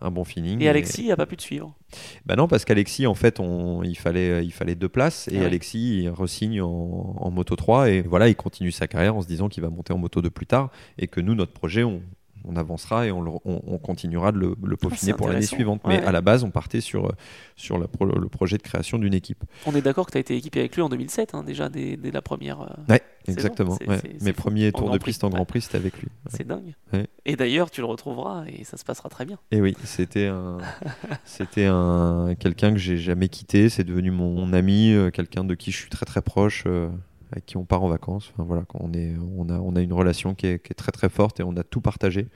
un 0.00 0.10
bon 0.10 0.24
feeling. 0.24 0.62
Et 0.62 0.68
Alexis 0.68 1.08
n'a 1.08 1.16
pas 1.16 1.26
pu 1.26 1.36
te 1.36 1.42
suivre 1.42 1.76
Bah 2.24 2.34
non, 2.34 2.48
parce 2.48 2.64
qu'Alexis, 2.64 3.06
en 3.06 3.14
fait, 3.14 3.40
on, 3.40 3.82
il, 3.82 3.96
fallait, 3.96 4.44
il 4.44 4.52
fallait 4.52 4.74
deux 4.74 4.88
places, 4.88 5.28
et 5.28 5.38
ah 5.42 5.44
Alexis, 5.44 6.02
il 6.02 6.08
resigne 6.08 6.62
en, 6.62 7.16
en, 7.18 7.30
Moto 7.30 7.56
3, 7.56 7.90
et 7.90 8.00
voilà, 8.00 8.28
il 8.28 8.36
continue 8.36 8.72
sa 8.72 8.86
carrière 8.86 9.16
en 9.16 9.20
se 9.20 9.26
disant 9.26 9.48
qu'il 9.48 9.62
va 9.62 9.68
monter 9.68 9.92
en 9.92 9.98
Moto 9.98 10.22
2 10.22 10.30
plus 10.30 10.46
tard, 10.46 10.70
et 10.96 11.06
que 11.06 11.20
nous, 11.20 11.34
notre 11.34 11.52
projet, 11.52 11.84
on, 11.84 12.00
on 12.46 12.56
avancera 12.56 13.06
et 13.06 13.12
on, 13.12 13.78
continuera 13.82 14.32
de 14.32 14.38
le, 14.38 14.56
ah, 14.62 14.76
peaufiner 14.80 15.12
pour 15.14 15.28
l'année 15.28 15.42
suivante. 15.42 15.80
Mais 15.86 16.02
à 16.02 16.12
la 16.12 16.20
base, 16.20 16.44
on 16.44 16.50
partait 16.50 16.80
sur, 16.80 17.12
sur 17.56 17.78
le 17.78 18.28
projet 18.28 18.56
de 18.56 18.62
création 18.62 18.98
d'une 18.98 19.14
équipe. 19.14 19.44
On 19.66 19.74
est 19.74 19.82
d'accord 19.82 20.06
que 20.06 20.12
tu 20.12 20.18
as 20.18 20.20
été 20.20 20.36
équipé 20.36 20.60
avec 20.60 20.74
lui 20.74 20.82
en 20.82 20.88
2007, 20.88 21.34
hein, 21.34 21.42
déjà 21.42 21.68
dès, 21.68 21.98
la 22.12 22.22
première. 22.22 22.60
Euh, 22.62 22.92
ouais, 22.92 23.02
exactement. 23.26 23.78
Mes 24.20 24.32
premiers 24.32 24.72
tours 24.72 24.90
de 24.90 24.98
piste 24.98 25.24
en 25.24 25.30
Grand 25.30 25.44
Prix, 25.44 25.62
c'était 25.62 25.78
avec 25.78 25.98
lui. 26.00 26.08
C'est 26.28 26.46
dingue. 26.46 26.74
Et 27.24 27.36
d'ailleurs, 27.36 27.70
tu 27.70 27.80
le 27.80 27.86
retrouveras 27.86 28.44
et 28.46 28.64
ça 28.64 28.76
se 28.76 28.84
passera 28.84 29.08
très 29.08 29.24
bien. 29.24 29.38
Et 29.50 29.60
oui, 29.60 29.76
c'était 29.84 30.26
un, 30.26 30.58
c'était 31.24 31.66
un 31.66 32.34
quelqu'un 32.38 32.72
que 32.72 32.78
j'ai 32.78 32.96
jamais 32.96 33.28
quitté. 33.28 33.68
C'est 33.68 33.84
devenu 33.84 34.10
mon, 34.10 34.52
ami, 34.52 34.92
euh, 34.92 35.10
quelqu'un 35.10 35.44
de 35.44 35.54
qui 35.54 35.70
je 35.72 35.78
suis 35.78 35.90
très 35.90 36.06
très 36.06 36.22
proche. 36.22 36.64
Euh, 36.66 36.88
avec 37.34 37.46
qui 37.46 37.56
on 37.56 37.64
part 37.64 37.82
en 37.82 37.88
vacances. 37.88 38.30
Enfin, 38.32 38.44
voilà, 38.44 38.64
on, 38.74 38.92
est, 38.92 39.16
on, 39.36 39.48
a, 39.48 39.58
on 39.58 39.74
a 39.74 39.80
une 39.80 39.92
relation 39.92 40.36
qui 40.36 40.46
est, 40.46 40.64
qui 40.64 40.70
est 40.70 40.74
très 40.74 40.92
très 40.92 41.08
forte 41.08 41.40
et 41.40 41.42
on 41.42 41.56
a 41.56 41.64
tout 41.64 41.80
partagé. 41.80 42.28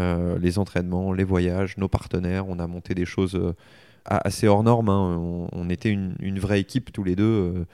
Euh, 0.00 0.38
les 0.40 0.58
entraînements, 0.58 1.12
les 1.12 1.22
voyages, 1.24 1.76
nos 1.78 1.88
partenaires. 1.88 2.48
On 2.48 2.58
a 2.58 2.66
monté 2.66 2.96
des 2.96 3.04
choses 3.04 3.36
euh, 3.36 3.54
assez 4.04 4.48
hors 4.48 4.64
normes. 4.64 4.88
hein. 4.88 5.16
On, 5.18 5.48
on 5.52 5.70
était 5.70 5.90
une, 5.90 6.16
une 6.18 6.40
vraie 6.40 6.58
équipe 6.58 6.92
tous 6.92 7.04
les 7.04 7.14
deux 7.14 7.22
euh, 7.24 7.64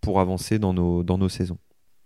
pour 0.00 0.20
avancer 0.20 0.58
dans 0.58 0.72
nos, 0.72 1.02
dans 1.04 1.18
nos 1.18 1.28
saisons. 1.28 1.58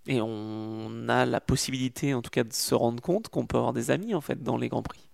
Et 0.09 0.21
on 0.21 1.09
a 1.09 1.25
la 1.25 1.41
possibilité, 1.41 2.13
en 2.13 2.21
tout 2.23 2.31
cas, 2.31 2.43
de 2.45 2.53
se 2.53 2.75
rendre 2.75 3.01
compte 3.01 3.29
qu'on 3.29 3.47
peut 3.47 3.59
avoir 3.59 3.73
des 3.73 3.93
amis 3.93 4.15
en 4.15 4.21
fait 4.21 4.43
dans 4.43 4.57
les 4.57 4.69
grands 4.69 4.83
prix. 4.83 5.09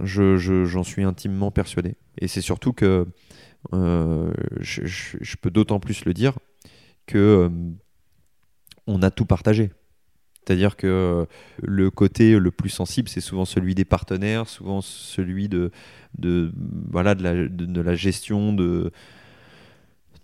Je, 0.00 0.36
je- 0.38 0.64
j'en 0.64 0.84
suis 0.84 1.04
intimement 1.04 1.50
persuadé. 1.50 1.96
Et 2.18 2.28
c'est 2.28 2.40
surtout 2.40 2.72
que 2.72 3.06
je, 3.72 5.36
peux 5.40 5.50
d'autant 5.50 5.80
plus 5.80 6.04
le 6.04 6.12
dire 6.14 6.38
que 7.06 7.50
on 8.86 9.02
a 9.02 9.10
tout 9.10 9.26
partagé. 9.26 9.70
C'est-à-dire 10.46 10.76
que 10.76 10.86
euh, 10.86 11.24
le 11.62 11.90
côté 11.90 12.38
le 12.38 12.50
plus 12.50 12.68
sensible, 12.68 13.08
c'est 13.08 13.22
souvent 13.22 13.46
celui 13.46 13.74
des 13.74 13.86
partenaires, 13.86 14.46
souvent 14.46 14.82
celui 14.82 15.48
de, 15.48 15.70
voilà, 16.90 17.14
la, 17.14 17.48
de 17.48 17.80
la 17.80 17.94
gestion 17.94 18.52
de, 18.52 18.92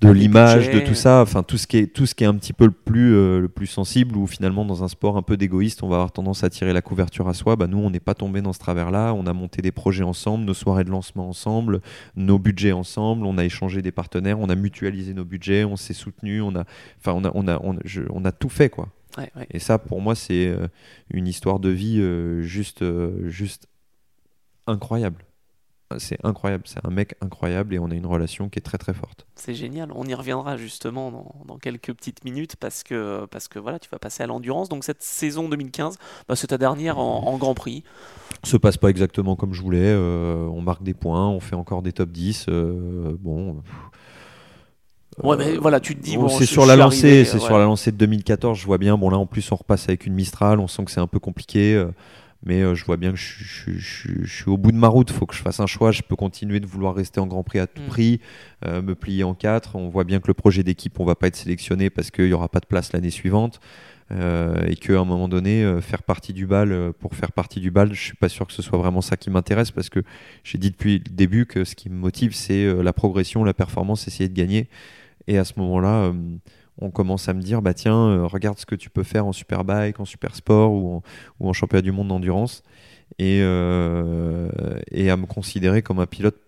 de 0.00 0.08
l'image, 0.12 0.70
de 0.70 0.80
tout 0.86 0.94
ça, 0.94 1.20
enfin 1.20 1.42
tout 1.42 1.58
ce 1.58 1.66
qui 1.66 1.76
est 1.76 1.86
tout 1.86 2.06
ce 2.06 2.14
qui 2.14 2.24
est 2.24 2.26
un 2.26 2.34
petit 2.34 2.52
peu 2.54 2.64
le 2.64 2.70
plus 2.70 3.14
euh, 3.14 3.38
le 3.40 3.48
plus 3.48 3.66
sensible 3.66 4.16
ou 4.16 4.26
finalement 4.26 4.64
dans 4.64 4.82
un 4.82 4.88
sport 4.88 5.16
un 5.18 5.22
peu 5.22 5.36
d'égoïste, 5.36 5.82
on 5.82 5.88
va 5.88 5.96
avoir 5.96 6.12
tendance 6.12 6.42
à 6.42 6.48
tirer 6.48 6.72
la 6.72 6.80
couverture 6.80 7.28
à 7.28 7.34
soi. 7.34 7.56
Bah 7.56 7.66
nous, 7.66 7.78
on 7.78 7.90
n'est 7.90 8.00
pas 8.00 8.14
tombé 8.14 8.40
dans 8.40 8.52
ce 8.54 8.58
travers-là. 8.60 9.12
On 9.14 9.26
a 9.26 9.32
monté 9.34 9.60
des 9.60 9.72
projets 9.72 10.02
ensemble, 10.04 10.44
nos 10.46 10.54
soirées 10.54 10.84
de 10.84 10.90
lancement 10.90 11.28
ensemble, 11.28 11.80
nos 12.16 12.38
budgets 12.38 12.72
ensemble. 12.72 13.26
On 13.26 13.36
a 13.36 13.44
échangé 13.44 13.82
des 13.82 13.92
partenaires, 13.92 14.38
on 14.40 14.48
a 14.48 14.54
mutualisé 14.54 15.12
nos 15.12 15.24
budgets, 15.26 15.64
on 15.64 15.76
s'est 15.76 15.92
soutenu, 15.94 16.40
on 16.40 16.54
a 16.56 16.64
enfin 16.98 17.12
on 17.12 17.24
a 17.24 17.30
on 17.34 17.46
a 17.48 17.60
on, 17.62 17.76
a- 17.76 17.80
je- 17.84 18.02
on 18.10 18.24
a 18.24 18.32
tout 18.32 18.48
fait 18.48 18.70
quoi. 18.70 18.88
Ouais, 19.18 19.30
ouais. 19.36 19.46
Et 19.50 19.58
ça, 19.58 19.78
pour 19.78 20.00
moi, 20.00 20.14
c'est 20.14 20.46
euh, 20.46 20.68
une 21.12 21.26
histoire 21.26 21.58
de 21.58 21.68
vie 21.68 21.98
euh, 22.00 22.42
juste, 22.42 22.82
euh, 22.82 23.28
juste 23.28 23.66
incroyable. 24.66 25.24
C'est 25.98 26.18
incroyable, 26.24 26.64
c'est 26.66 26.84
un 26.86 26.90
mec 26.90 27.14
incroyable 27.20 27.74
et 27.74 27.78
on 27.80 27.90
a 27.90 27.94
une 27.94 28.06
relation 28.06 28.48
qui 28.48 28.58
est 28.58 28.62
très 28.62 28.78
très 28.78 28.94
forte. 28.94 29.26
C'est 29.34 29.54
génial. 29.54 29.90
On 29.94 30.04
y 30.04 30.14
reviendra 30.14 30.56
justement 30.56 31.10
dans, 31.10 31.34
dans 31.46 31.58
quelques 31.58 31.92
petites 31.92 32.24
minutes 32.24 32.56
parce 32.56 32.82
que, 32.84 33.26
parce 33.30 33.48
que 33.48 33.58
voilà, 33.58 33.78
tu 33.80 33.88
vas 33.90 33.98
passer 33.98 34.22
à 34.22 34.26
l'endurance. 34.26 34.68
Donc 34.68 34.84
cette 34.84 35.02
saison 35.02 35.48
2015, 35.48 35.98
bah, 36.28 36.36
c'est 36.36 36.46
ta 36.48 36.58
dernière 36.58 36.98
en, 36.98 37.26
en 37.26 37.36
Grand 37.38 37.54
Prix. 37.54 37.82
se 38.44 38.56
passe 38.56 38.76
pas 38.76 38.88
exactement 38.88 39.34
comme 39.34 39.52
je 39.52 39.62
voulais. 39.62 39.78
euh, 39.82 40.46
on 40.46 40.60
marque 40.62 40.82
des 40.84 40.94
points, 40.94 41.28
on 41.28 41.40
fait 41.40 41.56
encore 41.56 41.82
des 41.82 41.92
top 41.92 42.10
10. 42.10 42.46
euh, 42.48 43.16
bon. 43.18 43.54
pff, 43.56 43.74
Ouais, 45.22 45.36
mais 45.36 45.56
voilà, 45.56 45.80
tu 45.80 45.96
te 45.96 46.00
dis, 46.02 46.16
bon, 46.16 46.22
bon, 46.22 46.28
c'est 46.28 46.46
sur 46.46 46.64
la 46.64 46.76
lancée, 46.76 47.08
arrivé, 47.08 47.24
c'est 47.24 47.36
euh, 47.36 47.40
sur 47.40 47.58
la 47.58 47.64
lancée 47.64 47.90
de 47.92 47.96
2014. 47.96 48.58
Je 48.58 48.64
vois 48.64 48.78
bien. 48.78 48.96
Bon 48.96 49.10
là, 49.10 49.18
en 49.18 49.26
plus, 49.26 49.50
on 49.52 49.56
repasse 49.56 49.88
avec 49.88 50.06
une 50.06 50.14
Mistral. 50.14 50.60
On 50.60 50.68
sent 50.68 50.84
que 50.84 50.90
c'est 50.90 51.00
un 51.00 51.06
peu 51.08 51.18
compliqué, 51.18 51.74
euh, 51.74 51.90
mais 52.44 52.62
euh, 52.62 52.74
je 52.74 52.84
vois 52.84 52.96
bien 52.96 53.10
que 53.12 53.18
je, 53.18 53.44
je- 53.44 53.78
je- 53.78 54.22
je 54.24 54.34
suis 54.42 54.48
au 54.50 54.56
bout 54.56 54.72
de 54.72 54.76
ma 54.76 54.88
route. 54.88 55.10
Il 55.10 55.16
faut 55.16 55.26
que 55.26 55.34
je 55.34 55.42
fasse 55.42 55.60
un 55.60 55.66
choix. 55.66 55.92
Je 55.92 56.02
peux 56.02 56.16
continuer 56.16 56.58
de 56.60 56.66
vouloir 56.66 56.94
rester 56.94 57.20
en 57.20 57.26
Grand 57.26 57.42
Prix 57.42 57.58
à 57.58 57.66
tout 57.66 57.82
Mm. 57.82 57.86
prix, 57.86 58.20
euh, 58.66 58.80
me 58.82 58.94
plier 58.94 59.24
en 59.24 59.34
quatre. 59.34 59.76
On 59.76 59.88
voit 59.88 60.04
bien 60.04 60.20
que 60.20 60.28
le 60.28 60.34
projet 60.34 60.62
d'équipe, 60.62 60.98
on 61.00 61.04
va 61.04 61.14
pas 61.14 61.26
être 61.26 61.36
sélectionné 61.36 61.90
parce 61.90 62.10
qu'il 62.10 62.26
y 62.28 62.32
aura 62.32 62.48
pas 62.48 62.60
de 62.60 62.66
place 62.66 62.92
l'année 62.92 63.10
suivante. 63.10 63.60
euh, 64.12 64.66
et 64.66 64.74
qu'à 64.74 64.98
un 64.98 65.04
moment 65.04 65.28
donné, 65.28 65.76
faire 65.80 66.02
partie 66.02 66.32
du 66.32 66.44
bal 66.44 66.92
pour 66.98 67.14
faire 67.14 67.30
partie 67.30 67.60
du 67.60 67.70
bal, 67.70 67.94
je 67.94 68.00
suis 68.00 68.16
pas 68.16 68.28
sûr 68.28 68.44
que 68.44 68.52
ce 68.52 68.60
soit 68.60 68.76
vraiment 68.76 69.02
ça 69.02 69.16
qui 69.16 69.30
m'intéresse 69.30 69.70
parce 69.70 69.88
que 69.88 70.00
j'ai 70.42 70.58
dit 70.58 70.72
depuis 70.72 70.94
le 70.94 71.14
début 71.14 71.46
que 71.46 71.62
ce 71.62 71.76
qui 71.76 71.88
me 71.90 71.94
motive, 71.94 72.34
c'est 72.34 72.74
la 72.82 72.92
progression, 72.92 73.44
la 73.44 73.54
performance, 73.54 74.08
essayer 74.08 74.28
de 74.28 74.34
gagner. 74.34 74.68
Et 75.28 75.38
à 75.38 75.44
ce 75.44 75.52
moment-là, 75.58 76.12
on 76.80 76.90
commence 76.90 77.28
à 77.28 77.34
me 77.34 77.42
dire, 77.42 77.62
bah 77.62 77.74
tiens, 77.74 78.08
euh, 78.08 78.26
regarde 78.26 78.58
ce 78.58 78.66
que 78.66 78.74
tu 78.74 78.90
peux 78.90 79.02
faire 79.02 79.26
en 79.26 79.32
superbike, 79.32 80.00
en 80.00 80.04
super 80.04 80.34
sport 80.34 80.72
ou 80.72 81.02
en, 81.40 81.52
championnat 81.52 81.82
du 81.82 81.92
monde 81.92 82.08
d'endurance, 82.08 82.62
et, 83.18 83.40
euh, 83.42 84.48
et 84.90 85.10
à 85.10 85.16
me 85.16 85.26
considérer 85.26 85.82
comme 85.82 86.00
un 86.00 86.06
pilote 86.06 86.40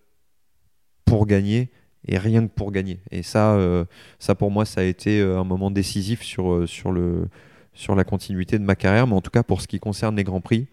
pour 1.05 1.27
gagner 1.27 1.71
et 2.09 2.19
rien 2.19 2.47
que 2.47 2.53
pour 2.53 2.73
gagner. 2.73 3.01
Et 3.11 3.23
ça, 3.23 3.55
euh, 3.55 3.85
ça 4.19 4.35
pour 4.35 4.51
moi, 4.51 4.65
ça 4.65 4.81
a 4.81 4.85
été 4.85 5.21
un 5.21 5.45
moment 5.45 5.71
décisif 5.71 6.23
sur, 6.23 6.69
sur, 6.69 6.93
le, 6.93 7.29
sur 7.75 7.95
la 7.95 8.05
continuité 8.05 8.59
de 8.59 8.65
ma 8.65 8.75
carrière. 8.75 9.07
Mais 9.07 9.15
en 9.15 9.21
tout 9.21 9.31
cas, 9.31 9.43
pour 9.43 9.61
ce 9.61 9.69
qui 9.69 9.79
concerne 9.79 10.17
les 10.17 10.25
grands 10.25 10.41
prix, 10.41 10.67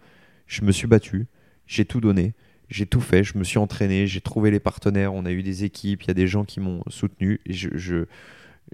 je 0.46 0.62
me 0.62 0.72
suis 0.72 0.86
battu, 0.86 1.26
j'ai 1.66 1.84
tout 1.84 2.00
donné. 2.00 2.34
J'ai 2.68 2.86
tout 2.86 3.00
fait, 3.00 3.24
je 3.24 3.36
me 3.36 3.42
suis 3.42 3.58
entraîné, 3.58 4.06
j'ai 4.06 4.20
trouvé 4.20 4.52
les 4.52 4.60
partenaires, 4.60 5.12
on 5.12 5.26
a 5.26 5.32
eu 5.32 5.42
des 5.42 5.64
équipes, 5.64 6.04
il 6.04 6.08
y 6.08 6.10
a 6.12 6.14
des 6.14 6.28
gens 6.28 6.44
qui 6.44 6.60
m'ont 6.60 6.84
soutenu. 6.86 7.40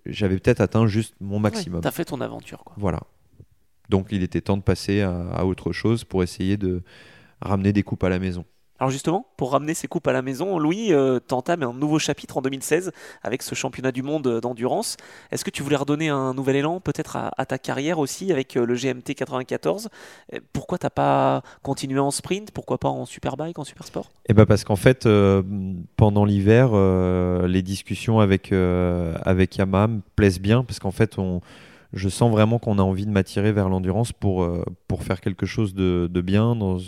J'avais 0.05 0.39
peut-être 0.39 0.61
atteint 0.61 0.87
juste 0.87 1.15
mon 1.21 1.39
maximum. 1.39 1.77
Ouais, 1.79 1.83
T'as 1.83 1.91
fait 1.91 2.05
ton 2.05 2.21
aventure, 2.21 2.63
quoi. 2.65 2.75
Voilà. 2.79 3.01
Donc 3.89 4.09
il 4.11 4.23
était 4.23 4.41
temps 4.41 4.57
de 4.57 4.63
passer 4.63 5.01
à, 5.01 5.29
à 5.31 5.45
autre 5.45 5.73
chose 5.73 6.05
pour 6.05 6.23
essayer 6.23 6.57
de 6.57 6.83
ramener 7.41 7.73
des 7.73 7.83
coupes 7.83 8.03
à 8.05 8.09
la 8.09 8.19
maison. 8.19 8.45
Alors 8.79 8.91
justement, 8.91 9.27
pour 9.37 9.53
ramener 9.53 9.73
ces 9.73 9.89
coupes 9.89 10.07
à 10.07 10.13
la 10.13 10.23
maison, 10.23 10.59
Louis, 10.59 10.93
euh, 10.93 11.19
un 11.47 11.73
nouveau 11.73 11.99
chapitre 11.99 12.37
en 12.37 12.43
2016 12.43 12.93
avec 13.23 13.43
ce 13.43 13.55
championnat 13.55 13.93
du 13.93 14.03
monde 14.03 14.41
d'endurance. 14.41 14.97
Est-ce 15.31 15.45
que 15.45 15.51
tu 15.51 15.63
voulais 15.63 15.77
redonner 15.77 16.09
un 16.09 16.35
nouvel 16.35 16.57
élan 16.57 16.81
peut-être 16.81 17.17
à, 17.17 17.47
ta 17.47 17.59
carrière 17.59 17.99
aussi 17.99 18.33
avec 18.33 18.57
euh, 18.57 18.67
le 18.67 18.75
GMT 18.75 19.15
94 19.15 19.89
Euh, 20.35 20.41
Pourquoi 20.53 20.79
t'as 20.79 20.91
pas 20.91 21.43
continué 21.63 22.01
en 22.01 22.11
sprint? 22.11 22.51
Pourquoi 22.51 22.79
pas 22.79 22.89
en 22.89 23.07
superbike, 23.07 23.59
en 23.59 23.65
supersport? 23.65 24.11
Et 24.29 24.35
ben 24.35 24.45
parce 24.45 24.65
qu'en 24.65 24.77
fait, 24.77 25.07
euh, 25.07 25.43
pendant 25.97 26.25
l'hiver, 26.25 26.71
euh, 26.73 27.47
les 27.47 27.63
discussions 27.63 28.21
avec, 28.21 28.53
euh, 28.53 29.15
avec 29.23 29.57
Yamaha 29.57 29.89
plaisent 30.17 30.41
bien 30.41 30.65
parce 30.65 30.79
qu'en 30.81 30.91
fait, 30.91 31.19
on, 31.19 31.41
je 31.93 32.09
sens 32.09 32.31
vraiment 32.31 32.59
qu'on 32.59 32.79
a 32.79 32.83
envie 32.83 33.07
de 33.07 33.11
m'attirer 33.11 33.53
vers 33.53 33.69
l'endurance 33.69 34.13
pour, 34.13 34.43
euh, 34.43 34.65
pour 34.89 35.03
faire 35.03 35.21
quelque 35.21 35.47
chose 35.47 35.75
de, 35.75 36.09
de 36.11 36.21
bien 36.21 36.55
dans, 36.55 36.79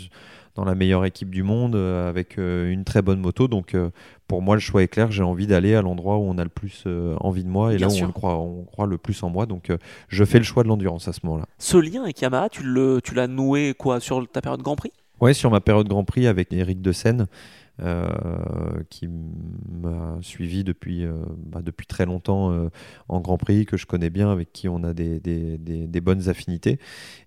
dans 0.59 0.65
la 0.65 0.75
meilleure 0.75 1.05
équipe 1.05 1.29
du 1.29 1.41
monde 1.41 1.75
euh, 1.75 2.09
avec 2.09 2.37
euh, 2.37 2.69
une 2.69 2.83
très 2.83 3.01
bonne 3.01 3.21
moto. 3.21 3.47
Donc 3.47 3.75
euh, 3.75 3.91
pour 4.27 4.41
moi, 4.41 4.55
le 4.55 4.59
choix 4.59 4.83
est 4.83 4.89
clair. 4.89 5.09
J'ai 5.09 5.23
envie 5.23 5.47
d'aller 5.47 5.73
à 5.73 5.81
l'endroit 5.81 6.17
où 6.17 6.23
on 6.23 6.37
a 6.37 6.43
le 6.43 6.49
plus 6.49 6.83
envie 7.21 7.45
de 7.45 7.49
moi 7.49 7.73
et 7.73 7.77
Bien 7.77 7.87
là 7.87 7.93
où 7.93 7.95
sûr. 7.95 8.03
on, 8.03 8.07
le 8.07 8.13
croit, 8.13 8.37
on 8.37 8.63
croit 8.65 8.85
le 8.85 8.97
plus 8.97 9.23
en 9.23 9.29
moi. 9.29 9.45
Donc 9.45 9.71
je 10.09 10.25
fais 10.25 10.37
le 10.37 10.43
choix 10.43 10.63
de 10.63 10.67
l'endurance 10.67 11.07
à 11.07 11.13
ce 11.13 11.21
moment-là. 11.23 11.45
Ce 11.57 11.77
lien 11.77 12.03
avec 12.03 12.21
Yamaha, 12.21 12.49
tu 12.49 12.63
l'as 13.15 13.27
noué 13.27 13.73
quoi 13.73 14.01
sur 14.01 14.27
ta 14.29 14.41
période 14.41 14.61
Grand 14.61 14.75
Prix? 14.75 14.91
Ouais, 15.21 15.33
sur 15.33 15.49
ma 15.49 15.61
période 15.61 15.87
Grand 15.87 16.03
Prix 16.03 16.27
avec 16.27 16.51
Eric 16.53 16.81
de 16.81 16.91
Seine, 16.91 17.27
qui 18.89 19.07
m'a 19.07 20.17
suivi 20.21 20.63
depuis, 20.63 21.05
euh, 21.05 21.13
bah, 21.37 21.61
depuis 21.63 21.87
très 21.87 22.05
longtemps 22.05 22.51
euh, 22.51 22.69
en 23.07 23.19
Grand 23.21 23.37
Prix, 23.37 23.65
que 23.65 23.77
je 23.77 23.85
connais 23.85 24.09
bien, 24.09 24.31
avec 24.31 24.51
qui 24.51 24.67
on 24.67 24.83
a 24.83 24.93
des, 24.93 25.19
des- 25.19 25.57
des- 25.57 25.87
des 25.87 26.01
bonnes 26.01 26.29
affinités. 26.29 26.79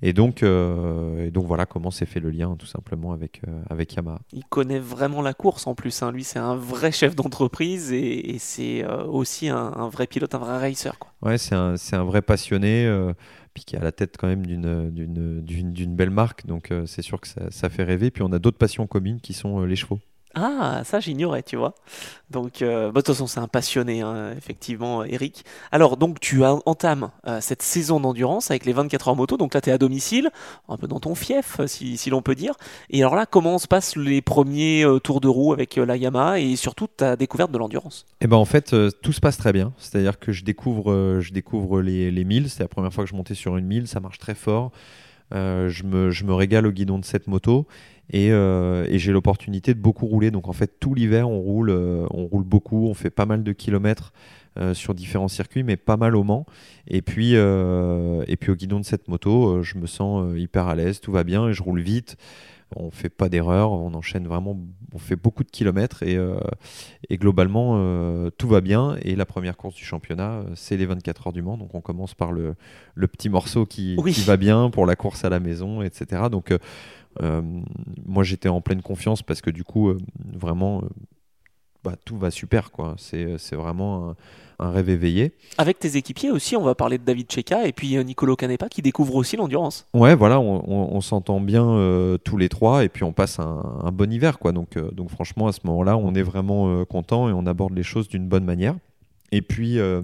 Et 0.02 0.12
donc, 0.12 0.42
euh, 0.42 1.26
et 1.26 1.30
donc 1.30 1.46
voilà 1.46 1.66
comment 1.66 1.90
s'est 1.90 2.06
fait 2.06 2.20
le 2.20 2.30
lien 2.30 2.54
tout 2.58 2.66
simplement 2.66 3.12
avec, 3.12 3.40
euh, 3.48 3.62
avec 3.70 3.94
Yamaha. 3.94 4.20
Il 4.32 4.44
connaît 4.44 4.78
vraiment 4.78 5.22
la 5.22 5.34
course 5.34 5.66
en 5.66 5.74
plus. 5.74 6.02
hein. 6.02 6.12
Lui, 6.12 6.24
c'est 6.24 6.38
un 6.38 6.56
vrai 6.56 6.92
chef 6.92 7.14
d'entreprise 7.16 7.92
et, 7.92 8.34
et 8.34 8.38
c'est 8.38 8.84
euh, 8.84 9.04
aussi 9.04 9.48
un, 9.48 9.56
un 9.76 9.88
vrai 9.88 10.06
pilote, 10.06 10.34
un 10.34 10.38
vrai 10.38 10.58
racer. 10.58 10.98
Quoi. 10.98 11.12
Ouais, 11.22 11.38
c'est 11.38 11.54
un, 11.54 11.76
c'est 11.76 11.96
un 11.96 12.04
vrai 12.04 12.20
passionné, 12.22 12.86
euh, 12.86 13.12
puis 13.54 13.64
qui 13.64 13.76
est 13.76 13.78
à 13.78 13.84
la 13.84 13.92
tête 13.92 14.16
quand 14.18 14.26
même 14.28 14.44
d'une, 14.46 14.90
d'une, 14.90 15.40
d'une, 15.42 15.72
d'une 15.72 15.94
belle 15.94 16.10
marque, 16.10 16.46
donc 16.46 16.70
euh, 16.70 16.86
c'est 16.86 17.02
sûr 17.02 17.20
que 17.20 17.28
ça, 17.28 17.50
ça 17.50 17.68
fait 17.68 17.84
rêver. 17.84 18.10
Puis 18.10 18.22
on 18.22 18.32
a 18.32 18.38
d'autres 18.38 18.58
passions 18.58 18.86
communes 18.86 19.20
qui 19.20 19.32
sont 19.34 19.60
euh, 19.60 19.66
les 19.66 19.76
chevaux. 19.76 20.00
Ah, 20.34 20.82
ça 20.84 21.00
j'ignorais, 21.00 21.42
tu 21.42 21.56
vois. 21.56 21.74
Donc, 22.30 22.62
euh, 22.62 22.86
bah, 22.86 23.00
de 23.00 23.06
toute 23.06 23.14
façon, 23.14 23.26
c'est 23.26 23.40
un 23.40 23.48
passionné, 23.48 24.00
hein, 24.00 24.32
effectivement, 24.36 25.04
Eric. 25.04 25.44
Alors, 25.70 25.96
donc, 25.96 26.18
tu 26.20 26.44
entames 26.44 27.10
euh, 27.26 27.40
cette 27.40 27.62
saison 27.62 28.00
d'endurance 28.00 28.50
avec 28.50 28.64
les 28.64 28.72
24 28.72 29.08
heures 29.08 29.16
moto. 29.16 29.36
Donc 29.36 29.52
là, 29.54 29.60
tu 29.60 29.68
es 29.68 29.72
à 29.72 29.78
domicile, 29.78 30.30
un 30.68 30.76
peu 30.76 30.86
dans 30.86 31.00
ton 31.00 31.14
fief, 31.14 31.60
si, 31.66 31.96
si 31.96 32.10
l'on 32.10 32.22
peut 32.22 32.34
dire. 32.34 32.54
Et 32.90 33.02
alors 33.02 33.14
là, 33.14 33.26
comment 33.26 33.58
se 33.58 33.68
passent 33.68 33.96
les 33.96 34.22
premiers 34.22 34.84
euh, 34.84 34.98
tours 34.98 35.20
de 35.20 35.28
roue 35.28 35.52
avec 35.52 35.76
euh, 35.76 35.84
la 35.84 35.96
Yamaha 35.96 36.40
et 36.40 36.56
surtout 36.56 36.86
ta 36.86 37.16
découverte 37.16 37.50
de 37.50 37.58
l'endurance? 37.58 38.06
Eh 38.20 38.26
ben 38.26 38.36
en 38.36 38.44
fait, 38.44 38.72
euh, 38.72 38.90
tout 39.02 39.12
se 39.12 39.20
passe 39.20 39.36
très 39.36 39.52
bien. 39.52 39.72
C'est-à-dire 39.76 40.18
que 40.18 40.32
je 40.32 40.44
découvre, 40.44 40.90
euh, 40.92 41.20
je 41.20 41.32
découvre 41.32 41.82
les, 41.82 42.10
les 42.10 42.24
1000. 42.24 42.48
C'est 42.48 42.62
la 42.62 42.68
première 42.68 42.92
fois 42.92 43.04
que 43.04 43.10
je 43.10 43.16
montais 43.16 43.34
sur 43.34 43.56
une 43.56 43.66
1000. 43.66 43.88
Ça 43.88 44.00
marche 44.00 44.18
très 44.18 44.34
fort. 44.34 44.72
Euh, 45.34 45.68
je 45.70 45.84
me 45.84 46.34
régale 46.34 46.66
au 46.66 46.72
guidon 46.72 46.98
de 46.98 47.04
cette 47.04 47.26
moto 47.26 47.66
et, 48.10 48.30
euh, 48.32 48.84
et 48.88 48.98
j'ai 48.98 49.12
l'opportunité 49.12 49.74
de 49.74 49.80
beaucoup 49.80 50.06
rouler. 50.06 50.30
Donc 50.30 50.48
en 50.48 50.52
fait, 50.52 50.78
tout 50.80 50.94
l'hiver, 50.94 51.28
on 51.28 51.40
roule, 51.40 51.70
euh, 51.70 52.06
on 52.10 52.26
roule 52.26 52.44
beaucoup. 52.44 52.86
On 52.88 52.94
fait 52.94 53.10
pas 53.10 53.26
mal 53.26 53.42
de 53.42 53.52
kilomètres 53.52 54.12
euh, 54.58 54.74
sur 54.74 54.94
différents 54.94 55.28
circuits, 55.28 55.62
mais 55.62 55.76
pas 55.76 55.96
mal 55.96 56.14
au 56.16 56.24
Mans. 56.24 56.44
Et 56.88 57.00
puis, 57.02 57.32
et 57.34 58.36
puis 58.38 58.50
au 58.50 58.54
guidon 58.54 58.80
de 58.80 58.84
cette 58.84 59.08
moto, 59.08 59.62
je 59.62 59.78
me 59.78 59.86
sens 59.86 60.36
hyper 60.36 60.66
à 60.66 60.74
l'aise. 60.74 61.00
Tout 61.00 61.12
va 61.12 61.24
bien 61.24 61.48
et 61.48 61.52
je 61.54 61.62
roule 61.62 61.80
vite. 61.80 62.16
On 62.74 62.90
fait 62.90 63.10
pas 63.10 63.28
d'erreur, 63.28 63.70
on 63.72 63.92
enchaîne 63.92 64.26
vraiment, 64.26 64.58
on 64.94 64.98
fait 64.98 65.14
beaucoup 65.16 65.44
de 65.44 65.50
kilomètres 65.50 66.02
et, 66.02 66.16
euh, 66.16 66.38
et 67.10 67.18
globalement 67.18 67.74
euh, 67.76 68.30
tout 68.38 68.48
va 68.48 68.62
bien. 68.62 68.96
Et 69.02 69.14
la 69.14 69.26
première 69.26 69.58
course 69.58 69.74
du 69.74 69.84
championnat, 69.84 70.42
c'est 70.54 70.78
les 70.78 70.86
24 70.86 71.26
heures 71.26 71.32
du 71.34 71.42
Mans. 71.42 71.58
Donc 71.58 71.74
on 71.74 71.82
commence 71.82 72.14
par 72.14 72.32
le, 72.32 72.54
le 72.94 73.06
petit 73.08 73.28
morceau 73.28 73.66
qui, 73.66 73.96
Oui. 73.98 74.12
qui 74.14 74.22
va 74.22 74.38
bien 74.38 74.70
pour 74.70 74.86
la 74.86 74.96
course 74.96 75.22
à 75.24 75.28
la 75.28 75.38
maison, 75.38 75.82
etc. 75.82 76.22
Donc 76.30 76.50
euh, 76.50 76.58
moi 78.06 78.24
j'étais 78.24 78.48
en 78.48 78.60
pleine 78.60 78.82
confiance 78.82 79.22
parce 79.22 79.40
que 79.40 79.50
du 79.50 79.64
coup, 79.64 79.88
euh, 79.88 79.98
vraiment, 80.34 80.78
euh, 80.82 80.88
bah, 81.84 81.94
tout 82.04 82.16
va 82.16 82.30
super. 82.30 82.70
quoi. 82.70 82.94
C'est 82.98 83.38
c'est 83.38 83.56
vraiment 83.56 84.10
un, 84.10 84.16
un 84.66 84.70
rêve 84.70 84.88
éveillé. 84.88 85.32
Avec 85.58 85.78
tes 85.80 85.96
équipiers 85.96 86.30
aussi, 86.30 86.54
on 86.56 86.62
va 86.62 86.74
parler 86.76 86.96
de 86.98 87.02
David 87.04 87.30
Cheka 87.30 87.66
et 87.66 87.72
puis 87.72 87.96
euh, 87.96 88.02
Nicolo 88.04 88.36
Canepa 88.36 88.68
qui 88.68 88.82
découvre 88.82 89.16
aussi 89.16 89.36
l'endurance. 89.36 89.86
Ouais, 89.92 90.14
voilà, 90.14 90.38
on, 90.38 90.62
on- 90.68 90.94
on 90.96 91.00
s'entend 91.00 91.40
bien 91.40 91.68
euh, 91.68 92.18
tous 92.18 92.36
les 92.36 92.48
trois 92.48 92.84
et 92.84 92.88
puis 92.88 93.02
on 93.02 93.12
passe 93.12 93.40
un, 93.40 93.80
un 93.82 93.90
bon 93.90 94.12
hiver. 94.12 94.38
quoi. 94.38 94.52
Donc, 94.52 94.76
euh, 94.76 94.90
donc 94.92 95.10
franchement, 95.10 95.48
à 95.48 95.52
ce 95.52 95.60
moment-là, 95.64 95.96
on 95.96 96.14
est 96.14 96.22
vraiment 96.22 96.68
euh, 96.68 96.84
content 96.84 97.28
et 97.28 97.32
on 97.32 97.46
aborde 97.46 97.74
les 97.74 97.82
choses 97.82 98.08
d'une 98.08 98.28
bonne 98.28 98.44
manière. 98.44 98.76
Et 99.32 99.42
puis, 99.42 99.78
euh, 99.80 100.02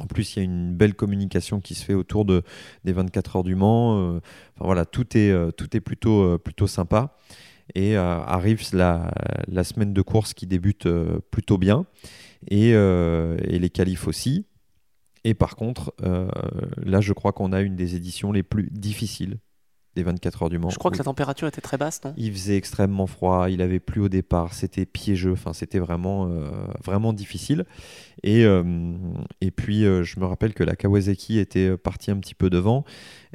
en 0.00 0.06
plus, 0.06 0.36
il 0.36 0.38
y 0.38 0.42
a 0.42 0.44
une 0.44 0.74
belle 0.74 0.94
communication 0.94 1.60
qui 1.60 1.74
se 1.74 1.84
fait 1.84 1.94
autour 1.94 2.24
de, 2.24 2.42
des 2.84 2.92
24 2.92 3.36
heures 3.36 3.44
du 3.44 3.54
Mans. 3.54 3.98
euh, 3.98 4.20
voilà, 4.58 4.84
tout 4.84 5.16
est, 5.16 5.30
euh, 5.30 5.50
plutôt, 5.84 6.22
euh, 6.22 6.38
plutôt 6.38 6.66
sympa. 6.66 7.16
Et 7.74 7.96
arrive 7.96 8.62
la, 8.72 9.12
semaine 9.62 9.92
de 9.92 10.00
course 10.00 10.32
qui 10.32 10.46
débute 10.46 10.88
plutôt 11.30 11.58
bien. 11.58 11.84
Et, 12.50 12.70
et 12.70 13.58
les 13.58 13.68
qualifs 13.68 14.08
aussi. 14.08 14.46
Et 15.24 15.34
par 15.34 15.54
contre, 15.54 15.92
là, 15.98 17.02
je 17.02 17.12
crois 17.12 17.34
qu'on 17.34 17.52
a 17.52 17.60
une 17.60 17.76
des 17.76 17.94
éditions 17.94 18.32
les 18.32 18.42
plus 18.42 18.70
difficiles 18.70 19.36
des 19.94 20.02
24 20.02 20.42
heures 20.42 20.50
du 20.50 20.58
Mans. 20.58 20.70
Je 20.70 20.78
crois 20.78 20.90
que 20.90 20.98
la 20.98 21.04
température 21.04 21.48
était 21.48 21.60
très 21.60 21.76
basse, 21.76 22.00
non? 22.04 22.14
Il 22.16 22.32
faisait 22.32 22.56
extrêmement 22.56 23.06
froid, 23.06 23.50
il 23.50 23.60
avait 23.62 23.80
plu 23.80 24.00
au 24.00 24.08
départ, 24.08 24.54
c'était 24.54 24.86
piégeux, 24.86 25.32
enfin 25.32 25.52
c'était 25.52 25.78
vraiment, 25.78 26.28
euh, 26.28 26.50
vraiment 26.84 27.12
difficile. 27.12 27.64
Et, 28.22 28.44
euh, 28.44 28.62
et 29.40 29.50
puis 29.50 29.84
euh, 29.84 30.02
je 30.02 30.20
me 30.20 30.26
rappelle 30.26 30.54
que 30.54 30.64
la 30.64 30.76
Kawasaki 30.76 31.38
était 31.38 31.76
partie 31.76 32.10
un 32.10 32.16
petit 32.18 32.34
peu 32.34 32.50
devant 32.50 32.84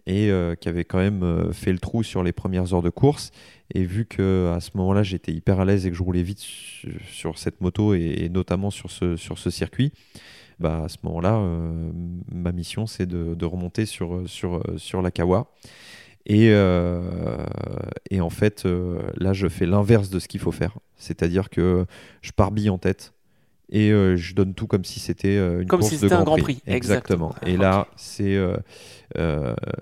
et 0.05 0.31
qui 0.59 0.69
avait 0.69 0.83
quand 0.83 0.97
même 0.97 1.53
fait 1.53 1.71
le 1.71 1.79
trou 1.79 2.03
sur 2.03 2.23
les 2.23 2.33
premières 2.33 2.73
heures 2.73 2.81
de 2.81 2.89
course. 2.89 3.31
Et 3.73 3.83
vu 3.83 4.05
que 4.05 4.51
à 4.53 4.59
ce 4.59 4.71
moment-là 4.75 5.03
j'étais 5.03 5.31
hyper 5.31 5.59
à 5.59 5.65
l'aise 5.65 5.85
et 5.85 5.91
que 5.91 5.95
je 5.95 6.03
roulais 6.03 6.23
vite 6.23 6.39
sur, 6.39 6.89
sur 7.09 7.37
cette 7.37 7.61
moto 7.61 7.93
et, 7.93 8.15
et 8.19 8.29
notamment 8.29 8.69
sur 8.69 8.91
ce, 8.91 9.15
sur 9.15 9.37
ce 9.37 9.49
circuit, 9.49 9.93
bah, 10.59 10.83
à 10.85 10.89
ce 10.89 10.97
moment-là, 11.03 11.41
ma 12.31 12.51
mission 12.51 12.85
c'est 12.85 13.05
de, 13.05 13.33
de 13.35 13.45
remonter 13.45 13.85
sur, 13.85 14.23
sur, 14.27 14.61
sur 14.77 15.01
la 15.01 15.11
Kawa. 15.11 15.47
Et, 16.25 16.49
euh, 16.51 17.01
et 18.09 18.21
en 18.21 18.29
fait, 18.29 18.65
euh, 18.65 18.99
là, 19.17 19.33
je 19.33 19.47
fais 19.47 19.65
l'inverse 19.65 20.09
de 20.09 20.19
ce 20.19 20.27
qu'il 20.27 20.39
faut 20.39 20.51
faire. 20.51 20.77
C'est-à-dire 20.95 21.49
que 21.49 21.85
je 22.21 22.31
pars 22.31 22.51
bille 22.51 22.69
en 22.69 22.77
tête 22.77 23.13
et 23.69 23.91
euh, 23.91 24.15
je 24.15 24.33
donne 24.33 24.53
tout 24.53 24.67
comme 24.67 24.85
si 24.85 24.99
c'était 24.99 25.37
une 25.37 25.67
Comme 25.67 25.81
course 25.81 25.91
si 25.91 25.95
de 25.95 26.01
c'était 26.01 26.13
un 26.13 26.23
Grand 26.23 26.35
Grand 26.35 26.43
Prix. 26.43 26.55
Prix. 26.55 26.73
Exactement. 26.73 27.29
Exactement. 27.41 27.53
Et 27.53 27.57
là, 27.57 27.87
c'est 27.95 28.37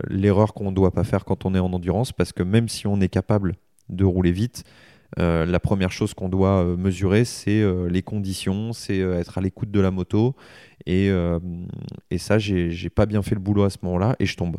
l'erreur 0.10 0.54
qu'on 0.54 0.72
ne 0.72 0.76
doit 0.76 0.92
pas 0.92 1.04
faire 1.04 1.26
quand 1.26 1.46
on 1.46 1.54
est 1.54 1.60
en 1.60 1.74
endurance 1.74 2.12
parce 2.12 2.32
que 2.34 2.44
même 2.44 2.70
si 2.70 2.88
on 2.88 3.00
est 3.02 3.10
capable 3.10 3.56
de 3.90 4.06
rouler 4.06 4.32
vite, 4.32 4.64
euh, 5.20 5.46
la 5.46 5.60
première 5.60 5.92
chose 5.92 6.14
qu'on 6.14 6.30
doit 6.30 6.64
mesurer, 6.78 7.26
c'est 7.26 7.62
euh, 7.62 7.90
les 7.90 8.02
conditions, 8.02 8.72
c'est 8.72 9.02
euh, 9.02 9.20
être 9.20 9.38
à 9.38 9.42
l'écoute 9.42 9.72
de 9.72 9.80
la 9.80 9.92
moto. 9.92 10.36
Et, 10.86 11.12
et 12.10 12.18
ça, 12.18 12.40
j'ai 12.40 12.90
pas 12.90 13.06
bien 13.06 13.22
fait 13.22 13.36
le 13.36 13.42
boulot 13.42 13.64
à 13.64 13.70
ce 13.70 13.78
moment-là 13.84 14.16
et 14.20 14.26
je 14.26 14.36
tombe. 14.36 14.58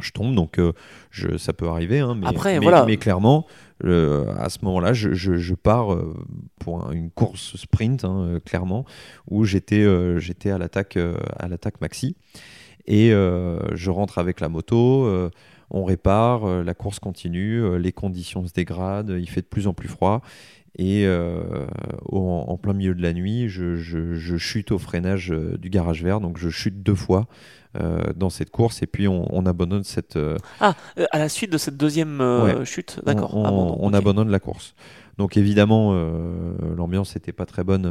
Je 0.00 0.10
tombe, 0.10 0.34
donc 0.34 0.58
euh, 0.58 0.72
je, 1.10 1.36
ça 1.38 1.52
peut 1.52 1.68
arriver. 1.68 2.00
hein, 2.00 2.14
mais, 2.14 2.26
Après, 2.26 2.54
mais, 2.58 2.62
voilà. 2.64 2.84
mais 2.84 2.96
clairement, 2.98 3.46
euh, 3.84 4.32
à 4.36 4.48
ce 4.50 4.58
moment-là, 4.62 4.92
je, 4.92 5.14
je- 5.14 5.36
je 5.38 5.54
pars 5.54 5.92
euh, 5.92 6.14
pour 6.58 6.86
un- 6.86 6.92
une 6.92 7.10
course 7.10 7.56
sprint, 7.56 8.04
hein, 8.04 8.38
clairement, 8.44 8.84
où 9.30 9.44
j'étais 9.44 9.84
j'étais 10.20 10.50
à 10.50 10.58
l'attaque 10.58 10.98
à 11.38 11.48
l'attaque 11.48 11.80
maxi. 11.80 12.16
Et 12.86 13.10
je 13.10 13.90
rentre 13.90 14.18
avec 14.18 14.40
la 14.40 14.48
moto, 14.48 15.08
on 15.70 15.84
répare, 15.84 16.46
la 16.62 16.74
course 16.74 16.98
continue, 17.00 17.78
les 17.78 17.90
conditions 17.92 18.46
se 18.46 18.52
dégradent, 18.52 19.16
il 19.18 19.28
fait 19.28 19.40
de 19.42 19.46
plus 19.46 19.66
en 19.66 19.72
plus 19.74 19.88
froid. 19.88 20.22
Et 20.78 21.06
euh, 21.06 21.40
en, 22.12 22.56
plein 22.58 22.74
milieu 22.74 22.94
de 22.94 23.02
la 23.02 23.12
nuit, 23.14 23.48
je, 23.48 23.76
je- 23.76 24.14
je 24.14 24.36
chute 24.36 24.72
au 24.72 24.78
freinage 24.78 25.32
euh, 25.32 25.56
du 25.58 25.70
garage 25.70 26.02
vert, 26.02 26.20
donc 26.20 26.36
je 26.38 26.50
chute 26.50 26.82
deux 26.82 26.94
fois 26.94 27.26
euh, 27.80 28.12
dans 28.14 28.28
cette 28.30 28.50
course, 28.50 28.82
et 28.82 28.86
puis 28.86 29.08
on, 29.08 29.26
on 29.34 29.46
abandonne 29.46 29.84
cette, 29.84 30.16
euh, 30.16 30.36
Ah, 30.60 30.74
euh, 30.98 31.06
à 31.12 31.18
la 31.18 31.28
suite 31.30 31.50
de 31.50 31.58
cette 31.58 31.76
deuxième 31.78 32.20
chute, 32.64 33.00
d'accord. 33.06 33.34
on, 33.34 33.92
abandonne 33.94 34.30
la 34.30 34.38
course. 34.40 34.74
Donc 35.18 35.38
évidemment, 35.38 35.94
l'ambiance 36.76 37.14
n'était 37.14 37.32
pas 37.32 37.46
très 37.46 37.64
bonne 37.64 37.86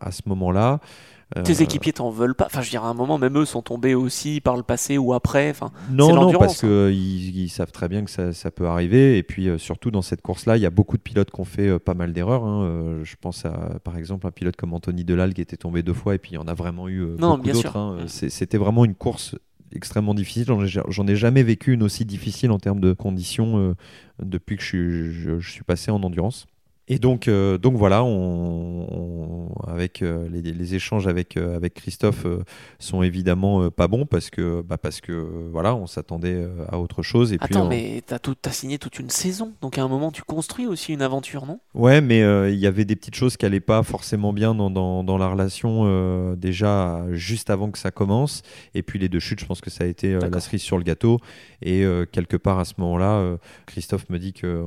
à 0.00 0.10
ce 0.10 0.22
moment-là. 0.26 0.72
Euh, 0.74 1.15
Tes 1.42 1.60
équipiers 1.62 1.92
t'en 1.92 2.08
veulent 2.10 2.36
pas. 2.36 2.46
Enfin, 2.46 2.62
je 2.62 2.70
dirais 2.70 2.84
à 2.86 2.88
un 2.88 2.94
moment, 2.94 3.18
même 3.18 3.36
eux 3.36 3.44
sont 3.44 3.60
tombés 3.62 3.94
aussi 3.96 4.40
par 4.40 4.56
le 4.56 4.62
passé 4.62 4.96
ou 4.96 5.12
après. 5.12 5.50
Enfin, 5.50 5.72
Non, 5.90 6.06
non, 6.14 6.32
parce 6.38 6.60
qu'ils 6.60 7.36
ils 7.36 7.48
savent 7.48 7.72
très 7.72 7.88
bien 7.88 8.04
que 8.04 8.10
ça, 8.12 8.32
ça 8.32 8.52
peut 8.52 8.66
arriver. 8.68 9.18
Et 9.18 9.24
puis 9.24 9.48
euh, 9.48 9.58
surtout 9.58 9.90
dans 9.90 10.02
cette 10.02 10.22
course-là, 10.22 10.56
il 10.56 10.62
y 10.62 10.66
a 10.66 10.70
beaucoup 10.70 10.96
de 10.96 11.02
pilotes 11.02 11.32
qui 11.32 11.40
ont 11.40 11.44
fait 11.44 11.68
euh, 11.68 11.78
pas 11.80 11.94
mal 11.94 12.12
d'erreurs. 12.12 12.44
hein. 12.44 12.62
Euh, 12.64 13.04
je 13.04 13.16
pense 13.20 13.44
à 13.44 13.78
par 13.82 13.96
exemple 13.98 14.26
un 14.26 14.30
pilote 14.30 14.54
comme 14.56 14.72
Anthony 14.72 15.04
Delal 15.04 15.34
qui 15.34 15.40
était 15.40 15.56
tombé 15.56 15.82
deux 15.82 15.94
fois 15.94 16.14
et 16.14 16.18
puis 16.18 16.30
il 16.32 16.34
y 16.36 16.38
en 16.38 16.46
a 16.46 16.54
vraiment 16.54 16.86
eu 16.88 17.00
euh, 17.02 17.16
Non, 17.18 17.30
beaucoup 17.38 17.50
d'autres. 17.50 17.76
hein. 17.76 18.04
C'était 18.06 18.58
vraiment 18.58 18.84
une 18.84 18.94
course 18.94 19.34
extrêmement 19.72 20.14
difficile. 20.14 20.44
J'en 20.46 21.06
ai, 21.08 21.10
ai 21.12 21.16
jamais 21.16 21.42
vécu 21.42 21.72
une 21.72 21.82
aussi 21.82 22.04
difficile 22.04 22.52
en 22.52 22.58
termes 22.60 22.80
de 22.80 22.92
conditions 22.92 23.58
euh, 23.58 23.74
depuis 24.22 24.56
que 24.56 24.62
je 24.62 24.66
suis, 24.68 25.12
je- 25.12 25.38
je 25.40 25.50
suis 25.50 25.64
passé 25.64 25.90
en 25.90 26.00
endurance. 26.04 26.46
Et 26.88 26.98
donc, 27.00 27.26
euh, 27.26 27.58
donc 27.58 27.74
voilà, 27.76 28.04
on, 28.04 28.86
on- 28.90 29.48
avec 29.66 30.02
euh, 30.02 30.28
les, 30.30 30.40
les 30.40 30.74
échanges 30.76 31.06
avec, 31.08 31.36
euh, 31.36 31.56
avec 31.56 31.74
Christophe 31.74 32.24
euh, 32.26 32.44
sont 32.78 33.02
évidemment 33.02 33.62
euh, 33.62 33.70
pas 33.70 33.88
bons 33.88 34.06
parce 34.06 34.30
que, 34.30 34.62
bah 34.62 34.78
parce 34.78 35.00
que 35.00 35.10
euh, 35.12 35.48
voilà, 35.50 35.74
on 35.74 35.86
s'attendait 35.88 36.46
à 36.68 36.78
autre 36.78 37.02
chose. 37.02 37.32
Et 37.32 37.38
puis 37.38 37.46
attends, 37.56 37.66
on- 37.66 37.68
mais 37.68 38.02
t'as 38.06 38.18
tout- 38.20 38.36
t'as 38.40 38.52
signé 38.52 38.78
toute 38.78 38.98
une 39.00 39.10
saison. 39.10 39.52
Donc 39.60 39.78
à 39.78 39.82
un 39.82 39.88
moment, 39.88 40.12
tu 40.12 40.22
construis 40.22 40.66
aussi 40.68 40.92
une 40.92 41.02
aventure, 41.02 41.44
non? 41.46 41.58
Ouais, 41.74 42.00
mais 42.00 42.22
euh, 42.22 42.50
il 42.50 42.58
y 42.58 42.66
avait 42.68 42.84
des 42.84 42.94
petites 42.94 43.16
choses 43.16 43.36
qui 43.36 43.44
allaient 43.44 43.58
pas 43.60 43.82
forcément 43.82 44.32
bien 44.32 44.54
dans, 44.54 44.70
dans, 44.70 45.02
dans 45.02 45.18
la 45.18 45.28
relation 45.28 45.82
euh, 45.86 46.36
déjà 46.36 47.04
juste 47.10 47.50
avant 47.50 47.70
que 47.72 47.78
ça 47.78 47.90
commence. 47.90 48.42
Et 48.74 48.82
puis 48.82 49.00
les 49.00 49.08
deux 49.08 49.18
chutes, 49.20 49.40
je 49.40 49.46
pense 49.46 49.60
que 49.60 49.70
ça 49.70 49.82
a 49.84 49.86
été 49.88 50.16
la 50.18 50.40
cerise 50.40 50.62
sur 50.62 50.78
le 50.78 50.84
gâteau. 50.84 51.18
Et 51.62 51.84
euh, 51.84 52.06
quelque 52.06 52.36
part 52.36 52.60
à 52.60 52.64
ce 52.64 52.74
moment-là, 52.78 53.14
euh, 53.14 53.36
Christophe 53.66 54.08
me 54.08 54.18
dit 54.20 54.32
que 54.32 54.46
euh, 54.46 54.64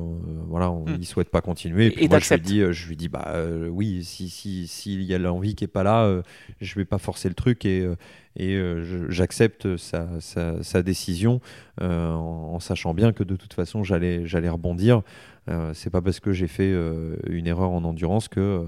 voilà, 0.49 0.69
on, 0.69 0.79
Hmm. 0.85 0.97
il 0.99 1.05
souhaite 1.05 1.29
pas 1.29 1.41
continuer. 1.41 1.93
Et 2.03 2.07
Et- 2.09 2.11
moi 2.11 2.19
je 2.19 2.33
lui 2.33 2.41
dis, 2.41 2.61
euh, 2.61 2.71
je 2.71 2.87
lui 2.87 2.95
dis 2.95 3.07
bah 3.09 3.25
euh, 3.35 3.67
oui, 3.69 4.03
si 4.03 4.29
si 4.29 4.67
s'il 4.67 5.03
y 5.03 5.13
a 5.13 5.19
l'envie 5.19 5.55
qui 5.55 5.63
est 5.65 5.67
pas 5.67 5.83
là, 5.83 6.05
euh, 6.05 6.21
je 6.61 6.75
vais 6.75 6.85
pas 6.85 6.97
forcer 6.97 7.29
le 7.29 7.35
truc 7.35 7.65
et 7.65 7.81
euh, 7.81 7.95
et 8.35 8.55
euh, 8.55 9.09
j'accepte 9.09 9.77
sa, 9.77 10.07
sa, 10.21 10.63
sa 10.63 10.81
décision 10.83 11.41
en, 11.81 11.85
en 11.85 12.59
sachant 12.59 12.93
bien 12.93 13.11
que 13.13 13.23
de 13.23 13.35
toute 13.35 13.53
façon 13.53 13.83
j'allais 13.83 14.25
j'allais 14.25 14.49
rebondir. 14.49 15.01
C'est 15.73 15.89
pas 15.89 16.01
parce 16.01 16.19
que 16.19 16.31
j'ai 16.31 16.47
fait 16.47 16.71
une 17.27 17.47
erreur 17.47 17.71
en 17.71 17.83
endurance 17.83 18.27
que, 18.27 18.67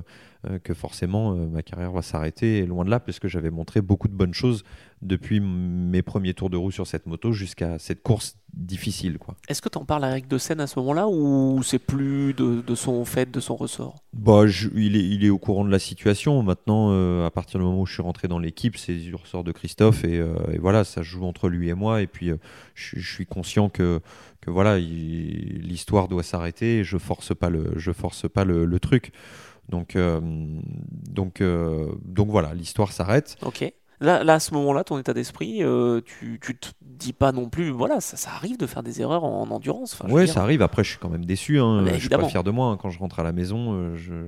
que 0.64 0.74
forcément 0.74 1.34
euh, 1.34 1.48
ma 1.48 1.62
carrière 1.62 1.92
va 1.92 2.02
s'arrêter. 2.02 2.60
Et 2.60 2.66
loin 2.66 2.84
de 2.86 2.90
là, 2.90 3.00
parce 3.00 3.20
que 3.20 3.28
j'avais 3.28 3.52
montré 3.52 3.82
beaucoup 3.82 4.08
de 4.08 4.14
bonnes 4.14 4.34
choses 4.34 4.64
depuis 5.02 5.40
mes 5.40 6.02
premiers 6.04 6.34
tours 6.36 6.50
de 6.52 6.58
roue 6.58 6.70
sur 6.72 6.86
cette 6.86 7.08
moto 7.08 7.32
jusqu'à 7.32 7.80
cette 7.80 8.04
course 8.04 8.36
difficile. 8.54 9.18
Quoi. 9.18 9.36
Est-ce 9.48 9.62
que 9.62 9.70
t'en 9.70 9.84
parles 9.86 10.04
à 10.04 10.12
Eric 10.12 10.28
de 10.28 10.38
Seine 10.38 10.60
à 10.60 10.68
ce 10.68 10.78
moment-là 10.80 11.08
ou 11.08 11.62
c'est 11.64 11.80
plus 11.80 12.34
de, 12.34 12.62
de 12.62 12.76
son 12.76 13.04
fait, 13.06 13.32
de 13.32 13.40
son 13.40 13.56
ressort? 13.56 13.96
Bah, 14.14 14.46
je- 14.46 14.70
il, 14.76 14.96
est, 14.96 15.04
il 15.08 15.26
est 15.26 15.30
au 15.30 15.40
courant 15.40 15.66
de 15.66 15.72
la 15.72 15.80
situation. 15.80 16.44
Maintenant, 16.44 16.90
euh, 16.92 17.26
à 17.26 17.32
partir 17.32 17.60
du 17.60 17.66
moment 17.66 17.82
où 17.82 17.86
je 17.88 17.94
suis 17.94 18.04
rentré 18.04 18.28
dans 18.28 18.38
l'équipe, 18.40 18.78
c'est 18.78 18.94
du 18.96 19.16
ressort 19.16 19.44
de 19.44 19.52
Christophe. 19.52 20.04
Et, 20.04 20.20
euh, 20.20 20.36
et 20.54 20.60
voilà, 20.60 20.84
ça 20.84 21.02
joue 21.02 21.24
entre 21.24 21.50
lui 21.50 21.70
et 21.70 21.74
moi. 21.74 22.02
Et 22.04 22.08
puis, 22.08 22.30
euh, 22.30 22.38
je, 22.76 23.00
je 23.00 23.12
suis 23.14 23.26
conscient 23.26 23.70
que, 23.70 24.02
que 24.42 24.52
voilà, 24.52 24.78
il- 24.78 25.62
l'histoire 25.64 26.08
doit 26.08 26.24
s'arrêter. 26.24 26.80
et 26.80 26.84
Je 26.84 26.98
force 27.00 27.34
pas 27.34 27.50
le, 27.50 27.74
je 27.78 27.92
force 27.92 28.30
pas 28.30 28.44
le, 28.46 28.66
le 28.66 28.80
truc. 28.80 29.14
Donc, 29.72 29.96
euh, 29.96 30.20
donc, 30.22 31.42
euh, 31.42 31.88
donc 32.06 32.30
voilà, 32.30 32.54
l'histoire 32.54 32.92
s'arrête. 32.92 33.38
Ok. 33.44 33.74
Là, 34.02 34.24
là, 34.24 34.34
à 34.36 34.40
ce 34.40 34.54
moment-là, 34.56 34.84
ton 34.84 34.98
état 34.98 35.14
d'esprit, 35.14 35.64
euh, 35.64 36.02
tu, 36.04 36.40
tu 36.44 36.56
te 36.58 36.70
dis 36.82 37.14
pas 37.14 37.32
non 37.32 37.50
plus, 37.50 37.70
voilà, 37.70 38.02
ça, 38.02 38.18
ça 38.18 38.32
arrive 38.32 38.58
de 38.58 38.66
faire 38.68 38.82
des 38.84 39.00
erreurs 39.00 39.24
en, 39.24 39.44
en 39.44 39.52
endurance. 39.52 39.94
Enfin, 39.94 40.08
dire, 40.26 40.34
ça 40.34 40.42
arrive. 40.42 40.62
Après, 40.62 40.84
je 40.84 40.90
suis 40.90 40.98
quand 41.00 41.10
même 41.10 41.24
déçu. 41.26 41.60
Hein. 41.60 41.82
Mais 41.84 41.94
Je 41.96 42.00
suis 42.00 42.10
pas 42.10 42.28
fier 42.30 42.44
de 42.44 42.52
moi. 42.52 42.68
hein. 42.72 42.78
Quand 42.78 42.90
je 42.90 43.00
rentre 43.00 43.20
à 43.20 43.24
la 43.24 43.32
maison, 43.32 43.96
je. 43.96 44.26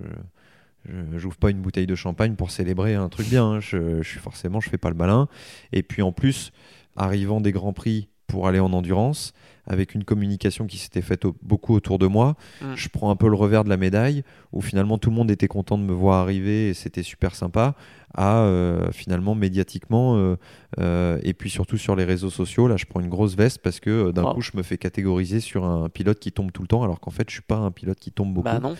je- 0.87 1.17
J'ouvre 1.17 1.37
pas 1.37 1.49
une 1.49 1.61
bouteille 1.61 1.87
de 1.87 1.95
champagne 1.95 2.35
pour 2.35 2.51
célébrer 2.51 2.93
un 2.95 3.07
truc 3.07 3.27
bien. 3.29 3.45
hein. 3.53 3.59
Je, 3.61 4.01
je 4.01 4.07
suis 4.09 4.19
forcément, 4.19 4.59
je 4.59 4.69
fais 4.69 4.77
pas 4.77 4.89
le 4.89 4.95
malin. 4.95 5.27
Et 5.71 5.81
puis 5.81 6.01
en 6.01 6.11
plus, 6.11 6.51
arrivant 6.97 7.39
des 7.39 7.53
grands 7.53 7.71
prix 7.71 8.09
pour 8.27 8.47
aller 8.49 8.59
en 8.59 8.73
endurance, 8.73 9.33
avec 9.65 9.95
une 9.95 10.03
communication 10.03 10.67
qui 10.67 10.77
s'était 10.77 11.01
faite 11.01 11.25
au- 11.25 11.35
beaucoup 11.41 11.73
autour 11.73 11.97
de 11.99 12.07
moi, 12.07 12.35
Mm. 12.61 12.73
je 12.75 12.89
prends 12.89 13.09
un 13.09 13.15
peu 13.15 13.29
le 13.29 13.35
revers 13.35 13.63
de 13.63 13.69
la 13.69 13.77
médaille, 13.77 14.23
où 14.51 14.61
finalement 14.61 14.97
tout 14.97 15.09
le 15.09 15.15
monde 15.15 15.31
était 15.31 15.47
content 15.47 15.77
de 15.77 15.83
me 15.83 15.93
voir 15.93 16.19
arriver 16.21 16.69
et 16.69 16.73
c'était 16.73 17.03
super 17.03 17.35
sympa. 17.35 17.75
À 18.15 18.41
euh, 18.41 18.91
finalement 18.91 19.33
médiatiquement 19.33 20.17
euh, 20.17 20.35
euh, 20.79 21.17
et 21.23 21.33
puis 21.33 21.49
surtout 21.49 21.77
sur 21.77 21.95
les 21.95 22.03
réseaux 22.03 22.29
sociaux, 22.29 22.67
là 22.67 22.77
je 22.77 22.85
prends 22.85 22.99
une 22.99 23.09
grosse 23.09 23.35
veste 23.35 23.57
parce 23.63 23.79
que 23.79 24.11
d'un 24.11 24.23
Wow. 24.23 24.33
coup 24.35 24.41
je 24.41 24.51
me 24.55 24.61
fais 24.61 24.77
catégoriser 24.77 25.39
sur 25.39 25.65
un 25.65 25.89
pilote 25.89 26.19
qui 26.19 26.31
tombe 26.31 26.51
tout 26.51 26.61
le 26.61 26.67
temps, 26.67 26.83
alors 26.83 26.99
qu'en 26.99 27.09
fait 27.09 27.27
je 27.29 27.33
suis 27.33 27.41
pas 27.41 27.55
un 27.57 27.71
pilote 27.71 27.97
qui 27.99 28.11
tombe 28.11 28.31
beaucoup. 28.33 28.45
Bah 28.45 28.59
non. 28.59 28.75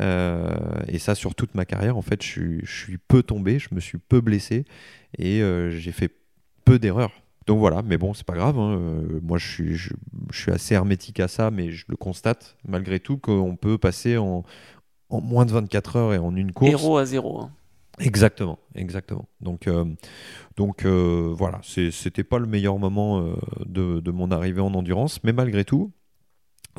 Euh, 0.00 0.50
et 0.88 0.98
ça, 0.98 1.14
sur 1.14 1.34
toute 1.34 1.54
ma 1.54 1.64
carrière, 1.64 1.96
en 1.98 2.02
fait, 2.02 2.22
je 2.22 2.26
suis, 2.28 2.60
je 2.64 2.72
suis 2.84 2.98
peu 2.98 3.22
tombé, 3.22 3.58
je 3.58 3.68
me 3.74 3.80
suis 3.80 3.98
peu 3.98 4.20
blessé 4.20 4.64
et 5.18 5.42
euh, 5.42 5.70
j'ai 5.70 5.92
fait 5.92 6.10
peu 6.64 6.78
d'erreurs. 6.78 7.12
Donc 7.46 7.58
voilà, 7.58 7.82
mais 7.82 7.98
bon, 7.98 8.14
c'est 8.14 8.26
pas 8.26 8.34
grave. 8.34 8.58
hein. 8.58 8.76
Euh, 8.78 9.20
moi, 9.22 9.38
je 9.38 9.46
suis, 9.48 9.74
je, 9.74 9.90
je 10.30 10.40
suis 10.40 10.52
assez 10.52 10.74
hermétique 10.74 11.20
à 11.20 11.28
ça, 11.28 11.50
mais 11.50 11.70
je 11.70 11.84
le 11.88 11.96
constate 11.96 12.56
malgré 12.66 13.00
tout 13.00 13.18
qu'on 13.18 13.56
peut 13.56 13.78
passer 13.78 14.16
en, 14.16 14.44
en 15.08 15.20
moins 15.20 15.44
de 15.46 15.52
24 15.52 15.96
heures 15.96 16.14
et 16.14 16.18
en 16.18 16.34
une 16.36 16.52
course. 16.52 16.70
Héros 16.70 16.96
à 16.98 17.04
zéro. 17.04 17.40
hein. 17.40 17.50
Exactement, 17.98 18.58
exactement. 18.74 19.26
Donc, 19.40 19.66
euh, 19.66 19.84
donc 20.56 20.84
euh, 20.86 21.32
voilà, 21.36 21.60
c'était 21.62 22.24
pas 22.24 22.38
le 22.38 22.46
meilleur 22.46 22.78
moment 22.78 23.20
euh, 23.20 23.34
de, 23.66 24.00
de 24.00 24.10
mon 24.10 24.30
arrivée 24.30 24.62
en 24.62 24.72
endurance, 24.74 25.22
mais 25.24 25.32
malgré 25.32 25.64
tout, 25.64 25.92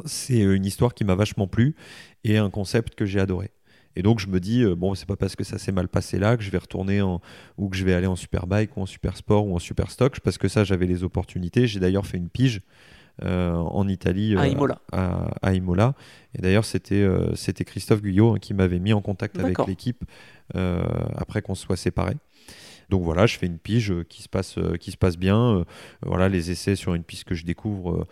c'est 0.05 0.39
une 0.39 0.65
histoire 0.65 0.93
qui 0.95 1.03
m'a 1.03 1.13
vachement 1.15 1.47
plu 1.47 1.75
et 2.23 2.37
un 2.37 2.49
concept 2.49 2.95
que 2.95 3.05
j'ai 3.05 3.19
adoré. 3.19 3.51
Et 3.95 4.01
donc 4.01 4.19
je 4.19 4.27
me 4.27 4.39
dis, 4.39 4.63
euh, 4.63 4.75
bon, 4.75 4.95
c'est 4.95 5.05
pas 5.07 5.15
parce 5.15 5.35
que 5.35 5.43
ça 5.43 5.57
s'est 5.57 5.71
mal 5.71 5.87
passé 5.87 6.17
là 6.19 6.37
que 6.37 6.43
je 6.43 6.49
vais 6.49 6.57
retourner 6.57 7.01
en, 7.01 7.21
ou 7.57 7.69
que 7.69 7.75
je 7.75 7.83
vais 7.85 7.93
aller 7.93 8.07
en 8.07 8.15
superbike 8.15 8.75
ou 8.77 8.81
en 8.81 8.85
super 8.85 9.17
sport 9.17 9.47
ou 9.47 9.55
en 9.55 9.59
super 9.59 9.91
stock, 9.91 10.19
parce 10.21 10.37
que 10.37 10.47
ça 10.47 10.63
j'avais 10.63 10.87
les 10.87 11.03
opportunités. 11.03 11.67
J'ai 11.67 11.79
d'ailleurs 11.79 12.05
fait 12.05 12.17
une 12.17 12.29
pige 12.29 12.61
euh, 13.23 13.53
en 13.53 13.87
Italie 13.87 14.35
À 14.35 14.41
euh, 14.41 14.47
Imola. 14.47 14.79
à, 14.91 15.29
à 15.43 15.53
Imola. 15.53 15.93
Et 16.33 16.41
d'ailleurs, 16.41 16.65
c'était 16.65 16.95
euh, 16.95 17.35
c'était 17.35 17.63
Christophe 17.63 18.01
Guyot 18.01 18.33
hein, 18.33 18.39
qui 18.39 18.55
m'avait 18.55 18.79
mis 18.79 18.91
en 18.91 19.01
contact 19.01 19.37
avec 19.37 19.57
l'équipe 19.67 20.03
après 20.53 21.41
qu'on 21.41 21.55
se 21.55 21.63
soit 21.63 21.77
séparés. 21.77 22.17
Donc 22.89 23.03
voilà, 23.03 23.25
je 23.25 23.37
fais 23.37 23.45
une 23.45 23.57
pige 23.57 23.91
euh, 23.91 24.03
qui 24.03 24.21
se 24.21 24.29
passe, 24.29 24.57
euh, 24.57 24.75
qui 24.77 24.91
se 24.91 24.97
passe 24.97 25.17
bien. 25.17 25.57
Euh, 25.57 25.63
voilà, 26.05 26.29
les 26.29 26.51
essais 26.51 26.75
sur 26.75 26.93
une 26.93 27.03
piste 27.03 27.23
que 27.23 27.35
je 27.35 27.45
découvre, 27.45 28.07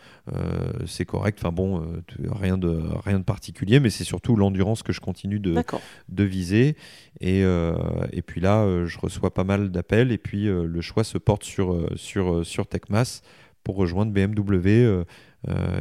c'est 0.85 1.05
correct. 1.05 1.39
Enfin 1.41 1.51
bon, 1.51 2.01
rien 2.31 2.57
de 2.57 2.81
rien 3.03 3.19
de 3.19 3.23
particulier, 3.23 3.79
mais 3.79 3.89
c'est 3.89 4.03
surtout 4.03 4.35
l'endurance 4.35 4.83
que 4.83 4.93
je 4.93 5.01
continue 5.01 5.39
de, 5.39 6.23
viser. 6.23 6.75
Et, 7.19 7.41
et 7.41 8.21
puis 8.21 8.41
là, 8.41 8.85
je 8.85 8.97
reçois 8.99 9.33
pas 9.33 9.43
mal 9.43 9.69
d'appels 9.71 10.11
et 10.11 10.17
puis 10.17 10.45
le 10.45 10.81
choix 10.81 11.03
se 11.03 11.17
porte 11.17 11.43
sur, 11.43 11.87
sur, 11.95 12.45
sur 12.45 12.67
Techmas 12.67 13.21
pour 13.63 13.75
rejoindre 13.75 14.11
BMW 14.11 15.03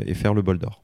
et 0.06 0.14
faire 0.14 0.34
le 0.34 0.42
bol 0.42 0.58
d'or. 0.58 0.82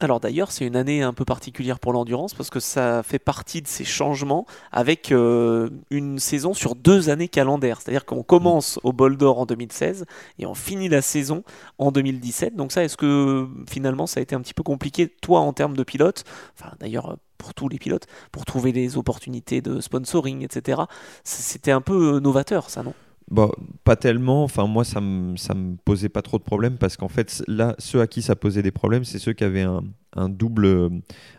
Alors 0.00 0.18
d'ailleurs, 0.20 0.50
c'est 0.50 0.66
une 0.66 0.76
année 0.76 1.02
un 1.02 1.12
peu 1.12 1.24
particulière 1.24 1.78
pour 1.78 1.92
l'endurance 1.92 2.34
parce 2.34 2.50
que 2.50 2.60
ça 2.60 3.02
fait 3.02 3.18
partie 3.18 3.62
de 3.62 3.68
ces 3.68 3.84
changements 3.84 4.44
avec 4.72 5.12
euh, 5.12 5.70
une 5.90 6.18
saison 6.18 6.52
sur 6.52 6.74
deux 6.74 7.10
années 7.10 7.28
calendaires. 7.28 7.80
C'est-à-dire 7.80 8.04
qu'on 8.04 8.22
commence 8.22 8.80
au 8.82 8.92
bol 8.92 9.16
d'or 9.16 9.38
en 9.38 9.46
2016 9.46 10.04
et 10.38 10.46
on 10.46 10.54
finit 10.54 10.88
la 10.88 11.00
saison 11.00 11.44
en 11.78 11.92
2017. 11.92 12.56
Donc 12.56 12.72
ça, 12.72 12.82
est-ce 12.82 12.96
que 12.96 13.48
finalement 13.68 14.06
ça 14.06 14.20
a 14.20 14.22
été 14.22 14.34
un 14.34 14.40
petit 14.40 14.54
peu 14.54 14.62
compliqué, 14.64 15.08
toi, 15.08 15.40
en 15.40 15.52
termes 15.52 15.76
de 15.76 15.84
pilote 15.84 16.24
Enfin, 16.58 16.72
d'ailleurs, 16.80 17.16
pour 17.38 17.54
tous 17.54 17.68
les 17.68 17.78
pilotes, 17.78 18.06
pour 18.32 18.44
trouver 18.44 18.72
des 18.72 18.96
opportunités 18.96 19.60
de 19.60 19.80
sponsoring, 19.80 20.42
etc. 20.42 20.82
C'était 21.24 21.72
un 21.72 21.80
peu 21.80 22.16
euh, 22.16 22.20
novateur, 22.20 22.70
ça, 22.70 22.82
non? 22.82 22.94
Bon, 23.30 23.50
pas 23.84 23.96
tellement. 23.96 24.44
Enfin, 24.44 24.66
moi, 24.66 24.84
ça 24.84 25.00
me, 25.00 25.36
ça 25.36 25.54
me 25.54 25.76
posait 25.76 26.10
pas 26.10 26.20
trop 26.20 26.38
de 26.38 26.42
problèmes 26.42 26.76
parce 26.76 26.96
qu'en 26.96 27.08
fait, 27.08 27.42
là, 27.48 27.74
ceux 27.78 28.00
à 28.02 28.06
qui 28.06 28.20
ça 28.20 28.36
posait 28.36 28.62
des 28.62 28.70
problèmes, 28.70 29.04
c'est 29.04 29.18
ceux 29.18 29.32
qui 29.32 29.44
avaient 29.44 29.62
un, 29.62 29.82
un 30.14 30.28
double, 30.28 30.90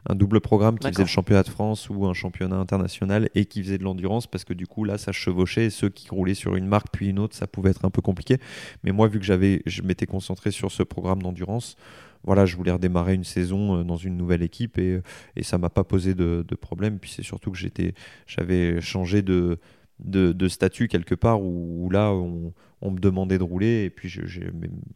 un 0.07 0.15
double 0.15 0.41
programme 0.41 0.79
qui 0.79 0.87
faisait 0.87 1.03
le 1.03 1.07
championnat 1.07 1.43
de 1.43 1.49
France 1.49 1.87
ou 1.89 2.07
un 2.07 2.13
championnat 2.13 2.55
international 2.55 3.29
et 3.35 3.45
qui 3.45 3.61
faisait 3.61 3.77
de 3.77 3.83
l'endurance 3.83 4.25
parce 4.25 4.43
que 4.45 4.53
du 4.53 4.65
coup, 4.65 4.83
là, 4.83 4.97
ça 4.97 5.11
chevauchait. 5.11 5.65
Et 5.65 5.69
ceux 5.69 5.89
qui 5.89 6.09
roulaient 6.09 6.33
sur 6.33 6.55
une 6.55 6.65
marque 6.65 6.87
puis 6.91 7.09
une 7.09 7.19
autre, 7.19 7.35
ça 7.35 7.45
pouvait 7.45 7.69
être 7.69 7.85
un 7.85 7.91
peu 7.91 8.01
compliqué. 8.01 8.39
Mais 8.83 8.91
moi, 8.91 9.07
vu 9.07 9.19
que 9.19 9.25
j'avais, 9.25 9.61
je 9.67 9.83
m'étais 9.83 10.07
concentré 10.07 10.49
sur 10.49 10.71
ce 10.71 10.81
programme 10.81 11.21
d'endurance, 11.21 11.75
voilà, 12.23 12.47
je 12.47 12.55
voulais 12.57 12.71
redémarrer 12.71 13.13
une 13.13 13.23
saison 13.23 13.77
euh, 13.77 13.83
dans 13.83 13.97
une 13.97 14.17
nouvelle 14.17 14.41
équipe 14.41 14.79
et, 14.79 15.01
et 15.35 15.43
ça 15.43 15.59
m'a 15.59 15.69
pas 15.69 15.83
posé 15.83 16.15
de, 16.15 16.43
de 16.47 16.55
problème. 16.55 16.97
Puis 16.97 17.11
c'est 17.11 17.23
surtout 17.23 17.51
que 17.51 17.57
j'étais, 17.57 17.93
j'avais 18.25 18.81
changé 18.81 19.21
de, 19.21 19.59
de, 19.99 20.31
de 20.33 20.47
statut 20.47 20.87
quelque 20.87 21.15
part 21.15 21.41
où, 21.41 21.85
où 21.85 21.89
là 21.89 22.11
on, 22.11 22.53
on 22.81 22.91
me 22.91 22.99
demandait 22.99 23.37
de 23.37 23.43
rouler 23.43 23.83
et 23.85 23.89
puis 23.89 24.09
je 24.09 24.21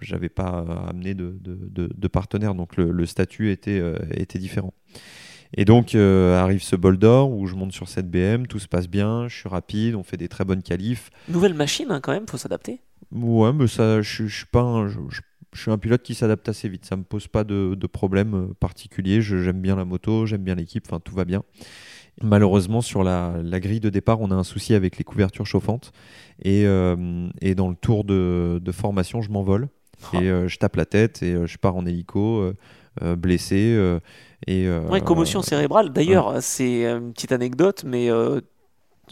j'avais 0.02 0.30
pas 0.30 0.66
amené 0.88 1.14
de, 1.14 1.38
de, 1.42 2.08
partenaire 2.08 2.56
donc 2.56 2.76
le, 2.78 2.92
le 2.92 3.06
statut 3.06 3.52
était, 3.52 3.80
euh, 3.80 3.98
était 4.14 4.40
différent. 4.40 4.74
Et 5.56 5.66
donc 5.66 5.96
euh, 5.96 6.40
arrive 6.40 6.62
ce 6.62 6.76
bol 6.76 6.98
d'or 6.98 7.32
où 7.32 7.48
je 7.48 7.56
monte 7.56 7.72
sur 7.72 7.88
cette 7.90 8.10
BM, 8.10 8.46
tout 8.48 8.60
se 8.60 8.68
passe 8.68 8.88
bien, 8.88 9.28
je 9.28 9.36
suis 9.36 9.50
rapide, 9.50 9.96
on 9.96 10.04
fait 10.04 10.18
des 10.18 10.28
très 10.28 10.46
bonnes 10.46 10.62
qualifs. 10.62 11.10
Nouvelle 11.28 11.56
machine, 11.56 11.88
hein, 11.90 12.02
quand 12.02 12.12
même, 12.12 12.28
faut 12.28 12.38
s'adapter. 12.38 12.82
Ouais, 13.12 13.52
mais 13.54 13.68
ça, 13.68 14.02
je, 14.02 14.28
je 14.28 14.36
suis 14.38 14.46
pas 14.46 14.62
un, 14.62 14.88
je, 14.88 15.00
je- 15.10 15.22
je 15.52 15.62
suis 15.62 15.72
un 15.72 15.80
pilote 15.80 16.04
qui 16.04 16.14
s'adapte 16.14 16.48
assez 16.48 16.70
vite. 16.70 16.86
Ça 16.86 16.96
me 16.96 17.02
pose 17.04 17.28
pas 17.28 17.44
de, 17.44 17.76
problème 17.92 18.36
euh, 18.36 18.54
particulier. 18.60 19.20
J'aime 19.22 19.62
bien 19.62 19.76
la 19.76 19.86
moto, 19.86 20.28
j'aime 20.28 20.44
bien 20.44 20.54
l'équipe, 20.54 20.86
enfin 20.88 21.00
tout 21.00 21.16
va 21.16 21.26
bien. 21.26 21.44
Malheureusement, 22.22 22.82
sur 22.82 23.04
la, 23.04 23.34
la 23.42 23.60
grille 23.60 23.80
de 23.80 23.90
départ, 23.90 24.20
on 24.22 24.30
a 24.32 24.36
un 24.36 24.44
souci 24.44 24.74
avec 24.74 24.98
les 24.98 25.04
couvertures 25.04 25.46
chauffantes. 25.46 25.92
Et, 26.44 26.66
euh, 26.66 27.30
et 27.42 27.56
dans 27.56 27.70
le 27.70 27.76
tour 27.76 28.04
de, 28.04 28.60
de 28.62 28.72
formation, 28.72 29.22
je 29.22 29.30
m'envole. 29.32 29.68
Oh. 30.14 30.18
Et 30.22 30.30
euh, 30.30 30.48
je 30.48 30.58
tape 30.58 30.76
la 30.76 30.86
tête 30.86 31.24
et 31.24 31.34
euh, 31.34 31.46
je 31.48 31.58
pars 31.58 31.76
en 31.76 31.86
hélico, 31.86 32.54
euh, 33.02 33.16
blessé. 33.16 33.74
euh, 33.78 34.00
et, 34.48 34.68
euh, 34.68 34.82
Ouais, 34.90 35.02
commotion 35.02 35.42
cérébrale. 35.42 35.92
D'ailleurs, 35.92 36.38
c'est 36.42 36.86
une 36.86 37.14
petite 37.14 37.32
anecdote, 37.32 37.84
mais 37.86 38.10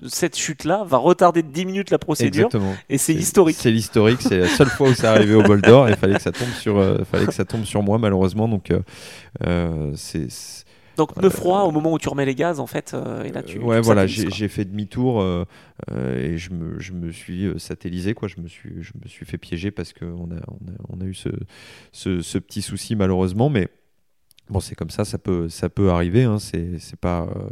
cette 0.06 0.38
chute-là 0.38 0.84
va 0.86 0.98
retarder 0.98 1.42
de 1.44 1.48
10 1.50 1.66
minutes 1.66 1.90
la 1.92 1.98
procédure 1.98 2.46
Exactement. 2.48 2.76
et 2.88 2.98
c'est 3.00 3.16
historique. 3.16 3.58
C'est 3.60 3.72
l'historique. 3.72 4.22
C'est 4.22 4.38
la 4.40 4.48
seule 4.48 4.68
fois 4.70 4.90
où 4.90 4.94
c'est 4.94 5.08
arrivé 5.08 5.34
au 5.34 5.42
bol 5.44 5.60
d'or. 5.62 5.90
Il 5.90 5.96
fallait 5.96 6.16
que 6.16 6.22
ça 6.22 6.32
tombe 6.32 6.50
sur, 6.60 6.76
fallait 7.08 7.26
que 7.26 7.34
ça 7.34 7.46
tombe 7.46 7.64
sur 7.64 7.82
moi 7.82 7.98
malheureusement. 7.98 8.48
Donc 8.48 8.72
c'est- 9.96 10.66
Donc 10.98 11.14
pneu 11.14 11.30
froid 11.30 11.62
au 11.62 11.72
moment 11.72 11.94
où 11.94 12.00
tu 12.00 12.10
remets 12.10 12.26
les 12.26 12.36
gaz, 12.36 12.60
en 12.60 12.68
fait, 12.68 12.94
euh, 12.94 13.24
et 13.24 13.32
là 13.32 13.44
tu. 13.44 13.60
ouais 13.60 13.78
tu 13.80 13.86
voilà. 13.86 14.08
J'ai 14.08 14.48
fait 14.48 14.66
demi-tour 14.66 15.22
euh, 15.22 15.46
euh, 15.92 16.34
et 16.34 16.38
je 16.38 16.52
me, 16.52 16.80
je 16.80 16.92
me 16.94 17.12
suis 17.12 17.46
euh, 17.46 17.58
satellisé 17.60 18.14
quoi. 18.16 18.28
Je 18.28 18.42
me 18.42 18.48
suis 18.48 18.82
je 18.82 18.92
me 19.02 19.08
suis 19.08 19.26
fait 19.26 19.38
piéger 19.38 19.72
parce 19.72 19.94
qu'on 19.94 20.32
a, 20.32 20.40
on 20.48 20.72
a 20.72 20.76
on 20.90 21.02
a 21.02 21.06
eu 21.06 21.14
ce, 21.14 21.30
ce, 21.92 22.22
ce 22.22 22.38
petit 22.40 22.62
souci 22.62 22.96
malheureusement, 22.96 23.50
mais. 23.50 23.70
Bon, 24.50 24.62
c'est 24.62 24.76
comme 24.76 24.90
ça, 24.90 25.04
ça 25.04 25.18
peut, 25.18 25.50
ça 25.50 25.68
peut 25.68 25.90
arriver, 25.90 26.24
hein, 26.24 26.40
c'est 26.40 26.80
pas, 27.02 27.24
euh, 27.24 27.50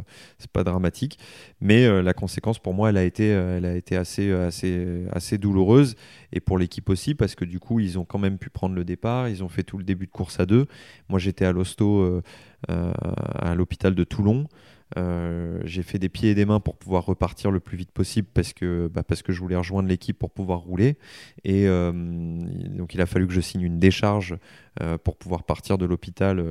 pas 0.52 0.64
dramatique. 0.64 1.18
Mais 1.60 1.84
euh, 1.84 2.00
la 2.02 2.14
conséquence 2.14 2.58
pour 2.58 2.72
moi, 2.72 2.88
elle 2.88 2.96
a 2.96 3.04
été, 3.04 3.34
euh, 3.34 3.58
elle 3.58 3.66
a 3.66 3.74
été 3.74 3.96
assez, 3.96 4.32
assez, 4.32 5.04
assez 5.12 5.36
douloureuse 5.36 5.94
et 6.32 6.40
pour 6.40 6.56
l'équipe 6.56 6.88
aussi 6.88 7.14
parce 7.14 7.34
que 7.34 7.44
du 7.44 7.60
coup, 7.60 7.80
ils 7.80 7.98
ont 7.98 8.06
quand 8.06 8.18
même 8.18 8.38
pu 8.38 8.48
prendre 8.48 8.74
le 8.74 8.84
départ, 8.84 9.28
ils 9.28 9.44
ont 9.44 9.48
fait 9.48 9.62
tout 9.62 9.76
le 9.76 9.84
début 9.84 10.06
de 10.06 10.10
course 10.10 10.40
à 10.40 10.46
deux. 10.46 10.66
Moi, 11.10 11.18
j'étais 11.18 11.44
à 11.44 11.52
l'hosto, 11.52 12.22
à 12.68 13.54
l'hôpital 13.54 13.94
de 13.94 14.04
Toulon. 14.04 14.48
Euh, 14.96 15.60
j'ai 15.64 15.82
fait 15.82 15.98
des 15.98 16.08
pieds 16.08 16.30
et 16.30 16.34
des 16.34 16.44
mains 16.44 16.60
pour 16.60 16.76
pouvoir 16.76 17.04
repartir 17.04 17.50
le 17.50 17.58
plus 17.58 17.76
vite 17.76 17.90
possible 17.90 18.28
parce 18.32 18.52
que, 18.52 18.88
bah, 18.92 19.02
parce 19.02 19.22
que 19.22 19.32
je 19.32 19.40
voulais 19.40 19.56
rejoindre 19.56 19.88
l'équipe 19.88 20.18
pour 20.18 20.30
pouvoir 20.30 20.60
rouler. 20.60 20.96
Et 21.44 21.66
euh, 21.66 21.92
donc, 21.92 22.94
il 22.94 23.00
a 23.00 23.06
fallu 23.06 23.26
que 23.26 23.32
je 23.32 23.40
signe 23.40 23.62
une 23.62 23.78
décharge 23.78 24.36
euh, 24.80 24.96
pour 24.98 25.16
pouvoir 25.16 25.42
partir 25.42 25.78
de 25.78 25.86
l'hôpital 25.86 26.42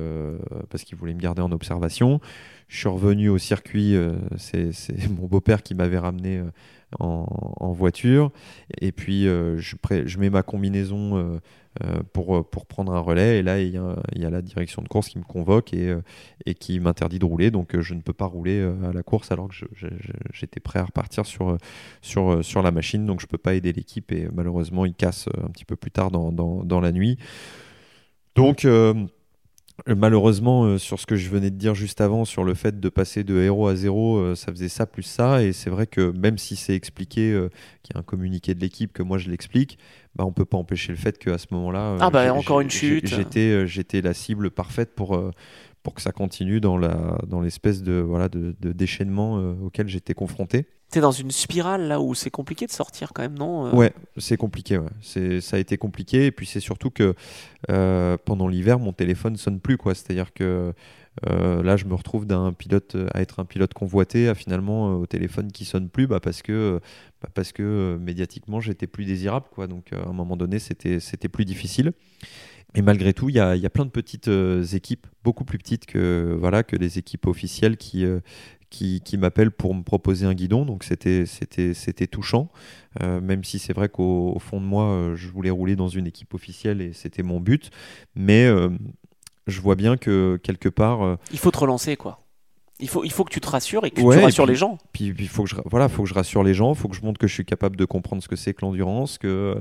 parce 0.70 0.84
qu'il 0.84 0.98
voulait 0.98 1.14
me 1.14 1.20
garder 1.20 1.42
en 1.42 1.52
observation. 1.52 2.20
Je 2.68 2.78
suis 2.78 2.88
revenu 2.88 3.28
au 3.28 3.38
circuit, 3.38 3.96
c'est 4.36 4.70
mon 5.10 5.26
beau-père 5.26 5.62
qui 5.62 5.74
m'avait 5.74 5.98
ramené 5.98 6.42
en, 6.98 7.72
voiture. 7.72 8.32
Et 8.80 8.92
puis, 8.92 9.24
je, 9.24 10.18
mets 10.18 10.30
ma 10.30 10.42
combinaison 10.42 11.40
pour, 12.12 12.48
pour 12.48 12.66
prendre 12.66 12.92
un 12.92 13.00
relais. 13.00 13.38
Et 13.38 13.42
là, 13.42 13.60
il 13.60 13.70
y, 13.70 14.24
a, 14.24 14.30
la 14.30 14.42
direction 14.42 14.82
de 14.82 14.88
course 14.88 15.08
qui 15.08 15.18
me 15.18 15.24
convoque 15.24 15.72
et, 15.74 15.88
euh, 15.88 16.02
et 16.44 16.54
qui 16.54 16.80
m'interdit 16.80 17.18
de 17.18 17.24
rouler. 17.24 17.50
Donc, 17.50 17.74
euh, 17.74 17.82
je 17.82 17.94
ne 17.94 18.00
peux 18.00 18.12
pas 18.12 18.26
rouler 18.26 18.58
euh, 18.60 18.88
à 18.88 18.92
la 18.92 19.02
course 19.02 19.32
alors 19.32 19.48
que 19.48 19.54
j'étais 20.32 20.60
prêt 20.60 20.78
à 20.78 20.84
repartir 20.84 21.26
sur, 21.26 21.50
euh, 21.50 21.58
sur, 22.02 22.32
euh, 22.32 22.42
sur 22.42 22.62
la 22.62 22.70
machine. 22.70 23.04
Donc, 23.06 23.20
je 23.20 23.26
ne 23.26 23.28
peux 23.28 23.38
pas 23.38 23.54
aider 23.54 23.72
l'équipe. 23.72 24.12
Et 24.12 24.28
malheureusement, 24.32 24.86
il 24.86 24.94
casse 24.94 25.28
euh, 25.28 25.46
un 25.46 25.48
petit 25.48 25.64
peu 25.64 25.76
plus 25.76 25.90
tard 25.90 26.10
dans, 26.10 26.32
dans, 26.32 26.64
dans 26.64 26.80
la 26.80 26.92
nuit. 26.92 27.18
Donc, 28.34 28.64
euh, 28.64 28.94
malheureusement, 29.86 30.64
euh, 30.64 30.78
sur 30.78 30.98
ce 30.98 31.06
que 31.06 31.16
je 31.16 31.28
venais 31.28 31.50
de 31.50 31.56
dire 31.56 31.74
juste 31.74 32.00
avant, 32.00 32.24
sur 32.24 32.44
le 32.44 32.54
fait 32.54 32.80
de 32.80 32.88
passer 32.88 33.24
de 33.24 33.40
héros 33.40 33.68
à 33.68 33.76
zéro, 33.76 34.16
euh, 34.18 34.34
ça 34.34 34.52
faisait 34.52 34.68
ça 34.68 34.86
plus 34.86 35.02
ça. 35.02 35.42
Et 35.42 35.52
c'est 35.52 35.70
vrai 35.70 35.86
que 35.86 36.12
même 36.12 36.38
si 36.38 36.56
c'est 36.56 36.74
expliqué, 36.74 37.32
euh, 37.32 37.50
qu'il 37.82 37.94
y 37.94 37.96
a 37.96 38.00
un 38.00 38.02
communiqué 38.02 38.54
de 38.54 38.60
l'équipe, 38.60 38.92
que 38.92 39.02
moi 39.02 39.18
je 39.18 39.30
l'explique, 39.30 39.78
bah, 40.16 40.24
on 40.24 40.32
peut 40.32 40.46
pas 40.46 40.56
empêcher 40.56 40.92
le 40.92 40.98
fait 40.98 41.18
qu'à 41.18 41.36
ce 41.36 41.46
moment-là, 41.50 41.80
euh, 41.80 41.98
Ah 42.00 42.10
bah, 42.10 42.32
encore 42.32 42.60
une 42.60 42.70
chute. 42.70 43.06
J'étais, 43.06 43.50
euh, 43.50 43.66
j'étais 43.66 44.00
la 44.00 44.14
cible 44.14 44.50
parfaite 44.50 44.94
pour. 44.94 45.32
Pour 45.86 45.94
que 45.94 46.02
ça 46.02 46.10
continue 46.10 46.60
dans 46.60 46.76
la 46.76 47.16
dans 47.28 47.40
l'espèce 47.40 47.80
de 47.84 48.00
voilà 48.00 48.28
de, 48.28 48.56
de 48.60 48.72
déchaînement 48.72 49.38
euh, 49.38 49.54
auquel 49.62 49.86
j'étais 49.86 50.14
confronté. 50.14 50.66
T'es 50.90 51.00
dans 51.00 51.12
une 51.12 51.30
spirale 51.30 51.86
là 51.86 52.00
où 52.00 52.12
c'est 52.12 52.30
compliqué 52.30 52.66
de 52.66 52.72
sortir 52.72 53.12
quand 53.14 53.22
même, 53.22 53.38
non 53.38 53.66
euh? 53.66 53.70
Ouais, 53.70 53.92
c'est 54.16 54.36
compliqué. 54.36 54.78
Ouais. 54.78 54.88
C'est, 55.00 55.40
ça 55.40 55.58
a 55.58 55.60
été 55.60 55.76
compliqué. 55.78 56.26
Et 56.26 56.32
puis 56.32 56.44
c'est 56.44 56.58
surtout 56.58 56.90
que 56.90 57.14
euh, 57.70 58.16
pendant 58.24 58.48
l'hiver, 58.48 58.80
mon 58.80 58.92
téléphone 58.92 59.36
sonne 59.36 59.60
plus. 59.60 59.76
Quoi. 59.76 59.94
C'est-à-dire 59.94 60.32
que 60.32 60.72
euh, 61.28 61.62
là, 61.62 61.76
je 61.76 61.84
me 61.84 61.94
retrouve 61.94 62.26
d'un 62.26 62.52
pilote 62.52 62.96
à 63.14 63.20
être 63.20 63.38
un 63.38 63.44
pilote 63.44 63.72
convoité 63.72 64.28
à 64.28 64.34
finalement 64.34 64.96
au 64.96 65.06
téléphone 65.06 65.52
qui 65.52 65.64
sonne 65.64 65.88
plus, 65.88 66.08
bah, 66.08 66.18
parce 66.18 66.42
que 66.42 66.80
bah, 67.22 67.28
parce 67.32 67.52
que 67.52 67.96
médiatiquement, 68.00 68.58
j'étais 68.60 68.88
plus 68.88 69.04
désirable. 69.04 69.46
Quoi. 69.52 69.68
Donc 69.68 69.92
à 69.92 70.08
un 70.08 70.12
moment 70.12 70.36
donné, 70.36 70.58
c'était, 70.58 70.98
c'était 70.98 71.28
plus 71.28 71.44
difficile. 71.44 71.92
Et 72.74 72.82
malgré 72.82 73.14
tout, 73.14 73.28
il 73.30 73.36
y 73.36 73.40
a, 73.40 73.56
il 73.56 73.62
y 73.62 73.66
a 73.66 73.70
plein 73.70 73.84
de 73.86 73.90
petites 73.90 74.28
euh, 74.28 74.62
équipes, 74.64 75.06
beaucoup 75.24 75.44
plus 75.44 75.58
petites 75.58 75.86
que, 75.86 76.36
voilà, 76.38 76.62
que 76.62 76.76
les 76.76 76.98
équipes 76.98 77.26
officielles 77.26 77.76
qui, 77.78 78.04
euh, 78.04 78.20
qui, 78.68 79.00
qui 79.00 79.16
m'appellent 79.16 79.50
pour 79.50 79.74
me 79.74 79.82
proposer 79.82 80.26
un 80.26 80.34
guidon. 80.34 80.66
Donc 80.66 80.84
c'était, 80.84 81.24
c'était, 81.26 81.72
c'était 81.74 82.06
touchant, 82.06 82.50
Euh, 83.02 83.20
même 83.20 83.44
si 83.44 83.58
c'est 83.58 83.72
vrai 83.74 83.88
qu'au 83.90 84.32
au 84.34 84.38
fond 84.38 84.60
de 84.60 84.66
moi, 84.66 84.84
euh, 84.84 85.16
je 85.16 85.28
voulais 85.28 85.50
rouler 85.50 85.76
dans 85.76 85.88
une 85.88 86.06
équipe 86.06 86.32
officielle 86.34 86.80
et 86.80 86.92
c'était 86.92 87.22
mon 87.22 87.40
but. 87.40 87.70
Mais 88.14 88.44
euh, 88.46 88.70
je 89.46 89.60
vois 89.60 89.74
bien 89.74 89.96
que 89.96 90.38
quelque 90.42 90.68
part, 90.70 91.18
Il 91.32 91.38
faut 91.38 91.50
te 91.50 91.58
relancer 91.58 91.96
quoi. 91.96 92.22
Il 92.78 92.88
faut, 92.90 93.04
il 93.04 93.10
faut 93.12 93.24
que 93.24 93.32
tu 93.32 93.40
te 93.40 93.48
rassures 93.48 93.86
et 93.86 93.90
que 93.90 94.02
Ouais, 94.02 94.18
tu 94.18 94.22
rassures 94.24 94.44
puis- 94.44 94.52
les 94.52 94.58
gens. 94.58 94.76
Puis 94.92 95.14
il 95.18 95.28
faut 95.28 95.44
que 95.44 95.48
je 95.50 95.56
voilà, 95.64 95.88
faut 95.88 96.02
que 96.02 96.08
je 96.10 96.14
rassure 96.14 96.42
les 96.42 96.52
gens, 96.52 96.74
faut 96.74 96.88
que 96.88 96.96
je 96.96 97.00
montre 97.02 97.18
que 97.18 97.26
je 97.26 97.32
suis 97.32 97.44
capable 97.46 97.76
de 97.76 97.86
comprendre 97.86 98.22
ce 98.22 98.28
que 98.28 98.36
c'est 98.36 98.52
que 98.52 98.62
l'endurance, 98.66 99.16
que 99.18 99.56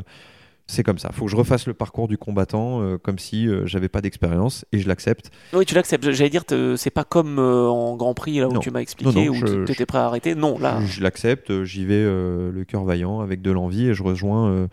c'est 0.68 0.84
comme 0.84 0.98
ça. 0.98 1.12
Faut 1.12 1.26
que 1.26 1.32
je 1.32 1.36
refasse 1.36 1.68
le 1.68 1.74
parcours 1.74 2.08
du 2.08 2.18
combattant 2.18 2.82
euh, 2.82 2.98
comme 2.98 3.20
si 3.20 3.48
euh, 3.48 3.66
j'avais 3.68 3.88
pas 3.90 4.02
d'expérience 4.02 4.66
et 4.72 4.80
je 4.80 4.88
l'accepte. 4.88 5.30
Oui, 5.54 5.66
tu 5.66 5.76
l'acceptes. 5.76 6.10
J'allais 6.12 6.30
dire, 6.30 6.44
c'est 6.78 6.90
pas 6.90 7.04
comme 7.04 7.38
euh, 7.40 7.68
en 7.68 7.96
Grand 7.96 8.14
Prix 8.14 8.40
là 8.40 8.48
où 8.48 8.54
Non. 8.54 8.60
tu 8.60 8.72
m'as 8.72 8.80
expliqué 8.82 9.14
Non, 9.14 9.34
non, 9.34 9.40
où 9.62 9.66
tu 9.66 9.72
étais 9.72 9.86
prêt 9.86 10.00
à 10.00 10.06
arrêter. 10.06 10.34
Non, 10.34 10.58
là. 10.58 10.80
Je, 10.82 10.88
je 10.88 11.04
l'accepte, 11.04 11.52
euh, 11.52 11.66
j'y 11.66 11.86
vais 11.86 12.04
le 12.04 12.64
cœur 12.68 12.84
vaillant 12.84 13.20
avec 13.22 13.42
de 13.42 13.52
l'envie 13.52 13.88
et 13.88 13.94
je 13.94 14.02
rejoins 14.04 14.68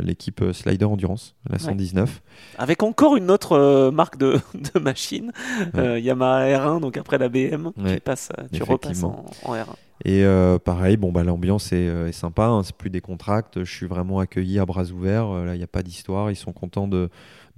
l'équipe 0.00 0.42
Slider 0.52 0.84
Endurance, 0.84 1.34
la 1.50 1.58
119. 1.58 2.22
Avec 2.58 2.82
encore 2.82 3.16
une 3.16 3.30
autre 3.30 3.90
marque 3.90 4.16
de, 4.16 4.38
de 4.74 4.78
machine, 4.78 5.32
Ouais. 5.74 6.00
Yamaha 6.02 6.46
R1, 6.76 6.80
donc 6.80 6.96
après 6.96 7.18
la 7.18 7.28
BM, 7.28 7.72
tu, 7.76 8.00
passes, 8.00 8.30
tu 8.52 8.62
repasses 8.62 9.02
en 9.02 9.24
R1. 9.44 9.64
Et 10.04 10.24
euh, 10.24 10.58
pareil, 10.58 10.96
bon 10.96 11.10
bah 11.10 11.24
l'ambiance 11.24 11.72
est, 11.72 11.88
euh, 11.88 12.08
est 12.08 12.12
sympa, 12.12 12.46
hein, 12.46 12.62
c'est 12.62 12.76
plus 12.76 12.90
des 12.90 13.00
contracts, 13.00 13.64
je 13.64 13.70
suis 13.70 13.86
vraiment 13.86 14.18
accueilli 14.18 14.58
à 14.58 14.66
bras 14.66 14.84
ouverts, 14.90 15.28
euh, 15.30 15.54
il 15.54 15.58
n'y 15.58 15.64
a 15.64 15.68
pas 15.68 15.82
d'histoire, 15.82 16.30
ils 16.30 16.36
sont 16.36 16.52
contents 16.52 16.86
de, 16.86 17.08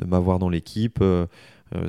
m'avoir 0.06 0.38
dans 0.38 0.48
l'équipe, 0.48 1.02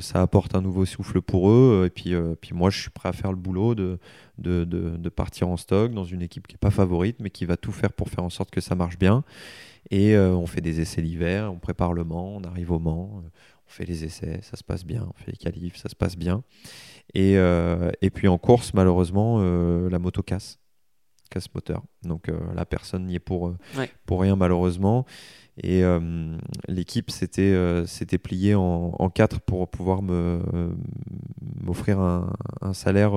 ça 0.00 0.20
apporte 0.20 0.56
un 0.56 0.60
nouveau 0.60 0.84
souffle 0.84 1.22
pour 1.22 1.48
eux, 1.48 1.84
et 1.86 1.90
puis, 1.90 2.12
puis 2.40 2.54
moi 2.54 2.70
je 2.70 2.80
suis 2.80 2.90
prêt 2.90 3.08
à 3.08 3.12
faire 3.12 3.30
le 3.30 3.36
boulot 3.36 3.76
de, 3.76 4.00
de, 4.38 4.64
de- 4.64 5.08
partir 5.08 5.46
en 5.48 5.56
stock 5.56 5.92
dans 5.92 6.04
une 6.04 6.20
équipe 6.20 6.48
qui 6.48 6.54
n'est 6.54 6.58
pas 6.58 6.72
favorite, 6.72 7.18
mais 7.20 7.30
qui 7.30 7.44
va 7.44 7.56
tout 7.56 7.70
faire 7.70 7.92
pour 7.92 8.08
faire 8.08 8.24
en 8.24 8.30
sorte 8.30 8.50
que 8.50 8.60
ça 8.60 8.74
marche 8.74 8.98
bien. 8.98 9.22
Et 9.92 10.18
on 10.18 10.46
fait 10.48 10.60
des 10.60 10.80
essais 10.80 11.02
l'hiver, 11.02 11.52
on 11.52 11.58
prépare 11.60 11.92
le 11.92 12.02
Mans, 12.02 12.36
on 12.36 12.42
arrive 12.42 12.72
au 12.72 12.80
Mans, 12.80 13.22
on 13.22 13.30
fait 13.68 13.84
les 13.84 14.04
essais, 14.04 14.40
ça 14.42 14.56
se 14.56 14.64
passe 14.64 14.84
bien, 14.84 15.06
on 15.08 15.14
fait 15.24 15.30
les 15.30 15.38
qualifs, 15.38 15.76
ça 15.76 15.88
se 15.88 15.94
passe 15.94 16.16
bien. 16.16 16.42
Et, 17.14 17.36
euh, 17.36 17.90
et 18.02 18.10
puis 18.10 18.28
en 18.28 18.38
course, 18.38 18.72
malheureusement, 18.74 19.38
euh, 19.40 19.88
la 19.90 19.98
moto 19.98 20.22
casse, 20.22 20.58
casse 21.30 21.52
moteur. 21.54 21.82
Donc 22.02 22.28
euh, 22.28 22.38
la 22.54 22.64
personne 22.64 23.06
n'y 23.06 23.16
est 23.16 23.18
pour, 23.20 23.54
Ouais. 23.76 23.90
pour 24.06 24.20
rien, 24.20 24.36
malheureusement. 24.36 25.04
Et 25.62 25.84
euh, 25.84 26.36
l'équipe 26.68 27.10
s'était 27.10 27.42
euh, 27.52 27.84
pliée 28.22 28.54
en, 28.54 28.94
en 28.98 29.10
quatre 29.10 29.40
pour 29.40 29.68
pouvoir 29.68 30.02
me 30.02 30.40
euh, 30.54 30.72
m'offrir 31.62 31.98
un, 32.00 32.32
un 32.60 32.72
salaire 32.72 33.12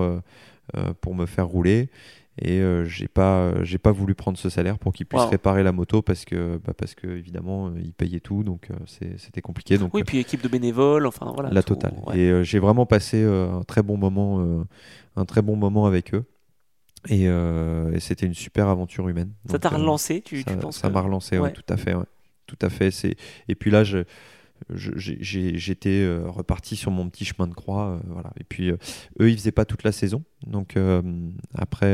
pour 1.02 1.14
me 1.14 1.26
faire 1.26 1.48
rouler. 1.48 1.90
Et 2.41 2.60
euh, 2.61 2.84
j'ai 2.85 3.07
pas 3.07 3.64
j'ai 3.64 3.77
pas 3.77 3.91
voulu 3.91 4.15
prendre 4.15 4.38
ce 4.39 4.49
salaire 4.49 4.80
pour 4.80 4.91
qu'il 4.91 5.05
puisse 5.05 5.22
Wow. 5.22 5.30
réparer 5.30 5.61
la 5.61 5.72
moto 5.72 6.01
parce 6.01 6.26
que 6.26 6.60
bah, 6.65 6.73
parce 6.76 6.95
que 6.95 7.05
évidemment 7.07 7.68
euh, 7.68 7.73
il 7.84 7.93
payait 7.93 8.19
tout 8.22 8.43
donc 8.43 8.69
euh, 8.72 8.76
c'était 9.18 9.41
compliqué 9.41 9.77
donc 9.77 9.93
Oui, 9.93 10.01
euh, 10.01 10.03
puis 10.03 10.18
équipe 10.18 10.41
de 10.41 10.47
bénévoles, 10.47 11.05
enfin 11.05 11.31
voilà. 11.35 11.51
la 11.51 11.61
tout- 11.61 11.76
totale. 11.76 11.93
ouais. 12.07 12.18
Et 12.18 12.30
euh, 12.31 12.43
j'ai 12.43 12.57
vraiment 12.57 12.88
passé 12.88 13.22
euh, 13.22 13.51
un 13.51 13.61
très 13.61 13.84
bon 13.84 13.97
moment, 13.97 14.39
euh, 14.39 14.64
un 15.15 15.26
très 15.26 15.43
bon 15.43 15.55
moment 15.55 15.85
avec 15.85 16.15
eux. 16.15 16.26
Et, 17.10 17.27
euh, 17.27 17.91
et 17.93 17.99
c'était 17.99 18.26
une 18.26 18.34
super 18.34 18.68
aventure 18.69 19.07
humaine. 19.10 19.34
Ça 19.47 19.60
t'a 19.60 19.72
euh, 19.72 19.77
relancé, 19.77 20.22
tu, 20.22 20.41
ça 20.41 20.51
tu 20.51 20.57
penses 20.57 20.77
ça 20.77 20.89
m'a 20.89 21.01
relancé, 21.01 21.38
ouais, 21.38 21.49
Ouais. 21.49 21.51
tout 21.53 21.65
à 21.69 21.77
fait. 21.77 21.93
Tout 22.47 22.57
à 22.61 22.69
fait. 22.69 22.91
C'est... 22.91 23.15
Et 23.47 23.55
puis 23.55 23.69
là, 23.72 23.84
je, 23.84 23.99
j'étais 24.73 25.90
euh, 26.02 26.23
reparti 26.27 26.76
sur 26.76 26.91
mon 26.91 27.10
petit 27.10 27.26
chemin 27.26 27.48
de 27.48 27.53
croix. 27.53 27.88
euh, 27.90 27.99
voilà. 28.07 28.31
Et 28.40 28.44
puis 28.44 28.69
euh, 28.72 28.77
eux, 29.19 29.30
ils 29.30 29.38
faisaient 29.38 29.52
pas 29.52 29.65
toute 29.65 29.84
la 29.84 29.91
saison. 29.91 30.23
Donc 30.48 30.76
après. 31.56 31.94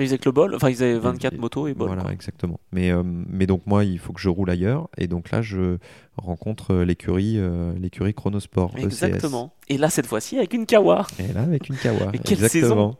Ils 0.00 0.06
faisaient 0.06 0.18
que 0.18 0.24
le 0.28 0.32
bol, 0.32 0.54
enfin 0.54 0.68
ils 0.68 0.82
avaient 0.82 0.98
24 0.98 1.32
et- 1.34 1.38
motos 1.38 1.68
et 1.68 1.74
bol. 1.74 1.86
voilà, 1.86 2.02
quoi. 2.02 2.12
exactement. 2.12 2.58
Mais, 2.72 2.90
mais 3.04 3.46
donc 3.46 3.66
moi, 3.66 3.84
il 3.84 3.98
faut 3.98 4.12
que 4.12 4.20
je 4.20 4.28
roule 4.28 4.50
ailleurs. 4.50 4.88
Et 4.98 5.06
donc 5.06 5.30
là, 5.30 5.42
je 5.42 5.78
rencontre 6.16 6.74
l'écurie, 6.76 7.38
l'écurie 7.78 8.14
Chronosport. 8.14 8.72
ECS. 8.76 8.84
Exactement. 8.84 9.54
Et 9.68 9.78
là, 9.78 9.90
cette 9.90 10.06
fois-ci, 10.06 10.36
avec 10.38 10.54
une 10.54 10.66
Kawa. 10.66 11.06
Et 11.20 11.32
là, 11.32 11.42
avec 11.42 11.68
une 11.68 11.76
Kawa. 11.76 12.08
Mais 12.12 12.18
quelle 12.18 12.42
exactement. 12.44 12.96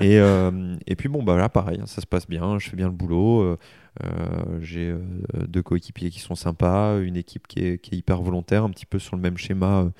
et, 0.00 0.18
euh, 0.18 0.76
et 0.86 0.94
puis 0.96 1.08
bon, 1.08 1.22
bah 1.24 1.36
là, 1.36 1.48
pareil, 1.48 1.80
hein, 1.82 1.86
ça 1.86 2.00
se 2.00 2.06
passe 2.06 2.28
bien, 2.28 2.58
je 2.58 2.70
fais 2.70 2.76
bien 2.76 2.86
le 2.86 2.92
boulot. 2.94 3.56
Euh, 4.04 4.58
J'ai 4.60 4.90
euh, 4.90 5.00
deux 5.46 5.62
coéquipiers 5.62 6.10
qui 6.10 6.20
sont 6.20 6.34
sympas, 6.34 6.98
une 7.00 7.16
équipe 7.16 7.46
qui 7.46 7.60
est, 7.60 7.92
hyper 7.92 8.22
volontaire, 8.22 8.64
un 8.64 8.70
petit 8.70 8.86
peu 8.86 8.98
sur 8.98 9.16
le 9.16 9.22
même 9.22 9.36
schéma 9.36 9.90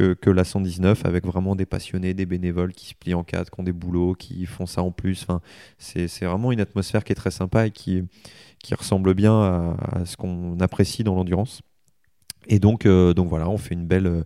euh, 0.00 0.14
que, 0.14 0.30
la 0.30 0.44
119, 0.44 1.04
avec 1.04 1.26
vraiment 1.26 1.56
des 1.56 1.66
passionnés, 1.66 2.14
des 2.14 2.26
bénévoles 2.26 2.72
qui 2.72 2.86
se 2.86 2.94
plient 2.94 3.14
en 3.14 3.24
quatre, 3.24 3.50
qui 3.50 3.60
ont 3.60 3.64
des 3.64 3.72
boulots, 3.72 4.14
qui 4.14 4.46
font 4.46 4.66
ça 4.66 4.82
en 4.82 4.90
plus. 4.90 5.22
Enfin, 5.22 5.40
c'est 5.78 6.24
vraiment 6.24 6.52
une 6.52 6.60
atmosphère 6.60 7.04
qui 7.04 7.12
est 7.12 7.16
très 7.16 7.30
sympa 7.30 7.66
et 7.66 7.70
qui, 7.70 8.04
ressemble 8.72 9.14
bien 9.14 9.42
à, 9.42 10.04
ce 10.04 10.16
qu'on 10.16 10.58
apprécie 10.60 11.04
dans 11.04 11.14
l'endurance. 11.14 11.62
Et 12.48 12.58
donc, 12.58 12.86
donc 12.86 13.28
voilà, 13.28 13.48
on 13.48 13.58
fait 13.58 13.74
une 13.74 13.86
belle. 13.86 14.24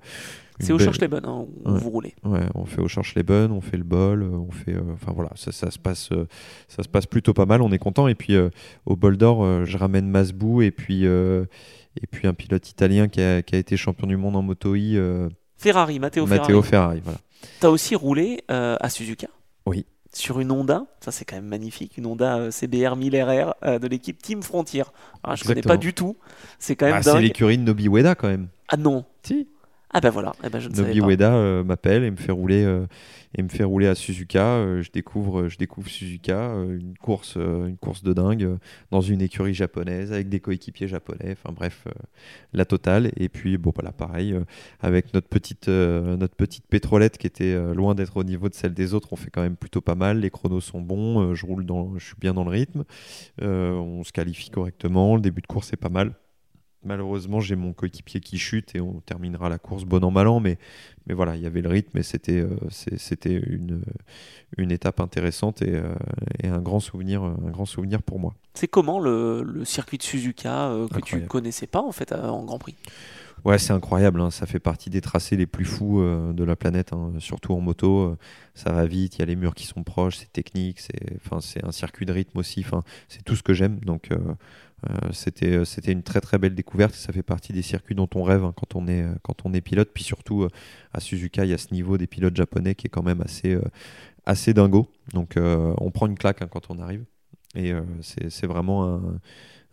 C'est 0.60 0.72
au 0.72 0.76
belle- 0.78 0.86
Cherche-les-Bonnes 0.86 1.26
hein, 1.26 1.44
où 1.64 1.70
Ouais. 1.72 1.78
vous 1.78 1.90
roulez. 1.90 2.14
Ouais, 2.24 2.46
on 2.54 2.64
fait 2.64 2.80
au 2.80 2.88
cherche 2.88 3.14
les 3.14 3.22
bonnes, 3.22 3.52
on 3.52 3.60
fait 3.60 3.76
le 3.76 3.84
bol, 3.84 4.22
euh, 4.22 4.28
on 4.30 4.50
fait, 4.50 4.72
euh, 4.74 4.80
enfin 4.94 5.12
voilà, 5.14 5.30
ça, 5.36 5.52
ça 5.52 5.70
se 5.70 5.78
passe, 5.78 6.10
euh, 6.12 6.26
ça 6.68 6.82
se 6.82 6.88
passe 6.88 7.06
plutôt 7.06 7.34
pas 7.34 7.46
mal, 7.46 7.60
on 7.62 7.70
est 7.72 7.78
content. 7.78 8.08
Et 8.08 8.14
puis 8.14 8.34
euh, 8.34 8.48
au 8.86 8.96
bol 8.96 9.16
d'or, 9.16 9.64
je 9.64 9.76
ramène 9.76 10.08
Masbou 10.08 10.62
et 10.62 10.70
puis 10.70 11.04
et 11.04 12.06
puis 12.10 12.26
un 12.28 12.34
pilote 12.34 12.68
italien 12.70 13.08
qui 13.08 13.20
a, 13.22 13.42
qui 13.42 13.54
a 13.54 13.58
été 13.58 13.76
champion 13.76 14.06
du 14.06 14.16
monde 14.16 14.36
en 14.36 14.42
moto 14.42 14.74
I, 14.74 14.98
Ferrari, 15.56 15.98
Matteo, 15.98 16.26
Matteo 16.26 16.62
Ferrari. 16.62 16.68
Ferrari. 16.68 17.00
Voilà. 17.04 17.18
T'as 17.60 17.68
aussi 17.68 17.94
roulé 17.94 18.42
à 18.48 18.88
Suzuka 18.88 19.28
Oui. 19.66 19.86
Sur 20.12 20.40
une 20.40 20.50
Honda, 20.50 20.86
ça 21.00 21.12
c'est 21.12 21.26
quand 21.26 21.36
même 21.36 21.44
magnifique, 21.46 21.98
une 21.98 22.06
Honda 22.06 22.50
CBR 22.50 22.96
1000 22.96 23.22
RR 23.22 23.78
de 23.80 23.86
l'équipe 23.86 24.16
Team 24.22 24.42
Frontier. 24.42 24.84
Ah, 25.22 25.34
je 25.36 25.42
connais 25.42 25.58
Exactement. 25.58 25.74
pas 25.74 25.76
du 25.76 25.92
tout, 25.92 26.16
c'est 26.58 26.74
quand 26.74 26.86
même 26.86 26.94
Ah, 26.98 27.02
c'est 27.02 27.20
l'écurie 27.20 27.58
de 27.58 27.62
Nobi 27.64 27.86
Ueda 27.88 28.14
quand 28.14 28.28
même. 28.28 28.48
Ah 28.68 28.78
non, 28.78 29.04
Si. 29.22 29.46
Ah 29.96 30.00
ben 30.02 30.10
voilà, 30.10 30.34
eh 30.44 30.50
ben, 30.50 30.60
je 30.60 30.68
ne 30.68 30.74
savais 30.74 30.88
Nobi 30.88 31.00
pas. 31.00 31.06
Ueda 31.06 31.34
euh, 31.36 31.64
m'appelle 31.64 32.04
et 32.04 32.10
me 32.10 32.16
fait 32.16 32.30
rouler 32.30 32.62
euh, 32.64 32.86
et 33.34 33.42
me 33.42 33.48
fait 33.48 33.64
rouler 33.64 33.86
à 33.86 33.94
Suzuka. 33.94 34.44
Euh, 34.44 34.82
je 34.82 34.90
découvre, 34.90 35.48
je 35.48 35.56
découvre 35.56 35.88
Suzuka, 35.88 36.52
une 36.68 36.98
course, 36.98 37.36
une 37.36 37.78
course 37.78 38.02
de 38.02 38.12
dingue 38.12 38.58
dans 38.90 39.00
une 39.00 39.22
écurie 39.22 39.54
japonaise 39.54 40.12
avec 40.12 40.28
des 40.28 40.38
coéquipiers 40.38 40.86
japonais. 40.86 41.32
Enfin 41.32 41.54
bref, 41.54 41.88
la 42.52 42.66
totale. 42.66 43.10
Et 43.16 43.30
puis 43.30 43.56
bon 43.56 43.72
voilà, 43.74 43.90
pareil 43.90 44.38
avec 44.80 45.14
notre 45.14 45.28
petite, 45.28 45.68
notre 45.68 46.36
petite 46.36 46.66
pétrolette 46.66 47.16
qui 47.16 47.26
était 47.26 47.56
loin 47.72 47.94
d'être 47.94 48.18
au 48.18 48.24
niveau 48.24 48.50
de 48.50 48.54
celle 48.54 48.74
des 48.74 48.92
autres. 48.92 49.08
On 49.12 49.16
fait 49.16 49.30
quand 49.30 49.40
même 49.40 49.56
plutôt 49.56 49.80
pas 49.80 49.94
mal. 49.94 50.20
Les 50.20 50.28
chronos 50.28 50.60
sont 50.60 50.82
bons. 50.82 51.34
je 51.34 51.46
roule 51.46 51.64
dans, 51.64 51.96
je 51.96 52.04
suis 52.04 52.16
bien 52.20 52.34
dans 52.34 52.44
le 52.44 52.50
rythme. 52.50 52.84
On 53.40 54.04
se 54.04 54.12
qualifie 54.12 54.50
correctement. 54.50 55.16
Le 55.16 55.22
début 55.22 55.40
de 55.40 55.46
course 55.46 55.72
est 55.72 55.78
pas 55.78 55.88
mal. 55.88 56.12
Malheureusement, 56.86 57.40
j'ai 57.40 57.56
mon 57.56 57.72
coéquipier 57.72 58.20
qui 58.20 58.38
chute 58.38 58.74
et 58.74 58.80
on 58.80 59.00
terminera 59.00 59.48
la 59.48 59.58
course 59.58 59.84
bon 59.84 60.02
an 60.04 60.10
mal 60.10 60.28
an, 60.28 60.40
mais 60.40 60.56
mais 61.06 61.14
voilà, 61.14 61.36
il 61.36 61.42
y 61.42 61.46
avait 61.46 61.62
le 61.62 61.68
rythme 61.68 61.98
et 61.98 62.02
c'était 62.02 62.40
euh, 62.40 62.56
c'était 62.70 63.34
une, 63.34 63.82
une 64.56 64.70
étape 64.72 65.00
intéressante 65.00 65.62
et, 65.62 65.74
euh, 65.74 65.94
et 66.42 66.48
un 66.48 66.60
grand 66.60 66.80
souvenir 66.80 67.22
un 67.22 67.50
grand 67.50 67.66
souvenir 67.66 68.02
pour 68.02 68.18
moi. 68.18 68.34
C'est 68.54 68.68
comment 68.68 68.98
le, 69.00 69.42
le 69.42 69.64
circuit 69.64 69.98
de 69.98 70.02
Suzuka 70.02 70.68
euh, 70.70 70.88
que 70.88 70.94
tu 70.94 71.16
Incroyable. 71.16 71.28
connaissais 71.28 71.66
pas 71.66 71.82
en 71.82 71.92
fait 71.92 72.12
en 72.12 72.44
Grand 72.44 72.58
Prix? 72.58 72.76
Ouais, 73.44 73.58
c'est 73.58 73.72
incroyable, 73.72 74.20
hein, 74.20 74.30
ça 74.32 74.46
fait 74.46 74.58
partie 74.58 74.90
des 74.90 75.00
tracés 75.00 75.36
les 75.36 75.46
plus 75.46 75.66
fous 75.66 76.00
euh, 76.00 76.32
de 76.32 76.42
la 76.42 76.56
planète, 76.56 76.92
hein, 76.92 77.12
surtout 77.18 77.52
en 77.52 77.60
moto. 77.60 78.00
euh, 78.00 78.16
ça 78.54 78.72
va 78.72 78.86
vite, 78.86 79.16
il 79.16 79.18
y 79.20 79.22
a 79.22 79.26
les 79.26 79.36
murs 79.36 79.54
qui 79.54 79.66
sont 79.66 79.84
proches, 79.84 80.16
c'est 80.16 80.32
technique, 80.32 80.80
c'est 80.80 81.16
enfin 81.16 81.38
un 81.62 81.70
circuit 81.70 82.06
de 82.06 82.12
rythme 82.12 82.38
aussi. 82.38 82.60
Enfin, 82.66 82.82
c'est 83.08 83.22
tout 83.22 83.36
ce 83.36 83.44
que 83.44 83.52
j'aime. 83.52 83.78
Donc 83.80 84.10
euh, 84.10 84.18
c'était 85.12 85.64
c'était 85.64 85.92
une 85.92 86.02
très 86.02 86.20
très 86.20 86.38
belle 86.38 86.54
découverte. 86.54 86.94
Ça 86.94 87.12
fait 87.12 87.22
partie 87.22 87.52
des 87.52 87.62
circuits 87.62 87.94
dont 87.94 88.08
on 88.14 88.22
rêve 88.22 88.44
hein, 88.44 88.52
quand 88.56 88.76
on 88.76 88.86
est 88.88 89.04
quand 89.22 89.44
on 89.46 89.52
est 89.54 89.60
pilote. 89.60 89.90
Puis 89.94 90.04
surtout 90.04 90.42
euh, 90.44 90.48
à 90.92 91.00
Suzuka, 91.00 91.44
il 91.44 91.50
y 91.50 91.54
a 91.54 91.58
ce 91.58 91.72
niveau 91.74 91.98
des 91.98 92.06
pilotes 92.06 92.36
japonais 92.36 92.74
qui 92.74 92.86
est 92.86 92.90
quand 92.90 93.02
même 93.02 93.20
assez 93.22 93.54
euh, 93.54 93.62
assez 94.26 94.54
dingo. 94.54 94.88
Donc 95.14 95.36
euh, 95.36 95.74
on 95.78 95.90
prend 95.90 96.06
une 96.06 96.18
claque 96.18 96.42
hein, 96.42 96.48
quand 96.50 96.70
on 96.70 96.78
arrive. 96.78 97.04
Et 97.54 97.72
euh, 97.72 97.82
c'est 98.02 98.46
vraiment 98.46 98.84
un, 98.86 99.20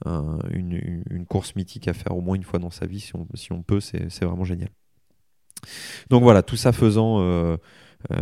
un- 0.05 0.39
une, 0.51 1.25
course 1.27 1.55
mythique 1.55 1.87
à 1.87 1.93
faire 1.93 2.15
au 2.15 2.21
moins 2.21 2.35
une 2.35 2.43
fois 2.43 2.59
dans 2.59 2.71
sa 2.71 2.85
vie, 2.85 2.99
si 3.01 3.15
on, 3.15 3.27
si 3.35 3.51
on 3.51 3.61
peut, 3.63 3.81
c'est 3.81 4.23
vraiment 4.23 4.45
génial. 4.45 4.69
Donc 6.09 6.23
voilà, 6.23 6.43
tout 6.43 6.55
ça 6.57 6.71
faisant, 6.71 7.19
euh, 7.21 7.57
euh, 8.11 8.15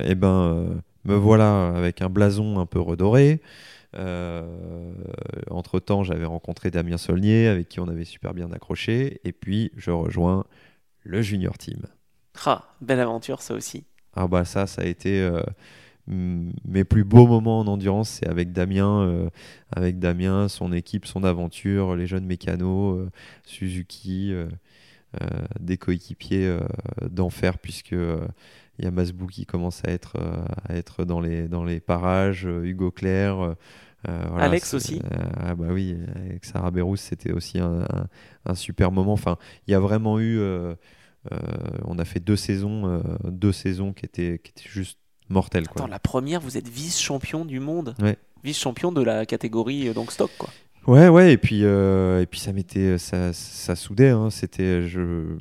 eh 0.00 0.14
ben, 0.14 0.28
euh, 0.28 0.74
me 1.04 1.14
voilà 1.16 1.68
avec 1.76 2.02
un 2.02 2.08
blason 2.08 2.58
un 2.60 2.66
peu 2.66 2.80
redoré. 2.80 3.40
Entre 3.94 5.80
temps, 5.80 6.02
j'avais 6.02 6.24
rencontré 6.24 6.70
Damien 6.70 6.98
Saulnier, 6.98 7.48
avec 7.48 7.68
qui 7.68 7.80
on 7.80 7.88
avait 7.88 8.04
super 8.04 8.34
bien 8.34 8.50
accroché, 8.52 9.20
et 9.24 9.32
puis 9.32 9.70
je 9.76 9.90
rejoins 9.90 10.44
le 11.04 11.22
Junior 11.22 11.58
Team. 11.58 11.82
Ah, 12.46 12.64
belle 12.80 13.00
aventure 13.00 13.42
ça 13.42 13.54
aussi. 13.54 13.84
Ah 14.14 14.26
bah 14.26 14.44
ça, 14.44 14.66
ça 14.66 14.82
a 14.82 14.84
été 14.84 15.20
euh, 15.20 15.42
mes 16.06 16.84
plus 16.84 17.04
beaux 17.04 17.26
moments 17.26 17.60
en 17.60 17.66
endurance, 17.66 18.10
c'est 18.10 18.28
avec 18.28 18.52
Damien, 18.52 19.02
euh, 19.02 19.30
avec 19.74 19.98
Damien, 19.98 20.48
son 20.48 20.72
équipe, 20.72 21.06
son 21.06 21.24
aventure, 21.24 21.96
les 21.96 22.06
jeunes 22.06 22.26
mécanos, 22.26 22.98
euh, 22.98 23.10
Suzuki, 23.44 24.32
euh, 24.32 24.48
euh, 25.20 25.26
des 25.60 25.76
coéquipiers 25.76 26.46
euh, 26.46 26.60
d'enfer 27.10 27.58
puisque 27.58 27.92
euh, 27.92 28.26
il 28.78 28.84
y 28.84 28.88
a 28.88 28.90
Masbou 28.90 29.26
qui 29.26 29.44
commence 29.46 29.82
à 29.86 29.90
être, 29.90 30.16
euh, 30.16 30.44
à 30.68 30.74
être 30.76 31.04
dans, 31.04 31.20
les, 31.20 31.48
dans 31.48 31.64
les 31.64 31.80
parages, 31.80 32.46
euh, 32.46 32.64
Hugo 32.64 32.90
Claire. 32.90 33.38
euh, 33.40 33.54
voilà, 34.30 34.46
Alex 34.46 34.74
aussi. 34.74 35.00
euh, 35.04 35.18
ah 35.40 35.54
bah 35.54 35.66
oui, 35.70 35.96
avec 36.16 36.44
Sarah 36.44 36.70
Berrousse, 36.70 37.02
c'était 37.02 37.32
aussi 37.32 37.58
un, 37.60 37.82
un- 37.82 38.08
un 38.46 38.54
super 38.54 38.90
moment. 38.90 39.12
Enfin, 39.12 39.36
il 39.66 39.70
y 39.70 39.74
a 39.74 39.80
vraiment 39.80 40.18
eu. 40.18 40.38
euh, 40.40 40.74
on 41.84 41.98
a 42.00 42.04
fait 42.04 42.18
deux 42.18 42.34
saisons, 42.36 43.00
deux 43.24 43.52
saisons 43.52 43.92
qui 43.92 44.04
étaient, 44.06 44.40
qui 44.42 44.50
étaient 44.50 44.68
juste 44.68 44.98
mortel. 45.28 45.68
Quoi. 45.68 45.82
Attends, 45.82 45.90
la 45.90 46.00
première, 46.00 46.40
vous 46.40 46.56
êtes 46.58 46.68
vice-champion 46.68 47.44
du 47.44 47.60
monde. 47.60 47.94
Ouais. 48.02 48.16
Vice-champion 48.42 48.90
de 48.90 49.02
la 49.02 49.24
catégorie 49.24 49.92
donc 49.94 50.10
stock, 50.10 50.30
quoi. 50.36 50.48
Ouais, 50.88 51.06
ouais, 51.08 51.32
et 51.32 51.38
puis, 51.38 51.62
et 51.62 52.26
puis 52.28 52.40
ça 52.40 52.52
m'était, 52.52 52.98
ça, 52.98 53.32
ça 53.32 53.76
soudait. 53.76 54.08
hein. 54.10 54.30
C'était, 54.30 54.82
je, 54.88 55.36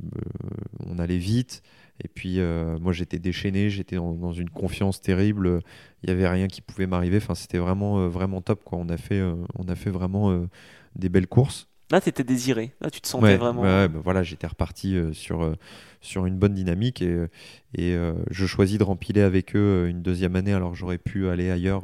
on 0.86 1.00
allait 1.00 1.18
vite. 1.18 1.64
Et 2.04 2.08
puis, 2.08 2.40
euh, 2.40 2.78
moi, 2.80 2.94
j'étais 2.94 3.20
déchaîné, 3.20 3.70
j'étais 3.70 3.98
dans, 3.98 4.14
dans 4.14 4.32
une 4.34 4.50
confiance 4.50 5.02
terrible. 5.02 5.60
Il 6.04 6.10
y 6.10 6.14
avait 6.14 6.28
rien 6.28 6.48
qui 6.48 6.62
pouvait 6.62 6.88
m'arriver. 6.88 7.18
Enfin, 7.18 7.36
c'était 7.36 7.58
vraiment, 7.60 8.00
euh, 8.00 8.08
vraiment 8.08 8.42
top. 8.42 8.64
Quoi. 8.64 8.80
On 8.80 8.90
a 8.90 8.98
fait, 8.98 9.20
euh, 9.20 9.36
on 9.58 9.68
a 9.68 9.76
fait 9.76 9.92
vraiment 9.92 10.48
des 10.96 11.10
belles 11.10 11.28
courses. 11.28 11.68
Là, 11.92 12.00
t'étais 12.00 12.24
désiré. 12.24 12.72
Là, 12.80 12.90
tu 12.90 13.02
te 13.02 13.08
sentais 13.08 13.26
Ouais, 13.26 13.38
vraiment. 13.38 13.64
ouais, 13.64 13.90
bah 13.90 14.00
voilà, 14.02 14.24
j'étais 14.24 14.48
reparti 14.48 14.96
euh, 14.96 15.12
sur, 15.12 15.44
euh, 15.44 15.56
sur 16.00 16.26
une 16.26 16.38
bonne 16.38 16.54
dynamique 16.54 17.02
et, 17.02 17.26
et 17.76 17.94
euh, 17.96 18.14
je 18.30 18.46
choisis 18.46 18.78
de 18.78 18.84
rempiler 18.84 19.20
avec 19.22 19.58
eux 19.58 19.88
une 19.90 20.02
deuxième 20.02 20.38
année 20.38 20.54
alors 20.54 20.72
que 20.72 20.78
j'aurais 20.78 20.98
pu 20.98 21.28
aller 21.28 21.52
ailleurs 21.52 21.84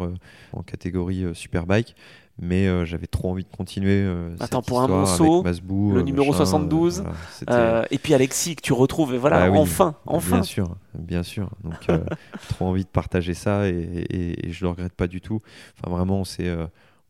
en 0.53 0.63
catégorie 0.63 1.25
Superbike. 1.33 1.95
Mais 2.39 2.67
euh, 2.67 2.85
j'avais 2.85 3.07
trop 3.07 3.31
envie 3.31 3.43
de 3.43 3.49
continuer. 3.49 4.03
euh, 4.03 4.35
Attends, 4.39 4.59
cette 4.61 4.67
pour 4.67 4.81
un 4.81 4.87
monceau, 4.87 5.41
Masbou, 5.43 5.93
le 5.93 5.99
euh, 5.99 6.03
numéro 6.03 6.27
machin, 6.27 6.45
72, 6.45 6.99
euh, 6.99 7.01
voilà, 7.03 7.17
c'était- 7.31 7.51
Euh, 7.53 7.83
et 7.89 7.97
puis 7.97 8.13
Alexis, 8.13 8.55
que 8.55 8.61
tu 8.61 8.73
retrouves, 8.73 9.15
et 9.15 9.17
voilà, 9.17 9.47
Bah 9.47 9.51
oui, 9.51 9.57
enfin, 9.57 9.95
enfin. 10.05 10.35
Bien 10.37 10.43
sûr, 10.43 10.75
bien 10.93 11.23
sûr. 11.23 11.49
Donc, 11.63 11.87
trop 12.49 12.65
envie 12.65 12.83
de 12.83 12.89
partager 12.89 13.33
ça 13.33 13.67
et, 13.67 13.71
et, 13.73 14.47
et 14.47 14.51
je 14.51 14.63
le 14.65 14.69
regrette 14.69 14.93
pas 14.93 15.07
du 15.07 15.19
tout. 15.19 15.41
Enfin, 15.79 15.95
vraiment, 15.95 16.19
on 16.19 16.25
s'est, 16.25 16.55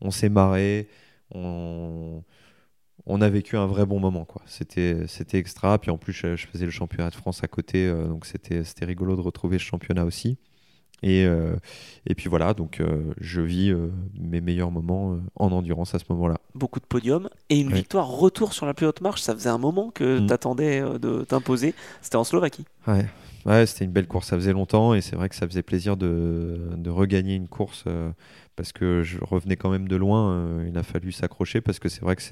on 0.00 0.10
s'est 0.10 0.30
marré, 0.30 0.88
on, 1.34 2.22
on 3.06 3.20
a 3.20 3.28
vécu 3.28 3.56
un 3.56 3.66
vrai 3.66 3.84
bon 3.86 4.00
moment, 4.00 4.24
quoi. 4.24 4.40
C'était, 4.46 5.06
c'était 5.08 5.38
extra. 5.38 5.78
Puis 5.78 5.90
en 5.90 5.98
plus, 5.98 6.12
je, 6.12 6.36
je 6.36 6.46
faisais 6.46 6.64
le 6.64 6.70
championnat 6.70 7.10
de 7.10 7.14
France 7.14 7.42
à 7.44 7.48
côté, 7.48 7.90
donc 7.92 8.24
c'était, 8.26 8.64
c'était 8.64 8.84
rigolo 8.86 9.14
de 9.16 9.20
retrouver 9.20 9.58
ce 9.58 9.64
championnat 9.64 10.04
aussi. 10.04 10.38
Et, 11.02 11.24
euh, 11.26 11.54
et 12.06 12.14
puis 12.16 12.28
voilà, 12.28 12.54
donc 12.54 12.80
euh, 12.80 13.12
je 13.20 13.40
vis 13.40 13.70
euh, 13.70 13.86
mes 14.18 14.40
meilleurs 14.40 14.72
moments 14.72 15.16
en 15.36 15.52
endurance 15.52 15.94
à 15.94 15.98
ce 16.00 16.04
moment-là. 16.10 16.38
Beaucoup 16.56 16.80
de 16.80 16.86
podiums 16.86 17.28
et 17.50 17.60
une 17.60 17.68
Oui. 17.68 17.74
victoire 17.74 18.08
retour 18.08 18.52
sur 18.52 18.66
la 18.66 18.74
plus 18.74 18.86
haute 18.86 19.00
marche. 19.00 19.20
Ça 19.22 19.32
faisait 19.34 19.48
un 19.48 19.58
moment 19.58 19.90
que 19.92 20.18
Mm. 20.20 20.26
t'attendais 20.26 20.80
de 20.98 21.22
t'imposer. 21.24 21.74
C'était 22.02 22.16
en 22.16 22.24
Slovaquie. 22.24 22.64
Ouais, 22.88 23.06
ouais 23.46 23.64
c'était 23.66 23.84
une 23.84 23.92
belle 23.92 24.08
course, 24.08 24.26
ça 24.28 24.36
faisait 24.36 24.52
longtemps 24.52 24.92
et 24.94 25.00
c'est 25.00 25.14
vrai 25.14 25.28
que 25.28 25.36
ça 25.36 25.46
faisait 25.46 25.62
plaisir 25.62 25.96
de, 25.96 26.70
de 26.76 26.90
regagner 26.90 27.36
une 27.36 27.46
course 27.48 27.84
parce 28.56 28.72
que 28.72 29.04
je 29.04 29.18
revenais 29.20 29.54
quand 29.56 29.70
même 29.70 29.86
de 29.86 29.94
loin. 29.94 30.64
il 30.66 30.76
a 30.76 30.82
fallu 30.82 31.12
s'accrocher 31.12 31.60
parce 31.60 31.78
que 31.78 31.88
c'est 31.88 32.00
vrai 32.00 32.16
que 32.16 32.22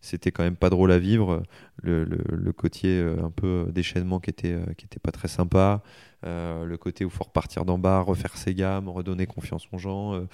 c'était 0.00 0.30
quand 0.32 0.42
même 0.42 0.56
pas 0.56 0.70
drôle 0.70 0.90
à 0.90 0.98
vivre. 0.98 1.42
Le, 1.82 2.04
le, 2.04 2.18
le 2.32 2.52
côté 2.52 2.98
un 3.22 3.30
peu 3.30 3.66
déchaînement 3.70 4.20
qui 4.20 4.30
était, 4.30 4.56
qui 4.78 4.86
était 4.86 5.00
pas 5.00 5.12
très 5.12 5.28
sympa. 5.28 5.82
Euh, 6.24 6.64
le 6.64 6.76
côté 6.76 7.04
où 7.04 7.08
il 7.08 7.14
faut 7.14 7.24
repartir 7.24 7.64
d'en 7.64 7.78
bas, 7.78 8.00
refaire 8.00 8.36
ses 8.36 8.54
gammes, 8.54 8.88
redonner 8.88 9.26
confiance 9.26 9.66
aux 9.72 9.78
gens. 9.78 10.14
euh, 10.14 10.26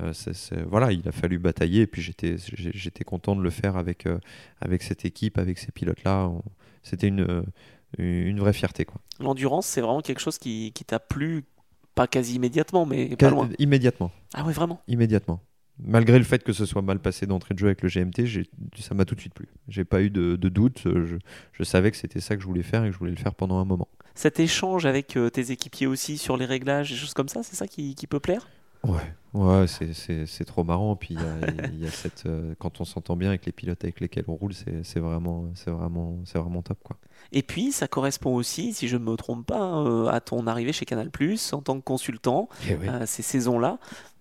euh, 0.00 0.12
voilà, 0.68 0.92
il 0.92 1.06
a 1.08 1.12
fallu 1.12 1.38
batailler 1.38 1.82
et 1.82 1.86
puis 1.86 2.02
j'étais, 2.02 2.36
j'étais 2.38 3.04
content 3.04 3.36
de 3.36 3.42
le 3.42 3.50
faire 3.50 3.76
avec, 3.76 4.06
avec 4.60 4.82
cette 4.82 5.04
équipe, 5.04 5.38
avec 5.38 5.58
ces 5.58 5.72
pilotes-là. 5.72 6.30
C'était 6.82 7.08
une, 7.08 7.44
une 7.98 8.38
vraie 8.40 8.52
fierté. 8.52 8.84
Quoi. 8.84 9.00
L'endurance, 9.20 9.66
c'est 9.66 9.80
vraiment 9.80 10.00
quelque 10.00 10.20
chose 10.20 10.38
qui, 10.38 10.72
qui 10.74 10.84
t'a 10.84 11.00
plu, 11.00 11.44
pas 11.94 12.06
quasi 12.06 12.34
immédiatement, 12.36 12.86
mais 12.86 13.16
pas 13.16 13.30
loin. 13.30 13.48
Immédiatement, 13.58 14.10
Ah 14.34 14.44
ouais, 14.44 14.52
vraiment? 14.52 14.80
immédiatement. 14.88 15.40
Malgré 15.82 16.18
le 16.18 16.24
fait 16.24 16.42
que 16.44 16.52
ce 16.52 16.66
soit 16.66 16.82
mal 16.82 17.00
passé 17.00 17.26
d'entrée 17.26 17.54
de 17.54 17.58
jeu 17.58 17.66
avec 17.66 17.82
le 17.82 17.88
GMT, 17.88 18.26
ça 18.78 18.94
m'a 18.94 19.04
tout 19.04 19.14
de 19.16 19.20
suite 19.20 19.34
plu. 19.34 19.48
J'ai 19.68 19.84
pas 19.84 20.02
eu 20.02 20.10
de, 20.10 20.36
de 20.36 20.48
doute. 20.48 20.82
Je, 20.84 21.16
je 21.52 21.62
savais 21.64 21.90
que 21.90 21.96
c'était 21.96 22.20
ça 22.20 22.36
que 22.36 22.42
je 22.42 22.46
voulais 22.46 22.62
faire 22.62 22.84
et 22.84 22.88
que 22.88 22.92
je 22.92 22.98
voulais 22.98 23.10
le 23.10 23.16
faire 23.16 23.34
pendant 23.34 23.58
un 23.58 23.64
moment. 23.64 23.88
Cet 24.14 24.38
échange 24.38 24.86
avec 24.86 25.16
euh, 25.16 25.30
tes 25.30 25.50
équipiers 25.50 25.88
aussi 25.88 26.16
sur 26.18 26.36
les 26.36 26.44
réglages, 26.44 26.90
des 26.90 26.96
choses 26.96 27.14
comme 27.14 27.28
ça, 27.28 27.42
c'est 27.42 27.56
ça 27.56 27.66
qui, 27.66 27.96
qui 27.96 28.06
peut 28.06 28.20
plaire? 28.20 28.46
Ouais, 28.84 29.00
ouais, 29.32 29.66
c'est- 29.66 30.44
trop 30.44 30.62
marrant. 30.62 30.94
Puis 30.94 31.14
il 31.14 31.20
y 31.20 31.24
a, 31.24 31.68
il 31.72 31.82
y 31.82 31.86
a 31.86 31.90
cette, 31.90 32.24
euh, 32.26 32.54
quand 32.58 32.80
on 32.80 32.84
s'entend 32.84 33.16
bien 33.16 33.30
avec 33.30 33.46
les 33.46 33.52
pilotes 33.52 33.82
avec 33.82 33.98
lesquels 34.00 34.24
on 34.28 34.34
roule, 34.34 34.52
c'est 34.54 35.00
vraiment, 35.00 35.46
vraiment, 35.66 36.18
vraiment 36.34 36.62
top, 36.62 36.78
quoi. 36.84 36.98
Et 37.32 37.42
puis, 37.42 37.72
ça 37.72 37.88
correspond 37.88 38.34
aussi, 38.34 38.74
si 38.74 38.86
je 38.86 38.98
ne 38.98 39.04
me 39.04 39.16
trompe 39.16 39.46
pas, 39.46 39.78
euh, 39.78 40.06
à 40.08 40.20
ton 40.20 40.46
arrivée 40.46 40.74
chez 40.74 40.84
Canal+, 40.84 41.10
en 41.52 41.62
tant 41.62 41.76
que 41.76 41.82
consultant, 41.84 42.50
euh, 42.90 43.06
ces 43.06 43.22
saisons-là. 43.22 43.78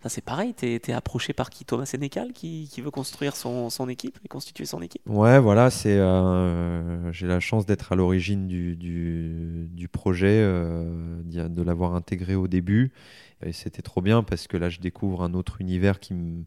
C'est 0.09 0.23
pareil, 0.23 0.53
tu 0.53 0.65
es, 0.65 0.91
approché 0.91 1.33
par 1.33 1.49
qui? 1.49 1.65
Thomas 1.65 1.85
Sénécal, 1.85 2.33
qui, 2.33 2.69
veut 2.77 2.91
construire 2.91 3.35
son, 3.35 3.69
équipe 3.89 4.17
et 4.23 4.27
constituer 4.27 4.65
son 4.65 4.81
équipe? 4.81 5.01
Ouais, 5.07 5.39
voilà, 5.39 5.69
c'est. 5.69 5.97
euh, 5.97 7.11
J'ai 7.11 7.27
la 7.27 7.39
chance 7.39 7.65
d'être 7.65 7.91
à 7.91 7.95
l'origine 7.95 8.47
du, 8.47 9.87
projet, 9.91 10.39
euh, 10.41 11.21
de 11.23 11.61
l'avoir 11.61 11.95
intégré 11.95 12.35
au 12.35 12.47
début. 12.47 12.91
Et 13.45 13.51
c'était 13.51 13.81
trop 13.81 14.01
bien 14.01 14.23
parce 14.23 14.47
que 14.47 14.57
là, 14.57 14.69
je 14.69 14.79
découvre 14.79 15.23
un 15.23 15.33
autre 15.33 15.59
univers 15.59 15.99
qui 15.99 16.13
me 16.13 16.43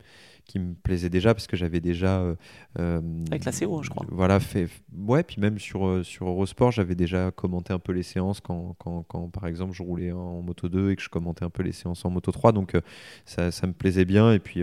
qui 0.47 0.59
me 0.59 0.75
plaisait 0.75 1.11
déjà 1.11 1.35
parce 1.35 1.47
que 1.47 1.57
j'avais 1.57 1.81
déjà 1.81 2.21
euh, 2.21 2.35
euh, 2.79 3.01
Avec 3.31 3.45
la 3.45 3.53
CO, 3.53 3.83
je 3.83 3.91
crois. 3.91 4.07
voilà 4.11 4.41
fait 4.41 4.69
ouais 4.97 5.23
puis 5.23 5.41
même 5.41 5.59
sur 5.59 5.87
euh, 5.87 6.03
sur 6.03 6.29
Eurosport 6.29 6.71
j'avais 6.71 6.95
déjà 6.95 7.31
commenté 7.33 7.73
un 7.73 7.79
peu 7.79 7.93
les 7.93 8.03
séances 8.03 8.41
quand, 8.41 8.75
quand, 8.79 9.03
quand, 9.03 9.29
par 9.29 9.47
exemple 9.47 9.73
je 9.75 9.83
roulais 9.83 10.13
en 10.13 10.43
moto 10.43 10.69
2 10.69 10.91
et 10.91 10.97
que 10.97 11.03
je 11.03 11.09
commentais 11.09 11.45
un 11.45 11.51
peu 11.51 11.63
les 11.63 11.73
séances 11.73 12.05
en 12.05 12.11
moto 12.11 12.31
3 12.31 12.53
donc 12.53 12.77
ça, 13.25 13.51
ça 13.51 13.67
me 13.67 13.73
plaisait 13.73 14.05
bien 14.05 14.33
et 14.33 14.39
puis 14.39 14.61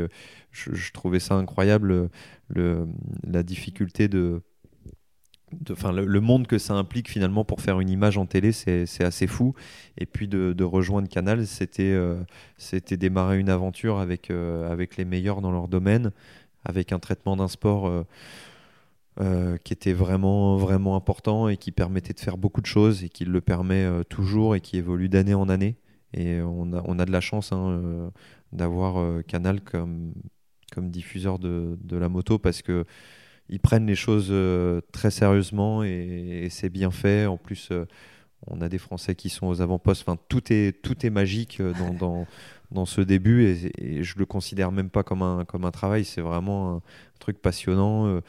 je, 0.51 0.73
je 0.73 0.91
trouvais 0.93 1.19
ça 1.19 1.35
incroyable 1.35 2.09
le, 2.47 2.87
la 3.23 3.43
difficulté 3.43 4.07
de 4.07 4.41
de- 5.61 5.73
Enfin, 5.73 5.91
le, 5.91 6.21
monde 6.21 6.47
que 6.47 6.57
ça 6.57 6.73
implique 6.73 7.09
finalement 7.09 7.43
pour 7.45 7.61
faire 7.61 7.79
une 7.79 7.89
image 7.89 8.17
en 8.17 8.25
télé, 8.25 8.51
c'est 8.51 9.03
assez 9.03 9.27
fou. 9.27 9.53
Et 9.97 10.05
puis 10.05 10.27
de, 10.27 10.63
rejoindre 10.63 11.07
Canal, 11.07 11.45
c'était 11.47 11.91
euh, 11.93 12.15
c'était 12.57 12.97
démarrer 12.97 13.39
une 13.39 13.49
aventure 13.49 13.99
avec, 13.99 14.31
euh, 14.31 14.71
avec 14.71 14.97
les 14.97 15.05
meilleurs 15.05 15.41
dans 15.41 15.51
leur 15.51 15.67
domaine, 15.67 16.11
avec 16.65 16.91
un 16.91 16.99
traitement 16.99 17.35
d'un 17.35 17.47
sport 17.47 18.05
euh, 19.19 19.57
qui 19.63 19.73
était 19.73 19.93
vraiment, 19.93 20.57
vraiment 20.57 20.95
important 20.95 21.47
et 21.49 21.57
qui 21.57 21.71
permettait 21.71 22.13
de 22.13 22.19
faire 22.19 22.37
beaucoup 22.37 22.61
de 22.61 22.65
choses 22.65 23.03
et 23.03 23.09
qui 23.09 23.25
le 23.25 23.41
permet 23.41 23.87
toujours 24.09 24.55
et 24.55 24.61
qui 24.61 24.77
évolue 24.77 25.09
d'année 25.09 25.35
en 25.35 25.49
année. 25.49 25.75
Et 26.13 26.41
on 26.41 26.73
a, 26.99 27.05
de 27.05 27.11
la 27.11 27.21
chance 27.21 27.51
hein, 27.51 28.11
d'avoir 28.51 29.23
Canal 29.23 29.61
comme, 29.61 30.13
comme 30.71 30.89
diffuseur 30.91 31.39
de, 31.39 31.77
de 31.83 31.97
la 31.97 32.09
moto 32.09 32.39
parce 32.39 32.61
que 32.61 32.85
ils 33.53 33.59
prennent 33.59 33.85
les 33.85 33.95
choses 33.95 34.29
euh, 34.31 34.81
très 34.91 35.11
sérieusement 35.11 35.83
et, 35.83 36.47
c'est 36.49 36.69
bien 36.69 36.89
fait. 36.89 37.27
En 37.27 37.37
plus, 37.37 37.69
euh, 37.71 37.85
on 38.47 38.61
a 38.61 38.67
des 38.67 38.79
Français 38.79 39.13
qui 39.13 39.29
sont 39.29 39.45
aux 39.45 39.61
avant-postes. 39.61 40.01
Enfin, 40.07 40.17
tout 40.27 40.51
est, 40.51 40.81
tout 40.81 41.05
est 41.05 41.11
magique 41.11 41.59
euh, 41.59 41.71
dans, 41.99 42.25
dans, 42.71 42.85
ce 42.85 43.01
début 43.01 43.45
et, 43.45 43.71
et 43.77 44.03
je 44.03 44.17
le 44.17 44.25
considère 44.25 44.71
même 44.71 44.89
pas 44.89 45.03
comme 45.03 45.21
un, 45.21 45.45
comme 45.45 45.65
un 45.65 45.71
travail. 45.71 46.03
C'est 46.03 46.21
vraiment 46.21 46.77
un 46.77 46.81
truc 47.19 47.39
passionnant. 47.41 48.21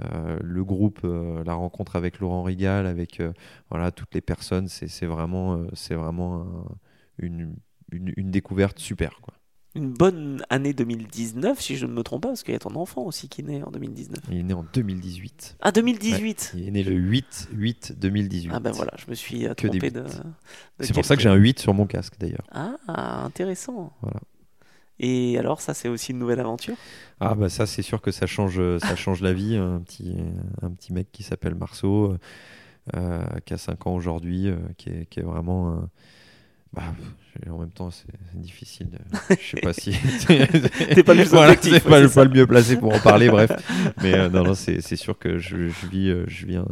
Le 0.00 0.64
groupe, 0.64 1.02
la 1.04 1.54
rencontre 1.54 1.94
avec 1.94 2.18
Laurent 2.18 2.42
Rigal, 2.42 2.86
avec 2.86 3.22
voilà, 3.70 3.92
toutes 3.92 4.12
les 4.14 4.20
personnes, 4.20 4.66
c'est 4.66 5.06
vraiment, 5.06 5.64
vraiment 5.90 6.42
un- 6.42 6.74
une, 7.18 7.54
une, 7.92 8.12
une 8.16 8.30
découverte 8.32 8.80
super. 8.80 9.20
Quoi. 9.22 9.34
Une 9.74 9.90
bonne 9.90 10.44
année 10.50 10.74
2019, 10.74 11.58
si 11.58 11.76
je 11.76 11.86
ne 11.86 11.92
me 11.92 12.02
trompe 12.02 12.22
pas, 12.22 12.28
parce 12.28 12.42
qu'il 12.42 12.52
y 12.52 12.56
a 12.56 12.60
ton 12.60 12.74
enfant 12.76 13.02
aussi 13.04 13.28
qui 13.30 13.40
est 13.40 13.44
né 13.44 13.62
en 13.62 13.70
2019. 13.70 14.18
Il 14.30 14.38
est 14.38 14.42
né 14.42 14.52
en 14.52 14.64
2018. 14.74 15.56
Ah, 15.60 15.72
2018 15.72 16.52
Il 16.56 16.68
est 16.68 16.70
né 16.70 16.82
le 16.82 16.92
8 16.92 17.48
8 17.52 17.94
2018. 17.98 18.50
Ah 18.54 18.60
ben 18.60 18.70
voilà, 18.72 18.92
je 18.98 19.08
me 19.08 19.14
suis 19.14 19.46
euh, 19.46 19.54
Que 19.54 19.68
trompé 19.68 19.90
de... 19.90 20.04
C'est 20.80 20.92
pour 20.92 21.06
ça 21.06 21.16
que 21.16 21.22
j'ai 21.22 21.30
un 21.30 21.36
8 21.36 21.58
sur 21.58 21.72
mon 21.72 21.86
casque 21.86 22.14
d'ailleurs. 22.18 22.46
Ah, 22.50 23.22
intéressant. 23.24 23.92
Voilà. 24.02 24.20
Et 24.98 25.38
alors, 25.38 25.62
ça, 25.62 25.72
c'est 25.72 25.88
aussi 25.88 26.12
une 26.12 26.18
nouvelle 26.18 26.40
aventure? 26.40 26.76
Ah 27.18 27.34
bah 27.34 27.48
ça 27.48 27.66
c'est 27.66 27.82
sûr 27.82 28.00
que 28.02 28.10
ça 28.10 28.26
change, 28.26 28.60
ça 28.78 28.94
change 28.94 29.20
la 29.22 29.32
vie. 29.32 29.56
Un 29.56 29.80
petit, 29.80 30.14
un 30.60 30.70
petit 30.70 30.92
mec 30.92 31.10
qui 31.12 31.22
s'appelle 31.22 31.54
Marceau, 31.54 32.16
euh, 32.94 33.24
qui 33.46 33.54
a 33.54 33.58
5 33.58 33.86
ans 33.86 33.94
aujourd'hui, 33.94 34.48
euh, 34.48 34.56
qui, 34.76 34.90
est, 34.90 35.06
qui 35.06 35.20
est 35.20 35.24
vraiment... 35.24 35.72
euh, 35.72 35.76
bah, 36.72 36.82
en 37.50 37.58
même 37.58 37.70
temps 37.70 37.90
c'est 37.90 38.06
difficile. 38.34 38.90
de- 38.90 38.98
Je 39.40 39.50
sais 39.56 39.60
pas 39.60 39.72
si... 39.72 39.92
T'es 40.26 41.02
pas 41.02 41.14
le 41.14 41.22
plus 41.22 41.30
Voilà, 41.30 41.52
objectif, 41.52 41.72
c'est 41.82 41.84
ouais, 41.84 41.90
pas, 41.90 41.96
c'est 41.96 42.02
le- 42.02 42.08
ça. 42.08 42.14
pas 42.20 42.24
le 42.24 42.30
mieux 42.30 42.46
placé 42.46 42.76
pour 42.76 42.94
en 42.94 42.98
parler, 43.00 43.28
bref. 43.28 43.50
Mais 44.02 44.14
euh, 44.14 44.28
non, 44.28 44.44
non, 44.44 44.54
c'est 44.54 44.80
c'est 44.80 44.96
sûr 44.96 45.18
que 45.18 45.38
je, 45.38 45.68
je 45.68 45.86
vis, 45.86 46.08
euh, 46.10 46.24
je 46.28 46.46
un- 46.56 46.66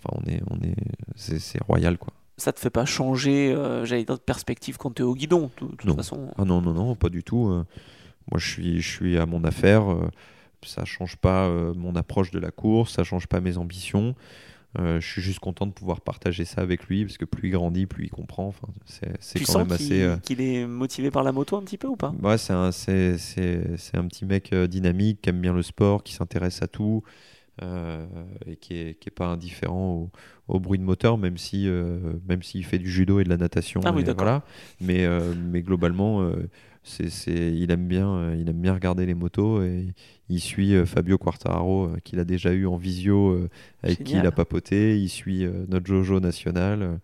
Enfin, 0.00 0.16
on 0.24 0.30
est, 0.30 0.40
on 0.48 0.56
est, 0.64 0.76
c'est 1.16 1.38
c'est 1.40 1.60
royal 1.62 1.98
quoi. 1.98 2.12
Ça 2.36 2.52
te 2.52 2.60
fait 2.60 2.70
pas 2.70 2.84
changer, 2.84 3.52
euh, 3.52 3.84
j'allais 3.84 4.04
dire, 4.04 4.14
de 4.14 4.20
perspective 4.20 4.76
quand 4.76 4.92
t'es 4.92 5.02
au 5.02 5.14
guidon, 5.16 5.50
de, 5.60 5.66
de 5.66 5.70
toute 5.72 5.84
Non. 5.86 5.96
façon 5.96 6.30
Ah 6.38 6.44
non, 6.44 6.60
non, 6.62 6.72
non, 6.72 6.94
pas 6.94 7.08
du 7.08 7.24
tout. 7.24 7.48
euh. 7.48 7.64
Moi, 8.30 8.38
je 8.38 8.46
suis, 8.48 8.80
je 8.80 8.88
suis 8.88 9.18
à 9.18 9.26
mon 9.26 9.42
affaire. 9.42 9.90
euh, 9.90 10.08
Ça 10.64 10.84
change 10.84 11.16
pas 11.16 11.46
euh, 11.46 11.74
mon 11.74 11.96
approche 11.96 12.30
de 12.30 12.38
la 12.38 12.50
course, 12.52 12.92
ça 12.94 13.02
change 13.02 13.26
pas 13.26 13.40
mes 13.40 13.56
ambitions. 13.58 14.14
Euh, 14.78 15.00
je 15.00 15.06
suis 15.06 15.22
juste 15.22 15.38
content 15.38 15.66
de 15.66 15.72
pouvoir 15.72 16.02
partager 16.02 16.44
ça 16.44 16.60
avec 16.60 16.86
lui, 16.86 17.04
parce 17.04 17.16
que 17.16 17.24
plus 17.24 17.48
il 17.48 17.52
grandit, 17.52 17.86
plus 17.86 18.04
il 18.04 18.10
comprend. 18.10 18.48
Enfin, 18.48 18.68
c'est 18.84 19.40
quand 19.44 19.58
même 19.58 19.66
qu'il 19.68 19.74
assez. 19.74 20.02
euh, 20.02 20.16
qu'il 20.18 20.40
est 20.42 20.66
motivé 20.66 21.10
par 21.10 21.22
la 21.22 21.32
moto 21.32 21.56
un 21.56 21.62
petit 21.62 21.78
peu 21.78 21.88
ou 21.88 21.96
pas? 21.96 22.12
Ouais, 22.22 22.36
c'est 22.36 22.52
un, 22.52 22.70
c'est, 22.70 23.16
c'est, 23.16 23.76
c'est 23.78 23.96
un 23.96 24.06
petit 24.06 24.26
mec 24.26 24.52
euh, 24.52 24.66
dynamique, 24.66 25.22
qui 25.22 25.30
aime 25.30 25.40
bien 25.40 25.54
le 25.54 25.62
sport, 25.62 26.02
qui 26.02 26.12
s'intéresse 26.12 26.60
à 26.62 26.68
tout. 26.68 27.02
et 28.46 28.56
qui 28.56 28.74
est, 28.74 28.94
qui 29.00 29.08
est, 29.08 29.14
pas 29.14 29.26
indifférent 29.26 30.10
au, 30.48 30.60
bruit 30.60 30.78
de 30.78 30.84
moteur, 30.84 31.16
même 31.18 31.38
si 31.38 31.66
même 32.28 32.42
s'il 32.42 32.64
fait 32.64 32.78
du 32.78 32.90
judo 32.90 33.20
et 33.20 33.24
de 33.24 33.30
la 33.30 33.38
natation. 33.38 33.80
Ah 33.84 33.90
voilà. 33.90 34.44
Mais 34.80 35.08
mais 35.34 35.62
globalement, 35.62 36.30
c'est, 36.82 37.52
il 37.52 37.70
aime 37.70 37.86
bien 37.86 38.34
il 38.34 38.48
aime 38.48 38.60
bien 38.60 38.72
regarder 38.72 39.04
les 39.04 39.14
motos 39.14 39.62
et 39.62 39.94
il 40.28 40.40
suit 40.40 40.74
Fabio 40.86 41.18
Quartararo 41.18 41.90
qu'il 42.04 42.18
a 42.18 42.24
déjà 42.24 42.52
eu 42.52 42.66
en 42.66 42.76
visio 42.76 43.48
avec 43.82 44.04
qui 44.04 44.14
il 44.14 44.26
a 44.26 44.32
papoté. 44.32 44.98
Il 44.98 45.08
suit 45.08 45.46
notre 45.68 45.86
Jojo 45.86 46.20
national. 46.20 47.00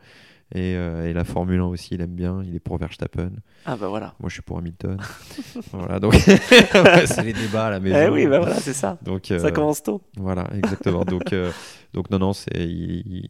Euh, 0.57 1.09
et, 1.09 1.13
la 1.13 1.25
Formule 1.25 1.61
1 1.61 1.65
aussi, 1.65 1.95
il 1.95 2.01
aime 2.01 2.15
bien. 2.15 2.43
Il 2.45 2.55
est 2.55 2.61
pour 2.61 2.79
Verstappen. 2.79 3.31
Ah 3.65 3.77
bah 3.77 3.89
voilà. 3.89 4.15
Moi, 4.21 4.29
je 4.29 4.35
suis 4.35 4.43
pour 4.43 4.59
Hamilton. 4.59 4.99
voilà, 5.73 5.99
donc 5.99 6.15
c'est 7.07 7.23
les 7.23 7.33
débats 7.33 7.67
à 7.67 7.71
la 7.71 7.81
maison. 7.81 7.97
Eh 8.07 8.09
oui, 8.09 8.27
bah 8.27 8.39
voilà, 8.39 8.57
c'est 8.57 8.73
ça. 8.73 8.99
Donc, 9.03 9.27
ça 9.27 9.35
euh, 9.35 9.51
commence 9.51 9.83
tôt. 9.83 10.03
Voilà, 10.17 10.49
exactement. 10.55 11.05
donc, 11.05 11.33
euh, 11.33 11.51
donc 11.93 12.11
non, 12.11 12.19
non, 12.19 12.33
c'est, 12.33 12.51
il, 12.55 13.27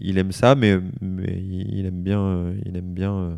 il, 0.00 0.18
aime 0.18 0.32
ça, 0.32 0.54
mais, 0.54 0.78
mais 1.00 1.36
il 1.36 1.84
aime 1.86 2.02
bien, 2.02 2.52
il 2.64 2.76
aime 2.76 2.94
bien 2.94 3.14
euh, 3.14 3.36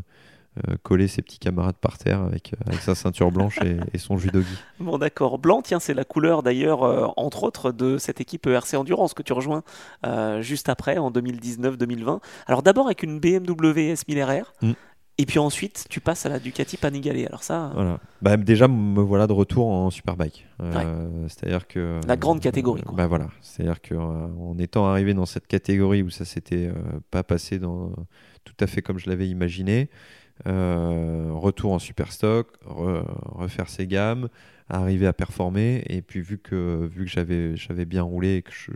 coller 0.83 1.09
ses 1.09 1.23
petits 1.23 1.39
camarades 1.39 1.77
par 1.81 1.99
terre 1.99 2.23
avec, 2.23 2.55
euh, 2.55 2.69
avec 2.69 2.81
sa 2.81 2.95
ceinture 2.95 3.31
blanche 3.33 3.59
et, 3.93 3.99
son 3.99 4.17
judogi. 4.17 4.47
Bon 4.81 4.99
d'accord, 4.99 5.39
blanc, 5.39 5.63
tiens, 5.63 5.81
c'est 5.81 5.95
la 5.95 6.05
couleur 6.05 6.43
d'ailleurs, 6.43 6.83
euh, 6.83 7.07
entre 7.17 7.45
autres, 7.45 7.73
de 7.73 7.99
cette 7.99 8.21
équipe 8.21 8.47
RC 8.47 8.77
Endurance 8.77 9.15
que 9.15 9.23
tu 9.23 9.33
rejoins 9.33 9.63
juste 10.41 10.69
après, 10.69 10.99
en 10.99 11.11
2019-2020. 11.11 12.21
Alors 12.47 12.63
d'abord 12.63 12.87
avec 12.87 13.03
une 13.03 13.19
BMW 13.19 13.91
S 13.91 14.07
1000 14.07 14.23
RR, 14.23 14.53
et 15.17 15.27
puis 15.27 15.39
ensuite 15.39 15.87
tu 15.89 16.01
passes 16.01 16.27
à 16.27 16.29
la 16.29 16.39
Ducati 16.39 16.77
Panigale. 16.77 17.25
Alors 17.27 17.43
ça... 17.43 17.71
Voilà. 17.75 18.01
Bah, 18.21 18.37
déjà, 18.37 18.69
me 18.69 19.01
voilà 19.01 19.27
de 19.27 19.33
retour 19.33 19.69
en 19.69 19.91
Superbike. 19.91 20.47
C'est-à-dire 21.29 21.67
que... 21.67 22.01
La 22.07 22.17
grande 22.17 22.41
catégorie. 22.41 22.83
Quoi. 22.83 22.95
Bah 22.97 23.07
voilà, 23.07 23.29
c'est-à-dire 23.41 23.81
qu'en 23.81 24.59
étant 24.59 24.87
arrivé 24.87 25.15
dans 25.15 25.27
cette 25.27 25.47
catégorie 25.47 26.03
où 26.03 26.11
ça 26.11 26.25
s'était 26.25 26.71
pas 27.11 27.23
passé 27.23 27.59
dans, 27.59 27.93
tout 28.45 28.55
à 28.61 28.67
fait 28.67 28.83
comme 28.83 28.99
je 28.99 29.09
l'avais 29.09 29.29
imaginé, 29.29 29.89
euh, 30.47 31.31
retour 31.33 31.73
en 31.73 31.79
super 31.79 32.13
stock, 32.13 32.49
refaire 32.65 33.69
ses 33.69 33.87
gammes, 33.87 34.29
arriver 34.69 35.07
à 35.07 35.13
performer. 35.13 35.83
Et 35.89 36.03
puis 36.03 36.21
vu 36.21 36.39
que, 36.39 36.87
vu 36.87 37.05
que 37.05 37.11
j'avais, 37.11 37.57
j'avais 37.57 37.85
bien 37.85 38.03
roulé 38.03 38.37
et 38.37 38.43
que 38.43 38.53
je, 38.53 38.71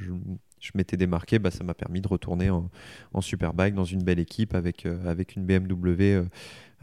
je, 0.60 0.70
m'étais 0.74 0.96
démarqué, 0.96 1.38
bah, 1.38 1.50
ça 1.50 1.64
m'a 1.64 1.74
permis 1.74 2.00
de 2.00 2.08
retourner 2.08 2.50
en, 2.50 2.70
en 3.12 3.20
superbike 3.20 3.74
dans 3.74 3.84
une 3.84 4.02
belle 4.02 4.18
équipe 4.18 4.54
avec, 4.54 4.86
euh, 4.86 5.08
avec 5.08 5.36
une 5.36 5.44
BMW 5.44 6.00
euh, 6.00 6.24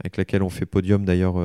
avec 0.00 0.18
laquelle 0.18 0.42
on 0.42 0.50
fait 0.50 0.66
podium 0.66 1.04
d'ailleurs 1.06 1.36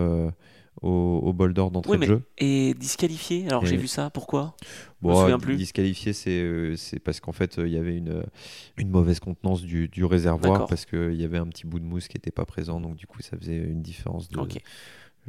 au, 0.81 1.21
au 1.23 1.33
bol 1.33 1.53
d'or 1.53 1.71
d'entrée 1.71 1.91
de 1.97 2.03
jeu. 2.07 2.21
Et 2.37 2.73
disqualifié, 2.75 3.47
alors 3.47 3.65
j'ai 3.65 3.77
vu 3.77 3.87
ça, 3.87 4.09
pourquoi? 4.09 4.55
Bon, 5.01 5.37
plus. 5.39 5.55
Disqualifié, 5.57 6.13
c'est 6.13 6.75
c'est 6.77 6.99
parce 6.99 7.19
qu'en 7.19 7.31
fait, 7.31 7.57
il 7.57 7.69
y 7.69 7.77
avait 7.77 7.97
une, 7.97 8.23
une 8.77 8.89
mauvaise 8.89 9.19
contenance 9.19 9.61
du, 9.63 9.87
du 9.87 10.05
réservoir, 10.05 10.67
parce 10.67 10.85
qu'il 10.85 11.19
y 11.19 11.23
avait 11.23 11.37
un 11.39 11.47
petit 11.47 11.65
bout 11.67 11.79
de 11.79 11.85
mousse 11.85 12.07
qui 12.07 12.17
n'était 12.17 12.31
pas 12.31 12.45
présent, 12.45 12.79
donc 12.79 12.95
du 12.95 13.07
coup, 13.07 13.21
ça 13.21 13.37
faisait 13.37 13.57
une 13.57 13.81
différence 13.81 14.29
de. 14.29 14.39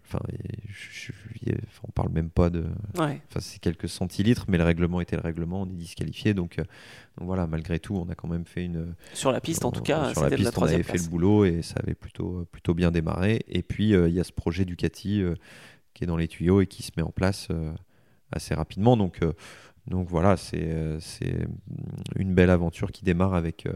Enfin, 0.01 0.21
je, 0.69 1.13
on 1.87 1.91
parle 1.93 2.11
même 2.11 2.31
pas 2.31 2.51
de. 2.51 2.65
Enfin, 2.97 3.41
c'est 3.41 3.59
quelques 3.59 3.89
centilitres, 3.89 4.47
mais 4.49 4.59
le 4.59 4.65
règlement 4.65 5.01
était 5.01 5.17
le 5.17 5.23
règlement, 5.23 5.63
on 5.63 5.67
est 5.67 5.75
disqualifié. 5.75 6.35
Donc, 6.35 6.59
euh, 6.59 6.63
donc 7.19 7.27
voilà, 7.27 7.47
malgré 7.47 7.79
tout, 7.79 7.95
on 7.97 8.09
a 8.11 8.15
quand 8.15 8.29
même 8.29 8.47
fait 8.47 8.65
une. 8.65 8.95
Sur 9.13 9.33
la 9.33 9.41
piste, 9.41 9.65
en 9.65 9.73
tout 9.73 9.83
cas, 9.83 10.13
sur 10.13 10.23
la 10.23 10.31
piste, 10.31 10.57
on 10.57 10.63
avait 10.63 10.83
fait 10.83 10.99
le 10.99 11.09
boulot 11.09 11.45
et 11.45 11.63
ça 11.63 11.77
avait 11.83 11.95
plutôt, 11.95 12.47
plutôt 12.51 12.75
bien 12.75 12.91
démarré. 12.91 13.45
Et 13.49 13.63
puis, 13.63 13.95
euh, 13.95 14.09
il 14.09 14.15
y 14.15 14.21
a 14.21 14.25
ce 14.25 14.33
projet 14.33 14.65
Ducati 14.65 15.23
euh, 15.23 15.35
qui 15.95 16.05
est 16.05 16.07
dans 16.07 16.17
les 16.17 16.29
tuyaux 16.29 16.61
et 16.61 16.67
qui 16.67 16.83
se 16.83 16.93
met 16.97 17.03
en 17.03 17.13
place 17.13 17.49
assez 18.31 18.55
rapidement. 18.55 18.97
Donc, 18.97 19.21
donc 19.89 20.09
voilà, 20.09 20.39
c'est 20.39 20.75
une 22.17 22.35
belle 22.35 22.49
aventure 22.49 22.93
qui 22.93 23.05
démarre 23.05 23.35
avec, 23.35 23.69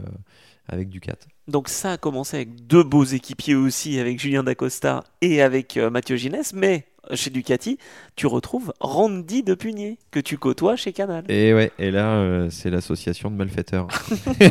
avec 0.68 0.88
Ducat. 0.88 1.16
Donc 1.48 1.68
ça 1.68 1.92
a 1.92 1.96
commencé 1.96 2.36
avec 2.36 2.66
deux 2.66 2.82
beaux 2.82 3.04
équipiers 3.04 3.54
aussi, 3.54 4.00
avec 4.00 4.18
Julien 4.18 4.42
Dacosta 4.42 5.04
et 5.20 5.42
avec 5.42 5.76
euh, 5.76 5.90
Mathieu 5.90 6.16
Ginès, 6.16 6.52
mais 6.52 6.86
euh, 7.10 7.14
chez 7.14 7.30
Ducati, 7.30 7.78
tu 8.16 8.26
retrouves 8.26 8.72
Randy 8.80 9.44
de 9.44 9.54
Punier, 9.54 9.98
que 10.10 10.18
tu 10.18 10.38
côtoies 10.38 10.74
chez 10.74 10.92
Canal. 10.92 11.22
Et 11.28 11.54
ouais, 11.54 11.70
et 11.78 11.92
là, 11.92 12.16
euh, 12.16 12.50
c'est 12.50 12.68
l'association 12.68 13.30
de 13.30 13.36
malfaiteurs. 13.36 13.86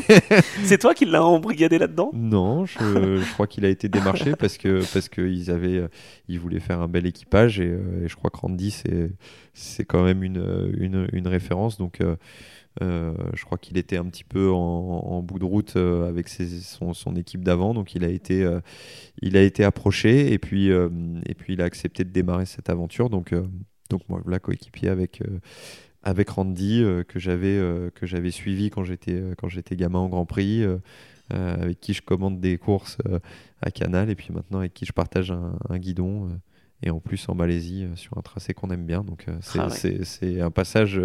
c'est 0.64 0.78
toi 0.78 0.94
qui 0.94 1.04
l'as 1.04 1.26
embrigadé 1.26 1.80
là-dedans? 1.80 2.12
Non, 2.14 2.66
je, 2.66 3.34
crois 3.34 3.48
qu'il 3.48 3.66
a 3.66 3.70
été 3.70 3.90
démarché 3.90 4.36
parce 4.40 4.58
que 4.58 4.82
parce 4.94 5.10
qu'ils 5.10 5.52
avaient, 5.52 5.84
ils 6.30 6.40
voulaient 6.40 6.62
faire 6.62 6.80
un 6.80 6.88
bel 6.88 7.06
équipage 7.06 7.60
et, 7.60 7.78
je 8.06 8.16
crois 8.16 8.30
que 8.30 8.38
Randy 8.38 8.72
c'est 8.72 9.12
c'est 9.54 9.86
quand 9.86 10.04
même 10.04 10.24
une, 10.24 10.74
une, 10.78 11.10
une 11.12 11.28
référence 11.28 11.78
donc. 11.78 12.00
Euh, 12.81 13.14
je 13.34 13.45
crois 13.45 13.57
qu'il 13.57 13.77
était 13.77 13.97
un 13.97 14.06
petit 14.06 14.23
peu 14.23 14.52
en, 14.52 15.22
bout 15.22 15.39
de 15.39 15.45
route 15.45 15.76
euh, 15.77 16.10
avec 16.10 16.27
son, 16.27 17.15
équipe 17.15 17.43
d'avant, 17.43 17.73
donc 17.73 17.95
il 17.95 18.03
a 18.03 18.10
été, 18.10 18.43
euh, 18.43 18.60
il 19.22 19.38
a 19.38 19.41
été 19.41 19.64
approché 19.64 20.34
et 20.34 20.39
puis, 20.39 20.68
et 20.68 21.34
puis 21.35 21.53
il 21.53 21.61
a 21.61 21.65
accepté 21.65 22.03
de 22.03 22.10
démarrer 22.10 22.45
cette 22.45 22.69
aventure. 22.69 23.10
Donc, 23.10 23.34
donc 23.89 24.02
moi, 24.10 24.22
là, 24.27 24.39
coéquipier 24.39 24.89
avec, 24.89 25.22
avec 26.03 26.30
Randy 26.30 26.84
que 27.07 27.19
j'avais 27.19 27.60
que 27.93 28.06
j'avais 28.06 28.31
suivi 28.31 28.69
quand 28.69 28.84
j'étais 28.84 29.22
quand 29.38 29.47
j'étais 29.47 29.76
gamin 29.76 29.99
en 29.99 30.10
Grand 30.10 30.26
Prix. 30.26 30.64
avec 31.30 31.80
qui 31.80 31.93
je 31.93 32.02
commande 32.02 32.39
des 32.39 32.57
courses 32.57 32.97
à 33.61 33.72
Canal 33.72 34.10
et 34.10 34.15
puis 34.15 34.30
maintenant 34.31 34.60
avec 34.60 34.73
qui 34.73 34.85
je 34.85 34.93
partage 34.93 35.31
un, 35.31 35.77
guidon 35.80 36.30
et 36.84 36.91
en 36.91 36.99
plus 36.99 37.27
en 37.30 37.35
Malaisie 37.35 37.88
sur 37.95 38.18
un 38.18 38.22
tracé 38.22 38.53
qu'on 38.53 38.69
aime 38.69 38.85
bien. 38.85 39.03
Donc 39.03 39.27
ah 39.57 39.69
c'est 39.69 40.41
un 40.41 40.52
passage 40.52 40.99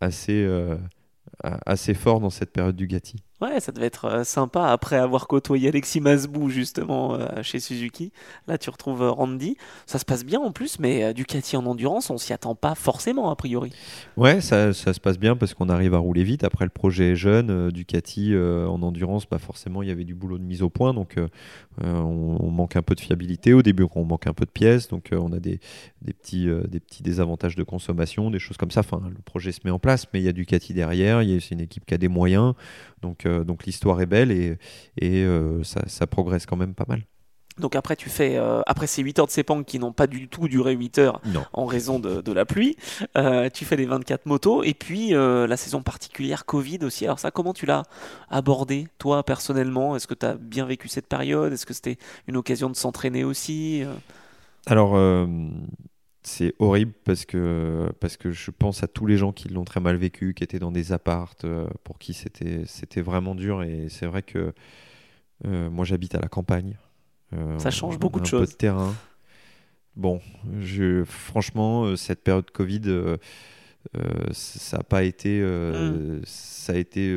assez, 0.00 0.44
euh, 0.44 0.76
assez 1.42 1.94
fort 1.94 2.20
dans 2.20 2.30
cette 2.30 2.52
période 2.52 2.76
du 2.76 2.86
Gatti. 2.86 3.22
Ouais, 3.42 3.60
ça 3.60 3.70
devait 3.70 3.86
être 3.86 4.06
euh, 4.06 4.24
sympa 4.24 4.68
après 4.68 4.96
avoir 4.96 5.26
côtoyé 5.26 5.68
Alexis 5.68 6.00
Masbou 6.00 6.48
justement 6.48 7.16
euh, 7.16 7.42
chez 7.42 7.60
Suzuki. 7.60 8.10
Là, 8.48 8.56
tu 8.56 8.70
retrouves 8.70 9.02
euh, 9.02 9.10
Randy. 9.10 9.58
Ça 9.84 9.98
se 9.98 10.06
passe 10.06 10.24
bien 10.24 10.40
en 10.40 10.52
plus, 10.52 10.78
mais 10.78 11.12
Ducati 11.12 11.54
en 11.58 11.66
endurance, 11.66 12.08
on 12.08 12.16
s'y 12.16 12.32
attend 12.32 12.54
pas 12.54 12.74
forcément 12.74 13.30
a 13.30 13.36
priori. 13.36 13.74
Ouais, 14.16 14.40
ça, 14.40 14.72
ça 14.72 14.94
se 14.94 15.00
passe 15.00 15.18
bien 15.18 15.36
parce 15.36 15.52
qu'on 15.52 15.68
arrive 15.68 15.92
à 15.92 15.98
rouler 15.98 16.24
vite. 16.24 16.44
Après, 16.44 16.64
le 16.64 16.70
projet 16.70 17.12
est 17.12 17.16
jeune. 17.16 17.70
Ducati 17.70 18.34
en 18.34 18.80
endurance, 18.82 19.28
bah 19.28 19.38
forcément, 19.38 19.82
il 19.82 19.88
y 19.88 19.92
avait 19.92 20.04
du 20.04 20.14
boulot 20.14 20.38
de 20.38 20.44
mise 20.44 20.62
au 20.62 20.70
point. 20.70 20.94
Donc, 20.94 21.16
on, 21.82 22.50
manque 22.50 22.76
un 22.76 22.82
peu 22.82 22.94
de 22.94 23.00
fiabilité. 23.00 23.52
Au 23.52 23.62
début, 23.62 23.86
on 23.94 24.04
manque 24.04 24.26
un 24.26 24.32
peu 24.32 24.46
de 24.46 24.50
pièces. 24.50 24.88
Donc, 24.88 25.10
on 25.12 25.32
a 25.32 25.38
des, 25.38 25.60
petits, 26.06 26.48
des 26.68 26.80
petits 26.80 27.02
désavantages 27.02 27.56
de 27.56 27.64
consommation, 27.64 28.30
des 28.30 28.38
choses 28.38 28.56
comme 28.56 28.70
ça. 28.70 28.80
Enfin, 28.80 29.02
le 29.08 29.22
projet 29.24 29.52
se 29.52 29.60
met 29.64 29.70
en 29.70 29.78
place, 29.78 30.06
mais 30.12 30.20
il 30.20 30.24
y 30.24 30.28
a 30.28 30.32
Ducati 30.32 30.72
derrière. 30.72 31.18
A 31.18 31.22
une 31.22 31.60
équipe 31.60 31.84
qui 31.84 31.94
a 31.94 31.98
des 31.98 32.08
moyens. 32.08 32.54
Donc, 33.02 33.25
euh, 33.26 33.44
donc 33.44 33.64
l'histoire 33.64 34.00
est 34.00 34.06
belle 34.06 34.30
et, 34.30 34.58
et 34.98 35.22
euh, 35.24 35.62
ça, 35.64 36.06
progresse 36.06 36.46
quand 36.46 36.56
même 36.56 36.74
pas 36.74 36.84
mal. 36.88 37.02
Donc 37.58 37.74
après, 37.74 37.96
tu 37.96 38.10
fais 38.10 38.36
euh, 38.36 38.60
après 38.66 38.86
ces 38.86 39.02
8 39.02 39.18
heures 39.18 39.26
de 39.26 39.30
Sepang 39.30 39.62
qui 39.62 39.78
n'ont 39.78 39.92
pas 39.92 40.06
du 40.06 40.28
tout 40.28 40.46
duré 40.46 40.74
8 40.74 40.98
heures 40.98 41.20
en 41.54 41.64
raison 41.64 41.98
de, 41.98 42.32
la 42.32 42.44
pluie, 42.44 42.76
tu 43.54 43.64
fais 43.64 43.76
les 43.76 43.86
24 43.86 44.26
motos 44.26 44.62
et 44.62 44.74
puis 44.74 45.10
la 45.12 45.56
saison 45.56 45.82
particulière 45.82 46.44
Covid 46.44 46.80
aussi. 46.82 47.06
Alors 47.06 47.18
ça, 47.18 47.30
comment 47.30 47.54
tu 47.54 47.64
l'as 47.64 47.84
abordé 48.28 48.88
toi 48.98 49.22
personnellement? 49.22 49.96
Est-ce 49.96 50.06
que 50.06 50.14
tu 50.14 50.26
as 50.26 50.34
bien 50.34 50.66
vécu 50.66 50.88
cette 50.88 51.06
période? 51.06 51.50
Est-ce 51.50 51.64
que 51.64 51.72
c'était 51.72 51.96
une 52.26 52.36
occasion 52.36 52.68
de 52.68 52.76
s'entraîner 52.76 53.24
aussi 53.24 53.84
Alors 54.66 54.98
c'est 56.26 56.54
horrible 56.58 56.92
parce 57.04 57.24
que, 57.24 57.88
parce 58.00 58.16
que 58.16 58.32
je 58.32 58.50
pense 58.50 58.82
à 58.82 58.88
tous 58.88 59.06
les 59.06 59.16
gens 59.16 59.30
qui 59.30 59.48
l'ont 59.48 59.64
très 59.64 59.78
mal 59.78 59.94
vécu, 59.94 60.34
qui 60.34 60.42
étaient 60.42 60.58
dans 60.58 60.72
des 60.72 60.90
appartes, 60.90 61.44
euh, 61.44 61.68
pour 61.84 62.00
qui 62.00 62.14
c'était, 62.14 62.64
c'était 62.66 63.00
vraiment 63.00 63.36
dur. 63.36 63.62
Et 63.62 63.86
c'est 63.88 64.06
vrai 64.06 64.22
que 64.22 64.52
euh, 65.46 65.70
moi 65.70 65.84
j'habite 65.84 66.16
à 66.16 66.20
la 66.20 66.26
campagne. 66.26 66.78
Euh, 67.32 67.56
Ça 67.60 67.70
change 67.70 68.00
beaucoup 68.00 68.18
de 68.18 68.26
choses. 68.26 68.48
Peu 68.48 68.52
de 68.52 68.56
terrain. 68.56 68.92
Bon, 69.94 70.20
je, 70.60 71.04
franchement, 71.04 71.94
cette 71.94 72.24
période 72.24 72.50
Covid, 72.50 73.16
ça 74.32 74.78
n'a 74.78 74.82
pas 74.82 75.04
été, 75.04 75.40
mm. 75.40 76.22
ça 76.24 76.72
a 76.72 76.76
été 76.76 77.16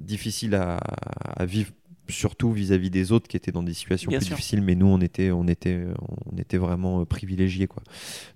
difficile 0.00 0.54
à, 0.54 0.78
à 0.78 1.44
vivre 1.44 1.70
surtout 2.08 2.52
vis-à-vis 2.52 2.90
des 2.90 3.12
autres 3.12 3.28
qui 3.28 3.36
étaient 3.36 3.52
dans 3.52 3.62
des 3.62 3.74
situations 3.74 4.10
plus 4.10 4.18
difficiles, 4.18 4.62
mais 4.62 4.74
nous 4.74 4.86
on 4.86 5.00
était, 5.00 5.30
on 5.30 5.46
était, 5.46 5.84
on 6.26 6.36
était 6.36 6.58
vraiment 6.58 7.00
euh, 7.00 7.04
privilégiés 7.04 7.66
quoi. 7.66 7.82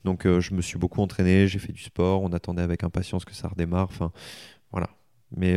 Donc 0.05 0.26
euh, 0.26 0.40
je 0.40 0.55
me 0.55 0.62
suis 0.62 0.78
beaucoup 0.78 1.01
entraîné, 1.01 1.48
j'ai 1.48 1.59
fait 1.59 1.72
du 1.72 1.82
sport, 1.82 2.22
on 2.22 2.32
attendait 2.32 2.62
avec 2.62 2.84
impatience 2.84 3.24
que 3.24 3.34
ça 3.34 3.48
redémarre, 3.48 3.88
enfin 3.90 4.12
voilà. 4.72 4.90
Mais 5.36 5.56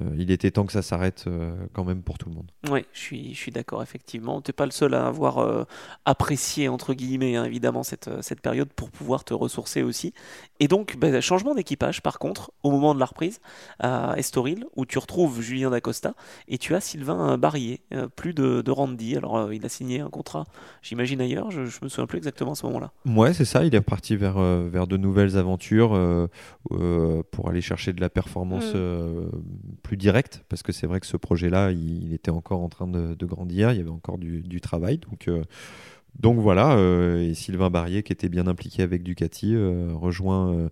euh, 0.00 0.16
il 0.18 0.30
était 0.30 0.50
temps 0.50 0.66
que 0.66 0.72
ça 0.72 0.82
s'arrête 0.82 1.26
quand 1.72 1.84
même 1.84 2.02
pour 2.02 2.18
tout 2.18 2.28
le 2.28 2.34
monde. 2.34 2.50
Oui, 2.70 2.84
je 2.92 2.98
suis, 2.98 3.34
je 3.34 3.38
suis 3.38 3.52
d'accord, 3.52 3.82
effectivement. 3.82 4.40
Tu 4.40 4.50
n'es 4.50 4.52
pas 4.52 4.64
le 4.64 4.72
seul 4.72 4.94
à 4.94 5.06
avoir 5.06 5.66
apprécié, 6.04 6.68
entre 6.68 6.94
guillemets, 6.94 7.36
hein, 7.36 7.44
évidemment, 7.44 7.82
cette, 7.82 8.10
cette 8.22 8.40
période 8.40 8.68
pour 8.68 8.90
pouvoir 8.90 9.24
te 9.24 9.34
ressourcer 9.34 9.82
aussi. 9.82 10.12
Et 10.60 10.68
donc, 10.68 10.96
bah, 10.98 11.20
changement 11.20 11.54
d'équipage, 11.54 12.02
par 12.02 12.18
contre, 12.18 12.52
au 12.62 12.70
moment 12.70 12.94
de 12.94 13.00
la 13.00 13.06
reprise, 13.06 13.40
à 13.78 14.14
Estoril, 14.16 14.66
où 14.74 14.86
tu 14.86 14.98
retrouves 14.98 15.40
Julien 15.40 15.70
Dacosta, 15.70 16.14
et 16.48 16.58
tu 16.58 16.74
as 16.74 16.80
Sylvain 16.80 17.38
Barrier, 17.38 17.80
plus 18.16 18.34
de, 18.34 18.62
de 18.62 18.70
Randy. 18.70 19.16
Alors, 19.16 19.52
il 19.52 19.64
a 19.64 19.68
signé 19.68 20.00
un 20.00 20.10
contrat, 20.10 20.46
j'imagine, 20.82 21.20
ailleurs, 21.20 21.50
je, 21.50 21.60
ne 21.60 21.66
me 21.82 21.88
souviens 21.88 22.06
plus 22.06 22.18
exactement 22.18 22.52
à 22.52 22.56
ce 22.56 22.66
moment-là. 22.66 22.92
Ouais, 23.06 23.32
c'est 23.32 23.44
ça, 23.44 23.64
il 23.64 23.74
est 23.74 23.80
parti 23.80 24.16
vers, 24.16 24.38
vers 24.38 24.86
de 24.86 24.96
nouvelles 24.96 25.36
aventures 25.36 26.28
pour 27.30 27.48
aller 27.48 27.60
chercher 27.60 27.92
de 27.92 28.00
la 28.00 28.10
performance 28.10 28.74
mm. 28.74 29.28
Plus 29.82 29.96
directe, 29.96 30.44
parce 30.48 30.62
que 30.62 30.72
c'est 30.72 30.86
vrai 30.86 31.00
que 31.00 31.06
ce 31.06 31.16
projet-là, 31.16 31.70
il, 31.70 32.12
était 32.12 32.30
encore 32.30 32.62
en 32.62 32.68
train 32.68 32.88
de, 32.88 33.26
grandir, 33.26 33.72
il 33.72 33.78
y 33.78 33.80
avait 33.80 33.90
encore 33.90 34.18
du, 34.18 34.42
du 34.42 34.60
travail, 34.60 34.98
donc 34.98 35.28
donc 36.18 36.38
voilà, 36.38 36.76
euh, 36.76 37.20
et 37.22 37.34
Sylvain 37.34 37.70
Barrier, 37.70 38.02
qui 38.02 38.12
était 38.12 38.28
bien 38.28 38.46
impliqué 38.46 38.82
avec 38.82 39.02
Ducati, 39.02 39.54
euh, 39.54 39.90
rejoint, 39.92 40.52
euh, 40.52 40.68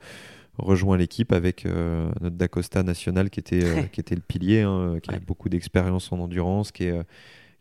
rejoint 0.59 0.97
l'équipe 0.97 1.33
avec 1.33 1.67
notre 1.67 2.37
Dacosta 2.37 2.83
national 2.83 3.31
qui 3.31 3.41
était, 3.41 3.61
qui 3.93 4.01
était 4.01 4.15
le 4.15 4.23
pilier, 4.23 4.63
hein, 4.63 4.97
qui 5.03 5.15
a 5.15 5.19
beaucoup 5.19 5.49
d'expérience 5.49 6.13
en 6.13 6.21
endurance, 6.21 6.73
qui 6.73 6.85
est, 6.85 6.99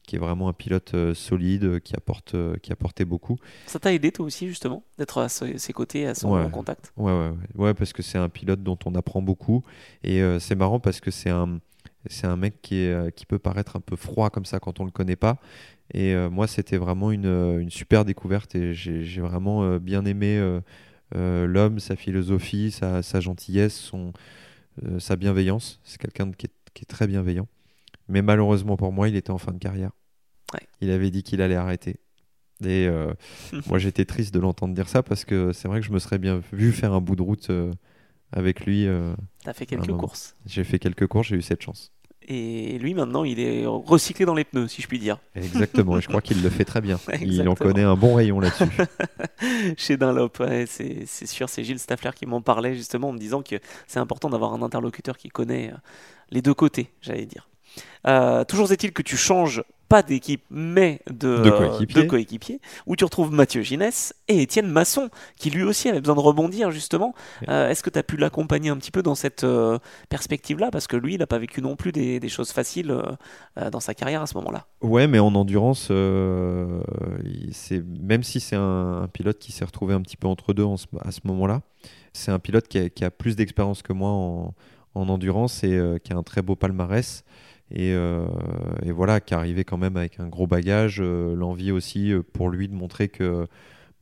qui 0.04 0.16
est 0.18 0.20
vraiment 0.20 0.50
un 0.50 0.54
pilote 0.54 0.96
solide, 1.14 1.80
qui, 1.80 1.96
apporte, 1.96 2.36
qui 2.62 2.72
apportait 2.72 3.06
beaucoup. 3.06 3.38
Ça 3.68 3.80
t'a 3.80 3.94
aidé 3.94 4.12
toi 4.12 4.26
aussi 4.26 4.48
justement, 4.48 4.84
d'être 4.98 5.20
à 5.20 5.30
ses 5.30 5.74
côtés, 5.74 6.08
à 6.08 6.16
son 6.16 6.50
contact? 6.50 6.92
Ouais, 6.98 7.12
ouais, 7.12 7.32
ouais, 7.56 7.74
parce 7.74 7.94
que 7.94 8.04
c'est 8.04 8.18
un 8.18 8.30
pilote 8.30 8.62
dont 8.62 8.78
on 8.86 8.96
apprend 8.96 9.22
beaucoup, 9.22 9.64
et 10.04 10.22
c'est 10.40 10.56
marrant 10.56 10.80
parce 10.80 11.00
que 11.00 11.12
c'est 11.12 11.30
un... 11.30 11.60
C'est 12.10 12.28
un 12.28 12.36
mec 12.36 12.62
qui, 12.62 12.76
est, 12.80 13.16
qui 13.16 13.26
peut 13.26 13.40
paraître 13.40 13.78
un 13.78 13.80
peu 13.80 13.96
froid 13.96 14.30
comme 14.30 14.44
ça 14.44 14.60
quand 14.60 14.82
on 14.82 14.84
ne 14.84 14.90
le 14.90 14.92
connaît 14.92 15.16
pas, 15.16 15.40
et 15.94 16.14
euh, 16.14 16.30
moi, 16.30 16.48
c'était 16.48 16.78
vraiment 16.78 17.12
une, 17.12 17.26
euh, 17.26 17.60
une, 17.60 17.70
super 17.70 18.06
découverte 18.06 18.56
et 18.56 18.74
j'ai 18.74 19.22
vraiment 19.22 19.64
euh, 19.64 19.80
bien 19.80 20.06
aimé 20.06 20.42
l'homme, 21.16 21.80
sa 21.80 21.96
philosophie, 21.96 22.72
sa, 22.72 23.04
sa 23.04 23.20
gentillesse, 23.20 23.76
son, 23.76 24.14
sa 24.98 25.16
bienveillance. 25.16 25.80
C'est 25.84 26.00
quelqu'un 26.00 26.32
qui, 26.32 26.48
qui 26.74 26.84
est, 26.84 26.86
très 26.86 27.06
bienveillant. 27.06 27.48
Mais 28.08 28.22
malheureusement 28.22 28.78
pour 28.78 28.92
moi, 28.92 29.10
il 29.10 29.16
était 29.16 29.32
en 29.32 29.38
fin 29.38 29.52
de 29.52 29.60
carrière. 29.60 29.92
Il 30.82 30.92
avait 30.92 31.10
dit 31.10 31.24
qu'il 31.24 31.42
allait 31.42 31.56
arrêter. 31.56 31.98
Et 32.64 32.88
moi, 33.68 33.80
j'étais 33.80 34.06
triste 34.06 34.34
de 34.34 34.40
l'entendre 34.40 34.76
dire 34.76 34.88
ça 34.88 35.02
parce 35.02 35.26
que 35.26 35.52
c'est 35.52 35.68
vrai 35.68 35.80
que 35.80 35.86
je 35.86 35.92
me 35.92 36.00
serais 36.00 36.20
bien 36.20 36.42
vu 36.52 36.72
faire 36.72 36.94
un 36.94 37.02
bout 37.02 37.16
de 37.16 37.24
route 37.24 37.50
avec 38.32 38.66
lui. 38.66 38.88
T'as 39.44 39.54
fait 39.54 39.66
quelques 39.66 39.96
courses. 39.98 40.36
J'ai 40.46 40.64
fait 40.64 40.80
quelques 40.80 41.08
courses, 41.08 41.28
j'ai 41.28 41.38
eu 41.38 41.42
cette 41.42 41.64
chance. 41.64 41.92
Et 42.28 42.78
lui, 42.80 42.94
maintenant, 42.94 43.24
il 43.24 43.40
est 43.40 43.66
recyclé 43.66 44.26
dans 44.26 44.34
les 44.34 44.46
pneus, 44.46 44.68
si 44.68 44.82
je 44.82 44.88
puis 44.88 45.00
dire. 45.00 45.18
Exactement, 45.36 45.98
et 45.98 46.02
je 46.02 46.08
crois 46.08 46.22
qu'il 46.22 46.42
le 46.42 46.50
fait 46.50 46.64
très 46.64 46.80
bien. 46.80 47.00
il 47.22 47.48
en 47.50 47.56
connaît 47.56 47.84
un 47.84 47.96
bon 47.96 48.16
rayon 48.16 48.40
là-dessus. 48.40 48.66
Chez 49.78 49.98
Dunlop, 49.98 50.42
c'est 50.68 51.06
sûr, 51.06 51.50
c'est 51.50 51.64
Gilles 51.64 51.80
Staffler 51.80 52.12
qui 52.16 52.26
m'en 52.26 52.42
parlait 52.42 52.76
justement 52.76 53.10
en 53.10 53.14
me 53.14 53.20
disant 53.20 53.42
que 53.42 53.56
c'est 53.88 54.00
important 54.00 54.30
d'avoir 54.30 54.54
un 54.54 54.62
interlocuteur 54.62 55.18
qui 55.18 55.30
connaît 55.30 55.72
euh, 55.72 55.78
les 56.30 56.42
deux 56.42 56.54
côtés, 56.54 56.92
j'allais 57.02 57.26
dire. 57.26 57.50
Euh, 58.08 58.44
toujours 58.44 58.72
est-il 58.72 58.92
que 58.92 59.02
tu 59.02 59.18
changes 59.18 59.64
pas 59.94 60.02
d'équipe, 60.02 60.44
mais 60.50 61.02
de, 61.08 61.38
de 61.38 62.02
coéquipiers, 62.08 62.60
où 62.88 62.96
tu 62.96 63.04
retrouves 63.04 63.32
Mathieu 63.32 63.62
Ginès 63.62 64.16
et 64.28 64.42
Étienne 64.42 64.66
Masson, 64.66 65.12
qui 65.38 65.52
lui 65.52 65.62
aussi 65.62 65.88
avait 65.88 66.00
besoin 66.00 66.16
de 66.16 66.20
rebondir 66.20 66.72
justement. 66.72 67.14
Euh, 67.48 67.70
est-ce 67.70 67.84
que 67.84 67.92
tu 67.92 68.00
as 68.00 68.04
pu 68.04 68.18
l'accompagner 68.18 68.72
un 68.72 68.78
petit 68.78 68.90
peu 68.90 69.04
dans 69.04 69.14
cette 69.14 69.44
euh, 69.44 69.78
perspective-là? 70.10 70.72
Parce 70.72 70.88
que 70.88 70.98
lui, 70.98 71.14
il 71.14 71.20
n'a 71.20 71.28
pas 71.28 71.38
vécu 71.38 71.62
non 71.62 71.76
plus 71.76 71.92
des, 71.92 72.28
choses 72.28 72.52
faciles 72.52 72.90
euh, 72.90 73.70
dans 73.70 73.80
sa 73.80 73.94
carrière 73.94 74.24
à 74.24 74.26
ce 74.26 74.36
moment-là. 74.38 74.66
Ouais, 74.82 75.06
mais 75.06 75.20
en 75.20 75.36
endurance, 75.36 75.92
même 75.92 76.82
si 78.24 78.40
c'est 78.40 78.56
un, 78.56 79.08
pilote 79.14 79.38
qui 79.38 79.52
s'est 79.52 79.66
retrouvé 79.66 79.94
un 79.94 80.02
petit 80.02 80.18
peu 80.18 80.28
entre 80.28 80.54
deux 80.54 80.66
à 81.02 81.12
ce 81.12 81.20
moment-là, 81.26 81.62
c'est 82.14 82.32
un 82.32 82.40
pilote 82.40 82.68
qui 82.68 83.04
a, 83.04 83.12
plus 83.12 83.36
d'expérience 83.36 83.84
que 83.84 83.94
moi 83.94 84.10
en, 84.10 84.56
en 84.96 85.08
endurance 85.08 85.64
et 85.64 85.80
qui 86.04 86.14
a 86.14 86.18
un 86.18 86.24
très 86.24 86.42
beau 86.42 86.56
palmarès. 86.56 87.24
Euh, 87.76 88.28
et, 88.86 88.92
voilà, 88.92 89.20
qui 89.20 89.34
arrivait 89.34 89.64
quand 89.64 89.78
même 89.78 89.98
avec 89.98 90.20
un 90.20 90.28
gros 90.28 90.48
bagage, 90.48 90.98
euh, 91.00 91.36
l'envie 91.36 91.72
aussi 91.72 92.12
euh, 92.12 92.22
pour 92.22 92.50
lui 92.50 92.68
de 92.68 92.74
montrer 92.74 93.10
que 93.10 93.48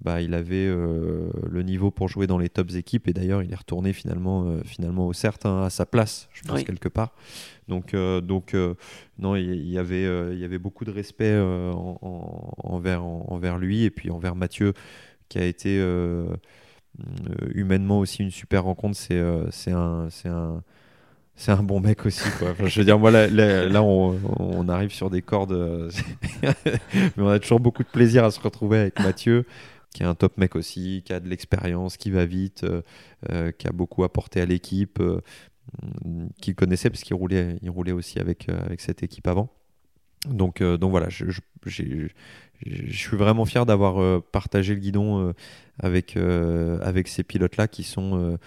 bah, 0.01 0.21
il 0.21 0.33
avait 0.33 0.65
le 0.65 1.61
niveau 1.61 1.91
pour 1.91 2.07
jouer 2.07 2.25
dans 2.25 2.39
les 2.39 2.49
tops 2.49 2.73
équipes 2.73 3.07
et 3.07 3.13
d'ailleurs 3.13 3.43
il 3.43 3.51
est 3.51 3.55
retourné 3.55 3.93
finalement, 3.93 4.57
finalement 4.65 5.05
au 5.05 5.13
CERT 5.13 5.45
hein, 5.45 5.61
à 5.61 5.69
sa 5.69 5.85
place, 5.85 6.27
je 6.33 6.41
pense 6.41 6.63
quelque 6.63 6.89
part. 6.89 7.13
Donc, 7.67 7.95
donc 7.95 8.55
non, 9.19 9.35
il 9.35 9.69
y, 9.69 9.77
avait, 9.77 10.05
il 10.33 10.39
y 10.39 10.43
avait 10.43 10.57
beaucoup 10.57 10.85
de 10.85 10.91
respect 10.91 11.39
envers, 12.63 13.03
envers 13.03 13.59
lui 13.59 13.83
et 13.83 13.91
puis 13.91 14.09
envers 14.09 14.35
Mathieu 14.35 14.73
qui 15.29 15.37
a 15.37 15.45
été 15.45 15.79
humainement 17.53 17.99
aussi 17.99 18.23
une 18.23 18.31
super 18.31 18.63
rencontre. 18.63 18.97
C'est 18.97 19.21
c'est 19.51 19.69
un, 19.69 20.07
un 20.25 20.63
c'est 21.41 21.51
un 21.51 21.63
bon 21.63 21.79
mec 21.79 22.05
aussi. 22.05 22.29
Quoi. 22.37 22.53
je 22.67 22.79
veux 22.79 22.85
dire, 22.85 22.99
moi, 22.99 23.09
là, 23.09 23.81
on, 23.81 24.69
arrive 24.69 24.91
sur 24.91 25.09
des 25.09 25.23
cordes, 25.23 25.53
euh, 25.53 25.89
mais 26.43 26.53
on 27.17 27.29
a 27.29 27.39
toujours 27.39 27.59
beaucoup 27.59 27.81
de 27.81 27.87
plaisir 27.87 28.23
à 28.23 28.29
se 28.29 28.39
retrouver 28.39 28.77
avec 28.77 28.99
Mathieu, 28.99 29.45
qui 29.91 30.03
est 30.03 30.05
un 30.05 30.13
top 30.13 30.37
mec 30.37 30.55
aussi, 30.55 31.01
qui 31.03 31.13
a 31.13 31.19
de 31.19 31.27
l'expérience, 31.27 31.97
qui 31.97 32.11
va 32.11 32.25
vite, 32.25 32.63
euh, 32.63 32.83
euh, 33.31 33.51
qui 33.51 33.67
a 33.67 33.71
beaucoup 33.71 34.03
apporté 34.03 34.39
à 34.39 34.45
l'équipe, 34.45 35.01
qu'il 36.39 36.53
connaissait 36.53 36.91
parce 36.91 37.01
qu'il 37.01 37.15
roulait, 37.15 37.57
il 37.63 37.71
roulait 37.71 37.91
aussi 37.91 38.19
avec, 38.19 38.47
avec 38.47 38.79
cette 38.79 39.01
équipe 39.01 39.27
avant. 39.27 39.51
Donc, 40.29 40.61
donc 40.61 40.91
voilà, 40.91 41.09
je, 41.09 41.25
je, 41.65 42.07
suis 42.91 43.17
vraiment 43.17 43.45
fier 43.45 43.65
d'avoir 43.65 44.21
partagé 44.21 44.75
le 44.75 44.79
guidon 44.79 45.33
avec, 45.79 46.15
avec 46.17 47.07
ces 47.07 47.23
pilotes-là 47.23 47.67
qui 47.67 47.81
sont 47.83 48.37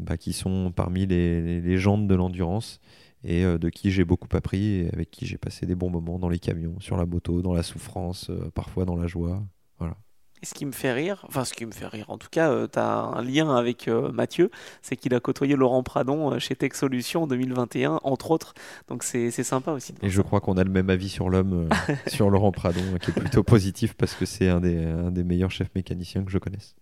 bah, 0.00 0.16
qui 0.16 0.32
sont 0.32 0.72
parmi 0.74 1.06
les, 1.06 1.60
légendes 1.60 2.08
de 2.08 2.14
l'endurance 2.14 2.80
et 3.22 3.44
euh, 3.44 3.58
de 3.58 3.68
qui 3.68 3.90
j'ai 3.90 4.04
beaucoup 4.04 4.34
appris 4.34 4.80
et 4.80 4.90
avec 4.92 5.10
qui 5.10 5.26
j'ai 5.26 5.38
passé 5.38 5.66
des 5.66 5.74
bons 5.74 5.90
moments 5.90 6.18
dans 6.18 6.28
les 6.28 6.38
camions, 6.38 6.80
sur 6.80 6.96
la 6.96 7.06
moto, 7.06 7.42
dans 7.42 7.52
la 7.52 7.62
souffrance, 7.62 8.30
euh, 8.30 8.50
parfois 8.54 8.84
dans 8.84 8.96
la 8.96 9.06
joie. 9.06 9.42
Voilà. 9.78 9.96
Et 10.42 10.46
ce 10.46 10.54
qui 10.54 10.64
me 10.64 10.72
fait 10.72 10.92
rire, 10.92 11.22
enfin 11.28 11.44
ce 11.44 11.52
qui 11.52 11.66
me 11.66 11.70
fait 11.70 11.86
rire, 11.86 12.06
en 12.08 12.16
tout 12.16 12.28
cas, 12.30 12.50
euh, 12.50 12.66
tu 12.66 12.78
as 12.78 12.88
un 12.88 13.22
lien 13.22 13.54
avec 13.54 13.88
Mathieu, 13.88 14.50
c'est 14.80 14.96
qu'il 14.96 15.12
a 15.12 15.20
côtoyé 15.20 15.54
Laurent 15.54 15.82
Pradon 15.82 16.38
chez 16.38 16.56
Tech 16.56 16.72
Solutions 16.72 17.24
en 17.24 17.26
2021, 17.26 18.00
entre 18.02 18.30
autres. 18.30 18.54
Donc 18.88 19.02
c'est 19.02 19.30
sympa 19.30 19.72
aussi. 19.72 19.94
Et 20.00 20.08
je 20.08 20.22
crois 20.22 20.40
qu'on 20.40 20.56
a 20.56 20.64
le 20.64 20.70
même 20.70 20.88
avis 20.88 21.10
sur 21.10 21.28
l'homme, 21.28 21.68
sur 22.06 22.30
Laurent 22.30 22.52
Pradon, 22.52 22.96
qui 23.02 23.10
est 23.10 23.14
plutôt 23.20 23.42
positif 23.42 23.92
parce 23.92 24.14
que 24.14 24.24
c'est 24.24 24.48
un 24.48 24.60
des, 24.60 24.82
un 24.82 25.10
des 25.10 25.24
meilleurs 25.24 25.50
chefs 25.50 25.74
mécaniciens 25.74 26.24
que 26.24 26.30
je 26.30 26.38
connaisse 26.38 26.74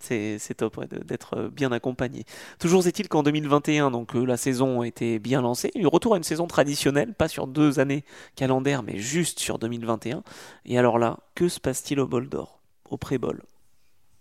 c'est 0.00 0.54
top 0.56 0.84
d'être 1.04 1.36
euh, 1.36 1.50
bien 1.50 1.72
accompagné. 1.72 2.24
Toujours 2.58 2.86
est-il 2.86 3.08
qu'en 3.08 3.22
2021, 3.22 3.90
donc 3.90 4.14
euh, 4.14 4.24
la 4.24 4.36
saison 4.36 4.82
était 4.82 5.18
bien 5.18 5.40
lancée, 5.40 5.70
il 5.74 5.86
retour 5.86 6.14
à 6.14 6.16
une 6.16 6.24
saison 6.24 6.46
traditionnelle, 6.46 7.14
pas 7.14 7.28
sur 7.28 7.46
deux 7.46 7.80
années 7.80 8.04
calendaires, 8.36 8.82
mais 8.82 8.98
juste 8.98 9.38
sur 9.38 9.58
2021. 9.58 10.22
Et 10.66 10.78
alors 10.78 10.98
là, 10.98 11.18
que 11.34 11.48
se 11.48 11.60
passe-t-il 11.60 12.00
au 12.00 12.06
bol 12.06 12.28
d'or, 12.28 12.60
au 12.90 12.96
pré-bol? 12.96 13.42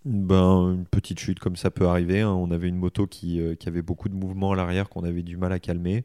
Ben, 0.05 0.73
une 0.73 0.85
petite 0.85 1.19
chute 1.19 1.39
comme 1.39 1.55
ça 1.55 1.71
peut 1.71 1.87
arriver. 1.87 2.21
Hein. 2.21 2.31
On 2.31 2.51
avait 2.51 2.67
une 2.67 2.77
moto 2.77 3.07
qui, 3.07 3.39
euh, 3.39 3.55
avait 3.65 3.81
beaucoup 3.81 4.09
de 4.09 4.15
mouvement 4.15 4.51
à 4.51 4.55
l'arrière 4.55 4.89
qu'on 4.89 5.03
avait 5.03 5.23
du 5.23 5.37
mal 5.37 5.53
à 5.53 5.59
calmer. 5.59 6.03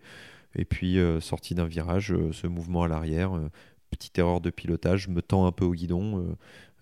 Et 0.55 0.65
puis, 0.65 0.99
sorti 1.21 1.55
d'un 1.55 1.67
virage, 1.67 2.15
ce 2.33 2.47
mouvement 2.47 2.83
à 2.83 2.89
l'arrière, 2.89 3.39
petite 3.91 4.19
erreur 4.19 4.41
de 4.41 4.49
pilotage, 4.49 5.07
me 5.07 5.21
tends 5.21 5.47
un 5.47 5.53
peu 5.53 5.67
au 5.67 5.73
guidon. 5.73 6.35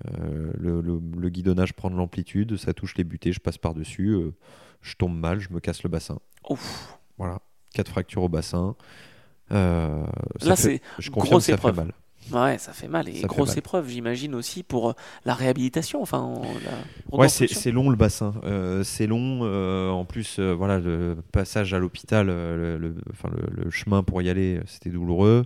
Euh, 0.04 0.52
le, 0.58 1.28
guidonnage 1.28 1.72
prend 1.72 1.90
de 1.90 1.96
l'amplitude, 1.96 2.56
ça 2.56 2.74
touche 2.74 2.96
les 2.96 3.04
butées, 3.04 3.32
je 3.32 3.40
passe 3.40 3.58
par-dessus, 3.58 4.10
euh, 4.10 4.34
je 4.82 4.94
tombe 4.94 5.16
mal, 5.16 5.40
je 5.40 5.50
me 5.50 5.60
casse 5.60 5.82
le 5.82 5.88
bassin. 5.88 6.18
Ouf. 6.48 6.98
Voilà, 7.18 7.40
quatre 7.72 7.90
fractures 7.90 8.22
au 8.22 8.28
bassin. 8.28 8.76
Euh, 9.52 10.04
Là, 10.42 10.56
c'est 10.56 10.82
je 10.98 11.10
confirme 11.10 11.40
ça 11.40 11.56
fait 11.56 11.72
mal. 11.72 11.92
Ouais, 12.32 12.58
ça 12.58 12.72
fait 12.72 12.88
mal. 12.88 13.08
Et 13.08 13.22
grosse 13.22 13.56
épreuve, 13.56 13.88
j'imagine 13.88 14.34
aussi 14.34 14.64
pour 14.64 14.94
la 15.24 15.32
réhabilitation. 15.32 16.02
Enfin, 16.02 16.34
ouais, 17.12 17.28
c'est 17.28 17.70
long 17.70 17.88
le 17.88 17.96
bassin. 17.96 18.34
c'est 18.82 19.06
long. 19.06 19.42
en 19.90 20.04
plus, 20.04 20.40
voilà, 20.40 20.78
le 20.78 21.16
passage 21.32 21.72
à 21.72 21.78
l'hôpital, 21.78 22.26
le, 22.26 22.94
enfin, 23.12 23.30
le, 23.50 23.70
chemin 23.70 24.02
pour 24.02 24.20
y 24.22 24.28
aller, 24.28 24.60
c'était 24.66 24.90
douloureux. 24.90 25.44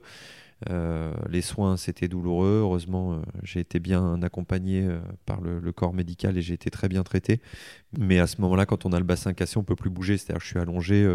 Euh, 0.69 1.13
les 1.29 1.41
soins, 1.41 1.77
c'était 1.77 2.09
douloureux. 2.09 2.61
Heureusement, 2.61 3.15
euh, 3.15 3.17
j'ai 3.43 3.61
été 3.61 3.79
bien 3.79 4.23
accompagné 4.23 4.83
euh, 4.83 5.01
par 5.25 5.41
le, 5.41 5.61
corps 5.73 5.95
médical 5.95 6.37
et 6.37 6.43
j'ai 6.43 6.55
été 6.55 6.71
très 6.71 6.89
bien 6.89 7.03
traité. 7.03 7.41
Mais 7.99 8.19
à 8.19 8.27
ce 8.27 8.41
moment-là, 8.43 8.67
quand 8.67 8.85
on 8.85 8.93
a 8.93 8.99
le 8.99 9.05
bassin 9.05 9.33
cassé, 9.33 9.57
on 9.57 9.63
peut 9.63 9.77
plus 9.77 9.91
bouger. 9.91 10.19
C'est-à-dire, 10.19 10.41
je 10.41 10.47
suis 10.47 10.59
allongé 10.59 11.09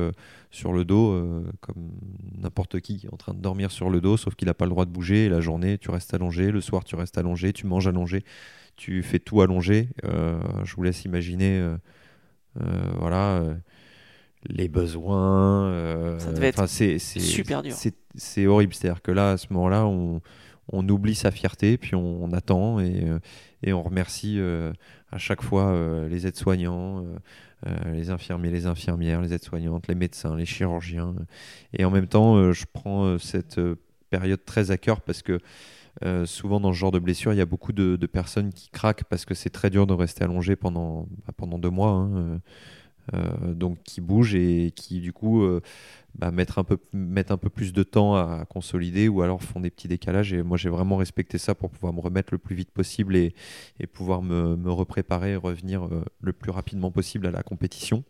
sur 0.50 0.74
le 0.74 0.86
dos, 0.86 1.44
comme 1.62 1.92
n'importe 2.38 2.80
qui, 2.80 3.06
en 3.12 3.18
train 3.18 3.34
de 3.34 3.40
dormir 3.40 3.72
sur 3.72 3.90
le 3.90 4.02
dos, 4.02 4.18
sauf 4.18 4.36
qu'il 4.36 4.48
n'a 4.48 4.54
pas 4.54 4.66
le 4.66 4.72
droit 4.72 4.86
de 4.86 4.92
bouger. 4.92 5.30
la 5.30 5.42
journée, 5.42 5.78
tu 5.78 5.92
restes 5.92 6.14
allongé. 6.14 6.52
Le 6.52 6.62
soir, 6.62 6.84
tu 6.84 6.96
restes 6.96 7.18
allongé. 7.18 7.54
Tu 7.54 7.68
manges 7.68 7.88
allongé. 7.88 8.24
Tu 8.76 9.04
fais 9.04 9.20
tout 9.20 9.42
allongé. 9.42 9.90
je 10.04 10.76
vous 10.76 10.84
laisse 10.84 11.04
imaginer, 11.06 11.76
voilà 12.56 13.44
les 14.48 14.68
besoins. 14.68 15.66
euh, 15.68 16.20
Ça 16.20 16.32
devait 16.32 16.48
être 16.48 16.68
c'est- 16.68 17.00
super 17.00 17.62
dur. 17.64 17.74
c'est- 18.16 18.46
horrible. 18.48 18.74
C'est-à-dire 18.74 19.02
que 19.02 19.12
là, 19.12 19.32
à 19.32 19.38
ce 19.38 19.48
moment-là, 19.52 19.86
on, 19.86 20.22
on 20.72 20.88
oublie 20.90 21.16
sa 21.16 21.32
fierté, 21.32 21.78
puis 21.78 21.96
on, 21.96 22.24
on 22.24 22.32
attend 22.34 22.80
et, 22.80 23.04
euh, 23.08 23.20
et 23.64 23.74
on 23.74 23.84
remercie 23.84 24.40
euh, 24.40 24.72
à 25.12 25.18
chaque 25.18 25.42
fois 25.42 25.68
euh, 25.68 26.08
les 26.08 26.26
aides-soignants, 26.28 27.06
les 27.92 28.10
infirmiers, 28.12 28.52
les 28.52 28.68
infirmières, 28.68 29.22
les 29.22 29.34
aides-soignantes, 29.34 29.88
les 29.88 29.96
médecins, 29.96 30.36
les 30.36 30.46
chirurgiens. 30.46 31.16
Et 31.74 31.84
en 31.84 31.90
même 31.90 32.06
temps, 32.08 32.52
je 32.52 32.66
prends 32.72 33.18
cette 33.18 33.60
période 34.12 34.44
très 34.46 34.70
à 34.72 34.78
cœur 34.78 35.02
parce 35.02 35.22
que 35.24 35.40
euh, 36.04 36.26
souvent 36.26 36.60
dans 36.60 36.74
ce 36.74 36.78
genre 36.78 36.92
de 36.92 37.00
blessure, 37.00 37.34
il 37.34 37.38
y 37.38 37.42
a 37.42 37.46
beaucoup 37.46 37.74
de, 37.74 37.96
de 37.96 38.06
personnes 38.06 38.52
qui 38.54 38.70
craquent 38.70 39.06
parce 39.06 39.26
que 39.26 39.34
c'est 39.34 39.50
très 39.50 39.70
dur 39.72 39.88
de 39.88 39.94
rester 39.94 40.24
allongé 40.26 40.56
pendant, 40.56 41.08
bah, 41.26 41.34
pendant 41.36 41.58
deux 41.58 41.70
mois. 41.72 41.92
hein, 41.92 42.40
donc 43.14 43.82
qui 43.84 44.02
bougent 44.02 44.36
et 44.36 44.72
qui 44.76 45.00
du 45.00 45.14
coup 45.14 45.44
euh, 45.44 45.62
bah, 46.16 46.32
mettent, 46.32 46.58
un 46.58 46.64
peu, 46.64 46.78
mettent 46.94 47.32
un 47.32 47.38
peu 47.38 47.50
plus 47.50 47.74
de 47.74 47.84
temps 47.84 48.16
à 48.16 48.46
consolider 48.46 49.08
ou 49.08 49.22
alors 49.22 49.42
font 49.44 49.60
des 49.60 49.70
petits 49.70 49.88
décalages. 49.88 50.34
Et 50.34 50.44
moi 50.44 50.58
j'ai 50.58 50.70
vraiment 50.70 50.98
respecté 50.98 51.38
ça 51.38 51.56
pour 51.56 51.70
pouvoir 51.70 51.94
me 51.94 52.02
remettre 52.02 52.34
le 52.34 52.38
plus 52.38 52.56
vite 52.56 52.72
possible 52.72 53.16
et, 53.16 53.34
et 53.80 53.88
pouvoir 53.88 54.22
me, 54.22 54.56
me 54.56 54.72
repréparer 54.72 55.34
et 55.34 55.36
revenir 55.36 55.86
euh, 55.86 56.04
le 56.22 56.34
plus 56.34 56.52
rapidement 56.52 56.92
possible 56.92 57.28
à 57.28 57.32
la 57.32 57.44
compétition. 57.44 58.04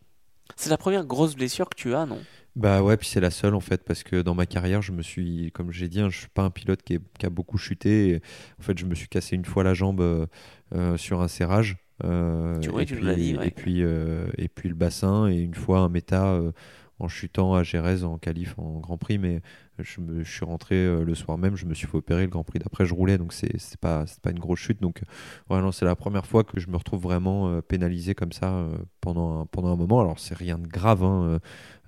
C'est 0.56 0.70
la 0.70 0.78
première 0.78 1.06
grosse 1.06 1.36
blessure 1.36 1.68
que 1.70 1.76
tu 1.76 1.94
as, 1.96 2.06
non? 2.06 2.20
Bah 2.56 2.82
ouais, 2.82 2.96
puis 2.96 3.08
c'est 3.08 3.20
la 3.20 3.32
seule 3.32 3.54
en 3.56 3.60
fait, 3.60 3.84
parce 3.84 4.04
que 4.04 4.22
dans 4.22 4.34
ma 4.36 4.46
carrière, 4.46 4.82
je 4.82 4.94
me 4.94 5.02
suis, 5.02 5.52
comme 5.54 5.72
j'ai 5.72 5.90
dit, 5.90 6.00
hein, 6.00 6.10
je 6.10 6.20
suis 6.20 6.30
pas 6.30 6.44
un 6.44 6.50
pilote 6.52 6.84
qui, 6.84 6.94
est- 6.94 7.02
qui 7.20 7.26
a 7.26 7.30
beaucoup 7.30 7.58
chuté. 7.58 8.10
Et, 8.10 8.22
en 8.60 8.64
fait, 8.64 8.78
je 8.78 8.86
me 8.86 8.96
suis 8.96 9.10
cassé 9.10 9.36
une 9.36 9.44
fois 9.44 9.64
la 9.64 9.74
jambe 9.74 10.00
euh, 10.00 10.26
euh, 10.74 10.96
sur 10.98 11.22
un 11.22 11.28
serrage. 11.28 11.78
Euh, 12.04 12.60
Tu- 12.60 12.70
et, 12.82 12.86
tu 12.86 12.96
puis, 12.96 13.06
l'as 13.06 13.16
dit, 13.16 13.36
ouais. 13.38 13.48
et, 13.48 13.52
puis, 13.52 13.84
euh, 13.84 14.28
et 14.38 14.48
puis 14.48 14.70
le 14.70 14.76
bassin, 14.76 15.28
et 15.30 15.38
une 15.38 15.54
fois 15.56 15.80
un 15.80 15.90
méta 15.90 16.34
euh, 16.34 16.52
en 17.00 17.08
chutant 17.08 17.54
à 17.56 17.64
Gérèse 17.64 18.04
en 18.04 18.18
qualif 18.18 18.58
en 18.58 18.80
Grand 18.80 18.98
Prix, 18.98 19.18
mais 19.18 19.42
je, 19.80 20.00
me, 20.00 20.24
je 20.24 20.32
suis 20.32 20.46
rentré 20.46 21.04
le 21.04 21.16
soir 21.16 21.38
même, 21.38 21.58
je 21.58 21.66
me 21.66 21.74
suis 21.74 21.88
fait 21.88 21.98
opérer, 21.98 22.22
le 22.22 22.30
Grand 22.30 22.46
Prix 22.46 22.60
d'après 22.60 22.86
je 22.86 22.94
roulais, 22.94 23.18
donc 23.18 23.34
c'est 23.34 23.58
c'est 23.60 23.78
pas, 23.80 24.06
c'est 24.08 24.22
pas 24.22 24.32
une 24.32 24.40
grosse 24.40 24.60
chute. 24.60 24.82
Donc 24.82 25.02
voilà, 25.50 25.70
c'est 25.74 25.84
la 25.84 25.98
première 25.98 26.26
fois 26.26 26.46
que 26.46 26.58
je 26.58 26.70
me 26.70 26.78
retrouve 26.78 27.02
vraiment 27.02 27.62
pénalisé 27.62 28.16
comme 28.16 28.32
ça 28.32 28.66
pendant, 29.02 29.42
un, 29.42 29.46
pendant 29.46 29.74
un 29.74 29.76
moment. 29.76 30.00
Alors 30.00 30.20
c'est 30.20 30.38
rien 30.38 30.58
de 30.58 30.68
grave, 30.68 31.04
hein, 31.04 31.40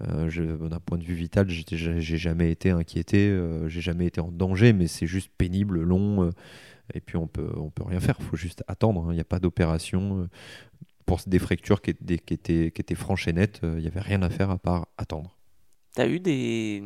D'un 0.02 0.80
point 0.86 0.98
de 0.98 1.04
vue 1.06 1.14
vital, 1.16 1.48
j'ai 1.50 2.18
jamais 2.18 2.52
été 2.52 2.72
inquiété, 2.72 3.34
j'ai 3.68 3.82
jamais 3.82 4.08
été 4.08 4.20
en 4.20 4.32
danger, 4.32 4.74
mais 4.74 4.88
c'est 4.88 5.08
juste 5.08 5.32
pénible, 5.38 5.82
long, 5.82 6.30
et 6.94 7.02
puis 7.02 7.18
on 7.18 7.28
peut, 7.28 7.50
on 7.58 7.70
peut 7.70 7.84
rien 7.84 8.00
faire, 8.00 8.16
il 8.20 8.26
faut 8.26 8.38
juste 8.38 8.64
attendre. 8.68 9.02
hein. 9.06 9.12
Il 9.12 9.16
n'y 9.16 9.22
a 9.22 9.26
pas 9.26 9.40
d'opération. 9.40 10.22
euh, 10.24 10.28
pour 11.06 11.22
des 11.26 11.40
fractures 11.40 11.82
qui 11.82 11.92
étaient, 11.92 12.18
qui 12.18 12.34
étaient, 12.34 12.72
qui 12.72 12.82
étaient 12.82 12.96
franches 12.96 13.28
et 13.30 13.34
nettes, 13.34 13.62
euh, 13.64 13.76
il 13.78 13.82
n'y 13.82 13.88
avait 13.88 14.02
rien 14.02 14.22
à 14.24 14.30
faire 14.30 14.50
à 14.52 14.58
part 14.58 14.88
attendre. 14.98 15.34
T'as 15.96 16.08
eu 16.08 16.20
des 16.20 16.84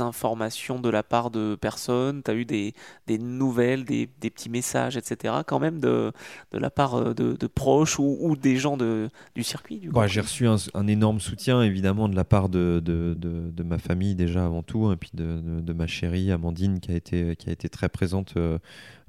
informations 0.00 0.78
de 0.80 0.90
la 0.90 1.02
part 1.02 1.30
de 1.30 1.54
personnes, 1.54 2.22
t'as 2.22 2.34
eu 2.34 2.44
des, 2.44 2.74
des 3.06 3.16
nouvelles, 3.16 3.84
des, 3.86 4.08
des 4.20 4.28
petits 4.28 4.50
messages, 4.50 4.96
etc. 4.98 5.34
quand 5.46 5.58
même 5.60 5.80
de, 5.80 6.12
de 6.52 6.58
la 6.58 6.68
part 6.70 6.94
euh, 6.96 7.14
de, 7.14 7.34
de 7.34 7.46
proches 7.46 7.98
ou, 7.98 8.18
ou 8.20 8.36
des 8.36 8.56
gens 8.56 8.76
de, 8.76 9.08
du 9.34 9.42
circuit 9.42 9.78
du 9.78 9.90
Bah, 9.90 10.06
j'ai 10.06 10.20
reçu 10.20 10.46
un, 10.46 10.56
un 10.74 10.86
énorme 10.86 11.20
soutien 11.20 11.62
évidemment 11.62 12.08
de 12.08 12.16
la 12.16 12.24
part 12.24 12.48
de, 12.50 12.80
de, 12.84 13.62
ma 13.62 13.78
famille 13.78 14.14
déjà 14.14 14.44
avant 14.44 14.62
tout, 14.62 14.92
et 14.92 14.96
puis 14.96 15.10
de, 15.14 15.72
ma 15.72 15.86
chérie 15.86 16.30
Amandine 16.32 16.80
qui 16.80 16.90
a 16.92 16.96
été, 16.96 17.36
qui 17.36 17.48
a 17.48 17.52
été 17.52 17.68
très 17.70 17.88
présente, 17.88 18.34
euh, 18.36 18.58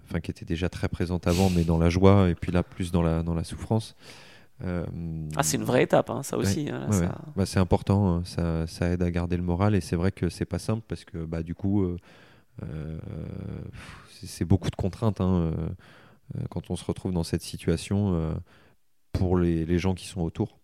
enfin 0.10 0.20
qui 0.20 0.32
était 0.32 0.46
déjà 0.46 0.70
très 0.70 0.90
présente 0.90 1.28
avant, 1.28 1.50
mais 1.50 1.64
dans 1.64 1.78
la 1.78 1.90
joie 1.90 2.30
et 2.30 2.36
puis 2.36 2.52
là 2.52 2.64
plus 2.64 2.92
dans 2.92 3.02
la, 3.04 3.22
dans 3.24 3.34
la 3.36 3.44
souffrance. 3.44 3.96
Euh, 4.66 4.86
Ah, 5.38 5.44
c'est 5.44 5.56
une 5.58 5.64
vraie 5.64 5.84
étape, 5.84 6.10
hein, 6.10 6.22
ça 6.24 6.38
aussi. 6.38 6.68
hein, 6.70 6.80
là, 6.80 6.88
Ouais, 6.88 6.94
ça- 6.96 7.02
ouais. 7.04 7.10
Bah, 7.36 7.46
c'est 7.46 7.60
important, 7.60 8.10
hein, 8.16 8.22
ça, 8.26 8.68
ça 8.68 8.90
aide 8.90 9.02
à 9.04 9.10
garder 9.12 9.38
le 9.38 9.44
moral 9.44 9.74
et 9.76 9.82
c'est 9.82 9.96
vrai 9.96 10.12
que 10.12 10.28
c'est 10.30 10.46
pas 10.46 10.60
simple 10.60 10.84
parce 10.88 11.06
que 11.06 11.24
bah, 11.24 11.44
du 11.44 11.56
coup, 11.56 11.84
euh, 11.84 11.98
euh, 12.64 12.98
c'est- 14.22 14.46
beaucoup 14.46 14.70
de 14.70 14.76
contraintes 14.76 15.22
hein, 15.22 15.52
quand 16.50 16.70
on 16.72 16.76
se 16.76 16.84
retrouve 16.86 17.12
dans 17.14 17.24
cette 17.24 17.42
situation 17.42 18.36
pour 19.14 19.38
les, 19.38 19.66
les 19.66 19.80
gens 19.80 19.94
qui 19.96 20.08
sont 20.08 20.22
autour. 20.22 20.60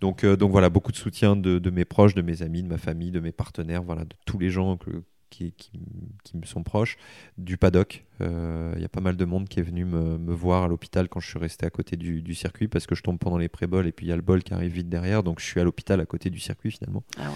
Donc, 0.00 0.24
donc 0.24 0.50
voilà, 0.52 0.70
beaucoup 0.70 0.92
de 0.92 0.96
soutien 0.96 1.34
de, 1.34 1.58
de 1.58 1.70
mes 1.70 1.84
proches, 1.84 2.14
de 2.14 2.22
mes 2.22 2.42
amis, 2.42 2.62
de 2.62 2.68
ma 2.68 2.78
famille, 2.78 3.10
de 3.10 3.20
mes 3.20 3.32
partenaires, 3.32 3.82
voilà, 3.82 4.04
de 4.04 4.14
tous 4.24 4.38
les 4.38 4.50
gens 4.50 4.76
que- 4.76 5.02
qui, 5.30 5.52
qui, 5.52 5.80
qui 6.24 6.36
me 6.36 6.44
sont 6.44 6.62
proches, 6.62 6.96
du 7.36 7.56
paddock. 7.56 8.04
Euh, 8.20 8.72
Il 8.76 8.82
y 8.82 8.84
a 8.84 8.88
pas 8.88 9.00
mal 9.00 9.16
de 9.16 9.24
monde 9.24 9.48
qui 9.48 9.60
est 9.60 9.62
venu 9.62 9.84
me, 9.84 10.18
me 10.18 10.32
voir 10.34 10.64
à 10.64 10.68
l'hôpital 10.68 11.08
quand 11.08 11.20
je 11.20 11.28
suis 11.28 11.38
resté 11.38 11.66
à 11.66 11.70
côté 11.70 11.96
du, 11.96 12.22
du 12.22 12.34
circuit 12.34 12.66
parce 12.68 12.86
que 12.86 12.94
je 12.94 13.02
tombe 13.02 13.18
pendant 13.18 13.38
les 13.38 13.48
pré-bols 13.48 13.86
et 13.86 13.92
puis 13.92 14.06
il 14.06 14.08
y 14.08 14.12
a 14.12 14.16
le 14.16 14.22
bol 14.22 14.42
qui 14.42 14.52
arrive 14.54 14.72
vite 14.72 14.88
derrière. 14.88 15.22
Donc 15.22 15.40
je 15.40 15.44
suis 15.46 15.60
à 15.60 15.64
l'hôpital 15.64 16.00
à 16.00 16.06
côté 16.06 16.30
du 16.30 16.38
circuit 16.40 16.70
finalement. 16.70 17.04
Ah. 17.18 17.30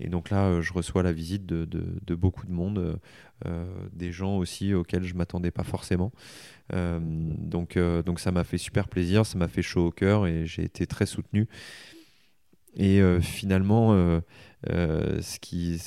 Et 0.00 0.08
donc 0.08 0.30
là, 0.30 0.46
euh, 0.46 0.60
je 0.62 0.72
reçois 0.72 1.02
la 1.04 1.12
visite 1.12 1.46
de, 1.46 1.64
de- 1.64 2.00
de 2.04 2.14
beaucoup 2.16 2.46
de 2.46 2.52
monde, 2.52 2.98
euh, 3.46 3.66
des 3.92 4.10
gens 4.10 4.36
aussi 4.38 4.74
auxquels 4.74 5.04
je 5.04 5.14
m'attendais 5.14 5.52
pas 5.52 5.62
forcément. 5.64 6.10
Euh, 6.72 6.98
donc, 7.00 7.78
donc 8.04 8.18
ça 8.20 8.32
m'a 8.32 8.42
fait 8.42 8.58
super 8.58 8.88
plaisir, 8.88 9.24
ça 9.26 9.38
m'a 9.38 9.48
fait 9.48 9.62
chaud 9.62 9.86
au 9.86 9.90
cœur 9.92 10.26
et 10.26 10.46
j'ai 10.46 10.64
été 10.64 10.86
très 10.86 11.06
soutenu. 11.06 11.46
Et 12.76 13.00
finalement, 13.20 13.92
ce 14.66 15.38
qui, 15.38 15.78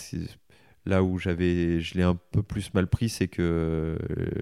là 0.88 1.04
où 1.04 1.18
j'avais, 1.20 1.80
je 1.82 1.96
l'ai 1.98 2.04
un 2.04 2.18
peu 2.32 2.42
plus 2.42 2.74
mal 2.74 2.88
pris, 2.88 3.10
c'est 3.10 3.28
que 3.28 3.42
euh, 3.42 3.98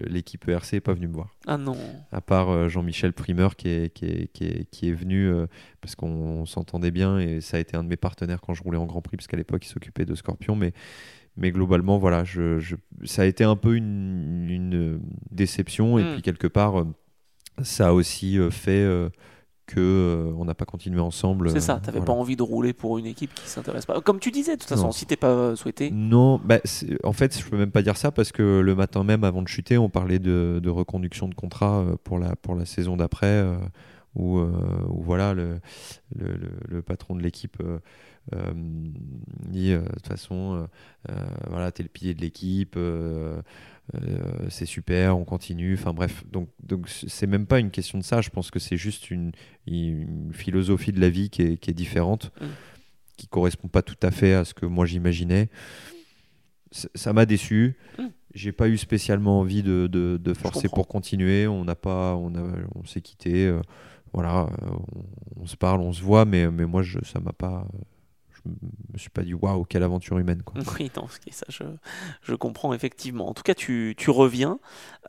l'équipe 0.07 0.47
ERC 0.47 0.73
n'est 0.73 0.79
pas 0.79 0.93
venue 0.93 1.07
me 1.07 1.13
voir 1.13 1.35
Ah 1.47 1.57
non. 1.57 1.75
à 2.11 2.21
part 2.21 2.49
euh, 2.49 2.69
Jean-Michel 2.69 3.13
Primeur 3.13 3.55
qui 3.55 3.67
est, 3.69 3.93
qui 3.93 4.05
est, 4.05 4.27
qui 4.31 4.43
est, 4.45 4.69
qui 4.69 4.89
est 4.89 4.93
venu 4.93 5.27
euh, 5.27 5.47
parce 5.81 5.95
qu'on 5.95 6.45
s'entendait 6.45 6.91
bien 6.91 7.19
et 7.19 7.41
ça 7.41 7.57
a 7.57 7.59
été 7.59 7.75
un 7.75 7.83
de 7.83 7.89
mes 7.89 7.97
partenaires 7.97 8.41
quand 8.41 8.53
je 8.53 8.63
roulais 8.63 8.77
en 8.77 8.85
Grand 8.85 9.01
Prix 9.01 9.17
parce 9.17 9.27
qu'à 9.27 9.37
l'époque 9.37 9.65
il 9.65 9.69
s'occupait 9.69 10.05
de 10.05 10.13
Scorpion 10.15 10.55
mais, 10.55 10.71
mais 11.37 11.51
globalement 11.51 11.97
voilà 11.97 12.23
je, 12.23 12.59
je- 12.59 12.75
ça 13.03 13.23
a 13.23 13.25
été 13.25 13.43
un 13.43 13.55
peu 13.55 13.75
une, 13.75 14.47
une 14.49 15.01
déception 15.31 15.97
et 15.99 16.03
Mm. 16.03 16.13
puis 16.13 16.21
quelque 16.21 16.47
part 16.47 16.85
ça 17.63 17.87
a 17.89 17.91
aussi 17.93 18.37
fait 18.51 18.85
que 19.65 19.79
euh, 19.79 20.33
on 20.37 20.45
n'a 20.45 20.53
pas 20.53 20.65
continué 20.65 20.99
ensemble 20.99 21.49
C'est 21.51 21.59
ça, 21.59 21.75
euh, 21.75 21.79
t'avais 21.79 21.99
voilà. 21.99 22.05
pas 22.05 22.13
envie 22.13 22.35
de 22.35 22.43
rouler 22.43 22.73
pour 22.73 22.97
une 22.97 23.05
équipe 23.05 23.33
qui 23.33 23.47
s'intéresse 23.49 23.85
pas. 23.85 23.99
Comme 24.01 24.19
tu 24.19 24.31
disais, 24.31 24.55
de 24.55 24.59
toute 24.61 24.69
façon, 24.69 24.85
Non. 24.87 24.91
si 24.91 25.05
t'es 25.05 25.15
pas 25.15 25.29
euh, 25.31 25.55
souhaité. 25.55 25.89
Non, 25.91 26.39
bah, 26.43 26.59
en 27.03 27.13
fait, 27.13 27.37
je 27.39 27.45
peux 27.49 27.57
même 27.57 27.71
pas 27.71 27.81
dire 27.81 27.97
ça 27.97 28.11
parce 28.11 28.31
que 28.31 28.59
le 28.59 28.75
matin 28.75 29.03
même, 29.03 29.23
avant 29.23 29.41
de 29.41 29.47
chuter, 29.47 29.77
on 29.77 29.89
parlait 29.89 30.19
de, 30.19 30.59
de 30.61 30.69
reconduction 30.69 31.27
de 31.27 31.35
contrat 31.35 31.83
pour 32.03 32.19
la, 32.19 32.35
pour 32.35 32.55
la 32.55 32.65
saison 32.65 32.95
d'après, 32.97 33.25
euh, 33.27 33.57
où, 34.15 34.37
euh, 34.39 34.51
où 34.89 35.01
voilà, 35.03 35.33
le, 35.33 35.59
le, 36.15 36.27
le- 36.35 36.51
le 36.69 36.81
patron 36.81 37.15
de 37.15 37.21
l'équipe 37.21 37.57
euh, 37.61 38.53
dit 39.49 39.71
euh, 39.71 39.81
de 39.81 39.89
toute 39.93 40.07
façon, 40.07 40.67
euh, 41.09 41.13
voilà, 41.49 41.71
t'es 41.71 41.83
le 41.83 41.89
pilier 41.89 42.13
de 42.13 42.21
l'équipe, 42.21 42.75
euh, 43.93 44.47
c'est 44.49 44.65
super, 44.65 45.15
on 45.17 45.25
continue. 45.25 45.75
Enfin 45.75 45.93
bref, 45.93 46.23
donc 46.31 46.49
donc 46.63 46.89
c'est 46.89 47.27
même 47.27 47.45
pas 47.45 47.59
une 47.59 47.69
question 47.71 47.99
de 47.99 48.03
ça. 48.03 48.21
Je 48.21 48.29
pense 48.31 48.49
que 48.49 48.57
c'est 48.59 48.77
juste 48.77 49.11
une, 49.11 49.31
une 49.67 50.31
philosophie 50.33 50.91
de 50.91 50.99
la 50.99 51.09
vie 51.09 51.29
qui 51.29 51.43
est, 51.43 51.57
qui 51.57 51.69
est 51.69 51.73
différente, 51.75 52.31
Mm. 52.41 52.45
qui 53.17 53.27
correspond 53.27 53.67
pas 53.67 53.81
tout 53.83 53.95
à 54.01 54.11
fait 54.11 54.33
à 54.33 54.43
ce 54.43 54.53
que 54.53 54.65
moi 54.65 54.85
j'imaginais. 54.85 55.49
Ça 56.71 57.13
m'a 57.13 57.25
déçu. 57.25 57.77
Mm. 57.99 58.03
J'ai 58.33 58.51
pas 58.51 58.67
eu 58.67 58.77
spécialement 58.77 59.39
envie 59.39 59.63
de, 59.63 59.87
de- 59.87 60.17
de 60.21 60.33
forcer 60.33 60.67
pour 60.67 60.87
continuer. 60.89 61.47
On 61.47 61.63
n'a 61.63 61.75
pas, 61.75 62.15
on 62.15 62.35
a, 62.35 62.41
on 62.75 62.83
s'est 62.85 63.01
quitté. 63.01 63.45
euh, 63.47 63.61
voilà, 64.13 64.43
euh, 64.61 64.69
on, 64.95 65.41
on 65.43 65.45
se 65.45 65.55
parle, 65.55 65.81
on 65.81 65.93
se 65.93 66.01
voit, 66.01 66.25
mais 66.25 66.49
mais 66.51 66.65
moi 66.65 66.81
je, 66.83 66.99
ça 67.03 67.19
m'a 67.19 67.33
pas. 67.33 67.67
Je 68.45 68.93
me 68.93 68.97
suis 68.97 69.09
pas 69.09 69.23
dit 69.23 69.33
waouh 69.33 69.63
quelle 69.65 69.83
aventure 69.83 70.17
humaine 70.17 70.41
quoi. 70.43 70.61
Oui, 70.79 70.91
non, 70.95 71.07
ça 71.31 71.45
je, 71.49 71.63
je 72.21 72.35
comprends 72.35 72.73
effectivement. 72.73 73.27
En 73.29 73.33
tout 73.33 73.43
cas, 73.43 73.55
tu, 73.55 73.95
tu 73.97 74.09
reviens 74.09 74.59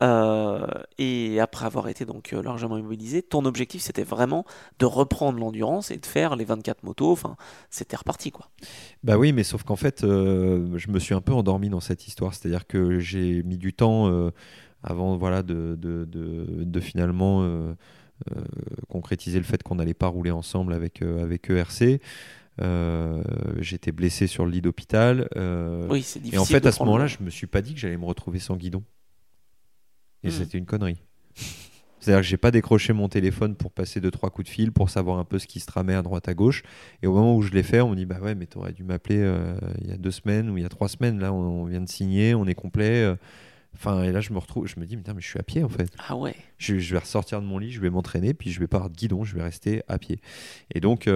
euh, 0.01 0.65
et 0.97 1.39
après 1.39 1.65
avoir 1.65 1.87
été 1.87 2.05
donc 2.05 2.33
euh, 2.33 2.41
largement 2.41 2.77
immobilisé, 2.77 3.21
ton 3.21 3.45
objectif 3.45 3.81
c'était 3.81 4.03
vraiment 4.03 4.45
de 4.79 4.85
reprendre 4.85 5.39
l'endurance 5.39 5.91
et 5.91 5.97
de 5.97 6.05
faire 6.05 6.35
les 6.35 6.45
24 6.45 6.83
motos. 6.83 7.11
Enfin, 7.11 7.35
c'était 7.69 7.95
reparti 7.97 8.31
quoi. 8.31 8.49
Bah 9.03 9.17
oui, 9.17 9.31
mais 9.33 9.43
sauf 9.43 9.63
qu'en 9.63 9.75
fait, 9.75 10.03
euh, 10.03 10.77
je 10.77 10.89
me 10.89 10.99
suis 10.99 11.13
un 11.13 11.21
peu 11.21 11.33
endormi 11.33 11.69
dans 11.69 11.79
cette 11.79 12.07
histoire. 12.07 12.33
C'est-à-dire 12.33 12.67
que 12.67 12.99
j'ai 12.99 13.43
mis 13.43 13.57
du 13.57 13.73
temps 13.73 14.07
euh, 14.11 14.31
avant 14.83 15.15
voilà, 15.17 15.43
de, 15.43 15.77
de, 15.79 16.05
de- 16.05 16.63
de 16.63 16.79
finalement 16.79 17.43
euh, 17.43 17.73
concrétiser 18.89 19.37
le 19.39 19.45
fait 19.45 19.61
qu'on 19.63 19.75
n'allait 19.75 19.93
pas 19.93 20.07
rouler 20.07 20.31
ensemble 20.31 20.73
avec, 20.73 21.01
euh, 21.01 21.23
avec 21.23 21.49
ERC. 21.49 21.99
Euh, 22.61 23.23
J'étais 23.59 23.91
blessé 23.91 24.27
sur 24.27 24.45
le 24.45 24.51
lit 24.51 24.61
d'hôpital. 24.61 25.27
euh, 25.35 25.87
Oui, 25.89 26.01
c'est 26.03 26.19
difficile. 26.19 26.35
et 26.35 26.37
en 26.39 26.45
fait, 26.45 26.65
à 26.65 26.71
ce 26.71 26.83
moment-là, 26.83 27.07
je 27.07 27.17
me 27.21 27.29
suis 27.29 27.47
pas 27.47 27.61
dit 27.61 27.73
que 27.73 27.79
j'allais 27.79 27.97
me 27.97 28.05
retrouver 28.05 28.39
sans 28.39 28.55
guidon. 28.57 28.83
Et 30.23 30.29
Hmm. 30.29 30.31
c'était 30.31 30.57
une 30.57 30.65
connerie. 30.65 30.97
C'est-à-dire 31.99 32.21
que 32.21 32.27
j'ai 32.27 32.37
pas 32.37 32.51
décroché 32.51 32.93
mon 32.93 33.09
téléphone 33.09 33.55
pour 33.55 33.71
passer 33.71 33.99
deux 33.99 34.11
trois 34.11 34.29
coups 34.29 34.47
de 34.47 34.51
fil 34.53 34.71
pour 34.71 34.89
savoir 34.89 35.17
un 35.19 35.25
peu 35.25 35.39
ce 35.39 35.47
qui 35.47 35.59
se 35.59 35.65
tramait 35.65 35.93
à 35.95 36.01
droite 36.03 36.27
à 36.29 36.33
gauche. 36.33 36.63
Et 37.03 37.07
au 37.07 37.13
moment 37.13 37.35
où 37.35 37.41
je 37.41 37.51
l'ai 37.51 37.63
fait, 37.63 37.81
on 37.81 37.89
me 37.89 37.95
dit 37.95 38.05
bah 38.05 38.19
ouais, 38.21 38.33
mais 38.35 38.45
t'aurais 38.45 38.71
dû 38.71 38.83
m'appeler 38.83 39.19
euh, 39.19 39.57
il 39.81 39.87
y 39.89 39.91
a 39.91 39.97
deux 39.97 40.11
semaines 40.11 40.49
ou 40.49 40.57
il 40.57 40.63
y 40.63 40.65
a 40.65 40.69
trois 40.69 40.87
semaines. 40.87 41.19
Là, 41.19 41.33
on, 41.33 41.63
on 41.63 41.65
vient 41.65 41.81
de 41.81 41.89
signer, 41.89 42.33
on 42.35 42.45
est 42.45 42.55
complet. 42.55 43.03
euh. 43.03 43.15
Enfin, 43.75 44.03
et 44.03 44.11
là, 44.11 44.21
je 44.21 44.31
me 44.33 44.37
retrouve, 44.39 44.65
je 44.67 44.79
me 44.79 44.85
dis, 44.85 44.95
mais, 44.97 45.03
mais 45.13 45.21
je 45.21 45.27
suis 45.27 45.39
à 45.39 45.43
pied 45.43 45.63
en 45.63 45.69
fait. 45.69 45.91
Ah 46.07 46.15
ouais. 46.15 46.35
Je, 46.57 46.79
je 46.79 46.93
vais 46.93 46.99
ressortir 46.99 47.41
de 47.41 47.45
mon 47.45 47.57
lit, 47.59 47.71
je 47.71 47.81
vais 47.81 47.89
m'entraîner, 47.91 48.33
puis 48.33 48.51
je 48.51 48.59
vais 48.59 48.67
pas 48.67 48.77
avoir 48.77 48.89
de 48.89 48.95
guidon, 48.95 49.23
je 49.23 49.35
vais 49.35 49.43
rester 49.43 49.83
à 49.87 49.99
pied. 49.99 50.19
Et 50.73 50.79
donc, 50.79 51.07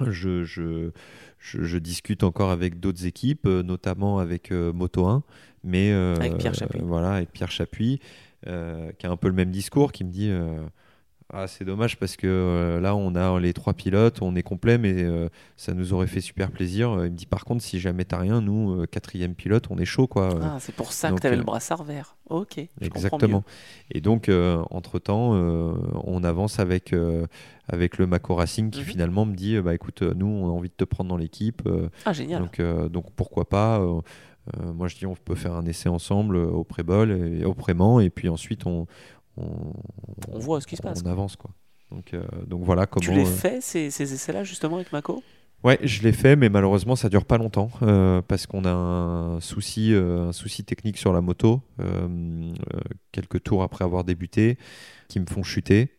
je, 0.00 0.44
je, 0.44 0.90
je, 1.38 1.62
je 1.64 1.78
discute 1.78 2.22
encore 2.22 2.50
avec 2.50 2.80
d'autres 2.80 3.06
équipes, 3.06 3.46
euh, 3.46 3.62
notamment 3.62 4.18
avec 4.18 4.52
euh, 4.52 4.72
Moto 4.72 5.06
1, 5.06 5.22
mais 5.64 5.92
euh, 5.92 6.14
Avec 6.16 6.36
Pierre 6.38 6.54
Chapuis. 6.54 6.80
euh, 6.80 6.84
voilà, 6.84 7.14
avec 7.14 7.32
Pierre 7.32 7.50
Chapuis, 7.50 8.00
euh, 8.46 8.92
qui 8.98 9.06
a 9.06 9.10
un 9.10 9.16
peu 9.16 9.28
le 9.28 9.34
même 9.34 9.50
discours, 9.50 9.92
qui 9.92 10.04
me 10.04 10.10
dit. 10.10 10.30
Euh, 11.34 11.42
ah, 11.42 11.46
c'est 11.48 11.64
dommage 11.64 11.98
parce 11.98 12.16
que 12.16 12.26
euh, 12.26 12.80
là, 12.80 12.94
on 12.94 13.14
a 13.14 13.38
les 13.40 13.52
trois 13.52 13.72
pilotes, 13.74 14.22
on 14.22 14.36
est 14.36 14.42
complet, 14.42 14.78
mais 14.78 15.02
euh, 15.02 15.28
ça 15.56 15.74
nous 15.74 15.92
aurait 15.92 16.06
fait 16.06 16.20
super 16.20 16.50
plaisir. 16.50 16.90
Il 16.92 16.96
me 16.98 17.08
dit 17.10 17.26
par 17.26 17.44
contre, 17.44 17.62
si 17.64 17.80
jamais 17.80 18.04
t'as 18.04 18.18
rien, 18.18 18.40
nous, 18.40 18.80
euh, 18.82 18.86
quatrième 18.86 19.34
pilote, 19.34 19.66
on 19.70 19.78
est 19.78 19.84
chaud, 19.84 20.06
quoi. 20.06 20.34
Euh, 20.36 20.40
Ah, 20.42 20.56
c'est 20.60 20.74
pour 20.74 20.92
ça 20.92 21.08
donc, 21.10 21.18
que 21.18 21.22
tu 21.22 21.26
avais 21.26 21.36
euh, 21.36 21.40
le 21.40 21.44
brassard 21.44 21.82
vert. 21.84 22.16
Ok, 22.30 22.58
Exactement. 22.80 23.42
Et 23.90 24.00
donc, 24.00 24.28
euh, 24.28 24.62
entre-temps, 24.70 25.32
euh, 25.34 25.72
on 26.04 26.22
avance 26.24 26.58
avec, 26.60 26.92
euh, 26.92 27.26
avec 27.68 27.98
le 27.98 28.06
Mako 28.06 28.36
Racing 28.36 28.70
qui 28.70 28.80
Mhm. 28.80 28.86
finalement 28.86 29.24
me 29.26 29.34
dit, 29.34 29.56
euh, 29.56 29.62
bah 29.62 29.74
écoute, 29.74 30.02
euh, 30.02 30.14
nous, 30.14 30.26
on 30.26 30.46
a 30.48 30.52
envie 30.52 30.68
de 30.68 30.74
te 30.76 30.84
prendre 30.84 31.08
dans 31.10 31.16
l'équipe. 31.16 31.62
euh, 31.66 31.88
Ah, 32.04 32.12
génial. 32.12 32.40
donc, 32.42 32.60
euh, 32.60 32.88
donc, 32.88 33.06
pourquoi 33.16 33.48
pas 33.48 33.80
euh, 33.80 34.00
euh, 34.60 34.72
Moi, 34.72 34.86
je 34.88 34.96
dis, 34.96 35.06
on 35.06 35.14
peut 35.16 35.34
faire 35.34 35.54
un 35.54 35.66
essai 35.66 35.88
ensemble 35.88 36.36
euh, 36.36 36.46
au 36.46 36.62
pré-bol 36.62 37.10
et 37.10 37.44
au 37.44 37.54
pré-man. 37.54 38.00
Et 38.00 38.10
puis 38.10 38.28
ensuite, 38.28 38.64
on, 38.66 38.86
on, 39.36 39.72
On 40.32 40.38
voit 40.38 40.60
ce 40.60 40.66
qui 40.66 40.76
se 40.76 40.82
passe, 40.82 41.00
On 41.00 41.02
quoi. 41.02 41.12
avance, 41.12 41.36
quoi. 41.36 41.50
Donc, 41.90 42.14
euh, 42.14 42.24
donc 42.46 42.64
voilà 42.64 42.86
comment. 42.86 43.04
tu 43.04 43.12
les 43.12 43.22
euh, 43.22 43.26
fais, 43.26 43.60
ces, 43.60 43.90
ces 43.90 44.12
essais-là, 44.12 44.44
justement, 44.44 44.76
avec 44.76 44.92
Mako? 44.92 45.22
Ouais, 45.64 45.78
je 45.82 46.02
l'ai 46.02 46.12
fait, 46.12 46.36
mais 46.36 46.48
malheureusement, 46.48 46.96
ça 46.96 47.08
dure 47.08 47.24
pas 47.24 47.38
longtemps 47.38 47.70
euh, 47.82 48.22
parce 48.22 48.46
qu'on 48.46 48.64
a 48.64 48.70
un 48.70 49.40
souci, 49.40 49.92
euh, 49.94 50.28
un 50.28 50.32
souci 50.32 50.64
technique 50.64 50.98
sur 50.98 51.12
la 51.12 51.20
moto. 51.20 51.62
euh, 51.80 52.52
quelques 53.10 53.42
tours 53.42 53.62
après 53.62 53.84
avoir 53.84 54.04
débuté, 54.04 54.58
qui 55.08 55.18
me 55.18 55.26
font 55.26 55.42
chuter. 55.42 55.90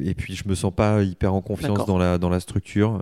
Et 0.00 0.14
puis, 0.14 0.34
je 0.34 0.48
me 0.48 0.54
sens 0.54 0.74
pas 0.74 1.02
hyper 1.02 1.32
en 1.32 1.42
confiance 1.42 1.86
dans 1.86 1.96
la 1.98 2.18
dans 2.18 2.28
la 2.30 2.40
structure. 2.40 3.00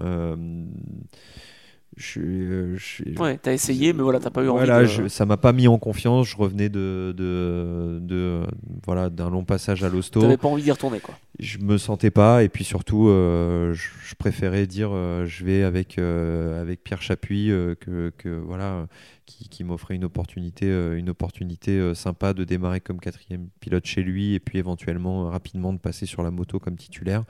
Je, 1.96 2.20
euh, 2.20 2.76
je- 2.76 3.20
Ouais, 3.20 3.36
t'as 3.38 3.52
essayé, 3.52 3.92
mais 3.92 4.02
voilà, 4.02 4.18
t'as 4.20 4.30
pas 4.30 4.42
eu 4.42 4.46
voilà, 4.46 4.78
envie 4.78 4.84
de... 4.84 5.02
je- 5.04 5.08
ça 5.08 5.26
m'a 5.26 5.36
pas 5.36 5.52
mis 5.52 5.68
en 5.68 5.78
confiance. 5.78 6.26
Je 6.28 6.36
revenais 6.36 6.68
de, 6.68 7.14
de, 7.16 7.98
de- 8.00 8.42
voilà 8.86 9.10
d'un 9.10 9.28
long 9.30 9.44
passage 9.44 9.84
à 9.84 9.88
l'hosto 9.88 10.20
T'avais 10.20 10.36
pas 10.36 10.48
envie 10.48 10.62
d'y 10.62 10.70
retourner, 10.70 11.00
quoi. 11.00 11.14
je 11.38 11.58
me 11.58 11.76
sentais 11.78 12.10
pas 12.10 12.42
et 12.44 12.48
puis 12.48 12.64
surtout 12.64 13.08
euh, 13.08 13.74
je, 13.74 14.14
préférais 14.14 14.66
dire 14.66 14.90
euh, 14.92 15.26
je 15.26 15.44
vais 15.44 15.62
avec 15.62 15.98
euh, 15.98 16.60
avec 16.62 16.82
Pierre 16.84 17.02
Chapuis 17.02 17.48
que, 17.80 18.12
que 18.16 18.28
voilà 18.28 18.86
qui, 19.26 19.48
qui 19.48 19.64
m'offrait 19.64 19.94
une 19.94 20.04
opportunité 20.04 20.66
une 20.96 21.08
opportunité 21.10 21.94
sympa 21.94 22.34
de 22.34 22.44
démarrer 22.44 22.80
comme 22.80 23.00
quatrième 23.00 23.48
pilote 23.60 23.86
chez 23.86 24.02
lui 24.02 24.34
et 24.34 24.40
puis 24.40 24.58
éventuellement 24.58 25.28
rapidement 25.30 25.72
de 25.72 25.78
passer 25.78 26.06
sur 26.06 26.22
la 26.22 26.30
moto 26.30 26.58
comme 26.58 26.76
titulaire 26.76 27.24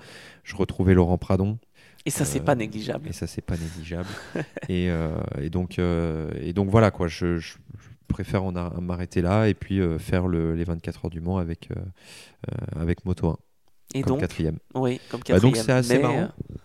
je 0.45 0.57
retrouvais 0.57 0.95
Laurent 0.95 1.19
Pradon 1.19 1.59
Et 2.05 2.11
ça, 2.11 2.25
c'est 2.25 2.41
Euh, 2.41 2.45
pas 2.45 2.55
négligeable. 2.57 3.09
et 3.09 3.13
ça 3.13 3.27
c'est 3.27 3.43
pas 3.43 3.57
négligeable 3.57 4.09
et, 4.69 4.91
euh, 4.91 5.17
et 5.41 5.51
donc 5.51 5.79
euh, 5.79 6.31
et 6.41 6.53
donc 6.53 6.69
voilà 6.69 6.91
quoi 6.91 7.07
je, 7.09 7.41
préfère 8.09 8.45
en 8.45 8.53
m'arrêter 8.81 9.23
là 9.23 9.49
et 9.49 9.55
puis 9.55 9.81
euh, 9.81 9.99
faire 9.99 10.27
le- 10.29 10.55
les 10.55 10.65
24 10.65 11.05
heures 11.07 11.11
du 11.11 11.21
Mans 11.21 11.39
avec 11.39 11.71
euh, 11.71 11.81
euh, 12.51 12.81
avec 12.81 13.05
Moto 13.07 13.29
1 13.29 13.37
Et 13.95 14.03
comme 14.03 14.11
donc, 14.13 14.21
quatrième 14.21 14.59
oui, 14.75 15.01
comme 15.11 15.21
Bah, 15.21 15.25
quatrième. 15.27 15.41
donc 15.55 15.57
c'est 15.65 15.73
assez 15.73 15.97
Mais, 15.97 16.03
marrant. 16.03 16.19
euh, 16.19 16.57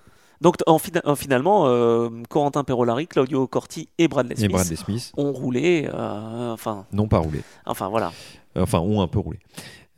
Donc, 0.41 0.55
en 0.67 0.77
fina- 0.77 1.01
en 1.05 1.15
finalement, 1.15 1.67
euh, 1.67 2.09
Corentin 2.29 2.63
Perolari, 2.63 3.07
Claudio 3.07 3.47
Corti 3.47 3.89
et 3.97 4.07
Bradley 4.07 4.33
et 4.33 4.37
Smith 4.37 4.51
Bradley 4.51 4.75
Smith 4.75 5.11
ont 5.17 5.31
roulé. 5.31 5.89
euh, 5.91 6.51
enfin, 6.51 6.85
non 6.91 7.07
pas 7.07 7.17
roulé 7.19 7.41
enfin, 7.65 7.87
voilà. 7.89 8.11
enfin 8.55 8.79
ont 8.79 9.01
un 9.01 9.07
peu 9.07 9.19
roulé. 9.19 9.39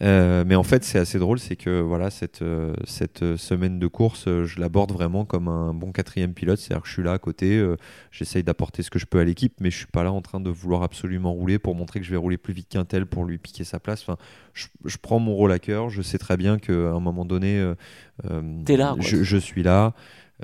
Euh, 0.02 0.46
mais 0.48 0.56
en 0.56 0.64
fait, 0.64 0.86
c'est 0.86 0.98
assez 0.98 1.20
drôle, 1.20 1.40
c'est 1.40 1.58
que 1.58 1.82
voilà 1.82 2.10
cette 2.10 2.42
euh, 2.42 2.74
cette 2.86 3.22
euh, 3.22 3.36
semaine 3.36 3.80
de 3.80 3.88
course, 3.88 4.28
euh, 4.28 4.46
je 4.46 4.60
l'aborde 4.62 4.94
vraiment 4.94 5.26
comme 5.26 5.50
un 5.50 5.74
bon 5.74 5.92
quatrième 5.92 6.34
pilote, 6.34 6.58
c'est-à-dire 6.58 6.84
que 6.84 6.88
je 6.88 6.94
suis 6.94 7.04
là 7.04 7.12
à 7.12 7.18
côté, 7.20 7.62
j'essaye 8.12 8.44
d'apporter 8.44 8.82
ce 8.82 8.90
que 8.90 8.98
je 8.98 9.06
peux 9.06 9.20
à 9.20 9.26
l'équipe, 9.26 9.56
mais 9.60 9.72
je 9.72 9.78
suis 9.78 9.88
pas 9.88 10.04
là 10.04 10.12
en 10.14 10.22
train 10.22 10.40
de 10.40 10.50
vouloir 10.50 10.84
absolument 10.84 11.34
rouler 11.34 11.60
pour 11.60 11.76
montrer 11.76 12.00
que 12.00 12.06
je 12.06 12.12
vais 12.12 12.18
rouler 12.18 12.38
plus 12.38 12.54
vite 12.54 12.70
qu'un 12.70 12.86
tel 12.86 13.06
pour 13.06 13.26
lui 13.26 13.38
piquer 13.38 13.66
sa 13.66 13.80
place. 13.80 14.02
Enfin, 14.02 14.18
je, 14.54 14.68
je 14.86 14.98
prends 14.98 15.20
mon 15.20 15.36
rôle 15.36 15.52
à 15.52 15.60
cœur, 15.60 15.90
je 15.90 16.02
sais 16.02 16.18
très 16.18 16.38
bien 16.38 16.60
qu'à 16.60 16.74
un 16.74 17.00
moment 17.00 17.26
donné, 17.26 17.74
là, 18.78 18.96
je 19.00 19.38
suis 19.38 19.64
là. 19.64 19.94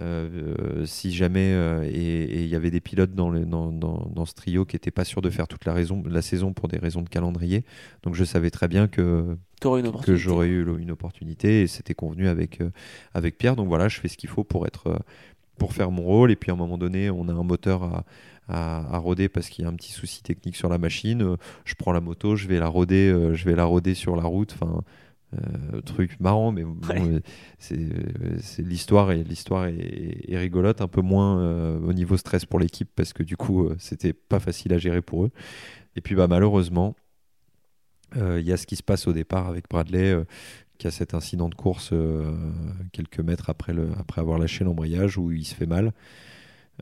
Euh, 0.02 0.56
euh, 0.82 0.86
si 0.86 1.14
jamais 1.14 1.54
euh, 1.54 1.90
et 1.90 2.44
il 2.44 2.48
y 2.50 2.56
avait 2.56 2.70
des 2.70 2.82
pilotes 2.82 3.16
dans, 3.16 3.30
le- 3.30 3.46
dans, 3.46 3.72
dans, 3.72 4.12
dans 4.14 4.26
ce 4.26 4.34
trio 4.34 4.66
qui 4.66 4.76
n'étaient 4.76 4.92
pas 4.92 5.06
sûrs 5.06 5.22
de 5.22 5.30
faire 5.30 5.48
toute 5.48 5.64
la, 5.64 5.72
raison, 5.72 6.04
la 6.06 6.22
saison 6.22 6.52
pour 6.52 6.68
des 6.68 6.78
raisons 6.78 7.02
de 7.02 7.08
calendrier, 7.08 7.64
donc 8.04 8.14
je 8.14 8.26
savais 8.26 8.50
très 8.52 8.68
bien 8.68 8.90
que, 8.90 9.38
que 10.04 10.16
j'aurais 10.18 10.48
eu 10.50 10.66
une 10.80 10.92
opportunité 10.92 11.62
et 11.62 11.68
c'était 11.68 11.94
convenu 11.94 12.28
avec, 12.28 12.60
euh, 12.60 12.72
avec 13.14 13.38
Pierre. 13.38 13.56
Donc 13.56 13.70
voilà, 13.70 13.88
je 13.88 14.02
fais 14.02 14.10
ce 14.10 14.18
qu'il 14.18 14.30
faut 14.30 14.44
pour, 14.44 14.68
être, 14.68 14.88
euh, 14.88 14.98
pour 15.58 15.72
faire 15.72 15.92
mon 15.92 16.04
rôle. 16.04 16.30
Et 16.30 16.36
puis 16.36 16.52
à 16.52 16.56
un 16.56 16.58
moment 16.58 16.78
donné, 16.78 17.10
on 17.10 17.30
a 17.30 17.34
un 17.34 17.44
moteur 17.44 17.84
à, 17.84 18.04
à, 18.50 18.96
à 18.96 18.98
roder 18.98 19.30
parce 19.30 19.48
qu'il 19.48 19.64
y 19.64 19.66
a 19.66 19.72
un 19.72 19.76
petit 19.76 19.94
souci 19.94 20.22
technique 20.24 20.58
sur 20.58 20.68
la 20.68 20.78
machine. 20.78 21.38
Je 21.64 21.74
prends 21.76 21.94
la 21.94 22.02
moto, 22.02 22.36
je 22.36 22.50
vais 22.50 22.60
la 22.60 22.68
roder, 22.68 23.10
euh, 23.10 23.34
je 23.34 23.46
vais 23.46 23.56
la 23.56 23.64
roder 23.64 23.94
sur 23.94 24.18
la 24.18 24.24
route. 24.24 24.56
Enfin, 24.60 24.82
euh, 25.34 25.82
truc 25.82 26.20
marrant, 26.20 26.52
mais 26.52 26.64
bon, 26.64 26.78
Ouais. 26.88 27.02
euh, 27.02 27.20
c'est 27.60 27.78
euh, 27.80 28.38
c'est 28.40 28.62
l'histoire 28.62 29.12
et 29.12 29.24
l'histoire 29.24 29.66
est, 29.66 30.22
est 30.28 30.38
rigolote, 30.38 30.82
un 30.82 30.88
peu 30.88 31.02
moins 31.02 31.40
euh, 31.42 31.80
au 31.80 31.94
niveau 31.94 32.16
stress 32.16 32.46
pour 32.46 32.60
l'équipe 32.60 32.90
parce 32.96 33.12
que 33.12 33.24
du 33.24 33.36
coup, 33.36 33.66
euh, 33.66 33.76
c'était 33.80 34.14
pas 34.14 34.40
facile 34.40 34.72
à 34.74 34.78
gérer 34.78 35.02
pour 35.02 35.26
eux. 35.26 35.32
Et 35.96 36.02
puis 36.02 36.16
bah 36.16 36.28
malheureusement, 36.28 36.96
il 38.16 38.42
y 38.44 38.52
a 38.54 38.58
ce 38.58 38.66
qui 38.66 38.76
se 38.78 38.84
passe 38.84 39.08
au 39.08 39.14
départ 39.14 39.48
avec 39.48 39.68
Bradley, 39.70 40.16
qui 40.78 40.88
a 40.88 40.92
cet 40.92 41.14
incident 41.14 41.50
de 41.50 41.56
course 41.56 41.94
quelques 42.94 43.20
mètres 43.20 43.50
après, 43.50 43.74
le, 43.74 43.90
après 43.98 44.22
avoir 44.22 44.38
lâché 44.40 44.64
l'embrayage 44.64 45.18
où 45.18 45.32
il 45.32 45.44
se 45.46 45.54
fait 45.56 45.66
mal. 45.66 45.92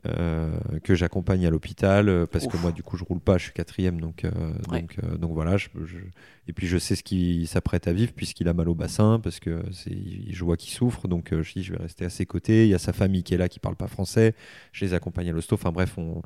que 0.04 0.94
j'accompagne 0.94 1.46
à 1.46 1.50
l'hôpital 1.50 2.26
parce 2.30 2.46
que 2.46 2.56
moi 2.56 2.72
du 2.72 2.82
coup 2.82 2.96
je 2.96 3.04
roule 3.04 3.20
pas 3.20 3.38
je 3.38 3.44
suis 3.44 3.52
quatrième 3.52 4.00
donc 4.00 4.24
Ouais. 4.70 4.80
donc 4.82 5.00
donc 5.18 5.32
voilà 5.32 5.56
je, 5.56 5.68
je- 5.84 5.96
et 6.48 6.52
puis 6.52 6.66
je 6.66 6.78
sais 6.78 6.96
ce 6.96 7.02
qu'il 7.02 7.46
s'apprête 7.48 7.88
à 7.88 7.92
vivre 7.92 8.12
puisqu'il 8.12 8.48
a 8.48 8.54
mal 8.54 8.68
au 8.68 8.74
bassin 8.74 9.20
parce 9.22 9.40
que 9.40 9.62
je 9.72 10.44
vois 10.44 10.56
qu'il 10.56 10.72
souffre 10.72 11.08
donc 11.08 11.32
euh, 11.32 11.42
je 11.42 11.52
dis 11.54 11.62
je 11.62 11.72
vais 11.72 11.82
rester 11.82 12.04
à 12.04 12.10
ses 12.10 12.26
côtés 12.26 12.64
il 12.64 12.70
y 12.70 12.74
a 12.74 12.78
sa 12.78 12.92
famille 12.92 13.22
qui 13.22 13.34
est 13.34 13.38
là 13.38 13.48
qui 13.48 13.60
parle 13.60 13.76
pas 13.76 13.88
français 13.88 14.34
je 14.72 14.84
les 14.84 14.94
accompagne 14.94 15.30
à 15.30 15.32
l'hosto 15.32 15.54
enfin 15.54 15.72
bref 15.72 15.96
on, 15.96 16.22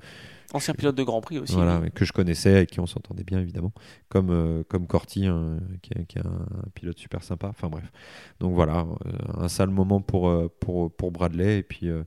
Ancien 0.55 0.73
pilote 0.73 0.95
de 0.95 1.03
Grand 1.03 1.20
Prix 1.20 1.39
aussi. 1.39 1.53
voilà, 1.53 1.82
que 1.95 2.07
je 2.07 2.12
connaissais, 2.12 2.57
avec 2.57 2.70
qui 2.70 2.81
on 2.81 2.86
s'entendait 2.86 3.23
bien 3.23 3.39
évidemment, 3.39 3.73
comme, 4.09 4.31
euh, 4.31 4.62
comme 4.66 4.86
Corty, 4.86 5.27
hein, 5.27 5.59
qui, 5.82 5.93
est, 5.93 6.07
qui 6.07 6.16
est 6.19 6.24
un 6.24 6.47
pilote 6.74 6.99
super 6.99 7.23
sympa. 7.23 7.49
Enfin 7.49 7.69
bref. 7.69 7.93
Donc 8.40 8.55
voilà, 8.55 8.86
euh, 9.05 9.43
un 9.43 9.49
sale 9.49 9.69
moment 9.69 10.01
pour, 10.01 10.31
euh, 10.31 10.49
pour, 10.61 10.90
pour 10.90 11.12
Bradley. 11.12 11.59
Et 11.59 11.62
puis, 11.62 11.90
euh, 11.90 12.03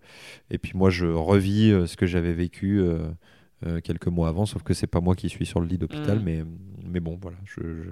et 0.49 0.57
puis 0.57 0.71
moi, 0.73 0.89
je 0.89 1.05
revis 1.05 1.69
ce 1.85 1.95
que 1.95 2.07
j'avais 2.07 2.33
vécu 2.33 2.83
quelques 3.83 4.07
mois 4.07 4.27
avant, 4.29 4.45
sauf 4.45 4.63
que 4.63 4.73
c'est 4.73 4.87
pas 4.87 5.01
moi 5.01 5.15
qui 5.15 5.29
suis 5.29 5.45
sur 5.45 5.59
le 5.59 5.67
lit 5.67 5.77
d'hôpital, 5.77 6.17
Mhm. 6.19 6.23
mais, 6.23 6.43
mais 6.85 6.99
bon, 6.99 7.17
voilà, 7.21 7.37
je, 7.45 7.61
je, 7.61 7.89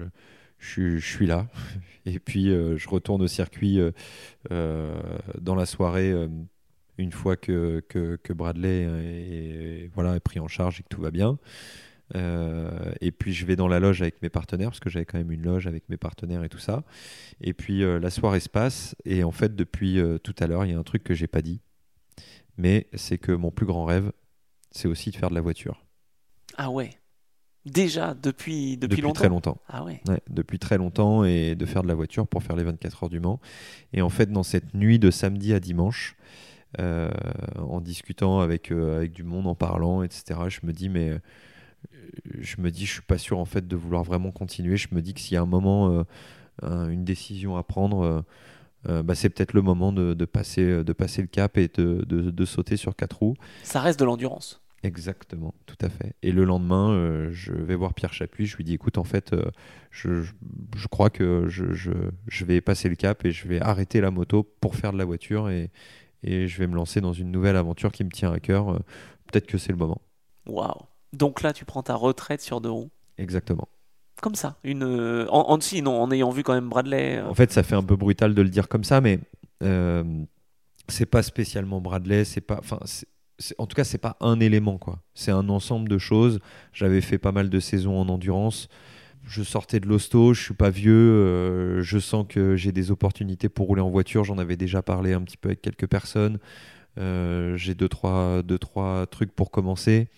je 0.58 0.68
suis, 0.68 0.98
je 1.00 1.06
suis 1.06 1.26
là. 1.26 1.48
Et 2.06 2.18
puis, 2.18 2.50
euh, 2.50 2.76
je 2.76 2.88
retourne 2.88 3.22
au 3.22 3.28
circuit 3.28 3.78
euh, 3.80 3.92
euh, 4.50 5.00
dans 5.40 5.54
la 5.54 5.66
soirée. 5.66 6.10
euh, 6.12 6.28
une 6.98 7.12
fois 7.12 7.34
que, 7.36 7.80
que, 7.88 8.16
que 8.22 8.32
Bradley 8.34 8.82
est, 8.82 9.90
voilà, 9.94 10.16
est 10.16 10.20
pris 10.20 10.38
en 10.38 10.48
charge 10.48 10.80
et 10.80 10.82
que 10.82 10.88
tout 10.90 11.00
va 11.00 11.10
bien. 11.10 11.38
Euh, 12.14 12.92
et 13.00 13.10
puis 13.12 13.32
je 13.32 13.46
vais 13.46 13.56
dans 13.56 13.68
la 13.68 13.80
loge 13.80 14.02
avec 14.02 14.20
mes 14.20 14.28
partenaires, 14.28 14.68
parce 14.68 14.80
que 14.80 14.90
j'avais 14.90 15.06
quand 15.06 15.16
même 15.16 15.30
une 15.32 15.42
loge 15.42 15.66
avec 15.66 15.88
mes 15.88 15.96
partenaires 15.96 16.44
et 16.44 16.50
tout 16.50 16.58
ça. 16.58 16.82
Et 17.40 17.54
puis 17.54 17.82
euh, 17.84 17.98
la 18.00 18.10
soirée 18.10 18.40
se 18.40 18.50
passe, 18.50 18.96
et 19.06 19.24
en 19.24 19.30
fait, 19.30 19.54
depuis 19.56 19.98
euh, 19.98 20.18
tout 20.18 20.34
à 20.40 20.46
l'heure, 20.46 20.66
il 20.66 20.72
y 20.72 20.74
a 20.74 20.78
un 20.78 20.82
truc 20.82 21.02
que 21.04 21.14
j'ai 21.14 21.28
pas 21.28 21.40
dit, 21.40 21.60
mais 22.58 22.86
c'est 22.94 23.16
que 23.18 23.32
mon 23.32 23.50
plus 23.50 23.64
grand 23.66 23.84
rêve, 23.86 24.12
c'est 24.70 24.88
aussi 24.88 25.10
de 25.10 25.16
faire 25.16 25.30
de 25.30 25.34
la 25.34 25.40
voiture. 25.40 25.84
Ah 26.56 26.70
ouais. 26.70 26.90
Déjà, 27.66 28.14
depuis, 28.14 28.76
depuis, 28.78 28.88
Depuis 28.88 29.00
longtemps. 29.02 29.12
très 29.14 29.28
longtemps. 29.28 29.58
Ah 29.68 29.84
ouais. 29.84 30.00
Ouais, 30.08 30.20
depuis 30.30 30.58
très 30.58 30.78
longtemps 30.78 31.24
et 31.24 31.54
de 31.54 31.66
faire 31.66 31.82
de 31.82 31.88
la 31.88 31.94
voiture 31.94 32.26
pour 32.26 32.42
faire 32.42 32.56
les 32.56 32.64
24 32.64 33.04
heures 33.04 33.10
du 33.10 33.20
Mans. 33.20 33.38
Et 33.92 34.00
en 34.00 34.08
fait, 34.08 34.32
dans 34.32 34.42
cette 34.42 34.72
nuit 34.74 34.98
de 34.98 35.10
samedi 35.10 35.52
à 35.52 35.60
dimanche, 35.60 36.16
euh, 36.78 37.10
en 37.58 37.80
discutant 37.80 38.40
avec, 38.40 38.70
euh, 38.72 38.96
avec 38.96 39.12
du 39.12 39.24
monde, 39.24 39.46
en 39.46 39.54
parlant, 39.54 40.02
etc., 40.02 40.40
je 40.48 40.60
me 40.64 40.72
dis, 40.72 40.88
mais 40.88 41.10
euh, 41.10 41.18
je 42.38 42.60
me 42.60 42.70
dis, 42.70 42.86
je 42.86 42.92
suis 42.94 43.02
pas 43.02 43.18
sûr 43.18 43.38
en 43.38 43.44
fait 43.44 43.66
de 43.68 43.76
vouloir 43.76 44.04
vraiment 44.04 44.30
continuer. 44.32 44.76
Je 44.76 44.88
me 44.92 45.02
dis 45.02 45.12
que 45.14 45.20
s'il 45.20 45.34
y 45.34 45.36
a 45.36 45.42
un 45.42 45.46
moment, 45.46 46.04
un- 46.62 46.88
une 46.88 47.04
décision 47.04 47.56
à 47.56 47.62
prendre, 47.62 48.24
euh, 48.88 49.02
bah, 49.02 49.14
c'est 49.14 49.28
peut-être 49.30 49.52
le 49.52 49.62
moment 49.62 49.92
de, 49.92 50.14
de 50.14 50.24
passer, 50.24 50.82
de 50.84 50.92
passer 50.92 51.22
le 51.22 51.28
cap 51.28 51.58
et 51.58 51.68
de, 51.68 52.04
de- 52.06 52.30
de 52.30 52.44
sauter 52.44 52.76
sur 52.76 52.96
quatre 52.96 53.18
roues. 53.18 53.34
Ça 53.62 53.80
reste 53.80 53.98
de 54.00 54.04
l'endurance. 54.04 54.62
Exactement, 54.82 55.52
tout 55.66 55.76
à 55.82 55.90
fait. 55.90 56.14
Et 56.22 56.32
le 56.32 56.44
lendemain, 56.44 56.90
euh, 56.92 57.28
je 57.32 57.52
vais 57.52 57.74
voir 57.76 57.92
Pierre 57.92 58.14
Chapuis, 58.14 58.46
je 58.46 58.56
lui 58.56 58.64
dis 58.64 58.72
écoute, 58.72 58.96
en 58.96 59.04
fait, 59.04 59.34
euh, 59.34 59.44
je, 59.90 60.22
je- 60.22 60.32
je 60.74 60.88
crois 60.88 61.10
que 61.10 61.44
je, 61.48 62.44
vais 62.44 62.60
passer 62.62 62.88
le 62.88 62.94
cap 62.94 63.24
et 63.26 63.30
je 63.32 63.46
vais 63.46 63.60
arrêter 63.60 64.00
la 64.00 64.10
moto 64.10 64.42
pour 64.60 64.76
faire 64.76 64.92
de 64.94 64.98
la 64.98 65.04
voiture 65.04 65.50
et, 65.50 65.70
et 66.22 66.48
je 66.48 66.58
vais 66.58 66.66
me 66.66 66.74
lancer 66.74 67.02
dans 67.02 67.12
une 67.12 67.30
nouvelle 67.30 67.56
aventure 67.56 67.92
qui 67.92 68.04
me 68.04 68.10
tient 68.10 68.32
à 68.32 68.40
cœur. 68.40 68.80
Peut-être 69.26 69.46
que 69.46 69.58
c'est 69.58 69.72
le 69.72 69.78
moment. 69.78 70.00
Waouh. 70.46 70.72
Donc 71.12 71.42
là, 71.42 71.52
tu 71.52 71.66
prends 71.66 71.82
ta 71.82 71.94
retraite 71.94 72.40
sur 72.40 72.62
deux 72.62 72.70
roues. 72.70 72.90
Exactement. 73.18 73.68
Comme 74.20 74.34
ça. 74.34 74.56
Euh, 74.66 75.26
en, 75.28 76.10
ayant 76.10 76.30
vu 76.30 76.42
quand 76.42 76.52
même 76.52 76.68
Bradley. 76.68 77.16
euh, 77.18 77.28
En 77.28 77.34
fait, 77.34 77.50
ça 77.52 77.62
fait 77.62 77.74
un 77.74 77.82
peu 77.82 77.96
brutal 77.96 78.34
de 78.34 78.42
le 78.42 78.48
dire 78.50 78.68
comme 78.68 78.84
ça, 78.84 79.00
mais 79.00 79.18
euh, 79.62 80.04
c'est 80.88 81.06
pas 81.06 81.22
spécialement 81.22 81.80
Bradley, 81.80 82.24
c'est 82.24 82.42
pas, 82.42 82.60
en 83.56 83.66
tout 83.66 83.74
cas, 83.74 83.84
c'est 83.84 83.98
pas 83.98 84.16
un 84.20 84.38
élément. 84.40 84.78
C'est 85.14 85.30
un 85.30 85.48
ensemble 85.48 85.88
de 85.88 85.96
choses. 85.96 86.40
J'avais 86.74 87.00
fait 87.00 87.16
pas 87.18 87.32
mal 87.32 87.48
de 87.48 87.60
saisons 87.60 87.98
en 87.98 88.08
endurance. 88.08 88.68
Je 89.24 89.42
sortais 89.42 89.80
de 89.80 89.86
l'hosto, 89.86 90.34
je 90.34 90.42
suis 90.42 90.54
pas 90.54 90.70
vieux, 90.70 90.92
euh, 90.92 91.82
je 91.82 91.98
sens 91.98 92.26
que 92.28 92.56
j'ai 92.56 92.72
des 92.72 92.90
opportunités 92.90 93.48
pour 93.48 93.68
rouler 93.68 93.82
en 93.82 93.90
voiture. 93.90 94.24
J'en 94.24 94.38
avais 94.38 94.56
déjà 94.56 94.82
parlé 94.82 95.12
un 95.14 95.22
petit 95.22 95.36
peu 95.36 95.50
avec 95.50 95.62
quelques 95.62 95.86
personnes. 95.86 96.38
J'ai 96.96 97.74
deux 97.74 97.88
trois, 97.88 98.42
deux 98.42 98.58
trois 98.58 99.06
trucs 99.06 99.32
pour 99.32 99.50
commencer. 99.50 100.08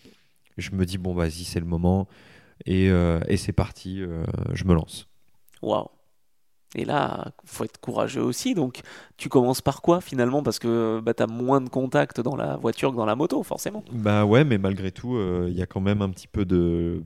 Je 0.58 0.72
me 0.72 0.84
dis 0.84 0.98
bon 0.98 1.14
vas-y 1.14 1.44
c'est 1.44 1.60
le 1.60 1.66
moment 1.66 2.08
et, 2.66 2.90
euh, 2.90 3.20
et 3.28 3.36
c'est 3.36 3.52
parti. 3.52 4.00
euh, 4.02 4.24
je 4.52 4.64
me 4.64 4.74
lance. 4.74 5.06
Waouh. 5.62 5.88
Et 6.74 6.84
là, 6.84 7.32
faut 7.44 7.64
être 7.64 7.78
courageux 7.80 8.22
aussi. 8.22 8.54
Donc, 8.54 8.80
tu 9.18 9.28
commences 9.28 9.60
par 9.60 9.82
quoi 9.82 10.00
finalement? 10.00 10.42
Parce 10.42 10.58
que 10.58 11.00
bah, 11.00 11.12
tu 11.12 11.22
as 11.22 11.26
moins 11.26 11.60
de 11.60 11.68
contact 11.68 12.20
dans 12.20 12.34
la 12.36 12.56
voiture 12.56 12.90
que 12.92 12.96
dans 12.96 13.04
la 13.04 13.14
moto, 13.14 13.42
forcément. 13.42 13.84
Bah 13.92 14.24
ouais, 14.24 14.44
mais 14.44 14.58
malgré 14.58 14.90
tout, 14.90 15.16
euh, 15.16 15.48
il 15.50 15.56
y 15.56 15.62
a 15.62 15.66
quand 15.66 15.80
même 15.80 16.00
un 16.00 16.08
petit 16.08 16.28
peu 16.28 16.44
de. 16.44 17.02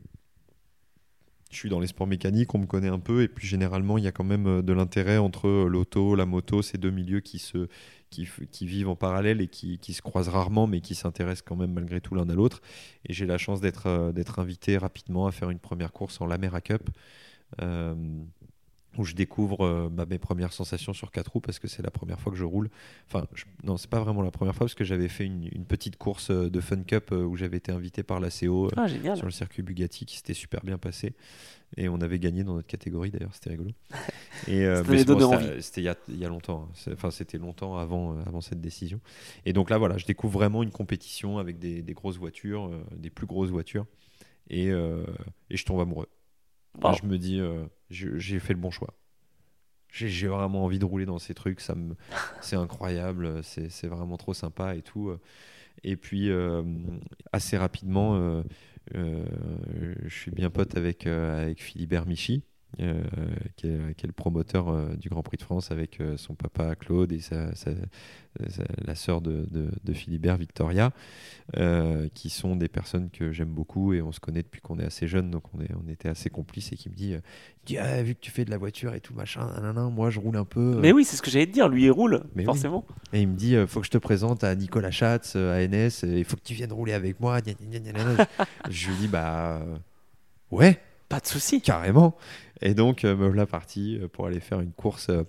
Je 1.51 1.57
suis 1.57 1.69
dans 1.69 1.81
les 1.81 1.87
sports 1.87 2.07
mécaniques, 2.07 2.55
on 2.55 2.59
me 2.59 2.67
connaît 2.67 2.89
un 2.89 2.99
peu, 2.99 3.23
et 3.23 3.29
puis 3.29 3.47
généralement, 3.47 3.99
il 3.99 4.05
y 4.05 4.09
a 4.09 4.13
quand 4.13 4.25
même 4.25 4.63
de 4.63 4.73
l'intérêt 4.73 5.17
entre 5.17 5.49
l'auto, 5.49 6.15
la 6.15 6.27
moto, 6.27 6.61
ces 6.61 6.77
deux 6.77 6.91
milieux 6.91 7.21
qui, 7.21 7.39
se, 7.39 7.69
qui, 8.11 8.67
vivent 8.67 8.89
en 8.89 8.97
parallèle 8.97 9.41
et 9.41 9.49
qui, 9.49 9.79
se 9.93 10.03
croisent 10.03 10.29
rarement, 10.29 10.67
mais 10.67 10.81
qui 10.81 10.95
s'intéressent 10.95 11.45
quand 11.47 11.57
même 11.57 11.73
malgré 11.73 12.01
tout 12.01 12.15
l'un 12.15 12.29
à 12.29 12.35
l'autre. 12.35 12.61
Et 13.05 13.13
j'ai 13.13 13.27
la 13.27 13.39
chance 13.39 13.61
d'être 13.61 13.87
euh, 13.87 14.13
invité 14.39 14.79
rapidement 14.79 15.27
à 15.27 15.33
faire 15.33 15.51
une 15.51 15.59
première 15.59 15.93
course 15.93 16.21
en 16.21 16.27
Cup. 16.61 16.91
euh, 17.63 17.95
où 18.99 19.05
je 19.05 19.15
découvre 19.15 19.65
euh, 19.65 19.89
bah, 19.91 20.07
mes 20.09 20.19
premières 20.19 20.53
sensations 20.53 20.93
sur 20.93 21.11
quatre 21.11 21.33
roues 21.33 21.41
parce 21.41 21.59
que 21.59 21.69
c'est 21.69 21.83
la 21.83 21.91
première 21.91 22.21
fois 22.21 22.33
que 22.33 22.39
je 22.39 22.45
roule. 22.45 22.71
Enfin, 23.09 23.27
je- 23.35 23.45
non, 23.63 23.77
c'est 23.77 23.91
pas 23.91 24.01
vraiment 24.01 24.23
la 24.23 24.31
première 24.31 24.55
fois 24.55 24.67
parce 24.67 24.75
que 24.75 24.85
j'avais 24.85 25.09
fait 25.09 25.25
une, 25.25 25.49
une 25.53 25.65
petite 25.65 25.97
course 25.97 26.31
euh, 26.31 26.49
de 26.51 26.61
Fun 26.61 26.83
Cup 26.83 27.11
euh, 27.13 27.25
où 27.25 27.37
j'avais 27.37 27.57
été 27.59 27.73
invité 27.73 28.03
par 28.03 28.21
la 28.21 28.29
CO 28.31 28.67
euh, 28.67 28.71
Ah, 28.77 29.17
sur 29.17 29.27
le 29.27 29.33
circuit 29.33 29.63
Bugatti 29.63 30.05
qui 30.07 30.17
s'était 30.17 30.35
super 30.35 30.63
bien 30.63 30.79
passé 30.79 31.15
et 31.77 31.89
on 31.89 32.01
avait 32.01 32.19
gagné 32.21 32.45
dans 32.45 32.55
notre 32.55 32.69
catégorie 32.69 33.11
d'ailleurs, 33.11 33.35
c'était 33.35 33.51
rigolo. 33.51 33.71
Et 34.49 34.65
bon, 35.15 35.19
c'était- 35.61 35.81
il 35.81 35.85
y 35.85 35.89
a, 35.89 35.97
il 36.09 36.19
y 36.19 36.25
a 36.25 36.29
longtemps, 36.29 36.69
hein. 36.87 36.91
Enfin 36.93 37.11
c'était 37.11 37.39
longtemps 37.39 37.77
avant, 37.77 38.19
avant 38.21 38.41
cette 38.41 38.61
décision. 38.61 39.01
Et 39.47 39.53
donc 39.53 39.71
là 39.71 39.79
voilà, 39.79 39.97
je 39.99 40.05
découvre 40.07 40.39
vraiment 40.39 40.63
une 40.63 40.71
compétition 40.71 41.39
avec 41.39 41.59
des, 41.59 41.83
des 41.83 41.95
grosses 41.95 42.19
voitures, 42.19 42.71
des 42.97 43.11
plus 43.11 43.27
grosses 43.27 43.51
voitures 43.51 43.87
et, 44.51 44.67
et 44.69 45.57
je 45.57 45.65
tombe 45.65 45.81
amoureux. 45.81 46.09
Je 46.83 47.07
me 47.07 47.19
dis, 47.19 47.41
euh, 47.41 47.65
j'ai 47.91 48.39
fait 48.41 48.53
le 48.53 48.61
bon 48.61 48.71
choix. 48.71 48.95
J'ai 49.89 50.27
vraiment 50.27 50.65
envie 50.65 50.79
de 50.79 50.85
rouler 50.85 51.07
dans 51.07 51.19
ces 51.19 51.33
trucs, 51.33 51.61
c'est 52.41 52.57
incroyable, 52.57 53.43
c'est 53.43 53.87
vraiment 53.87 54.17
trop 54.17 54.35
sympa 54.35 54.75
et 54.77 54.83
tout. 54.83 55.17
Et 55.85 55.97
puis 55.97 56.31
euh, 56.31 56.63
assez 57.33 57.57
rapidement, 57.57 58.17
euh, 58.17 58.43
je 58.95 60.15
suis 60.15 60.31
bien 60.31 60.51
pote 60.51 60.77
avec 60.77 61.07
avec 61.07 61.63
Philibert 61.63 62.07
Michi, 62.07 62.45
euh, 62.81 63.03
qui, 63.57 63.69
est, 63.69 63.95
qui 63.97 64.05
est 64.05 64.07
le 64.07 64.13
promoteur 64.13 64.69
euh, 64.69 64.95
du 64.97 65.09
Grand 65.09 65.23
Prix 65.23 65.39
de 65.39 65.43
France 65.43 65.71
avec 65.71 66.01
euh, 66.01 66.17
son 66.17 66.35
papa 66.35 66.75
Claude 66.77 67.11
et 67.13 67.21
sa, 67.21 67.55
sa- 67.55 67.71
sa- 68.51 68.65
la 68.85 68.95
sœur 68.95 69.21
de, 69.23 69.47
de- 69.51 69.71
de 69.83 69.93
Philibert, 69.95 70.37
Victoria, 70.37 70.91
qui 72.15 72.29
sont 72.31 72.57
des 72.57 72.69
personnes 72.69 73.09
que 73.11 73.33
j'aime 73.33 73.49
beaucoup 73.49 73.93
et 73.95 74.03
on 74.03 74.13
se 74.13 74.21
connaît 74.21 74.43
depuis 74.43 74.61
qu'on 74.61 74.79
est 74.79 74.85
assez 74.85 75.07
jeune, 75.09 75.31
donc 75.31 75.45
on, 75.55 75.61
est, 75.61 75.71
on 75.83 75.89
était 75.89 76.09
assez 76.09 76.29
complices 76.29 76.73
et 76.73 76.77
qui 76.77 76.89
me 76.91 76.95
dit, 76.95 77.15
Ah, 77.79 78.03
vu 78.03 78.15
que 78.15 78.21
tu 78.21 78.31
fais 78.31 78.45
de 78.45 78.51
la 78.51 78.59
voiture 78.59 78.95
et 78.95 79.01
tout 79.01 79.15
machin, 79.15 79.47
nanana, 79.55 79.85
moi 79.89 80.11
je 80.11 80.21
roule 80.21 80.37
un 80.37 80.45
peu. 80.45 80.79
Mais 80.83 80.93
oui, 80.93 81.05
c'est 81.05 81.17
ce 81.17 81.23
que 81.23 81.31
j'allais 81.31 81.47
te 81.47 81.53
dire. 81.53 81.69
Lui, 81.69 81.85
il 81.85 81.91
roule, 81.91 82.25
Mais 82.35 82.43
oui. 82.43 82.45
forcément. 82.47 82.85
Et 83.13 83.23
il 83.23 83.29
me 83.29 83.37
dit, 83.37 83.57
faut 83.67 83.81
que 83.81 83.87
je 83.87 83.91
te 83.91 83.99
présente 83.99 84.45
à 84.45 84.55
Nicolas 84.55 84.91
Schatz, 84.91 85.37
à 85.37 85.61
NS, 85.67 86.03
il 86.03 86.25
faut 86.25 86.37
que 86.37 86.43
tu 86.43 86.55
viennes 86.55 86.73
rouler 86.73 86.93
avec 86.93 87.21
moi. 87.21 87.41
gna. 87.41 87.53
je 88.69 88.89
lui 88.91 88.97
dis, 88.97 89.09
bah 89.09 89.63
ouais, 90.51 90.79
Pas 91.09 91.21
de 91.21 91.27
souci. 91.27 91.61
carrément. 91.63 92.17
Et 92.63 92.75
donc, 92.75 93.05
euh, 93.05 93.15
me 93.17 93.27
voilà 93.27 93.47
parti 93.47 93.99
euh, 94.01 94.09
pour 94.09 94.27
aller 94.27 94.41
faire 94.41 94.61
une 94.61 94.73
course 94.73 95.09
euh, 95.11 95.25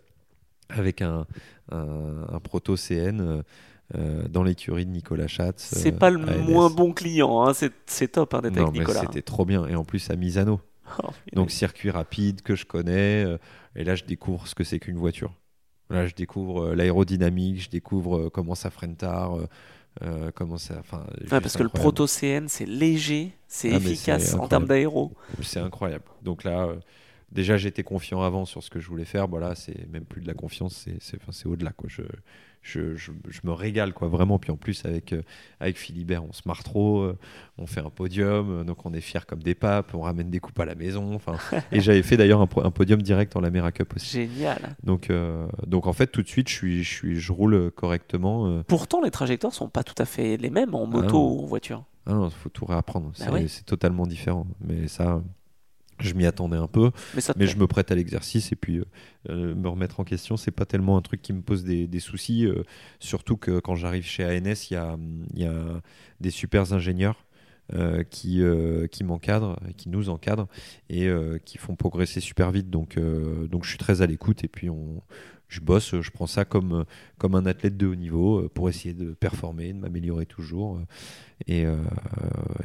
avec 0.70 1.02
un, 1.02 1.26
un, 1.72 2.26
un 2.30 2.40
proto 2.40 2.76
CN 2.76 3.20
euh, 3.22 3.42
euh, 3.96 4.28
dans 4.28 4.44
l'écurie 4.44 4.86
de 4.86 4.92
Nicolas 4.92 5.28
Schatz. 5.28 5.62
C'est 5.74 5.94
euh, 5.94 5.98
pas 5.98 6.10
le 6.10 6.20
moins 6.20 6.70
bon 6.70 6.94
client. 6.94 7.42
hein. 7.44 7.54
C'est 7.54 7.72
c'est 7.86 8.10
top 8.14 8.34
hein, 8.34 8.42
d'être 8.42 8.58
avec 8.58 8.74
mais 8.74 8.80
Nicolas. 8.80 9.02
c'était 9.02 9.22
trop 9.22 9.46
bien. 9.46 9.66
Et 9.68 9.76
en 9.76 9.84
plus, 9.86 10.10
à 10.10 10.16
Misano. 10.16 10.60
Oh, 11.04 11.10
Donc 11.34 11.52
circuit 11.52 11.90
rapide 11.92 12.42
que 12.42 12.56
je 12.56 12.66
connais. 12.66 13.26
euh, 13.26 13.38
et 13.76 13.84
là, 13.84 13.96
je 13.96 14.06
découvre 14.06 14.48
ce 14.48 14.56
que 14.56 14.64
c'est 14.64 14.80
qu'une 14.80 14.98
voiture. 14.98 15.34
Là, 15.90 16.06
je 16.08 16.16
découvre 16.16 16.74
l'aérodynamique, 16.76 17.62
je 17.62 17.70
découvre 17.70 18.28
comment 18.30 18.56
ça 18.56 18.70
freine 18.70 18.98
tard, 18.98 19.38
comment 20.36 20.58
ça. 20.58 20.76
Enfin, 20.80 21.06
juste 21.22 21.30
parce 21.30 21.56
que 21.56 21.64
le 21.64 21.70
proto 21.70 22.08
CN, 22.08 22.48
c'est 22.50 22.66
léger, 22.66 23.32
c'est 23.48 23.72
Ah, 23.74 23.80
mais 23.80 23.92
efficace 23.92 24.32
c'est 24.32 24.36
en 24.36 24.48
termes 24.50 24.66
d'aéro. 24.66 25.14
C'est 25.42 25.60
incroyable. 25.62 26.04
Donc 26.24 26.44
là, 26.44 26.68
déjà, 27.32 27.58
j'étais 27.58 27.84
confiant 27.84 28.22
avant 28.22 28.46
sur 28.46 28.64
ce 28.64 28.70
que 28.70 28.80
je 28.80 28.88
voulais 28.88 29.06
faire. 29.06 29.28
Voilà, 29.28 29.56
c'est 29.56 29.88
même 29.92 30.06
plus 30.06 30.22
de 30.22 30.28
la 30.28 30.34
confiance, 30.34 30.76
c'est 30.86 30.98
c'est- 31.02 31.46
au-delà. 31.46 31.72
Quoi. 31.72 31.90
Je, 31.90 32.02
je, 32.64 32.96
je, 32.96 33.12
je 33.30 33.40
me 33.44 33.52
régale, 33.54 33.94
quoi, 33.94 34.08
vraiment. 34.10 34.40
Puis 34.40 34.52
en 34.52 34.58
plus, 34.58 34.84
avec, 34.86 35.14
euh, 35.14 35.22
avec 35.60 35.78
Philibert, 35.78 36.24
on 36.26 36.34
se 36.34 36.42
marre 36.46 36.64
trop. 36.64 37.02
euh, 37.02 37.18
on 37.58 37.66
fait 37.66 37.80
un 37.80 37.90
podium, 37.90 38.50
euh, 38.52 38.64
donc 38.64 38.86
on 38.86 38.94
est 38.94 39.00
fiers 39.02 39.22
comme 39.26 39.42
des 39.42 39.56
papes. 39.56 39.94
On 39.94 40.02
ramène 40.02 40.30
des 40.30 40.40
coupes 40.40 40.60
à 40.60 40.66
la 40.66 40.76
maison. 40.76 41.14
Enfin, 41.16 41.38
et 41.72 41.80
j'avais 41.80 42.04
fait 42.04 42.18
d'ailleurs 42.18 42.42
un, 42.42 42.48
po- 42.48 42.64
un 42.66 42.72
podium 42.72 43.02
direct 43.02 43.36
en 43.36 43.42
Lamera 43.42 43.72
Cup 43.72 43.94
aussi. 43.96 44.28
Génial. 44.28 44.76
Donc, 44.84 45.10
donc 45.66 45.88
en 45.88 45.94
fait, 45.94 46.08
tout 46.08 46.22
de 46.24 46.28
suite, 46.28 46.50
je, 46.50 46.54
suis, 46.54 46.84
je, 46.84 46.94
suis, 46.94 47.20
je 47.20 47.32
roule 47.32 47.72
correctement. 47.72 48.64
Pourtant, 48.68 49.02
les 49.02 49.12
trajectoires 49.12 49.54
sont 49.54 49.70
pas 49.70 49.84
tout 49.84 49.96
à 50.02 50.06
fait 50.06 50.36
les 50.38 50.50
mêmes 50.50 50.76
en 50.76 50.86
moto 50.88 51.14
non. 51.14 51.36
ou 51.40 51.44
en 51.44 51.46
voiture. 51.46 51.84
Ah 52.06 52.14
non, 52.14 52.30
faut 52.30 52.50
tout 52.50 52.66
réapprendre. 52.66 53.12
Bah 53.20 53.32
ouais. 53.32 53.48
c'est 53.48 53.66
totalement 53.66 54.08
différent. 54.08 54.48
Mais 54.62 54.88
ça, 54.88 55.22
je 56.00 56.14
m'y 56.14 56.26
attendais 56.26 56.58
un 56.58 56.68
peu. 56.68 56.92
Mais 57.38 57.48
je 57.48 57.58
me 57.58 57.68
prête 57.68 57.92
à 57.92 57.96
l'exercice 57.96 58.52
et 58.52 58.56
puis 58.56 58.78
euh, 58.80 58.86
euh, 59.30 59.56
me 59.56 59.68
remettre 59.70 60.00
en 60.00 60.04
question, 60.04 60.38
c'est 60.38 60.52
pas 60.52 60.66
tellement 60.66 60.98
un 60.98 61.02
truc 61.02 61.22
qui 61.22 61.34
me 61.34 61.42
pose 61.42 61.64
des, 61.64 61.88
des 61.88 62.00
soucis. 62.00 62.46
euh, 62.46 62.64
surtout 63.00 63.38
que 63.38 63.60
quand 63.60 63.76
j'arrive 63.76 64.06
chez 64.06 64.26
ANS, 64.26 64.70
il 64.70 64.74
y 64.74 64.78
a, 64.78 64.98
il 65.34 65.40
y 65.42 65.46
a 65.46 65.82
des 66.20 66.32
super 66.32 66.74
ingénieurs. 66.74 67.24
euh, 67.74 68.04
qui, 68.04 68.42
qui 68.92 69.04
m'encadrent, 69.04 69.60
qui 69.76 69.90
nous 69.90 70.08
encadrent 70.10 70.48
et 70.90 71.10
qui 71.44 71.58
font 71.58 71.76
progresser 71.76 72.22
super 72.22 72.52
vite. 72.52 72.70
Donc, 72.70 72.98
donc 72.98 73.66
je 73.66 73.70
suis 73.70 73.78
très 73.78 74.02
à 74.02 74.06
l'écoute 74.06 74.44
et 74.46 74.48
puis 74.48 74.70
on, 74.70 75.02
je 75.48 75.60
bosse, 75.62 76.00
je 76.02 76.12
prends 76.12 76.28
ça 76.28 76.46
comme, 76.46 76.86
comme 77.18 77.36
un 77.36 77.46
athlète 77.46 77.78
de 77.78 77.88
haut 77.88 77.96
niveau 77.96 78.40
euh, 78.42 78.50
pour 78.50 78.70
essayer 78.70 78.94
de 78.94 79.14
performer, 79.14 79.74
de 79.74 79.80
m'améliorer 79.80 80.26
toujours. 80.26 80.78
euh, 80.78 80.86
Et, 81.48 81.66
euh, 81.66 81.78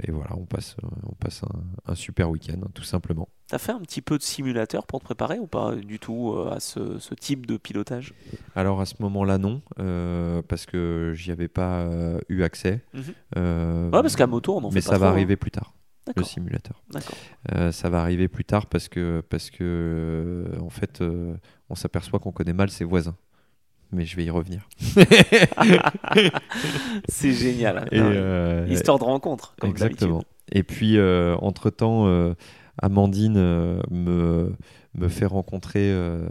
et 0.03 0.11
voilà, 0.11 0.31
on 0.37 0.47
passe, 0.47 0.77
on 1.05 1.15
passe 1.15 1.43
un, 1.45 1.93
un 1.93 1.95
super 1.95 2.31
week-end, 2.31 2.59
hein, 2.65 2.71
tout 2.75 2.83
simplement. 2.83 3.29
T'as 3.49 3.59
fait 3.59 3.73
un 3.73 3.81
petit 3.81 4.01
peu 4.01 4.17
de 4.17 4.23
simulateur 4.23 4.87
pour 4.87 5.01
te 5.01 5.05
préparer 5.05 5.39
ou 5.39 5.47
pas 5.47 5.77
du 5.77 5.99
tout 5.99 6.33
euh, 6.33 6.51
à 6.51 6.59
ce, 6.61 6.99
ce 6.99 7.15
type 7.15 7.45
de 7.47 7.57
pilotage? 7.59 8.15
Alors 8.57 8.81
à 8.81 8.87
ce 8.87 8.95
moment-là, 9.01 9.37
non, 9.39 9.61
euh, 9.79 10.41
parce 10.43 10.65
que 10.67 11.13
j'y 11.15 11.31
avais 11.31 11.49
pas 11.49 11.83
euh, 11.83 12.19
eu 12.31 12.43
accès. 12.43 12.83
Euh, 13.37 13.85
Ouais, 13.91 14.01
parce 14.03 14.17
qu'à 14.17 14.27
moto, 14.27 14.55
on 14.57 14.65
en 14.65 14.69
mais 14.71 14.81
fait 14.81 14.81
ça 14.81 14.93
pas 14.93 14.99
va 14.99 15.07
trop, 15.07 15.07
hein. 15.11 15.17
arriver 15.17 15.37
plus 15.37 15.51
tard, 15.51 15.75
le 16.17 16.23
simulateur. 16.25 16.83
Euh, 17.53 17.73
ça 17.73 17.91
va 17.91 18.01
arriver 18.01 18.29
plus 18.29 18.45
tard 18.47 18.67
parce 18.67 18.89
que, 18.89 19.23
parce 19.29 19.51
que 19.51 19.59
euh, 19.63 20.61
en 20.61 20.71
fait, 20.71 21.03
euh, 21.03 21.37
on 21.73 21.74
s'aperçoit 21.74 22.19
qu'on 22.20 22.31
connaît 22.32 22.53
mal 22.53 22.70
ses 22.70 22.85
voisins. 22.85 23.16
Mais 23.90 24.05
je 24.07 24.16
vais 24.16 24.24
y 24.24 24.31
revenir. 24.31 24.69
C'est 27.09 27.32
génial. 27.32 27.78
hein. 27.78 27.85
Et, 27.93 27.99
euh, 28.01 28.66
Histoire 28.70 28.99
de 28.99 29.05
rencontre, 29.05 29.55
comme 29.61 29.70
Exactement. 29.70 30.23
Et 30.51 30.62
puis, 30.62 30.97
euh, 30.99 31.35
entre-temps, 31.36 32.07
euh, 32.07 32.35
Amandine 32.81 33.35
me, 33.90 34.53
me 34.94 35.09
fait 35.09 35.27
rencontrer 35.27 35.90
euh, 35.93 36.27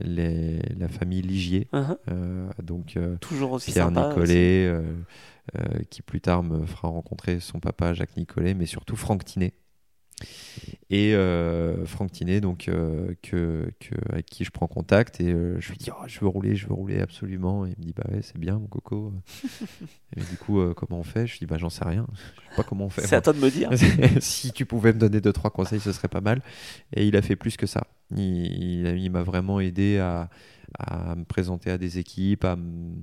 les- 0.00 0.60
la 0.78 0.88
famille 0.88 1.22
Ligier. 1.22 1.68
Uh-huh. 1.72 1.96
Euh, 2.10 2.48
donc, 2.62 2.96
euh, 2.96 3.16
Toujours 3.20 3.52
aussi 3.52 3.72
Pierre 3.72 3.86
sympa. 3.86 4.08
Nicolet, 4.08 4.72
qui 5.90 6.02
plus 6.02 6.20
tard 6.20 6.42
me 6.44 6.64
fera 6.66 6.88
rencontrer 6.88 7.40
son 7.40 7.58
papa 7.58 7.94
Jacques 7.94 8.16
Nicolet, 8.16 8.54
mais 8.54 8.66
surtout 8.66 8.94
Franck 8.96 9.24
Tinet. 9.24 9.54
Et 10.90 11.14
euh, 11.14 11.84
Franck 11.86 12.10
Tinet, 12.12 12.40
donc, 12.40 12.68
euh, 12.68 13.14
que, 13.22 13.70
que- 13.78 13.94
avec 14.12 14.26
qui 14.26 14.44
je 14.44 14.50
prends 14.50 14.66
contact, 14.66 15.20
et 15.20 15.32
euh, 15.32 15.60
je 15.60 15.70
lui 15.70 15.78
dis 15.78 15.90
Oh, 15.92 16.04
Je 16.08 16.20
veux 16.20 16.26
rouler, 16.26 16.56
je 16.56 16.66
veux 16.66 16.74
rouler 16.74 17.00
absolument. 17.00 17.64
Et 17.66 17.70
il 17.70 17.78
me 17.78 17.84
dit 17.84 17.94
Bah 17.96 18.02
ouais, 18.10 18.20
c'est 18.22 18.38
bien, 18.38 18.58
mon 18.58 18.66
coco. 18.66 19.12
et 20.16 20.20
du 20.20 20.36
coup, 20.36 20.60
comment 20.74 20.98
on 21.00 21.04
fait? 21.04 21.26
Je 21.26 21.32
lui 21.34 21.38
dis 21.40 21.46
Bah 21.46 21.58
j'en 21.58 21.70
sais 21.70 21.84
rien. 21.84 22.06
Je 22.14 22.20
sais 22.20 22.56
pas 22.56 22.64
comment 22.64 22.86
on 22.86 22.90
fait. 22.90 23.06
C'est 23.06 23.16
à 23.16 23.20
toi 23.20 23.32
de 23.32 23.38
me 23.38 23.50
dire. 23.50 23.70
si 24.20 24.52
tu 24.52 24.66
pouvais 24.66 24.92
me 24.92 24.98
donner 24.98 25.20
deux 25.20 25.32
trois 25.32 25.50
conseils, 25.50 25.80
ce 25.80 25.92
serait 25.92 26.08
pas 26.08 26.20
mal. 26.20 26.42
Et 26.94 27.06
il 27.06 27.16
a 27.16 27.22
fait 27.22 27.36
plus 27.36 27.56
que 27.56 27.66
ça. 27.66 27.86
Il, 28.16 28.18
il- 28.20 28.98
il 28.98 29.10
m'a 29.10 29.22
vraiment 29.22 29.60
aidé 29.60 29.98
à, 29.98 30.28
à 30.78 31.14
me 31.14 31.24
présenter 31.24 31.70
à 31.70 31.78
des 31.78 31.98
équipes, 31.98 32.44
à, 32.44 32.56
me- 32.56 32.96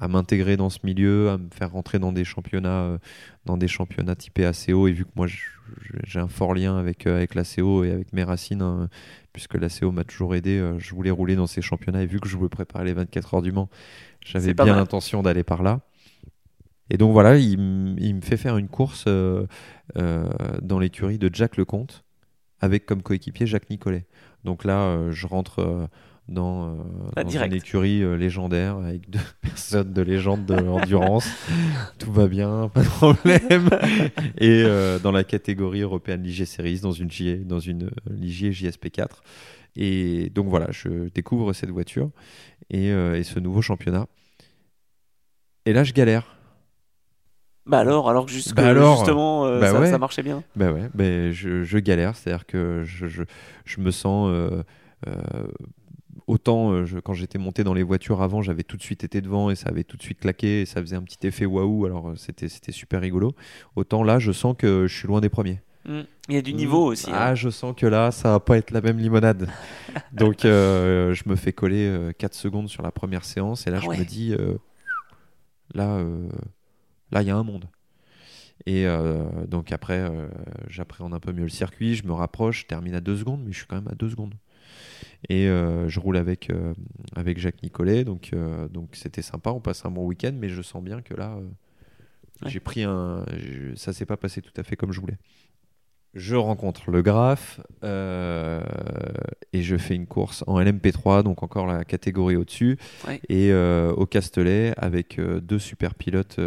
à 0.00 0.08
m'intégrer 0.08 0.56
dans 0.56 0.70
ce 0.70 0.78
milieu, 0.84 1.30
à 1.30 1.38
me 1.38 1.48
faire 1.52 1.72
rentrer 1.72 1.98
dans 1.98 2.12
des 2.12 2.24
championnats, 2.24 2.82
euh, 2.82 2.98
dans 3.44 3.56
des 3.56 3.68
championnats 3.68 4.14
typés 4.14 4.44
ACO. 4.44 4.86
Et 4.88 4.92
vu 4.92 5.04
que 5.04 5.10
moi 5.16 5.26
j'ai 5.26 6.20
un 6.20 6.28
fort 6.28 6.54
lien 6.54 6.78
avec, 6.78 7.06
euh, 7.06 7.16
avec 7.16 7.34
l'ACO 7.34 7.84
et 7.84 7.90
avec 7.90 8.12
mes 8.12 8.22
racines, 8.22 8.62
hein, 8.62 8.88
puisque 9.32 9.54
l'ACO 9.54 9.90
m'a 9.90 10.04
toujours 10.04 10.34
aidé, 10.34 10.58
euh, 10.58 10.78
je 10.78 10.94
voulais 10.94 11.10
rouler 11.10 11.34
dans 11.34 11.46
ces 11.46 11.62
championnats. 11.62 12.02
Et 12.02 12.06
vu 12.06 12.20
que 12.20 12.28
je 12.28 12.36
voulais 12.36 12.48
préparer 12.48 12.84
les 12.84 12.92
24 12.92 13.34
heures 13.34 13.42
du 13.42 13.52
Mans, 13.52 13.68
j'avais 14.24 14.54
bien 14.54 14.76
l'intention 14.76 15.22
d'aller 15.22 15.42
par 15.44 15.62
là. 15.62 15.80
Et 16.90 16.96
donc 16.96 17.12
voilà, 17.12 17.36
il, 17.36 17.58
me 17.58 18.20
fait 18.22 18.38
faire 18.38 18.56
une 18.56 18.68
course 18.68 19.06
dans 19.94 20.78
l'écurie 20.78 21.18
de 21.18 21.28
Jack 21.30 21.58
Lecomte, 21.58 22.02
avec 22.60 22.86
comme 22.86 23.02
coéquipier 23.02 23.46
Jacques 23.46 23.68
Nicolet. 23.68 24.06
Donc 24.44 24.64
là, 24.64 25.10
je 25.10 25.26
rentre 25.26 25.90
dans, 26.28 26.76
euh, 27.16 27.44
une 27.46 27.54
écurie 27.54 28.02
euh, 28.02 28.14
légendaire 28.14 28.76
avec 28.76 29.08
deux 29.08 29.18
personnes 29.42 29.92
de 29.92 30.02
légende 30.02 30.44
de 30.44 30.54
l'endurance. 30.54 31.28
Tout 31.98 32.12
va 32.12 32.28
bien, 32.28 32.68
pas 32.68 32.82
de 32.82 32.88
problème. 32.88 33.70
et 34.38 34.62
euh, 34.64 34.98
dans 34.98 35.12
la 35.12 35.24
catégorie 35.24 35.80
européenne 35.80 36.22
Ligier 36.22 36.44
Series, 36.44 36.80
dans 36.80 36.92
une, 36.92 37.08
dans 37.44 37.60
une 37.60 37.90
Ligier 38.10 38.50
JSP4. 38.50 39.08
Et 39.76 40.30
donc 40.30 40.48
voilà, 40.48 40.68
je 40.70 41.08
découvre 41.14 41.52
cette 41.52 41.70
voiture 41.70 42.10
et, 42.70 42.90
ce 43.22 43.38
nouveau 43.38 43.62
championnat. 43.62 44.06
Et 45.66 45.72
là, 45.72 45.84
je 45.84 45.92
galère. 45.92 46.36
Bah 47.64 47.80
alors, 47.80 48.08
alors 48.08 48.24
que 48.24 48.30
bah 48.54 48.74
justement, 48.74 49.42
bah 49.60 49.86
ça, 49.86 49.98
marchait 49.98 50.22
bien. 50.22 50.42
Bah 50.56 50.72
ouais, 50.72 50.88
bah 50.94 51.30
je, 51.30 51.78
galère, 51.78 52.16
c'est-à-dire 52.16 52.46
que 52.46 52.82
je, 52.84 53.06
je, 53.06 53.22
je, 53.66 53.80
me 53.80 53.90
sens 53.90 54.32
autant 56.28 56.72
euh, 56.72 56.86
quand 57.02 57.14
j'étais 57.14 57.38
monté 57.38 57.64
dans 57.64 57.74
les 57.74 57.82
voitures 57.82 58.22
avant, 58.22 58.42
j'avais 58.42 58.62
tout 58.62 58.76
de 58.76 58.82
suite 58.82 59.02
été 59.02 59.20
devant 59.20 59.50
et 59.50 59.56
ça 59.56 59.70
avait 59.70 59.82
tout 59.82 59.96
de 59.96 60.02
suite 60.02 60.20
claqué 60.20 60.60
et 60.60 60.66
ça 60.66 60.80
faisait 60.80 60.94
un 60.94 61.02
petit 61.02 61.26
effet 61.26 61.46
waouh. 61.46 61.86
Alors 61.86 62.10
euh, 62.10 62.16
c'était 62.16 62.48
c'était 62.48 62.70
super 62.70 63.00
rigolo. 63.00 63.34
Autant 63.74 64.04
là, 64.04 64.18
je 64.18 64.30
sens 64.30 64.54
que 64.56 64.86
je 64.86 64.94
suis 64.94 65.08
loin 65.08 65.20
des 65.20 65.30
premiers. 65.30 65.60
Mm. 65.86 66.00
Il 66.28 66.34
y 66.34 66.38
a 66.38 66.42
du 66.42 66.52
niveau 66.52 66.86
mm. 66.86 66.88
aussi. 66.88 67.10
Ah, 67.12 67.30
hein. 67.30 67.34
je 67.34 67.48
sens 67.48 67.74
que 67.74 67.86
là, 67.86 68.10
ça 68.10 68.30
va 68.30 68.40
pas 68.40 68.58
être 68.58 68.70
la 68.70 68.82
même 68.82 68.98
limonade. 68.98 69.48
Donc, 70.12 70.44
euh, 70.44 71.14
je 71.14 71.24
me 71.26 71.34
fais 71.34 71.52
coller 71.52 72.12
4 72.18 72.34
secondes 72.34 72.68
sur 72.68 72.82
la 72.82 72.92
première 72.92 73.24
séance 73.24 73.66
et 73.66 73.70
là, 73.70 73.80
je 73.80 73.88
me 73.88 74.04
dis, 74.04 74.34
là, 75.74 76.04
là, 77.10 77.22
il 77.22 77.26
y 77.26 77.30
a 77.30 77.36
un 77.36 77.42
monde. 77.42 77.68
Et 78.66 78.86
donc 79.46 79.72
après, 79.72 80.10
j'appréhende 80.66 81.14
un 81.14 81.20
peu 81.20 81.32
mieux 81.32 81.44
le 81.44 81.48
circuit, 81.48 81.94
je 81.94 82.04
me 82.04 82.12
rapproche, 82.12 82.62
je 82.62 82.66
termine 82.66 82.94
à 82.94 83.00
2 83.00 83.16
secondes, 83.16 83.40
mais 83.46 83.52
je 83.52 83.58
suis 83.58 83.66
quand 83.66 83.76
même 83.76 83.88
à 83.88 83.94
2 83.94 84.10
secondes. 84.10 84.34
Et 85.28 85.48
euh, 85.48 85.88
je 85.88 86.00
roule 86.00 86.16
avec, 86.16 86.50
euh, 86.50 86.74
avec 87.16 87.38
Jacques 87.38 87.62
Nicolet, 87.62 88.04
donc 88.04 88.30
euh, 88.32 88.68
donc 88.68 88.90
c'était 88.92 89.22
sympa, 89.22 89.50
on 89.50 89.60
passe 89.60 89.84
un 89.84 89.90
bon 89.90 90.06
week-end, 90.06 90.32
mais 90.34 90.48
je 90.48 90.62
sens 90.62 90.82
bien 90.82 91.02
que 91.02 91.14
là, 91.14 91.38
j'ai 92.46 92.60
pris 92.60 92.84
un. 92.84 93.24
ça 93.76 93.92
s'est 93.92 94.06
pas 94.06 94.16
passé 94.16 94.42
tout 94.42 94.52
à 94.56 94.62
fait 94.62 94.76
comme 94.76 94.92
je 94.92 95.00
voulais. 95.00 95.18
Je 96.14 96.36
rencontre 96.36 96.90
le 96.90 97.02
Graf 97.02 97.60
et 97.82 99.62
je 99.62 99.76
fais 99.76 99.94
une 99.94 100.06
course 100.06 100.42
en 100.46 100.58
LMP3, 100.58 101.22
donc 101.22 101.42
encore 101.42 101.66
la 101.66 101.84
catégorie 101.84 102.36
au-dessus, 102.36 102.78
et 103.28 103.52
au 103.52 104.06
Castellet 104.06 104.72
avec 104.78 105.20
deux 105.20 105.58
super 105.58 105.94
pilotes 105.94 106.40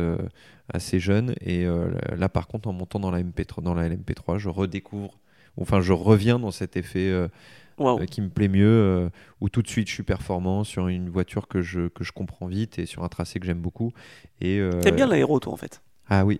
assez 0.74 1.00
jeunes. 1.00 1.36
Et 1.42 1.68
là, 2.16 2.28
par 2.28 2.48
contre, 2.48 2.70
en 2.70 2.74
montant 2.74 3.00
dans 3.00 3.12
la, 3.12 3.22
MP3, 3.22 3.62
dans 3.62 3.76
la 3.76 3.88
LMP3, 3.88 4.40
je 4.40 4.50
redécouvre, 4.50 5.20
enfin, 5.58 5.80
je 5.80 5.94
reviens 5.94 6.40
dans 6.40 6.52
cet 6.52 6.76
effet 6.76 7.14
euh, 7.88 8.06
qui 8.06 8.22
me 8.22 8.30
plaît 8.30 8.48
mieux, 8.48 8.66
euh, 8.66 9.10
où 9.40 9.50
tout 9.50 9.62
de 9.62 9.68
suite 9.68 9.88
je 9.88 9.94
suis 9.94 10.04
performant 10.04 10.64
sur 10.64 10.88
une 10.88 11.10
voiture 11.10 11.48
que 11.48 11.62
je, 11.62 11.88
que 11.88 12.04
je 12.04 12.12
comprends 12.12 12.48
vite 12.48 12.80
et 12.80 12.86
sur 12.86 13.04
un 13.04 13.10
tracé 13.10 13.40
que 13.40 13.46
j'aime 13.46 13.62
beaucoup. 13.62 13.92
Et, 14.40 14.60
euh, 14.60 14.82
T'aimes 14.82 14.96
bien 14.96 15.08
l'aéro, 15.08 15.40
toi, 15.40 15.54
en 15.54 15.58
fait? 15.58 15.82
Ah 16.10 16.26
oui. 16.26 16.40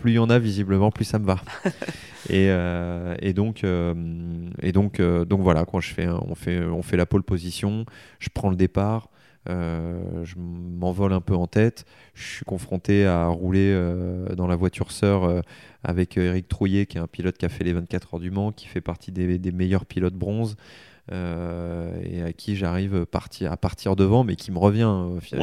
Plus 0.00 0.12
il 0.12 0.14
y 0.14 0.18
en 0.18 0.30
a, 0.30 0.38
visiblement, 0.38 0.90
plus 0.90 1.04
ça 1.04 1.18
me 1.18 1.26
va. 1.26 1.40
et, 2.30 2.46
et, 3.26 3.32
donc, 3.32 3.64
et 3.64 4.72
donc, 4.72 5.00
donc 5.00 5.40
voilà, 5.40 5.64
quand 5.64 5.80
je 5.80 5.92
fais, 5.92 6.08
on, 6.08 6.34
fait, 6.34 6.64
on 6.64 6.82
fait 6.82 6.96
la 6.96 7.06
pole 7.06 7.22
position, 7.22 7.84
je 8.18 8.28
prends 8.32 8.50
le 8.50 8.56
départ. 8.56 9.09
Euh, 9.48 10.24
je 10.24 10.36
m'envole 10.38 11.12
un 11.12 11.20
peu 11.20 11.34
en 11.34 11.46
tête. 11.46 11.84
Je 12.14 12.22
suis 12.22 12.44
confronté 12.44 13.06
à 13.06 13.26
rouler 13.26 13.72
euh, 13.72 14.34
dans 14.34 14.46
la 14.46 14.56
voiture 14.56 14.92
sœur 14.92 15.24
euh, 15.24 15.40
avec 15.82 16.16
Eric 16.16 16.48
Trouillet, 16.48 16.86
qui 16.86 16.98
est 16.98 17.00
un 17.00 17.06
pilote 17.06 17.38
qui 17.38 17.46
a 17.46 17.48
fait 17.48 17.64
les 17.64 17.72
24 17.72 18.14
heures 18.14 18.20
du 18.20 18.30
Mans, 18.30 18.52
qui 18.52 18.66
fait 18.66 18.82
partie 18.82 19.12
des, 19.12 19.52
meilleurs 19.52 19.86
pilotes 19.86 20.14
bronze. 20.14 20.56
et 21.10 22.22
à 22.22 22.32
qui 22.36 22.54
j'arrive 22.54 23.06
à 23.48 23.56
partir 23.56 23.96
devant, 23.96 24.24
mais 24.24 24.36
qui 24.36 24.52
me 24.52 24.58
revient. 24.58 24.94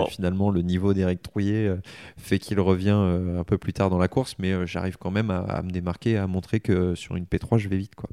Finalement, 0.10 0.52
le 0.52 0.62
niveau 0.62 0.94
d'Eric 0.94 1.22
Trouillet 1.22 1.76
fait 2.18 2.40
qu'il 2.40 2.60
revient 2.60 2.92
un 2.92 3.44
peu 3.44 3.58
plus 3.58 3.74
tard 3.74 3.90
dans 3.90 3.98
la 3.98 4.08
course, 4.08 4.36
mais 4.40 4.66
j'arrive 4.68 4.98
quand 4.98 5.12
même 5.12 5.32
à, 5.32 5.62
me 5.64 5.72
démarquer, 5.72 6.18
à 6.18 6.28
montrer 6.28 6.60
que 6.60 6.96
sur 6.96 7.16
une 7.16 7.26
P3, 7.26 7.58
je 7.58 7.68
vais 7.68 7.78
vite. 7.78 7.96
Quoi. 7.96 8.10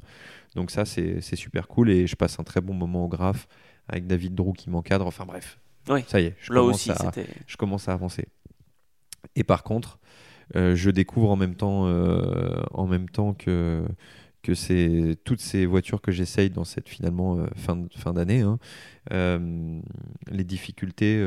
Donc 0.55 0.71
ça, 0.71 0.83
c'est 0.85 1.21
super 1.35 1.67
cool 1.67 1.91
et 1.91 2.07
je 2.07 2.15
passe 2.15 2.39
un 2.39 2.43
très 2.43 2.61
bon 2.61 2.73
moment 2.73 3.05
au 3.05 3.07
graphe 3.07 3.47
avec 3.87 4.07
David 4.07 4.33
Drou 4.33 4.53
qui 4.53 4.69
m'encadre. 4.69 5.05
Enfin 5.05 5.25
bref, 5.25 5.59
oui. 5.89 6.03
Ça 6.07 6.19
y 6.19 6.25
est, 6.25 6.35
je, 6.39 6.51
commence, 6.51 6.89
à, 6.89 7.11
je 7.47 7.57
commence 7.57 7.87
à 7.89 7.93
avancer. 7.93 8.27
Et 9.35 9.43
par 9.43 9.63
contre, 9.63 9.99
euh, 10.55 10.75
je 10.75 10.89
découvre 10.91 11.29
en 11.29 11.35
même 11.35 11.55
temps, 11.55 11.87
euh, 11.87 12.61
en 12.71 12.87
même 12.87 13.09
temps 13.09 13.33
que, 13.33 13.85
que 14.43 14.53
c'est 14.53 15.17
toutes 15.23 15.41
ces 15.41 15.65
voitures 15.65 16.01
que 16.01 16.11
j'essaye 16.11 16.49
dans 16.49 16.63
cette 16.63 16.87
finalement 16.89 17.37
euh, 17.37 17.47
fin, 17.55 17.85
fin 17.95 18.13
d'année, 18.13 18.41
hein, 18.41 18.59
les 20.27 20.43
difficultés 20.43 21.25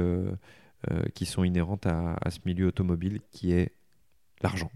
qui 1.14 1.26
sont 1.26 1.44
inhérentes 1.44 1.86
à, 1.86 2.16
à, 2.20 2.30
ce 2.30 2.38
milieu 2.44 2.68
automobile 2.68 3.20
qui 3.30 3.52
est 3.52 3.72
l'argent. 4.42 4.70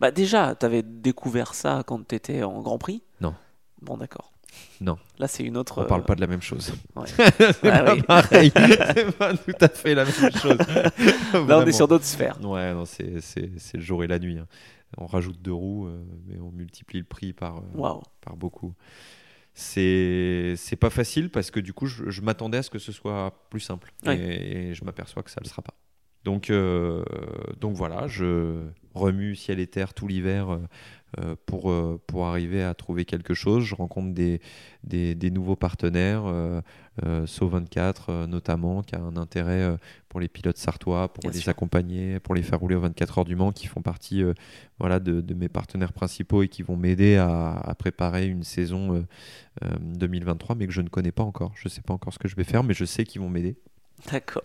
Bah 0.00 0.10
déjà, 0.10 0.54
tu 0.54 0.66
avais 0.66 0.82
découvert 0.82 1.54
ça 1.54 1.82
quand 1.86 2.06
tu 2.06 2.14
étais 2.14 2.42
en 2.42 2.60
Grand 2.60 2.78
Prix? 2.78 3.02
Non. 3.20 3.34
Bon, 3.82 3.96
d'accord. 3.96 4.32
Non. 4.80 4.98
Là, 5.18 5.28
c'est 5.28 5.42
une 5.42 5.56
autre. 5.56 5.82
On 5.82 5.86
parle 5.86 6.04
pas 6.04 6.14
de 6.14 6.20
la 6.20 6.26
même 6.26 6.42
chose. 6.42 6.74
c'est 7.06 7.70
ah 7.70 7.82
pas 7.82 7.96
pareil. 7.96 8.52
c'est 8.94 9.16
pas 9.16 9.36
tout 9.36 9.52
à 9.60 9.68
fait 9.68 9.94
la 9.94 10.04
même 10.04 10.32
chose. 10.32 10.58
Là, 11.48 11.58
on 11.58 11.66
est 11.66 11.72
sur 11.72 11.88
d'autres 11.88 12.04
sphères. 12.04 12.38
Ouais, 12.44 12.74
non, 12.74 12.84
c'est, 12.84 13.20
le 13.74 13.80
jour 13.80 14.04
et 14.04 14.06
la 14.06 14.18
nuit. 14.18 14.38
Hein. 14.38 14.46
On 14.98 15.06
rajoute 15.06 15.40
deux 15.42 15.52
roues, 15.52 15.86
euh, 15.86 16.02
mais 16.26 16.38
on 16.40 16.50
multiplie 16.50 16.98
le 16.98 17.04
prix 17.04 17.32
par, 17.32 17.58
euh, 17.58 18.00
par 18.20 18.36
beaucoup. 18.36 18.74
C'est, 19.58 20.54
c'est 20.56 20.76
pas 20.76 20.90
facile 20.90 21.30
parce 21.30 21.50
que 21.50 21.60
du 21.60 21.72
coup, 21.72 21.86
je, 21.86 22.20
m'attendais 22.20 22.58
à 22.58 22.62
ce 22.62 22.68
que 22.68 22.78
ce 22.78 22.92
soit 22.92 23.46
plus 23.48 23.60
simple. 23.60 23.92
Et, 24.06 24.74
je 24.74 24.84
m'aperçois 24.84 25.22
que 25.22 25.30
ça 25.30 25.40
ne 25.40 25.44
le 25.44 25.48
sera 25.48 25.62
pas. 25.62 25.74
Donc, 26.24 26.50
euh, 26.50 27.04
donc 27.60 27.74
voilà, 27.74 28.06
je 28.06 28.64
remue 28.94 29.34
ciel 29.34 29.60
et 29.60 29.66
terre 29.66 29.94
tout 29.94 30.08
l'hiver 30.08 30.50
euh, 30.50 30.58
pour, 31.46 31.70
euh, 31.70 32.00
pour 32.06 32.26
arriver 32.26 32.62
à 32.62 32.74
trouver 32.74 33.04
quelque 33.04 33.34
chose. 33.34 33.64
Je 33.64 33.74
rencontre 33.74 34.12
des, 34.12 34.40
des, 34.84 35.30
nouveaux 35.30 35.56
partenaires, 35.56 36.24
euh, 36.26 36.60
So24 37.02 38.26
notamment, 38.26 38.82
qui 38.82 38.94
a 38.96 39.00
un 39.00 39.16
intérêt 39.16 39.76
pour 40.08 40.20
les 40.20 40.28
pilotes 40.28 40.58
sartois, 40.58 41.12
pour 41.12 41.30
les 41.30 41.48
accompagner, 41.48 42.20
pour 42.20 42.34
les 42.34 42.42
faire 42.42 42.60
rouler 42.60 42.74
aux 42.76 42.80
24 42.80 43.18
heures 43.18 43.24
du 43.24 43.36
Mans, 43.36 43.52
qui 43.52 43.66
font 43.66 43.82
partie 43.82 44.22
voilà, 44.78 45.00
de, 45.00 45.20
de, 45.20 45.34
mes 45.34 45.48
partenaires 45.48 45.92
principaux 45.92 46.42
et 46.42 46.48
qui 46.48 46.62
vont 46.62 46.76
m'aider 46.76 47.16
à, 47.16 47.52
à, 47.52 47.74
préparer 47.74 48.26
une 48.26 48.42
saison 48.42 49.06
2023, 49.80 50.56
mais 50.56 50.66
que 50.66 50.72
je 50.72 50.82
ne 50.82 50.88
connais 50.88 51.12
pas 51.12 51.24
encore. 51.24 51.52
Je 51.56 51.68
ne 51.68 51.70
sais 51.70 51.82
pas 51.82 51.94
encore 51.94 52.12
ce 52.12 52.18
que 52.18 52.28
je 52.28 52.36
vais 52.36 52.44
faire, 52.44 52.62
mais 52.62 52.74
je 52.74 52.84
sais 52.84 53.04
qu'ils 53.04 53.20
vont 53.20 53.30
m'aider. 53.30 53.56
D'accord. 54.10 54.42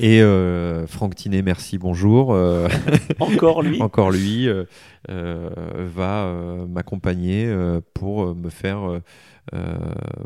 Et 0.00 0.22
euh, 0.22 0.86
Franck 0.86 1.14
Tinet, 1.14 1.42
merci, 1.42 1.78
bonjour. 1.78 2.32
Euh, 2.32 2.68
encore 3.20 3.62
lui. 3.62 3.80
encore 3.82 4.10
lui 4.10 4.48
euh, 4.48 4.64
va 5.08 6.34
m'accompagner 6.68 7.54
pour 7.94 8.34
me 8.34 8.50
faire 8.50 9.00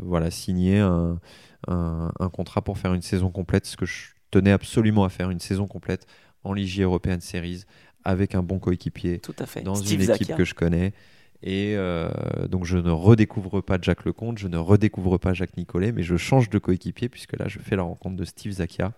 voilà, 0.01 0.31
signer 0.31 0.79
un, 0.79 1.19
un, 1.67 2.29
contrat 2.31 2.61
pour 2.61 2.77
faire 2.77 2.93
une 2.93 3.01
saison 3.01 3.29
complète, 3.29 3.65
ce 3.65 3.77
que 3.77 3.85
je 3.85 4.07
tenais 4.31 4.51
absolument 4.51 5.03
à 5.03 5.09
faire, 5.09 5.29
une 5.29 5.39
saison 5.39 5.67
complète 5.67 6.05
en 6.43 6.53
Ligier 6.53 6.83
European 6.83 7.17
Series 7.19 7.63
avec 8.03 8.35
un 8.35 8.43
bon 8.43 8.57
coéquipier 8.57 9.19
Tout 9.19 9.35
à 9.39 9.45
fait. 9.45 9.61
dans 9.61 9.75
une 9.75 10.01
équipe 10.01 10.35
que 10.35 10.45
je 10.45 10.53
connais. 10.53 10.93
Et 11.43 11.75
euh, 11.75 12.09
donc 12.47 12.65
je 12.65 12.77
ne 12.77 12.89
redécouvre 12.89 13.61
pas 13.61 13.77
Jack 13.79 14.05
Lecomte, 14.05 14.39
je 14.39 14.47
ne 14.47 14.57
redécouvre 14.57 15.19
pas 15.19 15.33
Jacques 15.33 15.55
Nicolet, 15.55 15.91
mais 15.91 16.01
je 16.01 16.17
change 16.17 16.49
de 16.49 16.57
coéquipier 16.57 17.09
puisque 17.09 17.37
là 17.37 17.47
je 17.47 17.59
fais 17.59 17.75
la 17.75 17.83
rencontre 17.83 18.15
de 18.15 18.25
Steve 18.25 18.53
Zakia. 18.53 18.93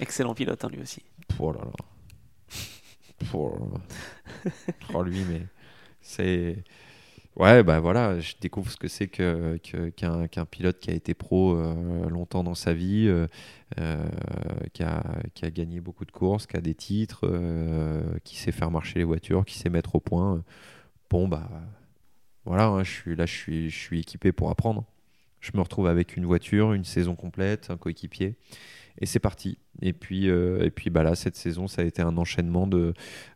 Excellent 0.00 0.34
pilote 0.34 0.64
hein, 0.64 0.68
lui 0.72 0.80
aussi. 0.80 1.02
Oh 1.38 1.52
là 1.52 1.60
là. 1.64 1.72
Oh, 3.34 3.56
oh 4.94 5.02
lui 5.04 5.20
mais 5.28 5.42
c'est 6.00 6.64
ouais 7.36 7.62
bah 7.62 7.78
voilà 7.78 8.18
je 8.18 8.34
découvre 8.40 8.68
ce 8.68 8.76
que 8.76 8.88
c'est 8.88 9.06
que, 9.06 9.58
qu'un, 9.58 10.44
pilote 10.44 10.80
qui 10.80 10.90
a 10.90 10.92
été 10.92 11.14
pro 11.14 11.54
euh, 11.54 12.08
longtemps 12.08 12.42
dans 12.42 12.56
sa 12.56 12.74
vie, 12.74 13.06
euh, 13.06 13.28
qui, 14.72 14.82
a, 14.82 15.04
qui, 15.34 15.44
a, 15.44 15.50
gagné 15.50 15.80
beaucoup 15.80 16.04
de 16.04 16.10
courses, 16.10 16.48
qui 16.48 16.56
a 16.56 16.60
des 16.60 16.74
titres, 16.74 17.30
qui 18.24 18.36
sait 18.38 18.50
faire 18.50 18.72
marcher 18.72 18.98
les 18.98 19.04
voitures, 19.04 19.44
qui 19.44 19.56
sait 19.56 19.70
mettre 19.70 19.94
au 19.94 20.00
point. 20.00 20.42
Bon 21.08 21.28
bah 21.28 21.48
voilà, 22.44 22.66
hein, 22.66 22.82
je 22.84 22.90
suis 22.90 23.16
là, 23.16 23.26
je 23.26 23.68
suis, 23.68 24.00
équipé 24.00 24.32
pour 24.32 24.50
apprendre. 24.50 24.84
Je 25.40 25.50
me 25.54 25.60
retrouve 25.60 25.86
avec 25.86 26.16
une 26.16 26.24
voiture, 26.24 26.72
une 26.72 26.84
saison 26.84 27.14
complète, 27.14 27.70
un 27.70 27.76
coéquipier. 27.76 28.36
et 28.98 29.06
c'est 29.06 29.20
parti. 29.20 29.58
Et 29.80 29.92
puis, 29.92 30.26
et 30.26 30.70
puis 30.70 30.90
bah 30.90 31.02
là, 31.02 31.14
cette 31.14 31.36
saison, 31.36 31.66
ça 31.66 31.82
a 31.82 31.84
été 31.84 32.02
un 32.02 32.16
enchaînement 32.16 32.68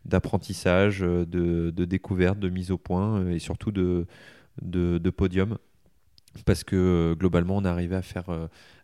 d'apprentissage, 0.05 0.99
de, 0.99 1.25
de 1.25 1.85
découverte, 1.85 2.39
de 2.39 2.49
mise 2.49 2.71
au 2.71 2.77
point 2.77 3.27
et 3.29 3.39
surtout 3.39 3.71
de 3.71 5.09
podium 5.09 5.57
parce 6.45 6.63
que 6.63 7.15
globalement 7.17 7.57
on 7.57 7.65
arrivé 7.65 7.95
à 7.95 8.01
faire 8.01 8.29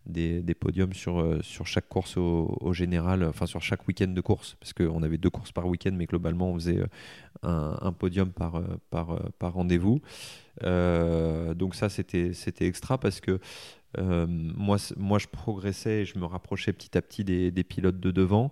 des, 0.05 0.53
podiums 0.53 0.93
sur, 0.93 1.19
euh, 1.19 1.39
chaque 1.41 1.87
course 1.87 2.17
au, 2.17 2.73
général, 2.73 3.23
enfin 3.23 3.45
sur 3.45 3.61
chaque 3.61 3.87
week-end 3.87 4.07
de 4.07 4.21
course, 4.21 4.55
parce 4.59 4.73
qu'on 4.73 5.03
avait 5.03 5.17
deux 5.17 5.29
courses 5.29 5.51
par 5.51 5.67
week-end, 5.67 5.91
mais 5.93 6.05
globalement 6.05 6.51
on 6.51 6.55
faisait 6.55 6.79
euh, 6.79 6.87
un, 7.81 7.93
podium 7.93 8.31
par, 8.31 8.55
euh, 8.55 9.19
rendez-vous. 9.41 10.01
donc 10.61 11.75
ça 11.75 11.89
c'était 11.89 12.33
extra 12.61 12.97
parce 12.97 13.21
que 13.21 13.39
moi, 13.97 14.77
je 14.77 15.27
progressais 15.27 16.01
et 16.01 16.05
je 16.05 16.17
me 16.17 16.25
rapprochais 16.25 16.73
petit 16.73 16.97
à 16.97 17.01
petit 17.01 17.23
des, 17.23 17.63
pilotes 17.63 17.99
de 17.99 18.11
devant. 18.11 18.51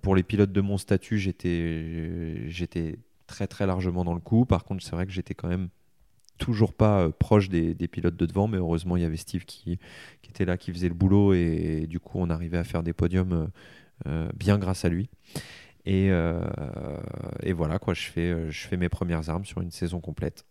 pour 0.00 0.16
les 0.16 0.22
pilotes 0.22 0.52
de 0.52 0.60
mon 0.60 0.78
statut, 0.78 1.18
j'étais 1.18 2.98
très 3.26 3.66
largement 3.66 4.04
dans 4.04 4.14
le 4.14 4.20
coup. 4.20 4.44
Par 4.46 4.64
contre, 4.64 4.82
c'est 4.82 4.96
vrai 4.96 5.06
que 5.06 5.12
j'étais 5.12 5.34
quand 5.34 5.48
même 5.48 5.68
toujours 6.42 6.74
pas 6.74 7.02
euh, 7.02 7.10
proche 7.10 7.48
des, 7.48 7.74
pilotes 7.88 8.16
de 8.16 8.26
devant, 8.26 8.48
mais 8.48 8.58
heureusement 8.58 8.96
il 8.96 9.02
y 9.02 9.06
avait 9.06 9.16
Steve 9.16 9.44
qui, 9.44 9.78
qui, 10.22 10.30
était 10.30 10.44
là, 10.44 10.56
qui 10.56 10.72
faisait 10.72 10.88
le 10.88 10.94
boulot 10.94 11.34
et, 11.34 11.86
du 11.88 12.00
coup 12.00 12.18
on 12.18 12.30
arrivait 12.30 12.58
à 12.58 12.64
faire 12.64 12.82
des 12.82 12.92
podiums 12.92 13.32
euh, 13.32 13.46
euh, 14.08 14.28
bien 14.34 14.58
grâce 14.58 14.84
à 14.84 14.88
lui. 14.88 15.08
Et, 15.84 16.10
et, 17.42 17.52
voilà 17.52 17.80
quoi, 17.80 17.92
je 17.92 18.02
fais, 18.02 18.50
je 18.52 18.68
fais 18.68 18.76
mes 18.76 18.88
premières 18.88 19.28
armes 19.30 19.44
sur 19.44 19.60
une 19.60 19.72
saison 19.72 20.00
complète 20.00 20.46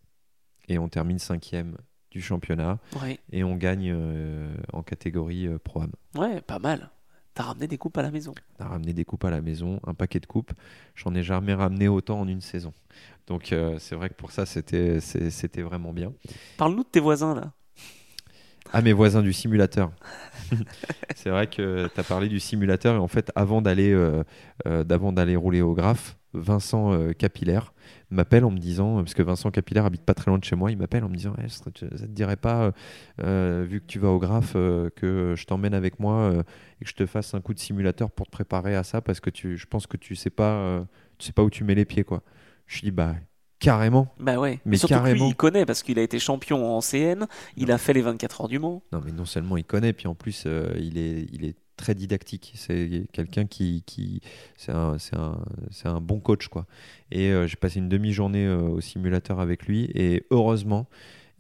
et 0.68 0.78
on 0.78 0.90
termine 0.90 1.20
cinquième 1.20 1.78
du 2.10 2.22
championnat 2.22 2.80
et 3.32 3.46
on 3.46 3.56
gagne 3.56 3.96
en 4.74 4.84
catégorie 4.84 5.48
Pro-Am. 5.64 5.92
Ouais, 6.16 6.42
pas 6.42 6.60
mal. 6.60 6.90
T'as 7.34 7.44
ramené 7.44 7.68
des 7.68 7.78
coupes 7.78 7.98
à 7.98 8.02
la 8.02 8.12
maison. 8.12 8.34
T'as 8.58 8.68
ramené 8.68 8.94
des 8.94 9.06
coupes 9.06 9.24
à 9.24 9.30
la 9.30 9.42
maison, 9.42 9.80
un 9.86 9.94
paquet 9.94 10.20
de 10.20 10.26
coupes. 10.26 10.52
J'en 10.96 11.16
ai 11.16 11.24
jamais 11.24 11.54
ramené 11.54 11.88
autant 11.88 12.20
en 12.20 12.28
une 12.28 12.42
saison. 12.42 12.74
Donc 13.28 13.54
euh, 13.54 13.78
c'est 13.80 13.96
vrai 13.96 14.10
que 14.10 14.16
pour 14.16 14.32
ça, 14.32 14.46
c'était, 14.46 15.00
c'était 15.00 15.62
vraiment 15.62 15.94
bien. 15.94 16.12
Parle-nous 16.58 16.84
de 16.84 16.90
tes 16.90 17.00
voisins 17.00 17.34
là. 17.34 17.54
Ah, 18.74 18.82
mes 18.82 18.94
voisins 18.94 19.22
du 19.22 19.34
simulateur. 19.34 19.92
c'est 21.16 21.30
vrai 21.30 21.48
que 21.48 21.90
tu 21.94 22.00
as 22.00 22.04
parlé 22.04 22.30
du 22.30 22.40
simulateur 22.40 22.96
et 22.96 23.00
en 23.00 23.08
fait, 23.08 23.32
avant 23.36 23.62
d'aller, 23.62 23.92
euh, 23.92 24.24
euh, 24.66 24.84
d'aller 24.84 25.36
rouler 25.36 25.62
au 25.62 25.74
graphe, 25.74 26.18
Vincent 26.34 27.12
Capillaire 27.18 27.74
m'appelle 28.10 28.46
en 28.46 28.52
me 28.52 28.58
disant, 28.58 28.98
parce 28.98 29.14
que 29.14 29.22
Vincent 29.22 29.52
Capillaire 29.52 29.86
habite 29.86 30.04
pas 30.04 30.14
très 30.14 30.32
loin 30.32 30.38
de 30.38 30.44
chez 30.44 30.56
moi, 30.56 30.72
il 30.72 30.78
m'appelle 30.78 31.04
en 31.04 31.10
me 31.10 31.16
disant, 31.16 31.34
eh, 31.44 31.50
ça, 31.50 31.72
te 31.72 32.06
dirait 32.06 32.38
pas, 32.38 32.72
vu 33.18 33.82
que 33.82 33.86
tu 33.86 34.00
vas 34.00 34.10
au 34.10 34.20
graphe, 34.20 34.54
que 34.54 35.34
je 35.36 35.46
t'emmène 35.46 35.74
avec 35.74 36.00
moi 36.00 36.34
et 36.80 36.86
que 36.86 36.90
je 36.90 36.96
te 36.96 37.06
fasse 37.06 37.34
un 37.34 37.42
coup 37.42 37.54
de 37.54 37.60
simulateur 37.60 38.12
pour 38.12 38.28
te 38.28 38.32
préparer 38.32 38.76
à 38.76 38.84
ça, 38.84 39.02
parce 39.02 39.20
que 39.20 39.30
tu, 39.30 39.58
je 39.58 39.66
pense 39.66 39.88
que 39.88 39.98
tu 39.98 40.16
sais 40.16 40.30
pas, 40.30 40.86
tu 41.18 41.28
sais 41.28 41.34
pas 41.34 41.44
où 41.44 41.50
tu 41.50 41.64
mets 41.64 41.76
les 41.76 41.86
pieds, 41.86 42.04
quoi. 42.04 42.24
Je 42.68 42.78
lui 42.78 42.84
dis, 42.84 42.92
bah, 42.92 43.16
carrément. 43.62 44.14
Bah 44.20 44.38
ouais, 44.40 44.60
mais 44.66 44.76
surtout 44.76 44.96
carrément. 44.96 45.28
il 45.28 45.36
connaît 45.36 45.66
parce 45.66 45.84
qu'il 45.84 45.98
a 46.00 46.02
été 46.02 46.20
champion 46.20 46.76
en 46.76 46.82
CN, 46.82 47.28
il 47.56 47.72
a 47.72 47.78
fait 47.78 47.94
les 47.94 48.02
24 48.02 48.42
heures 48.42 48.48
du 48.50 48.60
Mans. 48.60 48.84
Non, 48.92 49.02
mais 49.06 49.14
non 49.14 49.26
seulement 49.26 49.56
il 49.56 49.64
connaît, 49.64 49.94
puis 49.94 50.08
en 50.08 50.16
plus, 50.16 50.44
euh, 50.46 50.74
il, 50.78 50.98
est, 50.98 51.28
il 51.32 51.46
est 51.46 51.56
très 51.82 51.96
didactique. 51.96 52.54
C'est 52.56 53.08
quelqu'un 53.12 53.46
qui. 53.46 53.84
c'est 54.56 54.72
un, 54.72 54.98
un, 55.14 55.38
un, 55.86 56.02
bon 56.02 56.20
coach, 56.20 56.48
quoi. 56.48 56.66
Et 57.12 57.30
euh, 57.32 57.48
j'ai 57.48 57.58
passé 57.58 57.80
une 57.80 57.90
demi-journée 57.90 58.46
euh, 58.46 58.62
au 58.62 58.82
simulateur 58.82 59.40
avec 59.40 59.66
lui, 59.66 59.92
et 59.96 60.24
heureusement. 60.30 60.88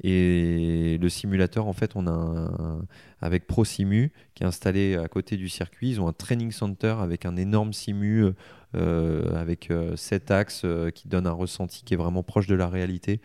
Et 0.04 0.98
le 1.00 1.10
simulateur, 1.10 1.68
en 1.68 1.74
fait, 1.74 1.92
on 1.96 2.08
a 2.08 2.12
un, 2.12 2.82
avec 3.22 3.46
ProSimu 3.46 4.12
qui 4.34 4.44
est 4.44 4.48
installé 4.48 4.96
à 4.96 5.08
côté 5.08 5.38
du 5.38 5.50
circuit. 5.50 5.90
Ils 5.92 6.02
ont 6.02 6.08
un 6.08 6.14
training 6.14 6.52
center 6.52 6.96
avec 7.00 7.26
un 7.26 7.36
énorme 7.36 7.74
simu 7.74 8.34
euh, 8.74 9.36
avec 9.36 9.70
euh, 9.70 9.98
sept 9.98 10.32
axes 10.32 10.62
euh, 10.64 10.92
qui 10.92 11.10
donnent 11.10 11.28
un 11.28 11.34
ressenti 11.34 11.84
qui 11.84 11.94
est 11.94 11.98
vraiment 11.98 12.24
proche 12.24 12.48
de 12.48 12.56
la 12.56 12.70
réalité. 12.70 13.20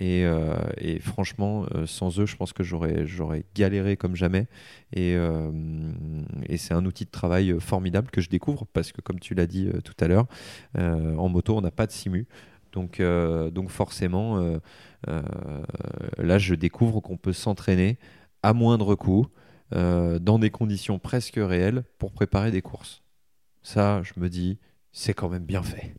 Et, 0.00 0.26
franchement, 1.00 1.66
sans 1.86 2.20
eux, 2.20 2.26
je 2.26 2.36
pense 2.36 2.52
que 2.52 2.62
j'aurais, 2.62 3.44
galéré 3.54 3.96
comme 3.96 4.14
jamais. 4.14 4.46
Et 4.92 5.16
c'est 6.56 6.74
un 6.74 6.84
outil 6.84 7.04
de 7.04 7.10
travail 7.10 7.56
formidable 7.58 8.10
que 8.10 8.20
je 8.20 8.28
découvre 8.28 8.64
parce 8.72 8.92
que, 8.92 9.00
comme 9.00 9.18
tu 9.18 9.34
l'as 9.34 9.46
dit 9.46 9.68
tout 9.84 9.94
à 9.98 10.06
l'heure, 10.06 10.26
en 10.76 11.28
moto, 11.28 11.56
on 11.56 11.62
n'a 11.62 11.72
pas 11.72 11.86
de 11.86 11.92
simu. 11.92 12.28
Donc, 12.72 13.00
donc 13.00 13.70
forcément, 13.70 14.58
là, 15.06 16.38
je 16.38 16.54
découvre 16.54 17.00
qu'on 17.00 17.16
peut 17.16 17.32
s'entraîner 17.32 17.98
à 18.42 18.52
moindre 18.52 18.94
coût, 18.94 19.26
dans 19.72 20.38
des 20.38 20.50
conditions 20.50 20.98
presque 20.98 21.36
réelles, 21.36 21.84
pour 21.98 22.12
préparer 22.12 22.50
des 22.50 22.62
courses. 22.62 23.02
Ça, 23.62 24.02
je 24.02 24.12
me 24.20 24.28
dis, 24.28 24.58
c'est 24.92 25.14
quand 25.14 25.28
même 25.28 25.44
bien 25.44 25.62
fait. 25.62 25.94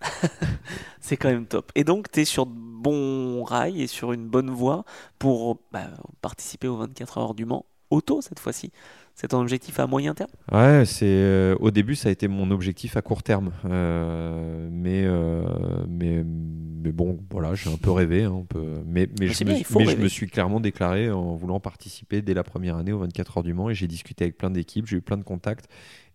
c'est 1.00 1.18
quand 1.18 1.30
même 1.30 1.46
top. 1.46 1.72
Et 1.76 1.84
donc, 1.84 2.12
tu 2.12 2.22
es 2.22 2.26
sur 2.26 2.46
de 2.46 2.54
bons 2.54 3.44
rails 3.44 3.82
et 3.82 3.88
sur 3.88 4.14
une 4.14 4.28
bonne 4.28 4.50
voie 4.50 4.86
pour 5.20 5.62
bah, 5.72 5.88
participer 6.22 6.68
aux 6.68 6.78
24 6.78 7.18
heures 7.18 7.34
du 7.34 7.46
Mans 7.46 7.66
auto 7.90 8.22
cette 8.22 8.40
fois-ci. 8.40 8.72
C'est 9.20 9.28
ton 9.28 9.42
objectif 9.42 9.78
à 9.82 9.86
moyen 9.86 10.14
terme? 10.14 10.30
Ouais, 10.50 10.86
c'est 10.86 11.04
euh, 11.06 11.54
au 11.60 11.72
début 11.72 11.96
ça 11.96 12.08
a 12.08 12.12
été 12.14 12.30
mon 12.30 12.52
objectif 12.52 12.96
à 12.96 13.02
court 13.02 13.22
terme, 13.22 13.52
euh, 13.66 14.70
mais, 14.72 15.04
euh, 15.04 15.44
mais 15.90 16.24
mais 16.24 16.94
bon 16.94 17.20
voilà 17.30 17.54
j'ai 17.54 17.70
un 17.70 17.76
peu 17.76 17.92
rêvé, 17.92 18.24
hein, 18.24 18.46
mais 18.86 19.10
mais, 19.20 19.28
je, 19.28 19.44
me, 19.44 19.52
mais 19.52 19.92
je 19.92 19.98
me 19.98 20.08
suis 20.08 20.28
clairement 20.28 20.62
déclaré 20.62 21.12
en 21.12 21.36
voulant 21.36 21.60
participer 21.60 22.22
dès 22.22 22.34
la 22.34 22.46
première 22.46 22.78
année 22.78 22.94
aux 22.94 23.00
24 23.00 23.40
heures 23.40 23.44
du 23.44 23.54
Mans 23.54 23.70
et 23.70 23.76
j'ai 23.76 23.88
discuté 23.88 24.24
avec 24.24 24.38
plein 24.38 24.52
d'équipes, 24.52 24.88
j'ai 24.88 24.96
eu 24.96 25.02
plein 25.02 25.18
de 25.18 25.24
contacts 25.24 25.68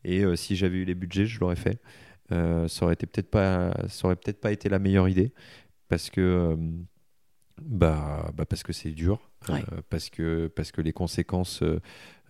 et 0.07 0.25
si 0.35 0.57
j'avais 0.57 0.79
eu 0.79 0.87
les 0.87 0.95
budgets 0.95 1.27
je 1.27 1.39
l'aurais 1.41 1.57
fait. 1.57 1.83
Ça 2.31 2.87
aurait 2.87 2.97
peut-être 2.97 3.31
pas, 3.31 3.75
ça 3.87 4.07
aurait 4.07 4.17
peut-être 4.17 4.41
pas 4.41 4.51
été 4.51 4.71
la 4.71 4.79
meilleure 4.79 5.11
idée 5.11 5.35
parce 5.91 6.09
que 6.09 6.57
bah, 7.61 8.31
bah, 8.35 8.45
parce 8.47 8.63
que 8.63 8.73
c'est 8.73 8.91
dur, 8.91 9.31
euh, 9.51 9.61
parce 9.91 10.11
que 10.11 10.49
parce 10.49 10.73
que 10.73 10.81
les 10.81 10.93
conséquences 10.93 11.63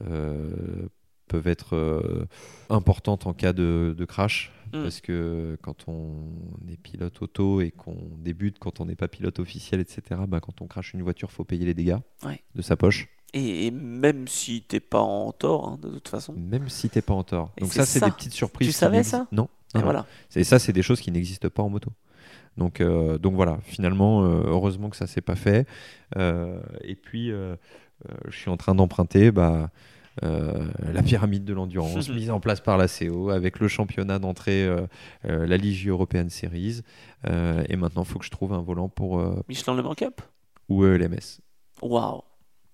peuvent 0.01 1.47
être 1.47 2.27
importantes 2.71 3.27
en 3.27 3.33
cas 3.33 3.53
de, 3.53 3.95
de 3.97 4.05
crash. 4.05 4.53
Mm. 4.73 4.83
Parce 4.83 5.01
que 5.01 5.57
quand 5.63 5.89
on 5.89 6.33
est 6.69 6.77
pilote 6.77 7.23
auto 7.23 7.61
et 7.61 7.71
qu'on 7.71 7.97
débute, 8.19 8.59
quand 8.59 8.81
on 8.81 8.87
n'est 8.87 8.97
pas 8.97 9.09
pilote 9.09 9.39
officiel, 9.39 9.81
etc., 9.81 10.23
bah, 10.27 10.41
quand 10.41 10.61
on 10.63 10.67
crache 10.67 10.95
une 10.95 11.03
voiture, 11.03 11.31
faut 11.31 11.45
payer 11.45 11.65
les 11.65 11.75
dégâts 11.75 11.99
de 12.55 12.63
sa 12.63 12.77
poche. 12.77 13.09
Et, 13.37 13.73
même 13.73 14.29
si 14.29 14.63
t'es 14.63 14.79
pas 14.79 15.01
en 15.01 15.33
tort, 15.33 15.69
hein, 15.69 15.79
de 15.83 15.91
toute 15.91 16.09
façon. 16.09 16.35
Même 16.35 16.69
si 16.69 16.89
t'es 16.89 17.03
pas 17.03 17.15
en 17.15 17.25
tort. 17.25 17.51
Donc 17.61 17.73
ça, 17.73 17.85
c'est 17.85 18.01
des 18.01 18.11
petites 18.11 18.33
surprises. 18.33 18.69
Tu 18.69 18.73
savais 18.73 19.03
ça 19.03 19.27
Non. 19.33 19.49
Et 19.77 19.81
voilà. 19.81 20.07
Et 20.37 20.45
ça, 20.45 20.61
c'est 20.61 20.73
des 20.73 20.83
choses 20.83 21.01
qui 21.01 21.11
n'existent 21.11 21.51
pas 21.51 21.63
en 21.63 21.69
moto. 21.69 21.91
Donc, 22.57 22.81
euh, 22.81 23.19
donc 23.19 23.35
voilà, 23.35 23.59
finalement, 23.63 24.25
euh, 24.25 24.43
heureusement 24.47 24.91
que 24.91 24.97
ça 24.97 25.07
s'est 25.07 25.21
pas 25.21 25.37
fait. 25.37 25.67
Euh, 26.17 26.61
et 26.83 26.95
puis, 26.95 27.31
je 27.31 28.37
suis 28.37 28.51
en 28.51 28.57
train 28.57 28.75
d'emprunter 28.75 29.31
bah, 29.31 29.71
la 30.23 31.03
pyramide 31.05 31.45
de 31.45 31.53
l'endurance 31.53 32.09
mise 32.11 32.31
en 32.31 32.41
place 32.41 32.61
par 32.61 32.79
la 32.79 32.87
CO 32.89 33.31
avec 33.31 33.59
le 33.59 33.69
championnat 33.69 34.19
d'entrée, 34.19 34.69
la 35.25 35.57
Ligue 35.57 35.89
European 35.89 36.29
Series. 36.29 36.83
et 37.27 37.77
maintenant, 37.77 38.03
il 38.03 38.09
faut 38.09 38.19
que 38.19 38.25
je 38.25 38.31
trouve 38.31 38.53
un 38.53 38.63
volant 38.63 38.89
pour. 38.89 39.23
Michelin 39.49 39.75
Le 39.75 39.83
Mans 39.83 39.95
Cup? 39.95 40.21
Ou 40.69 40.85
LMS. 40.85 41.41
Waouh 41.83 42.23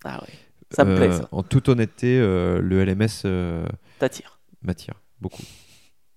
Ah 0.05 0.21
ouais. 0.23 0.35
Ça 0.71 0.85
me 0.85 0.95
plaît. 0.95 1.11
Ça. 1.11 1.29
En 1.33 1.43
toute 1.43 1.69
honnêteté, 1.69 2.19
le 2.19 2.85
LMS. 2.85 3.67
T'attire 3.99 4.39
M'attire 4.63 4.95
beaucoup. 5.21 5.43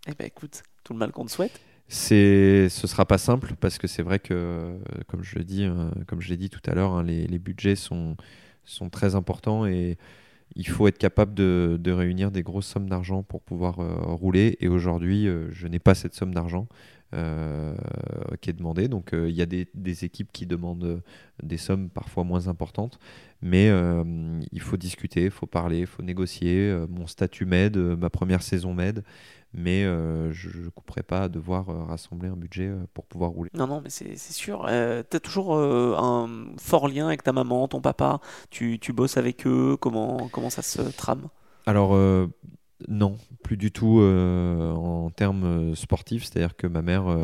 Eh 0.06 0.14
ben 0.14 0.28
écoute, 0.28 0.64
tout 0.84 0.92
le 0.92 1.00
mal 1.00 1.12
qu'on 1.14 1.26
te 1.26 1.32
souhaite 1.32 1.62
c'est 1.88 2.70
ce 2.70 2.88
sera 2.88 3.06
pas 3.06 3.18
simple 3.18 3.54
parce 3.60 3.78
que 3.78 3.88
c'est 3.88 4.04
vrai 4.04 4.20
que 4.20 4.78
comme 5.08 5.24
je 5.24 5.38
le 5.38 5.44
dis 5.44 5.64
euh, 5.64 5.90
comme 6.08 6.22
je 6.22 6.30
l'ai 6.30 6.38
dit 6.38 6.50
tout 6.50 6.62
à 6.66 6.74
l'heure 6.74 6.94
hein, 6.94 7.04
les, 7.04 7.40
budgets 7.40 7.76
sont 7.76 8.16
sont 8.64 8.90
très 8.90 9.16
importants 9.16 9.66
et 9.66 9.98
il 10.56 10.68
faut 10.68 10.88
être 10.88 10.98
capable 10.98 11.34
de, 11.34 11.80
réunir 11.92 12.32
des 12.32 12.44
grosses 12.44 12.68
sommes 12.68 12.88
d'argent 12.88 13.24
pour 13.24 13.42
pouvoir 13.42 13.80
euh, 13.80 13.96
rouler. 14.14 14.56
Et 14.60 14.68
aujourd'hui 14.68 15.28
euh, 15.28 15.50
je 15.52 15.68
n'ai 15.68 15.80
pas 15.80 15.96
cette 15.96 16.14
somme 16.14 16.34
d'argent 16.34 16.68
qui 18.42 18.50
est 18.50 18.54
demandée. 18.54 18.88
Donc 18.88 19.12
il 19.14 19.30
y 19.30 19.44
a 19.44 19.46
des, 19.46 19.68
des, 19.76 20.04
équipes 20.04 20.32
qui 20.34 20.48
demandent 20.48 21.04
des 21.44 21.58
sommes 21.58 21.92
parfois 21.92 22.24
moins 22.24 22.48
importantes. 22.48 22.98
Mais 23.44 23.70
il 24.52 24.62
faut 24.62 24.78
discuter 24.78 25.26
il 25.26 25.30
faut 25.30 25.46
parler 25.46 25.82
il 25.82 25.86
faut 25.86 26.02
négocier. 26.02 26.76
Mon 26.90 27.06
statut 27.06 27.46
m'aide 27.46 27.78
ma 27.78 28.10
première 28.10 28.42
saison 28.42 28.74
m'aide 28.74 29.04
mais 29.54 29.84
euh, 29.84 30.32
je 30.32 30.50
ne 30.50 30.70
couperai 30.70 31.04
pas 31.04 31.24
à 31.24 31.30
devoir 31.30 31.70
euh, 31.70 31.84
rassembler 31.84 32.30
un 32.30 32.36
budget 32.36 32.68
euh, 32.68 32.86
pour 32.94 33.06
pouvoir 33.06 33.32
rouler. 33.32 33.50
Non, 33.54 33.68
non, 33.68 33.82
mais 33.82 33.90
c'est 33.90 34.18
sûr. 34.18 34.66
tu 34.68 35.18
as 35.18 35.20
toujours 35.20 35.58
un 35.58 36.30
fort 36.58 36.88
lien 36.88 37.08
avec 37.08 37.24
ta 37.24 37.34
maman, 37.34 37.68
ton 37.68 37.82
papa, 37.82 38.20
tu, 38.50 38.80
tu, 38.80 38.94
bosses 38.94 39.18
avec 39.18 39.46
eux, 39.46 39.78
comment, 39.80 40.30
comment 40.32 40.50
ça 40.50 40.62
se 40.62 40.82
trame? 40.82 41.28
Alors, 41.66 41.96
Non, 42.88 43.18
plus 43.44 43.58
du 43.58 43.72
tout 43.72 44.00
euh, 44.00 44.72
en 44.72 45.10
termes 45.10 45.44
euh, 45.44 45.76
sportifs. 45.76 46.24
C'est-à-dire 46.24 46.56
que 46.56 46.68
ma 46.68 46.82
mère, 46.82 47.08
euh, 47.08 47.24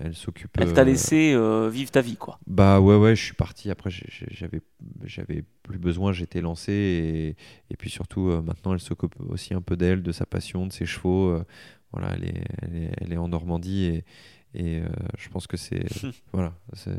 elle 0.00 0.14
s'occupe. 0.14 0.50
Elle 0.58 0.72
t'a 0.72 0.84
laissé 0.84 1.32
euh, 1.34 1.68
vivre 1.68 1.90
ta 1.90 2.00
vie, 2.00 2.16
quoi. 2.16 2.38
Bah 2.46 2.80
ouais, 2.80 2.96
ouais, 2.96 3.16
je 3.16 3.24
suis 3.24 3.34
parti. 3.34 3.70
Après, 3.70 3.90
j'avais, 3.90 4.60
j'avais 5.04 5.44
plus 5.62 5.78
besoin. 5.78 6.12
J'étais 6.12 6.40
lancé 6.40 6.72
et, 6.72 7.28
et 7.72 7.76
puis 7.76 7.90
surtout, 7.90 8.26
maintenant, 8.42 8.72
elle 8.74 8.80
s'occupe 8.80 9.14
aussi 9.28 9.54
un 9.54 9.62
peu 9.62 9.76
d'elle, 9.76 10.02
de 10.02 10.12
sa 10.12 10.26
passion, 10.26 10.66
de 10.66 10.72
ses 10.72 10.86
chevaux. 10.86 11.38
voilà, 11.92 12.14
elle 12.14 12.24
est, 12.24 12.44
elle 12.62 12.76
est, 12.76 12.92
elle 12.98 13.12
est 13.12 13.18
en 13.18 13.28
Normandie 13.28 13.84
et, 13.84 14.04
et 14.54 14.82
je 15.18 15.28
pense 15.28 15.46
que 15.46 15.56
c'est, 15.56 15.84
voilà, 16.32 16.54
c'est, 16.74 16.96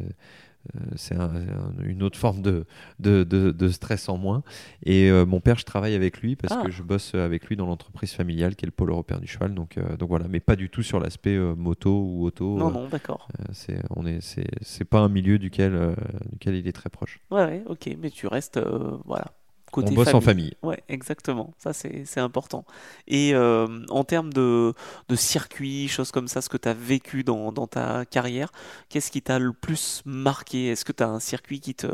c'est 0.96 1.16
un- 1.16 1.36
un- 1.36 1.74
une 1.84 2.04
autre 2.04 2.18
forme 2.18 2.42
de, 2.42 2.66
de, 3.00 3.24
de- 3.24 3.52
de 3.52 3.70
stress 3.70 4.10
en 4.10 4.18
moins. 4.18 4.44
Et 4.84 5.10
euh, 5.10 5.26
mon 5.26 5.40
père, 5.40 5.58
je 5.58 5.66
travaille 5.66 5.96
avec 5.96 6.22
lui 6.22 6.36
parce 6.36 6.54
Ah. 6.58 6.64
que 6.66 6.72
je 6.72 6.84
bosse 6.84 7.16
avec 7.16 7.46
lui 7.48 7.56
dans 7.56 7.66
l'entreprise 7.66 8.14
familiale 8.14 8.56
qui 8.56 8.66
est 8.66 8.68
le 8.68 8.72
pôle 8.72 8.90
européen 8.92 9.18
du 9.20 9.28
cheval. 9.28 9.54
Donc, 9.54 9.78
euh, 9.78 9.98
donc 9.98 10.10
voilà, 10.10 10.28
mais 10.28 10.40
pas 10.40 10.56
du 10.56 10.70
tout 10.70 10.84
sur 10.84 11.00
l'aspect 11.00 11.36
euh, 11.36 11.56
moto 11.56 11.92
ou 12.06 12.26
auto. 12.26 12.58
Non, 12.58 12.70
euh, 12.70 12.74
non, 12.74 12.88
d'accord. 12.88 13.28
euh, 13.40 13.44
c'est, 13.54 13.80
on 13.96 14.06
est, 14.06 14.22
c'est, 14.22 14.48
c'est 14.62 14.86
pas 14.86 15.00
un 15.00 15.10
milieu 15.10 15.40
duquel, 15.40 15.74
euh, 15.74 15.96
duquel 16.32 16.56
il 16.56 16.68
est 16.68 16.72
très 16.74 16.90
proche. 16.90 17.20
Ouais, 17.32 17.46
ouais, 17.46 17.64
ok, 17.68 17.90
mais 18.00 18.10
tu 18.10 18.28
restes, 18.28 18.58
euh, 18.58 18.98
voilà, 19.06 19.26
côté 19.72 19.92
on 19.92 19.96
bosse 19.96 20.14
en 20.14 20.22
famille. 20.22 20.54
Ouais, 20.62 20.84
exactement. 20.90 21.54
Ça, 21.58 21.74
c'est 21.74 22.20
important. 22.20 22.66
Et 23.08 23.34
euh, 23.34 23.68
en 23.90 24.04
termes 24.04 24.32
de, 24.34 24.74
de 25.10 25.16
circuits, 25.16 25.88
choses 25.88 26.12
comme 26.12 26.28
ça, 26.28 26.42
ce 26.42 26.50
que 26.50 26.58
tu 26.58 26.70
as 26.70 26.74
vécu 26.74 27.24
dans, 27.24 27.52
dans 27.52 27.68
ta 27.68 28.06
carrière, 28.06 28.52
qu'est-ce 28.90 29.10
qui 29.12 29.22
t'a 29.22 29.40
le 29.40 29.54
plus 29.54 30.02
marqué? 30.06 30.68
Est-ce 30.68 30.86
que 30.86 30.92
tu 30.92 31.04
as 31.04 31.10
un 31.10 31.20
circuit 31.20 31.60
qui 31.60 31.74
te, 31.74 31.88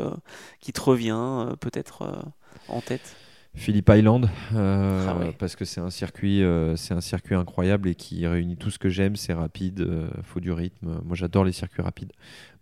qui 0.60 0.72
te 0.72 0.80
revient 0.80 1.14
euh, 1.14 1.56
peut-être 1.56 2.02
euh, 2.02 2.20
en 2.68 2.80
tête? 2.80 3.16
Phillip 3.54 3.88
Island, 3.88 4.28
euh, 4.54 5.06
Ah 5.08 5.16
ouais. 5.16 5.32
parce 5.36 5.56
que 5.56 5.64
c'est 5.64 5.80
un 5.80 5.90
circuit, 5.90 6.44
euh, 6.44 6.76
c'est 6.76 6.94
un 6.94 7.00
circuit 7.00 7.34
incroyable 7.34 7.88
et 7.88 7.94
qui 7.96 8.24
réunit 8.26 8.56
tout 8.56 8.70
ce 8.70 8.78
que 8.78 8.88
j'aime. 8.88 9.16
C'est 9.16 9.32
rapide, 9.32 9.80
euh, 9.80 10.08
faut 10.22 10.38
du 10.38 10.52
rythme. 10.52 11.00
Moi, 11.04 11.16
j'adore 11.16 11.44
les 11.44 11.52
circuits 11.52 11.82
rapides. 11.82 12.12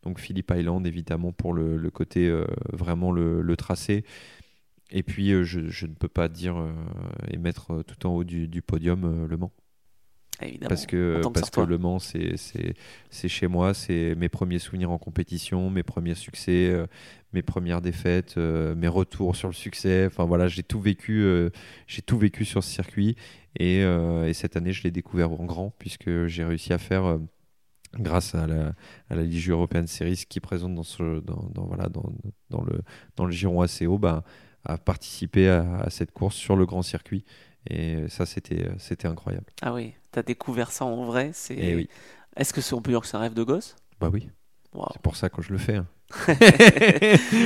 Donc 0.05 0.21
Phillip 0.21 0.51
Island, 0.55 0.87
évidemment, 0.87 1.33
pour 1.33 1.53
le, 1.53 1.77
le 1.77 1.91
côté 1.91 2.33
vraiment 2.73 3.11
le, 3.11 3.43
le 3.43 3.57
tracé. 3.57 4.05
Et 4.91 5.03
puis, 5.03 5.33
euh, 5.33 5.43
je, 5.45 5.69
je 5.69 5.87
ne 5.87 5.95
peux 5.95 6.09
pas 6.09 6.29
dire 6.29 6.57
euh, 6.59 6.73
et 7.31 7.39
mettre 7.39 7.73
euh, 7.73 7.83
tout 7.83 8.07
en 8.07 8.15
haut 8.15 8.25
du, 8.25 8.49
du 8.49 8.63
podium 8.63 9.27
Le 9.27 9.37
Mans. 9.37 9.53
Évidemment. 10.43 10.69
Parce 10.69 10.87
que, 10.87 11.23
parce 11.33 11.51
que. 11.51 11.61
Le 11.61 11.79
Mans, 11.79 11.99
c'est- 11.99 12.37
chez 13.11 13.47
moi, 13.49 13.73
c'est 13.75 14.15
mes 14.17 14.29
premiers 14.29 14.59
souvenirs 14.59 14.91
en 14.91 14.99
compétition, 14.99 15.71
mes 15.71 15.83
premiers 15.83 16.15
succès, 16.15 16.69
euh, 16.71 16.87
mes 17.33 17.43
premières 17.43 17.81
défaites, 17.81 18.37
euh, 18.37 18.75
mes 18.75 18.87
retours 18.89 19.35
sur 19.35 19.49
le 19.49 19.55
succès. 19.55 20.07
Enfin 20.07 20.25
voilà, 20.25 20.47
j'ai 20.47 20.63
tout 20.63 20.81
vécu, 20.81 21.23
euh, 21.23 21.51
j'ai 21.87 22.03
tout 22.03 22.19
vécu 22.19 22.45
sur 22.45 22.63
ce 22.63 22.71
circuit. 22.71 23.17
Et, 23.59 23.79
et 23.81 24.35
cette 24.35 24.57
année, 24.59 24.73
je 24.75 24.83
l'ai 24.83 24.91
découvert 24.91 25.33
en 25.33 25.47
grand, 25.47 25.71
puisque 25.79 26.27
j'ai 26.27 26.45
réussi 26.45 26.75
à 26.75 26.79
faire, 26.79 27.19
grâce 27.95 28.35
à 28.35 28.47
la, 28.47 28.75
à 29.09 29.15
la 29.15 29.23
Ligue 29.23 29.49
Européenne 29.49 29.87
Series 29.87 30.25
qui 30.29 30.41
présente 30.41 30.75
dans, 30.75 30.83
ce, 30.83 31.21
dans, 31.21 31.49
dans- 31.55 31.65
voilà, 31.65 31.89
dans, 31.89 32.13
dans, 32.51 32.63
le, 32.63 32.83
dans 33.17 33.25
le 33.25 33.33
giron 33.33 33.63
assez 33.63 33.87
haut, 33.87 33.97
bah, 33.99 34.25
à 34.67 34.79
participer 34.79 35.49
à, 35.49 35.77
à 35.79 35.91
cette 35.91 36.13
course 36.13 36.37
sur 36.37 36.57
le 36.57 36.67
grand 36.67 36.83
circuit. 36.83 37.25
Et 37.69 38.09
ça, 38.09 38.27
c'était 38.27 38.69
c'était 38.79 39.09
incroyable. 39.09 39.47
Ah 39.63 39.73
oui, 39.75 39.95
tu 40.13 40.19
as 40.19 40.23
découvert 40.23 40.71
ça 40.71 40.85
en 40.85 41.05
vrai. 41.05 41.31
C'est... 41.33 41.57
Et 41.57 41.75
oui, 41.75 41.89
Est-ce 42.37 42.53
que 42.53 42.61
c'est, 42.61 42.75
on 42.75 42.83
peut 42.83 42.91
dire 42.93 43.01
que 43.01 43.07
c'est 43.07 43.17
un 43.17 43.21
rêve 43.21 43.35
de 43.35 43.43
gosse? 43.43 43.75
Bah 44.01 44.11
oui. 44.13 44.29
C'est 44.93 45.01
pour 45.01 45.17
ça 45.17 45.31
que 45.31 45.41
je 45.41 45.53
le 45.53 45.59
fais. 45.59 45.77
hein. 45.77 45.87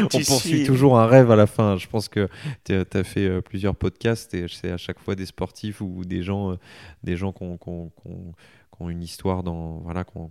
On 0.02 0.08
poursuit 0.08 0.58
suis- 0.58 0.64
toujours 0.66 0.98
un 0.98 1.06
rêve 1.06 1.30
à 1.30 1.36
la 1.36 1.46
fin. 1.46 1.76
Je 1.76 1.86
pense 1.86 2.08
que 2.08 2.28
tu 2.64 2.72
as 2.74 3.04
fait 3.04 3.26
euh, 3.26 3.40
plusieurs 3.40 3.76
podcasts 3.76 4.34
et 4.34 4.46
c'est 4.48 4.70
à 4.72 4.76
chaque 4.76 4.98
fois 4.98 5.14
des 5.14 5.26
sportifs 5.26 5.80
ou 5.80 6.04
des 6.04 6.22
gens, 6.22 6.52
euh, 6.52 6.56
des 7.04 7.16
gens 7.16 7.32
qui 7.32 7.44
ont, 7.44 7.56
qui 7.56 7.68
ont- 7.68 7.90
qui 7.90 8.08
ont- 8.08 8.32
qui 8.76 8.82
ont 8.82 8.90
une 8.90 9.02
histoire, 9.02 9.42
dans, 9.42 9.78
voilà, 9.78 10.04
qui 10.04 10.16
ont, 10.16 10.30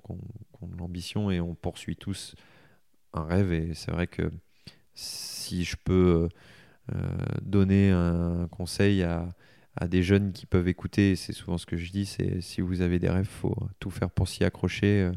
de 0.63 0.77
l'ambition 0.77 1.31
et 1.31 1.39
on 1.39 1.55
poursuit 1.55 1.95
tous 1.95 2.35
un 3.13 3.23
rêve. 3.23 3.53
Et 3.53 3.73
c'est 3.75 3.91
vrai 3.91 4.07
que 4.07 4.29
si 4.93 5.63
je 5.63 5.75
peux 5.81 6.25
euh, 6.25 6.29
donner 7.41 7.91
un 7.91 8.47
conseil 8.49 9.03
à, 9.03 9.33
à 9.75 9.87
des 9.87 10.03
jeunes 10.03 10.31
qui 10.33 10.45
peuvent 10.45 10.67
écouter, 10.67 11.15
c'est 11.15 11.33
souvent 11.33 11.57
ce 11.57 11.65
que 11.65 11.77
je 11.77 11.91
dis, 11.91 12.05
c'est 12.05 12.41
si 12.41 12.61
vous 12.61 12.81
avez 12.81 12.99
des 12.99 13.09
rêves, 13.09 13.27
faut 13.27 13.55
tout 13.79 13.89
faire 13.91 14.09
pour 14.09 14.27
s'y 14.27 14.43
accrocher. 14.43 15.01
euh, 15.03 15.11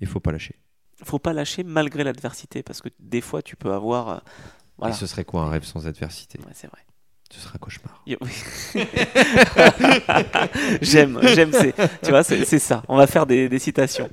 Il 0.00 0.06
faut 0.06 0.20
pas 0.20 0.32
lâcher. 0.32 0.56
Faut 1.04 1.18
pas 1.18 1.32
lâcher 1.32 1.62
malgré 1.64 2.04
l'adversité 2.04 2.62
parce 2.62 2.80
que 2.80 2.88
des 2.98 3.20
fois 3.20 3.42
tu 3.42 3.56
peux 3.56 3.72
avoir. 3.72 4.08
euh, 4.08 4.18
Voilà. 4.78 4.94
Et 4.94 4.98
ce 4.98 5.06
serait 5.06 5.24
quoi 5.24 5.42
un 5.42 5.50
rêve 5.50 5.64
sans 5.64 5.86
adversité? 5.86 6.38
Ouais, 6.40 6.52
c'est 6.54 6.68
vrai. 6.68 6.80
Ce 7.32 7.40
serait 7.40 7.56
un 7.56 7.58
cauchemar. 7.58 8.02
J'aime, 10.80 11.18
j'aime, 11.34 11.50
c'est, 11.52 11.74
tu 12.02 12.10
vois, 12.10 12.22
c'est, 12.22 12.44
c'est 12.44 12.58
ça. 12.58 12.82
On 12.88 12.96
va 12.96 13.06
faire 13.06 13.26
des, 13.26 13.48
des 13.48 13.58
citations. 13.58 14.08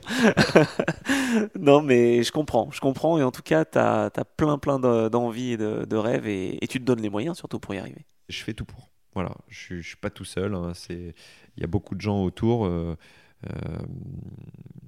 non, 1.59 1.81
mais 1.81 2.23
je 2.23 2.31
comprends, 2.31 2.69
je 2.71 2.79
comprends. 2.79 3.17
Et 3.19 3.23
en 3.23 3.31
tout 3.31 3.41
cas, 3.43 3.65
tu 3.65 3.77
as, 3.77 4.09
plein, 4.37 4.57
plein 4.57 4.79
de- 4.79 5.09
d'envie 5.09 5.51
et 5.53 5.57
de, 5.57 5.85
de 5.85 5.95
rêves 5.95 6.27
et, 6.27 6.63
et 6.63 6.67
tu 6.67 6.79
te 6.79 6.83
donnes 6.85 7.01
les 7.01 7.09
moyens 7.09 7.37
surtout 7.37 7.59
pour 7.59 7.73
y 7.75 7.77
arriver. 7.77 8.05
Je 8.29 8.41
fais 8.43 8.53
tout 8.53 8.65
pour. 8.65 8.89
Voilà, 9.13 9.31
je 9.47 9.59
suis, 9.59 9.81
je 9.83 9.87
suis 9.89 9.97
pas 9.97 10.09
tout 10.09 10.25
seul. 10.25 10.55
hein, 10.55 10.71
c'est, 10.73 11.13
il 11.55 11.61
y 11.61 11.63
a 11.63 11.67
beaucoup 11.67 11.93
de 11.95 12.01
gens 12.01 12.23
autour. 12.23 12.65
euh, 12.65 12.97
euh, 13.47 13.77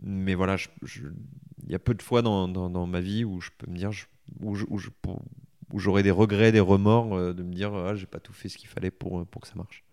mais 0.01 0.33
voilà, 0.33 0.55
il 0.83 1.71
y 1.71 1.75
a 1.75 1.79
peu 1.79 1.93
de 1.93 2.01
fois 2.01 2.21
dans, 2.21 2.47
dans, 2.47 2.69
dans 2.69 2.87
ma 2.87 3.01
vie 3.01 3.23
où 3.23 3.39
je 3.41 3.49
peux 3.57 3.69
me 3.69 3.77
dire, 3.77 3.91
je- 3.91 4.05
où, 4.41 4.55
je- 4.55 4.65
où, 4.69 4.77
je- 4.79 4.89
pour- 5.01 5.21
où 5.71 5.79
j'aurais 5.79 6.03
des 6.03 6.11
regrets, 6.11 6.51
des 6.51 6.59
remords 6.59 7.15
euh, 7.15 7.33
de 7.33 7.43
me 7.43 7.53
dire, 7.53 7.73
ah, 7.73 7.95
j'ai 7.95 8.05
pas 8.05 8.19
tout 8.19 8.33
fait 8.33 8.49
ce 8.49 8.57
qu'il 8.57 8.67
fallait 8.69 8.91
pour, 8.91 9.25
pour 9.25 9.41
que 9.41 9.47
ça 9.47 9.55
marche. 9.55 9.83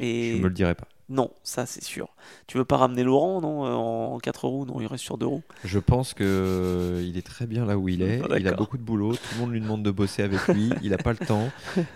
Et 0.00 0.32
Je 0.32 0.42
me 0.42 0.48
le 0.48 0.54
dirai 0.54 0.74
pas. 0.74 0.88
Non, 1.08 1.30
ça 1.44 1.66
c'est 1.66 1.84
sûr. 1.84 2.08
Tu 2.48 2.58
veux 2.58 2.64
pas 2.64 2.76
ramener 2.76 3.04
Laurent, 3.04 3.40
non, 3.40 3.64
euh, 3.64 3.72
en 3.72 4.18
4 4.18 4.48
roues? 4.48 4.66
Non, 4.66 4.80
il 4.80 4.86
reste 4.86 5.04
sur 5.04 5.18
2 5.18 5.26
roues. 5.26 5.42
Je 5.64 5.78
pense 5.78 6.14
que 6.14 6.24
euh, 6.24 7.04
il 7.06 7.16
est 7.16 7.26
très 7.26 7.46
bien 7.46 7.64
là 7.64 7.78
où 7.78 7.88
il 7.88 8.02
est. 8.02 8.22
Ah, 8.28 8.38
il 8.38 8.48
a 8.48 8.52
beaucoup 8.52 8.76
de 8.76 8.82
boulot. 8.82 9.12
Tout 9.12 9.20
le 9.34 9.40
monde 9.40 9.52
lui 9.52 9.60
demande 9.60 9.84
de 9.84 9.90
bosser 9.92 10.22
avec 10.22 10.48
lui. 10.48 10.70
il 10.82 10.90
n'a 10.90 10.98
pas 10.98 11.12
le 11.12 11.24
temps. 11.24 11.48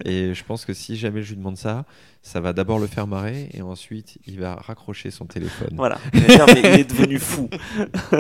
Et 0.05 0.33
je 0.33 0.45
pense 0.45 0.65
que 0.65 0.73
si 0.73 0.97
jamais 0.97 1.23
je 1.23 1.31
lui 1.31 1.39
demande 1.39 1.57
ça, 1.57 1.87
ça 2.23 2.41
va 2.41 2.53
d'abord 2.53 2.79
le 2.79 2.87
faire 2.87 3.07
marrer 3.07 3.49
et 3.53 3.63
ensuite 3.63 4.19
il 4.27 4.39
va 4.39 4.55
raccrocher 4.55 5.11
son 5.11 5.27
téléphone. 5.27 5.71
Voilà, 5.73 5.99
mais 6.13 6.21
il 6.21 6.81
est 6.81 6.89
devenu 6.89 7.19
fou. 7.19 7.49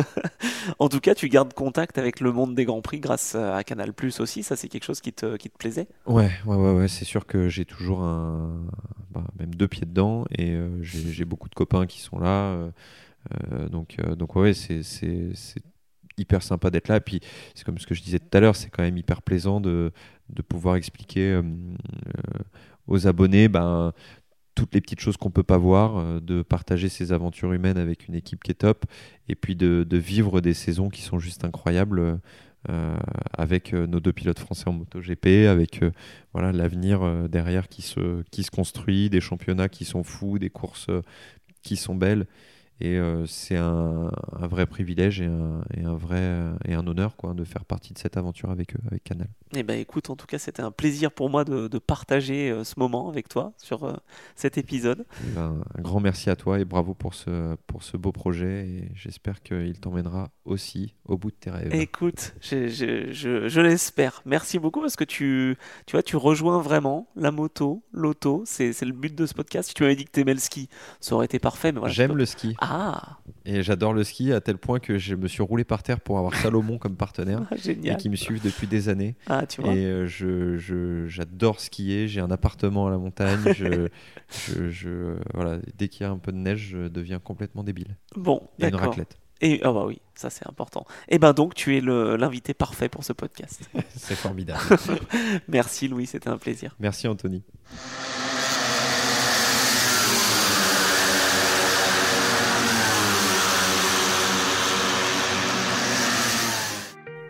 en 0.78 0.88
tout 0.88 1.00
cas, 1.00 1.14
tu 1.14 1.28
gardes 1.28 1.52
contact 1.52 1.98
avec 1.98 2.18
le 2.18 2.32
monde 2.32 2.56
des 2.56 2.64
Grands 2.64 2.80
Prix 2.80 2.98
grâce 2.98 3.36
à 3.36 3.62
Canal 3.62 3.92
Plus 3.92 4.18
aussi. 4.18 4.42
Ça, 4.42 4.56
c'est 4.56 4.68
quelque 4.68 4.84
chose 4.84 5.00
qui 5.00 5.12
te, 5.12 5.36
qui 5.36 5.50
te 5.50 5.56
plaisait? 5.56 5.86
Ouais, 6.06 6.30
ouais, 6.46 6.56
ouais, 6.56 6.72
ouais, 6.72 6.88
c'est 6.88 7.04
sûr 7.04 7.26
que 7.26 7.48
j'ai 7.48 7.64
toujours 7.64 8.00
un, 8.00 8.64
bah, 9.10 9.24
même 9.38 9.54
deux 9.54 9.66
pieds 9.66 9.86
dedans 9.86 10.24
et 10.30 10.52
euh, 10.52 10.79
j'ai 10.82 11.24
beaucoup 11.24 11.48
de 11.48 11.54
copains 11.54 11.86
qui 11.86 12.00
sont 12.00 12.18
là. 12.18 12.52
euh, 12.52 12.70
euh, 13.52 13.68
donc, 13.68 13.96
euh, 14.00 14.14
donc 14.14 14.36
ouais, 14.36 14.54
c'est 14.54 14.82
hyper 16.18 16.42
sympa 16.42 16.70
d'être 16.70 16.88
là. 16.88 16.96
Et 16.96 17.00
puis, 17.00 17.20
c'est 17.54 17.64
comme 17.64 17.78
ce 17.78 17.86
que 17.86 17.94
je 17.94 18.02
disais 18.02 18.18
tout 18.18 18.36
à 18.36 18.40
l'heure, 18.40 18.56
c'est 18.56 18.70
quand 18.70 18.82
même 18.82 18.96
hyper 18.96 19.22
plaisant 19.22 19.60
de, 19.60 19.92
de 20.28 20.42
pouvoir 20.42 20.76
expliquer 20.76 21.40
aux 22.86 23.06
abonnés 23.06 23.48
ben, 23.48 23.92
toutes 24.54 24.74
les 24.74 24.80
petites 24.80 25.00
choses 25.00 25.16
qu'on 25.16 25.30
peut 25.30 25.42
pas 25.42 25.58
voir, 25.58 26.20
de 26.20 26.42
partager 26.42 26.88
ces 26.88 27.12
aventures 27.12 27.52
humaines 27.52 27.78
avec 27.78 28.08
une 28.08 28.14
équipe 28.14 28.42
qui 28.42 28.50
est 28.50 28.54
top 28.54 28.84
et 29.28 29.34
puis 29.34 29.56
de 29.56 29.96
vivre 29.96 30.40
des 30.40 30.54
saisons 30.54 30.88
qui 30.90 31.02
sont 31.02 31.18
juste 31.18 31.44
incroyables. 31.44 32.20
Euh, 32.68 32.98
avec 33.32 33.72
euh, 33.72 33.86
nos 33.86 34.00
deux 34.00 34.12
pilotes 34.12 34.38
français 34.38 34.68
en 34.68 34.72
MotoGP, 34.72 35.48
avec 35.48 35.82
euh, 35.82 35.92
voilà 36.34 36.52
l'avenir 36.52 37.00
derrière 37.28 37.68
qui 37.68 37.80
se 37.80 38.22
qui 38.30 38.42
se 38.42 38.50
construit, 38.50 39.08
des 39.08 39.22
championnats 39.22 39.70
qui 39.70 39.86
sont 39.86 40.04
fous, 40.04 40.38
des 40.38 40.50
courses 40.50 40.88
qui 41.62 41.76
sont 41.76 41.94
belles. 41.94 42.26
Et 42.80 42.96
euh, 42.98 43.26
c'est 43.26 43.56
un, 43.56 44.10
un 44.32 44.46
vrai 44.46 44.66
privilège 44.66 45.20
et 45.20 45.26
un, 45.26 45.60
et 45.76 45.84
un 45.84 45.94
vrai 45.94 46.18
euh, 46.20 46.52
et 46.64 46.74
un 46.74 46.86
honneur 46.86 47.16
quoi 47.16 47.34
de 47.34 47.44
faire 47.44 47.64
partie 47.64 47.92
de 47.92 47.98
cette 47.98 48.16
aventure 48.16 48.50
avec 48.50 48.74
eux, 48.74 48.80
avec 48.90 49.04
Canal. 49.04 49.28
Eh 49.54 49.62
ben 49.62 49.78
écoute, 49.78 50.08
en 50.10 50.16
tout 50.16 50.26
cas, 50.26 50.38
c'était 50.38 50.62
un 50.62 50.70
plaisir 50.70 51.12
pour 51.12 51.28
moi 51.28 51.44
de, 51.44 51.68
de 51.68 51.78
partager 51.78 52.50
euh, 52.50 52.64
ce 52.64 52.74
moment 52.78 53.08
avec 53.08 53.28
toi 53.28 53.52
sur 53.58 53.84
euh, 53.84 53.92
cet 54.34 54.56
épisode. 54.58 55.04
Et 55.26 55.30
ben, 55.34 55.60
un 55.78 55.82
grand 55.82 56.00
merci 56.00 56.30
à 56.30 56.36
toi 56.36 56.58
et 56.58 56.64
bravo 56.64 56.94
pour 56.94 57.14
ce 57.14 57.54
pour 57.66 57.82
ce 57.82 57.96
beau 57.96 58.12
projet 58.12 58.66
et 58.66 58.88
j'espère 58.94 59.42
qu'il 59.42 59.78
t'emmènera 59.78 60.30
aussi 60.44 60.94
au 61.04 61.18
bout 61.18 61.30
de 61.30 61.36
tes 61.36 61.50
rêves. 61.50 61.74
Écoute, 61.74 62.34
je, 62.40 62.68
je- 62.68 63.12
je- 63.12 63.48
je 63.48 63.60
l'espère. 63.60 64.22
Merci 64.24 64.58
beaucoup 64.58 64.80
parce 64.80 64.96
que 64.96 65.04
tu, 65.04 65.56
tu 65.86 65.92
vois, 65.92 66.02
tu 66.02 66.16
rejoins 66.16 66.60
vraiment 66.62 67.08
la 67.16 67.30
moto, 67.30 67.82
l'auto. 67.92 68.42
C'est 68.46 68.72
c'est 68.72 68.86
le 68.86 68.92
but 68.92 69.14
de 69.14 69.26
ce 69.26 69.34
podcast. 69.34 69.68
Si 69.68 69.74
tu 69.74 69.82
m'avais 69.82 69.96
dit 69.96 70.04
que 70.06 70.10
t'aimais 70.10 70.34
le 70.34 70.40
ski, 70.40 70.68
ça 71.00 71.14
aurait 71.14 71.26
été 71.26 71.38
parfait. 71.38 71.72
Mais 71.72 71.80
voilà, 71.80 71.92
J'aime 71.92 72.16
le 72.16 72.24
ski 72.26 72.54
Ah, 72.60 72.69
et 73.44 73.62
j'adore 73.62 73.92
le 73.92 74.04
ski 74.04 74.32
à 74.32 74.40
tel 74.40 74.58
point 74.58 74.78
que 74.78 74.98
je 74.98 75.14
me 75.14 75.28
suis 75.28 75.42
roulé 75.42 75.64
par 75.64 75.82
terre 75.82 76.00
pour 76.00 76.18
avoir 76.18 76.34
Salomon 76.34 76.78
comme 76.78 76.96
partenaire. 76.96 77.42
et 77.52 77.58
génial. 77.58 77.96
qui 77.96 78.08
me 78.08 78.16
suivent 78.16 78.42
depuis 78.42 78.66
des 78.66 78.88
années. 78.88 79.16
Ah, 79.26 79.46
tu 79.46 79.60
vois. 79.62 79.74
Et 79.74 79.84
euh, 79.84 80.06
je, 80.06 81.06
j'adore 81.08 81.60
skier. 81.60 82.08
J'ai 82.08 82.20
un 82.20 82.30
appartement 82.30 82.86
à 82.86 82.90
la 82.90 82.98
montagne. 82.98 83.40
je, 83.54 83.88
je, 84.30 84.70
je- 84.70 85.16
voilà, 85.34 85.58
dès 85.78 85.88
qu'il 85.88 86.02
y 86.02 86.06
a 86.06 86.10
un 86.10 86.18
peu 86.18 86.32
de 86.32 86.38
neige, 86.38 86.68
je 86.72 86.88
deviens 86.88 87.18
complètement 87.18 87.62
débile. 87.64 87.96
Bon, 88.16 88.42
Et 88.58 88.66
une 88.68 88.74
raclette. 88.76 89.16
Et 89.42 89.58
ah 89.62 89.72
bah 89.72 89.84
oui, 89.86 90.02
ça 90.14 90.28
c'est 90.28 90.46
important. 90.46 90.84
Et 91.08 91.18
ben 91.18 91.32
donc, 91.32 91.54
tu 91.54 91.74
es 91.74 91.80
l'invité 91.80 92.52
parfait 92.52 92.90
pour 92.90 93.04
ce 93.04 93.14
podcast. 93.14 93.70
C'est 93.96 94.14
formidable. 94.14 94.60
Merci 95.48 95.88
Louis, 95.88 96.06
c'était 96.06 96.28
un 96.28 96.36
plaisir. 96.36 96.76
Merci 96.78 97.08
Anthony. 97.08 97.42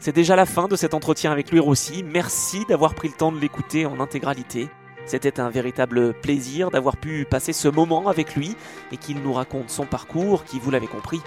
C'est 0.02 0.14
déjà 0.14 0.34
la 0.34 0.46
fin 0.46 0.66
de 0.66 0.76
cet 0.76 0.94
entretien 0.94 1.30
avec 1.30 1.50
Louis 1.50 1.60
Rossi. 1.60 2.02
Merci 2.02 2.64
d'avoir 2.64 2.94
pris 2.94 3.08
le 3.08 3.14
temps 3.14 3.32
de 3.32 3.38
l'écouter 3.38 3.84
en 3.84 4.00
intégralité. 4.00 4.70
C'était 5.04 5.38
un 5.38 5.50
véritable 5.50 6.14
plaisir 6.14 6.70
d'avoir 6.70 6.96
pu 6.96 7.26
passer 7.28 7.52
ce 7.52 7.68
moment 7.68 8.08
avec 8.08 8.34
lui 8.34 8.56
et 8.92 8.96
qu'il 8.96 9.20
nous 9.20 9.34
raconte 9.34 9.68
son 9.68 9.84
parcours 9.84 10.44
qui, 10.44 10.58
vous 10.58 10.70
l'avez 10.70 10.86
compris, 10.86 11.20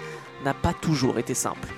n'a 0.44 0.54
pas 0.54 0.72
toujours 0.72 1.20
été 1.20 1.34
simple. 1.34 1.68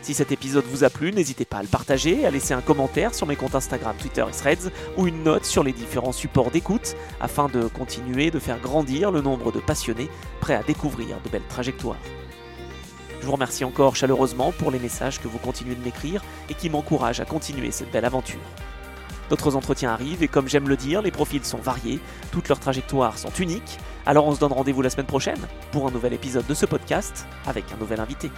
Si 0.00 0.14
cet 0.14 0.30
épisode 0.30 0.64
vous 0.66 0.84
a 0.84 0.90
plu, 0.90 1.12
n'hésitez 1.12 1.44
pas 1.44 1.56
à 1.56 1.62
le 1.62 1.68
partager, 1.68 2.24
à 2.24 2.30
laisser 2.30 2.54
un 2.54 2.60
commentaire 2.60 3.16
sur 3.16 3.26
mes 3.26 3.34
comptes 3.34 3.56
Instagram, 3.56 3.96
Twitter 3.98 4.24
et 4.28 4.32
Threads, 4.32 4.70
ou 4.96 5.08
une 5.08 5.24
note 5.24 5.44
sur 5.44 5.64
les 5.64 5.72
différents 5.72 6.12
supports 6.12 6.52
d'écoute, 6.52 6.94
afin 7.20 7.48
de 7.48 7.66
continuer 7.66 8.30
de 8.30 8.38
faire 8.38 8.60
grandir 8.60 9.10
le 9.10 9.22
nombre 9.22 9.50
de 9.50 9.58
passionnés 9.58 10.08
prêts 10.40 10.54
à 10.54 10.62
découvrir 10.62 11.20
de 11.24 11.28
belles 11.30 11.42
trajectoires. 11.48 11.98
Je 13.22 13.26
vous 13.28 13.34
remercie 13.34 13.64
encore 13.64 13.94
chaleureusement 13.94 14.50
pour 14.50 14.72
les 14.72 14.80
messages 14.80 15.20
que 15.20 15.28
vous 15.28 15.38
continuez 15.38 15.76
de 15.76 15.84
m'écrire 15.84 16.24
et 16.50 16.54
qui 16.54 16.68
m'encouragent 16.68 17.20
à 17.20 17.24
continuer 17.24 17.70
cette 17.70 17.92
belle 17.92 18.04
aventure. 18.04 18.40
D'autres 19.30 19.54
entretiens 19.54 19.92
arrivent 19.92 20.24
et 20.24 20.28
comme 20.28 20.48
j'aime 20.48 20.68
le 20.68 20.76
dire, 20.76 21.02
les 21.02 21.12
profils 21.12 21.44
sont 21.44 21.58
variés, 21.58 22.00
toutes 22.32 22.48
leurs 22.48 22.58
trajectoires 22.58 23.16
sont 23.16 23.30
uniques, 23.38 23.78
alors 24.06 24.26
on 24.26 24.34
se 24.34 24.40
donne 24.40 24.52
rendez-vous 24.52 24.82
la 24.82 24.90
semaine 24.90 25.06
prochaine 25.06 25.38
pour 25.70 25.86
un 25.86 25.92
nouvel 25.92 26.14
épisode 26.14 26.46
de 26.48 26.54
ce 26.54 26.66
podcast 26.66 27.28
avec 27.46 27.66
un 27.72 27.76
nouvel 27.76 28.00
invité. 28.00 28.28